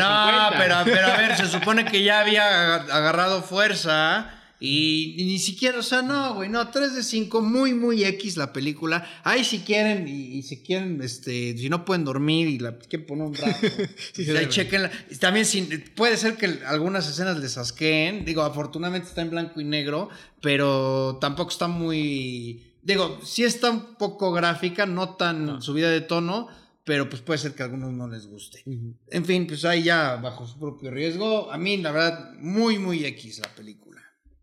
No, 0.52 0.58
pero, 0.58 0.76
pero 0.86 1.08
a 1.08 1.18
ver, 1.18 1.36
se 1.36 1.48
supone 1.48 1.86
que 1.86 2.04
ya 2.04 2.20
había 2.20 2.76
aga- 2.76 2.96
agarrado 2.96 3.42
fuerza 3.42 4.30
y, 4.60 5.16
y 5.18 5.26
ni 5.26 5.40
siquiera, 5.40 5.80
o 5.80 5.84
sea, 5.84 6.02
no, 6.02 6.36
güey, 6.36 6.50
no, 6.50 6.70
3 6.70 6.96
de 6.96 7.04
5, 7.04 7.42
muy, 7.42 7.74
muy 7.74 8.04
X 8.04 8.36
la 8.36 8.52
película. 8.52 9.08
Ahí 9.24 9.46
si 9.46 9.60
quieren 9.60 10.08
y, 10.08 10.38
y 10.38 10.44
si 10.44 10.62
quieren, 10.62 11.02
este, 11.02 11.58
si 11.58 11.70
no 11.70 11.86
pueden 11.86 12.04
dormir 12.04 12.50
y 12.50 12.60
la 12.60 12.78
quieren 12.78 13.08
poner 13.08 13.26
un 13.26 13.36
rato, 13.36 13.58
pues 13.62 14.20
ahí 14.20 14.26
duermen. 14.26 14.50
chequenla. 14.50 14.92
También 15.20 15.46
puede 15.96 16.18
ser 16.18 16.36
que 16.36 16.60
algunas 16.66 17.08
escenas 17.10 17.40
les 17.40 17.58
asqueen, 17.58 18.26
digo, 18.26 18.42
afortunadamente 18.42 19.08
está 19.08 19.22
en 19.22 19.30
blanco 19.30 19.62
y 19.62 19.64
negro, 19.64 20.10
pero 20.42 21.18
tampoco 21.22 21.52
está 21.52 21.68
muy... 21.68 22.66
Digo, 22.82 23.20
sí 23.24 23.44
está 23.44 23.70
un 23.70 23.96
poco 23.96 24.32
gráfica, 24.32 24.86
no 24.86 25.16
tan 25.16 25.62
subida 25.62 25.90
de 25.90 26.02
tono, 26.02 26.48
pero 26.84 27.08
pues 27.08 27.22
puede 27.22 27.38
ser 27.38 27.54
que 27.54 27.62
a 27.62 27.66
algunos 27.68 27.94
no 27.94 28.08
les 28.08 28.28
guste. 28.28 28.64
En 28.66 29.24
fin, 29.26 29.46
pues 29.48 29.64
ahí 29.64 29.84
ya 29.84 30.16
bajo 30.16 30.48
su 30.48 30.58
propio 30.58 30.90
riesgo. 30.90 31.52
A 31.52 31.58
mí, 31.58 31.78
la 31.78 31.92
verdad, 31.92 32.34
muy, 32.40 32.80
muy 32.80 33.06
X 33.06 33.40
la 33.40 33.54
película. 33.54 33.89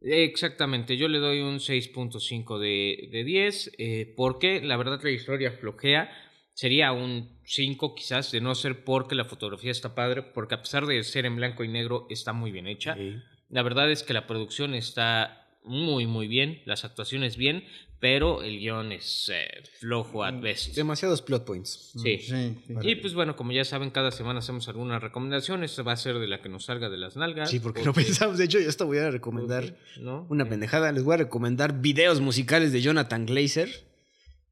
Exactamente, 0.08 0.96
yo 0.96 1.08
le 1.08 1.18
doy 1.18 1.40
un 1.40 1.58
6.5 1.58 2.58
de, 2.58 3.08
de 3.10 3.24
10, 3.24 3.72
eh, 3.78 4.14
porque 4.16 4.60
la 4.60 4.76
verdad 4.76 5.00
la 5.02 5.10
historia 5.10 5.50
flojea, 5.50 6.10
sería 6.54 6.92
un 6.92 7.40
5 7.44 7.94
quizás, 7.96 8.30
de 8.30 8.40
no 8.40 8.54
ser 8.54 8.84
porque 8.84 9.16
la 9.16 9.24
fotografía 9.24 9.72
está 9.72 9.96
padre, 9.96 10.22
porque 10.22 10.54
a 10.54 10.62
pesar 10.62 10.86
de 10.86 11.02
ser 11.02 11.26
en 11.26 11.36
blanco 11.36 11.64
y 11.64 11.68
negro 11.68 12.06
está 12.08 12.32
muy 12.32 12.52
bien 12.52 12.68
hecha. 12.68 12.94
Sí. 12.94 13.16
La 13.48 13.62
verdad 13.62 13.90
es 13.90 14.04
que 14.04 14.14
la 14.14 14.26
producción 14.26 14.74
está 14.74 15.46
muy 15.64 16.06
muy 16.06 16.28
bien, 16.28 16.62
las 16.64 16.84
actuaciones 16.84 17.36
bien, 17.36 17.64
pero 17.98 18.42
el 18.42 18.58
guion 18.58 18.92
es 18.92 19.30
eh, 19.32 19.48
flojo 19.78 20.22
at 20.22 20.40
best. 20.40 20.74
Demasiados 20.74 21.22
plot 21.22 21.44
points. 21.44 21.92
Sí. 21.96 22.18
sí. 22.18 22.56
Y 22.82 22.96
pues 22.96 23.14
bueno, 23.14 23.36
como 23.36 23.52
ya 23.52 23.64
saben, 23.64 23.90
cada 23.90 24.10
semana 24.10 24.40
hacemos 24.40 24.68
alguna 24.68 24.98
recomendación. 24.98 25.64
Esta 25.64 25.82
va 25.82 25.92
a 25.92 25.96
ser 25.96 26.18
de 26.18 26.26
la 26.26 26.42
que 26.42 26.48
nos 26.48 26.66
salga 26.66 26.90
de 26.90 26.98
las 26.98 27.16
nalgas. 27.16 27.50
Sí, 27.50 27.60
porque 27.60 27.82
no 27.82 27.92
pensamos. 27.94 28.38
De 28.38 28.44
hecho, 28.44 28.60
yo 28.60 28.68
hasta 28.68 28.84
voy 28.84 28.98
a 28.98 29.10
recomendar 29.10 29.76
¿no? 30.00 30.26
una 30.28 30.48
pendejada. 30.48 30.92
Les 30.92 31.04
voy 31.04 31.14
a 31.14 31.18
recomendar 31.18 31.80
videos 31.80 32.20
musicales 32.20 32.72
de 32.72 32.82
Jonathan 32.82 33.26
Glazer. 33.26 33.86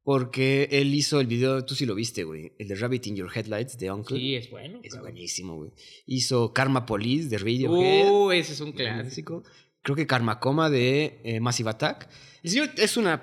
Porque 0.05 0.69
él 0.71 0.93
hizo 0.93 1.19
el 1.19 1.25
video, 1.25 1.65
tú 1.65 1.73
sí 1.73 1.87
lo 1.87 1.95
viste, 1.95 2.25
güey. 2.25 2.51
El 2.59 2.67
de 2.67 2.75
Rabbit 2.75 3.07
in 3.07 3.15
Your 3.15 3.31
Headlights 3.35 3.79
de 3.79 3.91
Uncle. 3.91 4.19
Sí, 4.19 4.35
es 4.35 4.51
bueno. 4.51 4.79
es 4.83 4.93
cabrón. 4.93 5.13
buenísimo, 5.13 5.55
güey. 5.55 5.71
Hizo 6.05 6.53
Karma 6.53 6.85
Police 6.85 7.27
de 7.27 7.39
Radiohead. 7.39 8.11
Uh, 8.11 8.31
ese 8.31 8.53
es 8.53 8.61
un 8.61 8.71
clásico. 8.71 9.41
clásico. 9.41 9.43
Creo 9.85 9.95
que 9.95 10.07
Karma 10.07 10.39
Coma 10.39 10.71
de 10.71 11.21
eh, 11.23 11.39
Massive 11.39 11.69
Attack. 11.69 12.09
El 12.41 12.49
señor 12.49 12.71
es 12.75 12.97
una. 12.97 13.21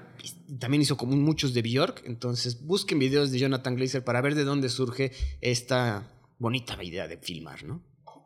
También 0.60 0.80
hizo 0.80 0.96
como 0.96 1.16
muchos 1.16 1.54
de 1.54 1.60
Bjork. 1.60 2.04
Entonces 2.06 2.64
busquen 2.64 3.00
videos 3.00 3.32
de 3.32 3.40
Jonathan 3.40 3.74
Glazer 3.74 4.04
para 4.04 4.20
ver 4.20 4.36
de 4.36 4.44
dónde 4.44 4.68
surge 4.68 5.10
esta 5.40 6.08
bonita 6.38 6.80
idea 6.80 7.08
de 7.08 7.16
filmar, 7.16 7.64
¿no? 7.64 7.82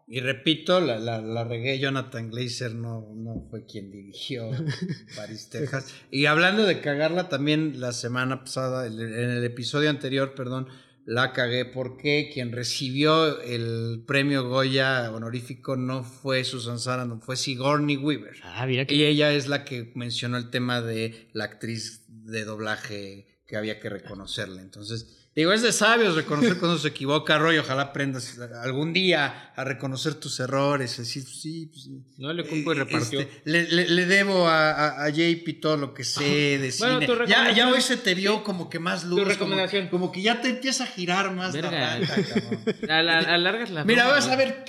Y 0.07 0.21
repito, 0.21 0.83
la, 0.83 0.99
la, 0.99 1.23
la 1.23 1.45
regué. 1.45 1.79
Jonathan 1.79 2.31
Glazer 2.31 2.75
no, 2.75 3.11
no 3.15 3.47
fue 3.49 3.65
quien 3.65 3.91
dirigió 3.91 4.51
Paris, 5.17 5.49
Texas. 5.49 5.95
Y 6.11 6.27
hablando 6.27 6.67
de 6.67 6.83
cagarla, 6.83 7.31
también 7.31 7.81
la 7.81 7.93
semana 7.93 8.41
pasada, 8.45 8.87
en 8.87 9.01
el 9.01 9.45
episodio 9.45 9.89
anterior, 9.89 10.35
perdón, 10.35 10.69
la 11.07 11.33
cagué 11.33 11.65
porque 11.65 12.31
quien 12.35 12.51
recibió 12.51 13.41
el 13.41 14.03
premio 14.07 14.49
Goya 14.49 15.13
honorífico 15.13 15.77
no 15.77 16.03
fue 16.03 16.43
Susan 16.43 16.81
Sarandon, 16.81 17.23
fue 17.23 17.37
Sigourney 17.37 17.97
Weaver. 17.97 18.37
Ah, 18.43 18.67
mira 18.67 18.85
que. 18.85 18.95
Y 18.97 19.05
ella 19.05 19.33
es 19.33 19.47
la 19.47 19.65
que 19.65 19.93
mencionó 19.95 20.37
el 20.37 20.51
tema 20.51 20.83
de 20.83 21.29
la 21.33 21.45
actriz 21.45 22.05
de 22.09 22.45
doblaje 22.45 23.41
que 23.47 23.57
había 23.57 23.79
que 23.79 23.89
reconocerle. 23.89 24.61
Entonces, 24.61 25.26
digo, 25.37 25.53
es 25.53 25.63
de 25.63 25.71
sabios 25.73 26.17
reconocer 26.17 26.57
cuando 26.59 26.79
se 26.79 26.89
equivoca, 26.89 27.39
Roy. 27.39 27.59
Ojalá 27.59 27.83
aprendas 27.83 28.39
algún 28.63 28.93
día 28.93 29.53
a 29.55 29.65
reconocer 29.65 30.15
tus 30.15 30.41
errores. 30.41 30.97
Decir, 30.97 31.23
sí, 31.25 31.67
pues. 31.73 31.89
No 32.19 32.33
le 32.33 32.43
cupo 32.45 32.73
y 32.73 32.77
Eh, 32.77 32.79
repartió. 32.85 33.21
este, 33.21 33.43
le, 33.45 33.69
le- 33.71 33.89
le 33.89 34.07
debo 34.07 34.49
a, 34.49 34.71
a- 34.71 35.05
a 35.05 35.09
JP 35.11 35.61
todo 35.61 35.77
lo 35.77 35.95
que 35.95 36.03
sé 36.05 36.59
de 36.59 36.75
Bueno, 36.79 37.01
cine. 37.01 37.07
tu 37.07 37.25
Ya, 37.27 37.53
ya 37.53 37.69
hoy 37.69 37.81
se 37.83 37.97
te 37.97 38.15
vio 38.15 38.43
como 38.43 38.69
que 38.71 38.79
más 38.79 39.05
luz. 39.05 39.19
como- 39.21 39.31
recomendación. 39.31 39.89
Como, 39.89 40.11
que 40.11 40.23
ya 40.23 40.41
te 40.41 40.49
empieza 40.49 40.85
a 40.85 40.87
girar 40.87 41.31
más 41.33 41.55
la 41.55 41.71
banda, 41.71 42.07
cabrón. 42.09 42.61
Alargas 43.29 43.71
la 43.71 43.85
Mira, 43.85 44.07
vas 44.09 44.27
a 44.29 44.37
ver. 44.37 44.65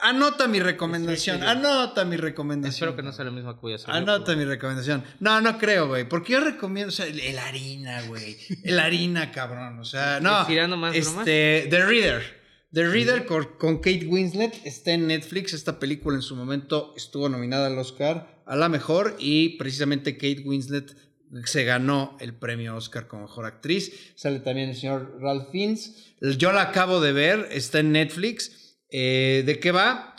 Anota 0.00 0.48
mi 0.48 0.60
recomendación. 0.60 1.36
Sí, 1.36 1.42
sí, 1.42 1.50
sí. 1.50 1.56
Anota 1.58 2.04
mi 2.04 2.16
recomendación. 2.16 2.88
Espero 2.88 2.96
que 2.96 3.02
no 3.02 3.12
sea 3.12 3.24
la 3.24 3.30
misma 3.30 3.54
que 3.54 3.60
voy 3.60 3.72
a 3.72 3.76
hacer. 3.76 3.90
Anota 3.90 4.34
mi 4.36 4.44
recomendación. 4.44 5.04
No, 5.20 5.40
no 5.40 5.58
creo, 5.58 5.88
güey. 5.88 6.08
Porque 6.08 6.32
yo 6.34 6.40
recomiendo, 6.40 6.88
o 6.88 6.92
sea, 6.92 7.06
el, 7.06 7.20
el 7.20 7.38
harina, 7.38 8.02
güey. 8.02 8.36
El 8.64 8.78
harina, 8.78 9.30
cabrón. 9.32 9.78
O 9.78 9.84
sea, 9.84 10.20
no. 10.22 10.46
tirando 10.46 10.76
más 10.76 10.92
bromas? 10.92 11.18
este, 11.26 11.68
The 11.70 11.84
Reader. 11.84 12.38
The 12.72 12.86
Reader 12.86 13.26
con, 13.26 13.44
con 13.58 13.76
Kate 13.78 14.06
Winslet 14.06 14.60
está 14.64 14.92
en 14.92 15.06
Netflix. 15.06 15.52
Esta 15.54 15.78
película 15.78 16.16
en 16.16 16.22
su 16.22 16.36
momento 16.36 16.94
estuvo 16.96 17.28
nominada 17.28 17.66
al 17.68 17.78
Oscar 17.78 18.42
a 18.46 18.56
la 18.56 18.68
mejor 18.68 19.16
y 19.18 19.56
precisamente 19.58 20.14
Kate 20.14 20.42
Winslet 20.44 20.96
se 21.44 21.64
ganó 21.64 22.16
el 22.20 22.34
premio 22.34 22.76
Oscar 22.76 23.06
como 23.06 23.22
mejor 23.22 23.44
actriz. 23.46 24.12
Sale 24.14 24.40
también 24.40 24.70
el 24.70 24.76
señor 24.76 25.18
Ralph 25.20 25.50
Fiennes. 25.50 26.14
Yo 26.20 26.52
la 26.52 26.62
acabo 26.62 27.00
de 27.00 27.12
ver, 27.12 27.48
está 27.50 27.80
en 27.80 27.92
Netflix. 27.92 28.67
Eh, 28.90 29.42
¿De 29.46 29.60
qué 29.60 29.70
va? 29.72 30.16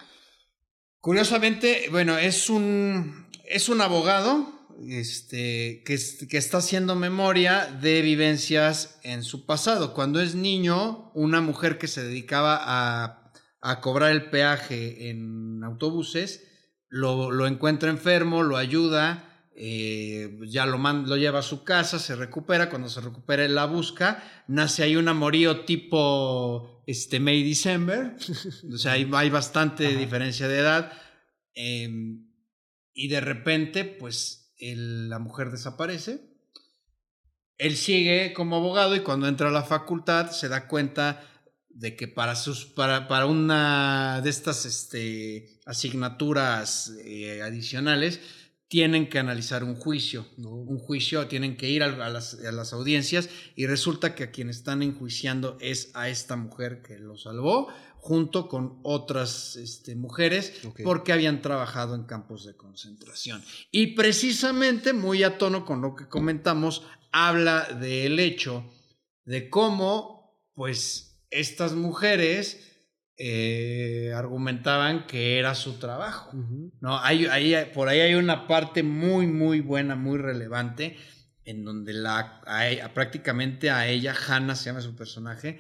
Curiosamente, 1.02 1.88
bueno, 1.92 2.18
es 2.18 2.50
un, 2.50 3.28
es 3.46 3.70
un 3.70 3.82
abogado 3.82 4.54
este, 4.88 5.82
que, 5.86 5.98
que 6.30 6.38
está 6.38 6.58
haciendo 6.58 6.96
memoria 6.96 7.66
de 7.82 8.02
vivencias 8.02 9.00
en 9.04 9.24
su 9.24 9.46
pasado. 9.46 9.94
Cuando 9.94 10.20
es 10.22 10.36
niño, 10.36 11.12
una 11.14 11.42
mujer 11.42 11.78
que 11.78 11.88
se 11.88 12.04
dedicaba 12.04 12.60
a, 12.62 13.32
a 13.62 13.82
cobrar 13.82 14.12
el 14.12 14.30
peaje 14.30 15.10
en 15.10 15.64
autobuses, 15.64 16.44
lo, 16.90 17.32
lo 17.32 17.48
encuentra 17.48 17.90
enfermo, 17.90 18.44
lo 18.44 18.58
ayuda, 18.58 19.48
eh, 19.56 20.38
ya 20.48 20.66
lo, 20.66 20.78
man- 20.78 21.08
lo 21.08 21.18
lleva 21.18 21.40
a 21.40 21.44
su 21.44 21.64
casa, 21.64 21.98
se 22.00 22.16
recupera, 22.16 22.70
cuando 22.70 22.90
se 22.90 23.02
recupera 23.02 23.48
la 23.48 23.66
busca, 23.66 24.24
nace 24.48 24.84
ahí 24.84 24.96
un 24.96 25.08
amorío 25.08 25.66
tipo 25.66 26.79
este, 26.90 27.20
May 27.20 27.44
December, 27.44 28.16
o 28.74 28.78
sea, 28.78 28.94
hay, 28.94 29.10
hay 29.14 29.30
bastante 29.30 29.96
diferencia 29.96 30.48
de 30.48 30.60
edad, 30.60 30.92
eh, 31.54 31.90
y 32.94 33.08
de 33.08 33.22
repente, 33.22 33.86
pues, 33.86 34.54
el- 34.58 35.10
la 35.10 35.20
mujer 35.20 35.52
desaparece, 35.52 36.22
él 37.58 37.76
sigue 37.76 38.34
como 38.34 38.56
abogado 38.56 38.96
y 38.96 39.02
cuando 39.02 39.28
entra 39.28 39.50
a 39.50 39.52
la 39.52 39.64
facultad 39.64 40.32
se 40.32 40.48
da 40.48 40.68
cuenta 40.68 41.22
de 41.70 41.96
que 41.96 42.08
para 42.08 42.36
sus 42.36 42.66
para, 42.66 43.08
para 43.08 43.26
una 43.26 44.22
de 44.22 44.30
estas 44.30 44.66
este, 44.66 45.60
asignaturas 45.66 46.94
eh, 47.04 47.42
adicionales 47.42 48.20
tienen 48.70 49.10
que 49.10 49.20
analizar 49.20 49.64
un 49.64 49.76
juicio, 49.76 50.28
un 50.38 50.78
juicio, 50.78 51.28
tienen 51.28 51.58
que 51.58 51.68
ir 51.70 51.84
a, 51.84 51.88
a 51.88 52.10
las, 52.10 52.36
a 52.36 52.52
las 52.52 52.72
audiencias 52.72 53.30
y 53.56 53.66
resulta 53.66 54.16
que 54.16 54.24
a 54.24 54.32
quien 54.32 54.50
están 54.50 54.84
enjuiciando 54.84 55.58
es 55.60 55.92
a 55.96 56.08
esta 56.08 56.36
mujer 56.36 56.82
que 56.84 57.00
lo 57.00 57.18
salvó 57.18 57.68
junto 58.00 58.48
con 58.48 58.80
otras 58.84 59.56
este, 59.56 59.96
mujeres 59.96 60.54
porque 60.84 61.12
habían 61.12 61.42
trabajado 61.42 61.96
en 61.96 62.04
campos 62.04 62.46
de 62.46 62.56
concentración. 62.56 63.44
Y 63.72 63.88
precisamente, 63.88 64.94
muy 64.94 65.24
a 65.24 65.38
tono 65.38 65.66
con 65.66 65.82
lo 65.82 65.96
que 65.96 66.08
comentamos, 66.08 66.84
habla 67.12 67.66
del 67.66 68.20
hecho 68.20 68.72
de 69.26 69.50
cómo, 69.50 70.40
pues, 70.54 71.20
estas 71.30 71.74
mujeres 71.74 72.69
eh, 73.22 74.14
argumentaban 74.16 75.06
que 75.06 75.38
era 75.40 75.54
su 75.54 75.74
trabajo. 75.74 76.32
¿no? 76.80 77.00
Hay, 77.04 77.26
hay- 77.26 77.66
por 77.74 77.90
ahí 77.90 78.00
hay 78.00 78.16
una 78.16 78.48
parte 78.48 78.82
muy, 78.82 79.28
muy 79.28 79.60
buena, 79.60 79.96
muy 79.96 80.18
relevante, 80.18 80.96
en 81.44 81.66
donde 81.66 81.94
la, 81.94 82.42
a 82.48 82.70
e- 82.70 82.82
a- 82.82 82.94
prácticamente 82.94 83.70
a 83.72 83.88
ella, 83.88 84.16
Hannah 84.28 84.56
se 84.56 84.66
llama 84.70 84.82
su 84.82 84.96
personaje, 84.96 85.60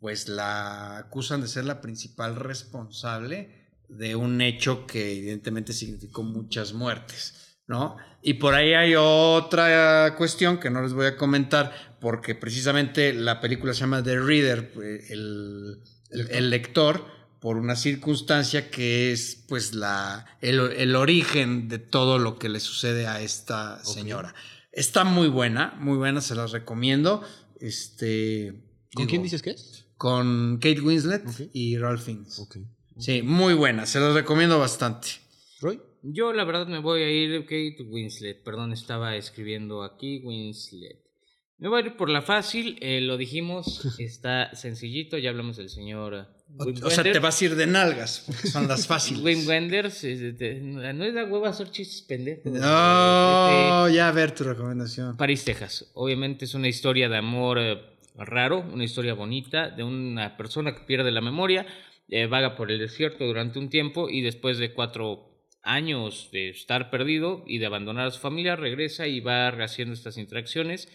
pues 0.00 0.28
la 0.28 0.98
acusan 0.98 1.40
de 1.40 1.46
ser 1.48 1.64
la 1.64 1.80
principal 1.80 2.34
responsable 2.36 3.68
de 3.88 4.16
un 4.16 4.40
hecho 4.40 4.86
que 4.86 5.16
evidentemente 5.18 5.72
significó 5.72 6.22
muchas 6.24 6.72
muertes, 6.72 7.58
¿no? 7.68 7.96
Y 8.22 8.34
por 8.34 8.54
ahí 8.54 8.74
hay 8.74 8.94
otra 8.96 10.14
cuestión 10.18 10.58
que 10.58 10.70
no 10.70 10.82
les 10.82 10.92
voy 10.92 11.06
a 11.06 11.16
comentar, 11.16 11.72
porque 12.00 12.34
precisamente 12.34 13.12
la 13.12 13.40
película 13.40 13.72
se 13.72 13.80
llama 13.80 14.02
The 14.02 14.18
Reader, 14.18 14.72
pues, 14.72 15.10
el, 15.10 15.78
el- 16.10 16.30
el 16.30 16.50
lector, 16.50 17.04
por 17.40 17.56
una 17.56 17.76
circunstancia 17.76 18.70
que 18.70 19.12
es 19.12 19.44
pues 19.48 19.72
la, 19.74 20.26
el, 20.40 20.58
el 20.72 20.96
origen 20.96 21.68
de 21.68 21.78
todo 21.78 22.18
lo 22.18 22.38
que 22.38 22.48
le 22.48 22.58
sucede 22.60 23.06
a 23.06 23.20
esta 23.20 23.82
señora. 23.84 24.34
Está 24.72 25.04
muy 25.04 25.28
buena, 25.28 25.76
muy 25.78 25.96
buena, 25.96 26.20
se 26.20 26.34
las 26.34 26.50
recomiendo. 26.52 27.22
Este, 27.60 28.52
¿Con 28.94 29.02
digo, 29.04 29.10
quién 29.10 29.22
dices 29.22 29.42
que 29.42 29.50
es? 29.50 29.86
Con 29.96 30.56
Kate 30.60 30.80
Winslet 30.80 31.24
y 31.52 31.76
Ralph 31.78 32.02
Fiennes. 32.04 32.38
Ok. 32.38 32.56
Sí, 32.98 33.22
muy 33.22 33.54
buena, 33.54 33.86
se 33.86 34.00
los 34.00 34.14
recomiendo 34.14 34.58
bastante. 34.58 35.08
Roy. 35.60 35.80
Yo 36.02 36.32
la 36.32 36.44
verdad 36.44 36.66
me 36.68 36.78
voy 36.80 37.02
a 37.02 37.10
ir 37.10 37.42
Kate 37.42 37.82
Winslet, 37.84 38.42
perdón, 38.44 38.72
estaba 38.72 39.16
escribiendo 39.16 39.82
aquí 39.82 40.18
Winslet. 40.24 41.00
Me 41.58 41.68
voy 41.68 41.82
a 41.82 41.86
ir 41.86 41.96
por 41.96 42.08
la 42.08 42.22
fácil, 42.22 42.78
eh, 42.80 43.00
lo 43.00 43.16
dijimos, 43.16 43.84
está 43.98 44.54
sencillito, 44.54 45.18
ya 45.18 45.30
hablamos 45.30 45.56
del 45.56 45.68
señor 45.68 46.14
eh, 46.14 46.24
O, 46.56 46.64
Wim 46.64 46.76
o 46.84 46.90
sea, 46.90 47.02
te 47.02 47.18
vas 47.18 47.40
a 47.40 47.44
ir 47.44 47.56
de 47.56 47.66
nalgas, 47.66 48.22
porque 48.26 48.46
son 48.46 48.68
las 48.68 48.86
fáciles. 48.86 49.22
Wim 49.22 49.46
Wenders, 49.46 50.04
eh, 50.04 50.60
no 50.62 51.04
es 51.04 51.14
da 51.14 51.24
hueva 51.24 51.48
hacer 51.48 51.70
chistes 51.70 52.02
pendejos. 52.02 52.46
Este, 52.46 52.60
No, 52.60 53.88
ya 53.88 54.08
a 54.08 54.12
ver 54.12 54.32
tu 54.34 54.44
recomendación. 54.44 55.16
París, 55.16 55.44
Texas. 55.44 55.90
Obviamente 55.94 56.44
es 56.44 56.54
una 56.54 56.68
historia 56.68 57.08
de 57.08 57.16
amor 57.16 57.58
eh, 57.58 57.78
raro, 58.24 58.60
una 58.72 58.84
historia 58.84 59.14
bonita 59.14 59.68
de 59.70 59.82
una 59.82 60.36
persona 60.36 60.74
que 60.74 60.82
pierde 60.82 61.10
la 61.10 61.20
memoria, 61.20 61.66
eh, 62.08 62.26
vaga 62.26 62.56
por 62.56 62.70
el 62.70 62.78
desierto 62.78 63.26
durante 63.26 63.58
un 63.58 63.68
tiempo 63.68 64.08
y 64.08 64.22
después 64.22 64.58
de 64.58 64.72
cuatro 64.72 65.28
años 65.62 66.30
de 66.32 66.50
estar 66.50 66.90
perdido 66.90 67.44
y 67.46 67.58
de 67.58 67.66
abandonar 67.66 68.06
a 68.06 68.10
su 68.10 68.20
familia, 68.20 68.56
regresa 68.56 69.06
y 69.06 69.20
va 69.20 69.50
rehaciendo 69.50 69.92
estas 69.92 70.16
interacciones. 70.16 70.88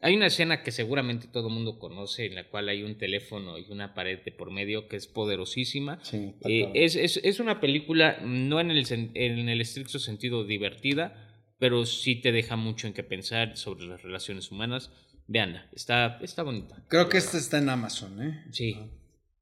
Hay 0.00 0.16
una 0.16 0.26
escena 0.26 0.62
que 0.62 0.70
seguramente 0.70 1.28
todo 1.28 1.48
el 1.48 1.54
mundo 1.54 1.78
conoce 1.78 2.26
en 2.26 2.34
la 2.34 2.48
cual 2.50 2.68
hay 2.68 2.82
un 2.82 2.98
teléfono 2.98 3.58
y 3.58 3.66
una 3.70 3.94
pared 3.94 4.18
de 4.22 4.32
por 4.32 4.50
medio 4.50 4.86
que 4.86 4.96
es 4.96 5.06
poderosísima. 5.06 5.98
Sí, 6.04 6.34
Eh, 6.44 6.70
es, 6.74 6.94
es- 6.96 7.20
es 7.22 7.40
una 7.40 7.60
película 7.60 8.18
no 8.22 8.60
en 8.60 8.70
el, 8.70 8.84
en 9.14 9.48
el 9.48 9.60
estricto 9.60 9.98
sentido 9.98 10.44
divertida, 10.44 11.30
pero 11.58 11.86
sí 11.86 12.16
te 12.16 12.32
deja 12.32 12.56
mucho 12.56 12.86
en 12.86 12.92
qué 12.92 13.02
pensar 13.02 13.56
sobre 13.56 13.86
las 13.86 14.02
relaciones 14.02 14.50
humanas. 14.50 14.90
Veanla, 15.26 15.70
está, 15.72 16.18
está 16.20 16.42
bonita. 16.42 16.84
Creo 16.88 17.08
que 17.08 17.16
esta 17.16 17.38
está 17.38 17.56
en 17.58 17.70
Amazon, 17.70 18.22
¿eh? 18.22 18.44
Sí. 18.52 18.76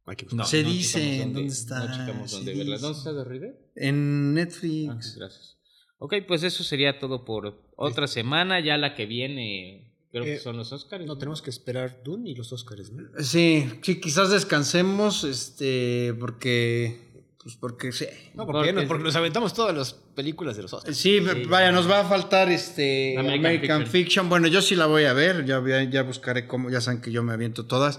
Hay 0.07 0.15
que 0.16 0.24
buscar. 0.27 0.39
No, 0.39 0.45
Se 0.45 0.62
no 0.62 0.70
dice, 0.70 1.01
checamos 1.01 1.23
¿en 1.27 1.33
dónde 1.33 1.49
está? 1.49 1.79
No 1.87 1.93
checamos 1.97 2.31
dónde 2.31 2.55
verla. 2.55 2.79
¿Dónde 2.79 2.99
está 2.99 3.12
de 3.12 3.24
River? 3.24 3.70
En 3.74 4.35
Netflix. 4.35 4.89
Ah, 4.91 5.19
gracias. 5.19 5.59
Ok, 5.99 6.15
pues 6.29 6.43
eso 6.45 6.62
sería 6.62 6.99
todo 7.01 7.24
por 7.24 7.73
otra 7.77 8.07
semana. 8.07 8.61
Ya 8.61 8.77
la 8.77 8.95
que 8.95 9.07
viene, 9.07 9.91
creo 10.13 10.23
que 10.25 10.35
Eh, 10.35 10.39
son 10.39 10.57
los 10.57 10.71
Oscars. 10.73 11.05
No, 11.05 11.19
tenemos 11.19 11.43
que 11.43 11.51
esperar 11.51 12.03
Dune 12.05 12.31
y 12.31 12.35
los 12.37 12.53
Oscars, 12.53 12.93
¿no? 12.93 13.09
Sí, 13.23 13.69
sí, 13.83 13.99
quizás 14.01 14.31
descansemos, 14.31 15.25
este, 15.25 16.15
porque, 16.21 17.11
pues 17.43 17.57
porque 17.57 17.91
sí. 17.91 18.05
No, 18.35 18.47
Porque- 18.47 18.53
porque, 18.69 18.73
no, 18.73 18.87
porque 18.89 19.03
nos 19.05 19.17
aventamos 19.17 19.53
todas 19.55 19.77
las 19.77 19.95
películas 19.95 20.57
de 20.57 20.63
los 20.63 20.73
Oscars. 20.73 20.97
Sí, 20.97 21.19
vaya, 21.49 21.73
nos 21.73 21.91
va 21.91 22.01
a 22.01 22.05
faltar 22.05 22.51
este 22.51 23.17
American 23.19 23.47
American, 23.47 23.81
Fiction. 23.81 23.91
Fiction. 24.05 24.29
Bueno, 24.29 24.47
yo 24.49 24.63
sí 24.63 24.77
la 24.77 24.87
voy 24.87 25.05
a 25.05 25.13
ver, 25.13 25.45
ya, 25.45 25.61
ya 25.91 26.03
buscaré 26.05 26.47
cómo, 26.47 26.71
ya 26.71 26.81
saben 26.81 27.01
que 27.01 27.11
yo 27.11 27.23
me 27.23 27.33
aviento 27.33 27.67
todas. 27.67 27.99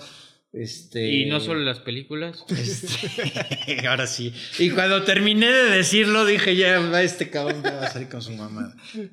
Este, 0.53 1.11
Y 1.11 1.25
no 1.25 1.39
solo 1.39 1.61
las 1.61 1.79
películas. 1.79 2.45
este, 2.47 3.87
ahora 3.87 4.05
sí. 4.05 4.31
Y 4.59 4.69
cuando 4.69 5.01
terminé 5.01 5.47
de 5.51 5.71
decirlo, 5.71 6.25
dije, 6.25 6.55
ya 6.55 6.79
va 6.79 7.01
este 7.01 7.31
cabrón 7.31 7.63
ya 7.63 7.71
va 7.71 7.87
a 7.87 7.91
salir 7.91 8.07
con 8.07 8.21
su. 8.21 8.33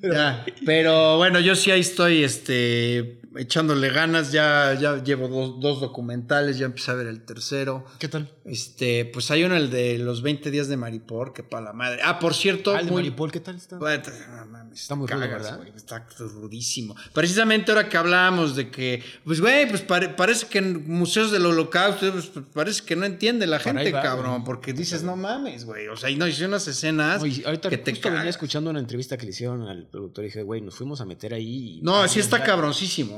Ya, 0.03 0.45
Pero 0.65 1.17
bueno, 1.17 1.39
yo 1.39 1.55
sí 1.55 1.71
ahí 1.71 1.79
estoy 1.81 2.23
este, 2.23 3.20
echándole 3.35 3.89
ganas. 3.89 4.31
Ya, 4.31 4.73
ya 4.79 5.03
llevo 5.03 5.27
dos, 5.27 5.59
dos 5.59 5.81
documentales, 5.81 6.57
ya 6.57 6.65
empecé 6.65 6.91
a 6.91 6.95
ver 6.95 7.07
el 7.07 7.21
tercero. 7.23 7.85
¿Qué 7.99 8.07
tal? 8.07 8.31
Este, 8.45 9.05
pues 9.05 9.29
hay 9.31 9.43
uno, 9.43 9.55
el 9.55 9.69
de 9.69 9.97
los 9.99 10.21
20 10.21 10.49
días 10.51 10.67
de 10.67 10.77
Maripor, 10.77 11.33
que 11.33 11.43
para 11.43 11.65
la 11.65 11.73
madre. 11.73 12.01
Ah, 12.03 12.19
por 12.19 12.33
cierto, 12.33 12.73
Ah, 12.75 12.79
el 12.79 12.85
de 12.87 12.91
muy- 12.91 13.03
Maripol, 13.03 13.31
¿qué 13.31 13.39
tal 13.39 13.55
está? 13.55 13.77
bueno, 13.77 14.03
no 14.35 14.45
mames, 14.47 14.81
Está 14.81 14.95
muy 14.95 15.07
te 15.07 15.13
rudo, 15.13 15.23
cagas, 15.23 15.43
¿verdad? 15.43 15.57
güey, 15.57 15.71
Está 15.75 16.05
rudísimo. 16.19 16.95
Precisamente 17.13 17.71
ahora 17.71 17.87
que 17.89 17.97
hablábamos 17.97 18.55
de 18.55 18.69
que, 18.71 19.03
pues, 19.23 19.39
güey, 19.41 19.67
pues 19.69 19.81
pare- 19.81 20.09
parece 20.09 20.47
que 20.47 20.57
en 20.59 20.89
museos 20.89 21.31
del 21.31 21.45
holocausto, 21.45 22.11
pues, 22.11 22.31
parece 22.53 22.83
que 22.83 22.95
no 22.95 23.05
entiende 23.05 23.47
la 23.47 23.59
Para 23.59 23.73
gente, 23.79 23.91
va, 23.91 24.01
cabrón, 24.01 24.43
porque 24.43 24.73
dices, 24.73 25.03
no 25.03 25.15
mames, 25.15 25.65
güey. 25.65 25.87
O 25.87 25.95
sea, 25.95 26.09
y 26.09 26.15
no 26.15 26.27
hice 26.27 26.45
unas 26.45 26.67
escenas 26.67 27.21
Oye, 27.21 27.43
ahorita 27.45 27.69
que 27.69 27.77
te 27.77 27.91
justo 27.91 28.09
venía 28.09 28.21
cagas. 28.21 28.35
escuchando 28.35 28.69
una 28.69 28.79
entrevista 28.79 29.17
que 29.17 29.25
le 29.25 29.31
hicieron 29.31 29.61
al 29.67 29.87
productor 29.87 30.23
y 30.23 30.27
dije, 30.27 30.43
güey, 30.43 30.61
nos 30.61 30.75
fuimos 30.75 30.99
a 31.01 31.05
meter 31.05 31.33
ahí. 31.33 31.77
y- 31.77 31.81
No, 31.81 32.07
sí 32.07 32.19
está 32.19 32.37
Ah, 32.37 32.43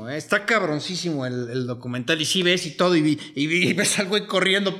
cabroncísimo, 0.04 0.08
¿eh? 0.10 0.16
está 0.16 0.46
cabroncísimo 0.46 1.26
el, 1.26 1.50
el 1.50 1.66
documental. 1.66 2.20
Y 2.20 2.24
sí 2.24 2.42
ves 2.42 2.66
y 2.66 2.76
todo, 2.76 2.96
y, 2.96 3.72
ves 3.74 3.98
al 3.98 4.06
güey 4.06 4.26
corriendo 4.26 4.78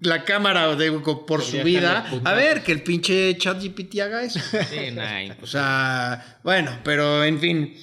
la 0.00 0.24
cámara 0.24 0.74
de- 0.76 0.92
por 0.92 1.42
su 1.42 1.58
vida. 1.62 2.06
A 2.24 2.32
ver, 2.34 2.62
que 2.62 2.72
el 2.72 2.82
pinche 2.82 3.36
chat 3.38 3.62
GPT 3.62 4.00
haga 4.00 4.22
eso. 4.22 4.40
Sí, 4.40 4.90
nah, 4.92 5.34
O 5.42 5.46
sea, 5.46 6.38
bueno, 6.44 6.78
pero 6.84 7.24
en 7.24 7.38
fin, 7.40 7.74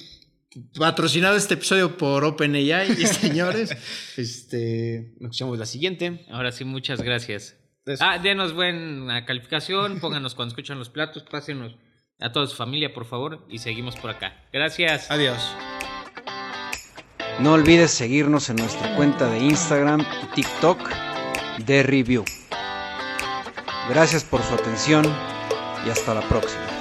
patrocinado 0.78 1.36
este 1.36 1.54
episodio 1.54 1.96
por 1.96 2.24
OpenAI, 2.24 2.94
señores. 3.06 3.70
este. 4.16 5.14
Nos 5.20 5.30
escuchamos 5.32 5.58
la 5.58 5.66
siguiente. 5.66 6.26
Ahora 6.30 6.52
sí, 6.52 6.64
muchas 6.64 7.02
gracias. 7.02 7.56
Eso. 7.86 8.02
Ah, 8.02 8.18
denos 8.18 8.54
buena 8.54 9.26
calificación, 9.26 10.00
pónganos 10.00 10.34
cuando 10.34 10.52
escuchan 10.52 10.78
los 10.78 10.88
platos, 10.88 11.22
pásenos 11.30 11.76
a 12.20 12.32
toda 12.32 12.46
su 12.46 12.56
familia, 12.56 12.94
por 12.94 13.04
favor, 13.04 13.44
y 13.50 13.58
seguimos 13.58 13.96
por 13.96 14.08
acá. 14.10 14.42
Gracias. 14.52 15.10
Adiós. 15.10 15.36
No 17.40 17.54
olvides 17.54 17.90
seguirnos 17.90 18.48
en 18.48 18.56
nuestra 18.56 18.94
cuenta 18.94 19.28
de 19.28 19.38
Instagram 19.38 20.00
y 20.00 20.34
TikTok 20.34 20.78
de 21.66 21.82
Review. 21.82 22.24
Gracias 23.90 24.22
por 24.22 24.40
su 24.42 24.54
atención 24.54 25.04
y 25.84 25.90
hasta 25.90 26.14
la 26.14 26.22
próxima. 26.22 26.73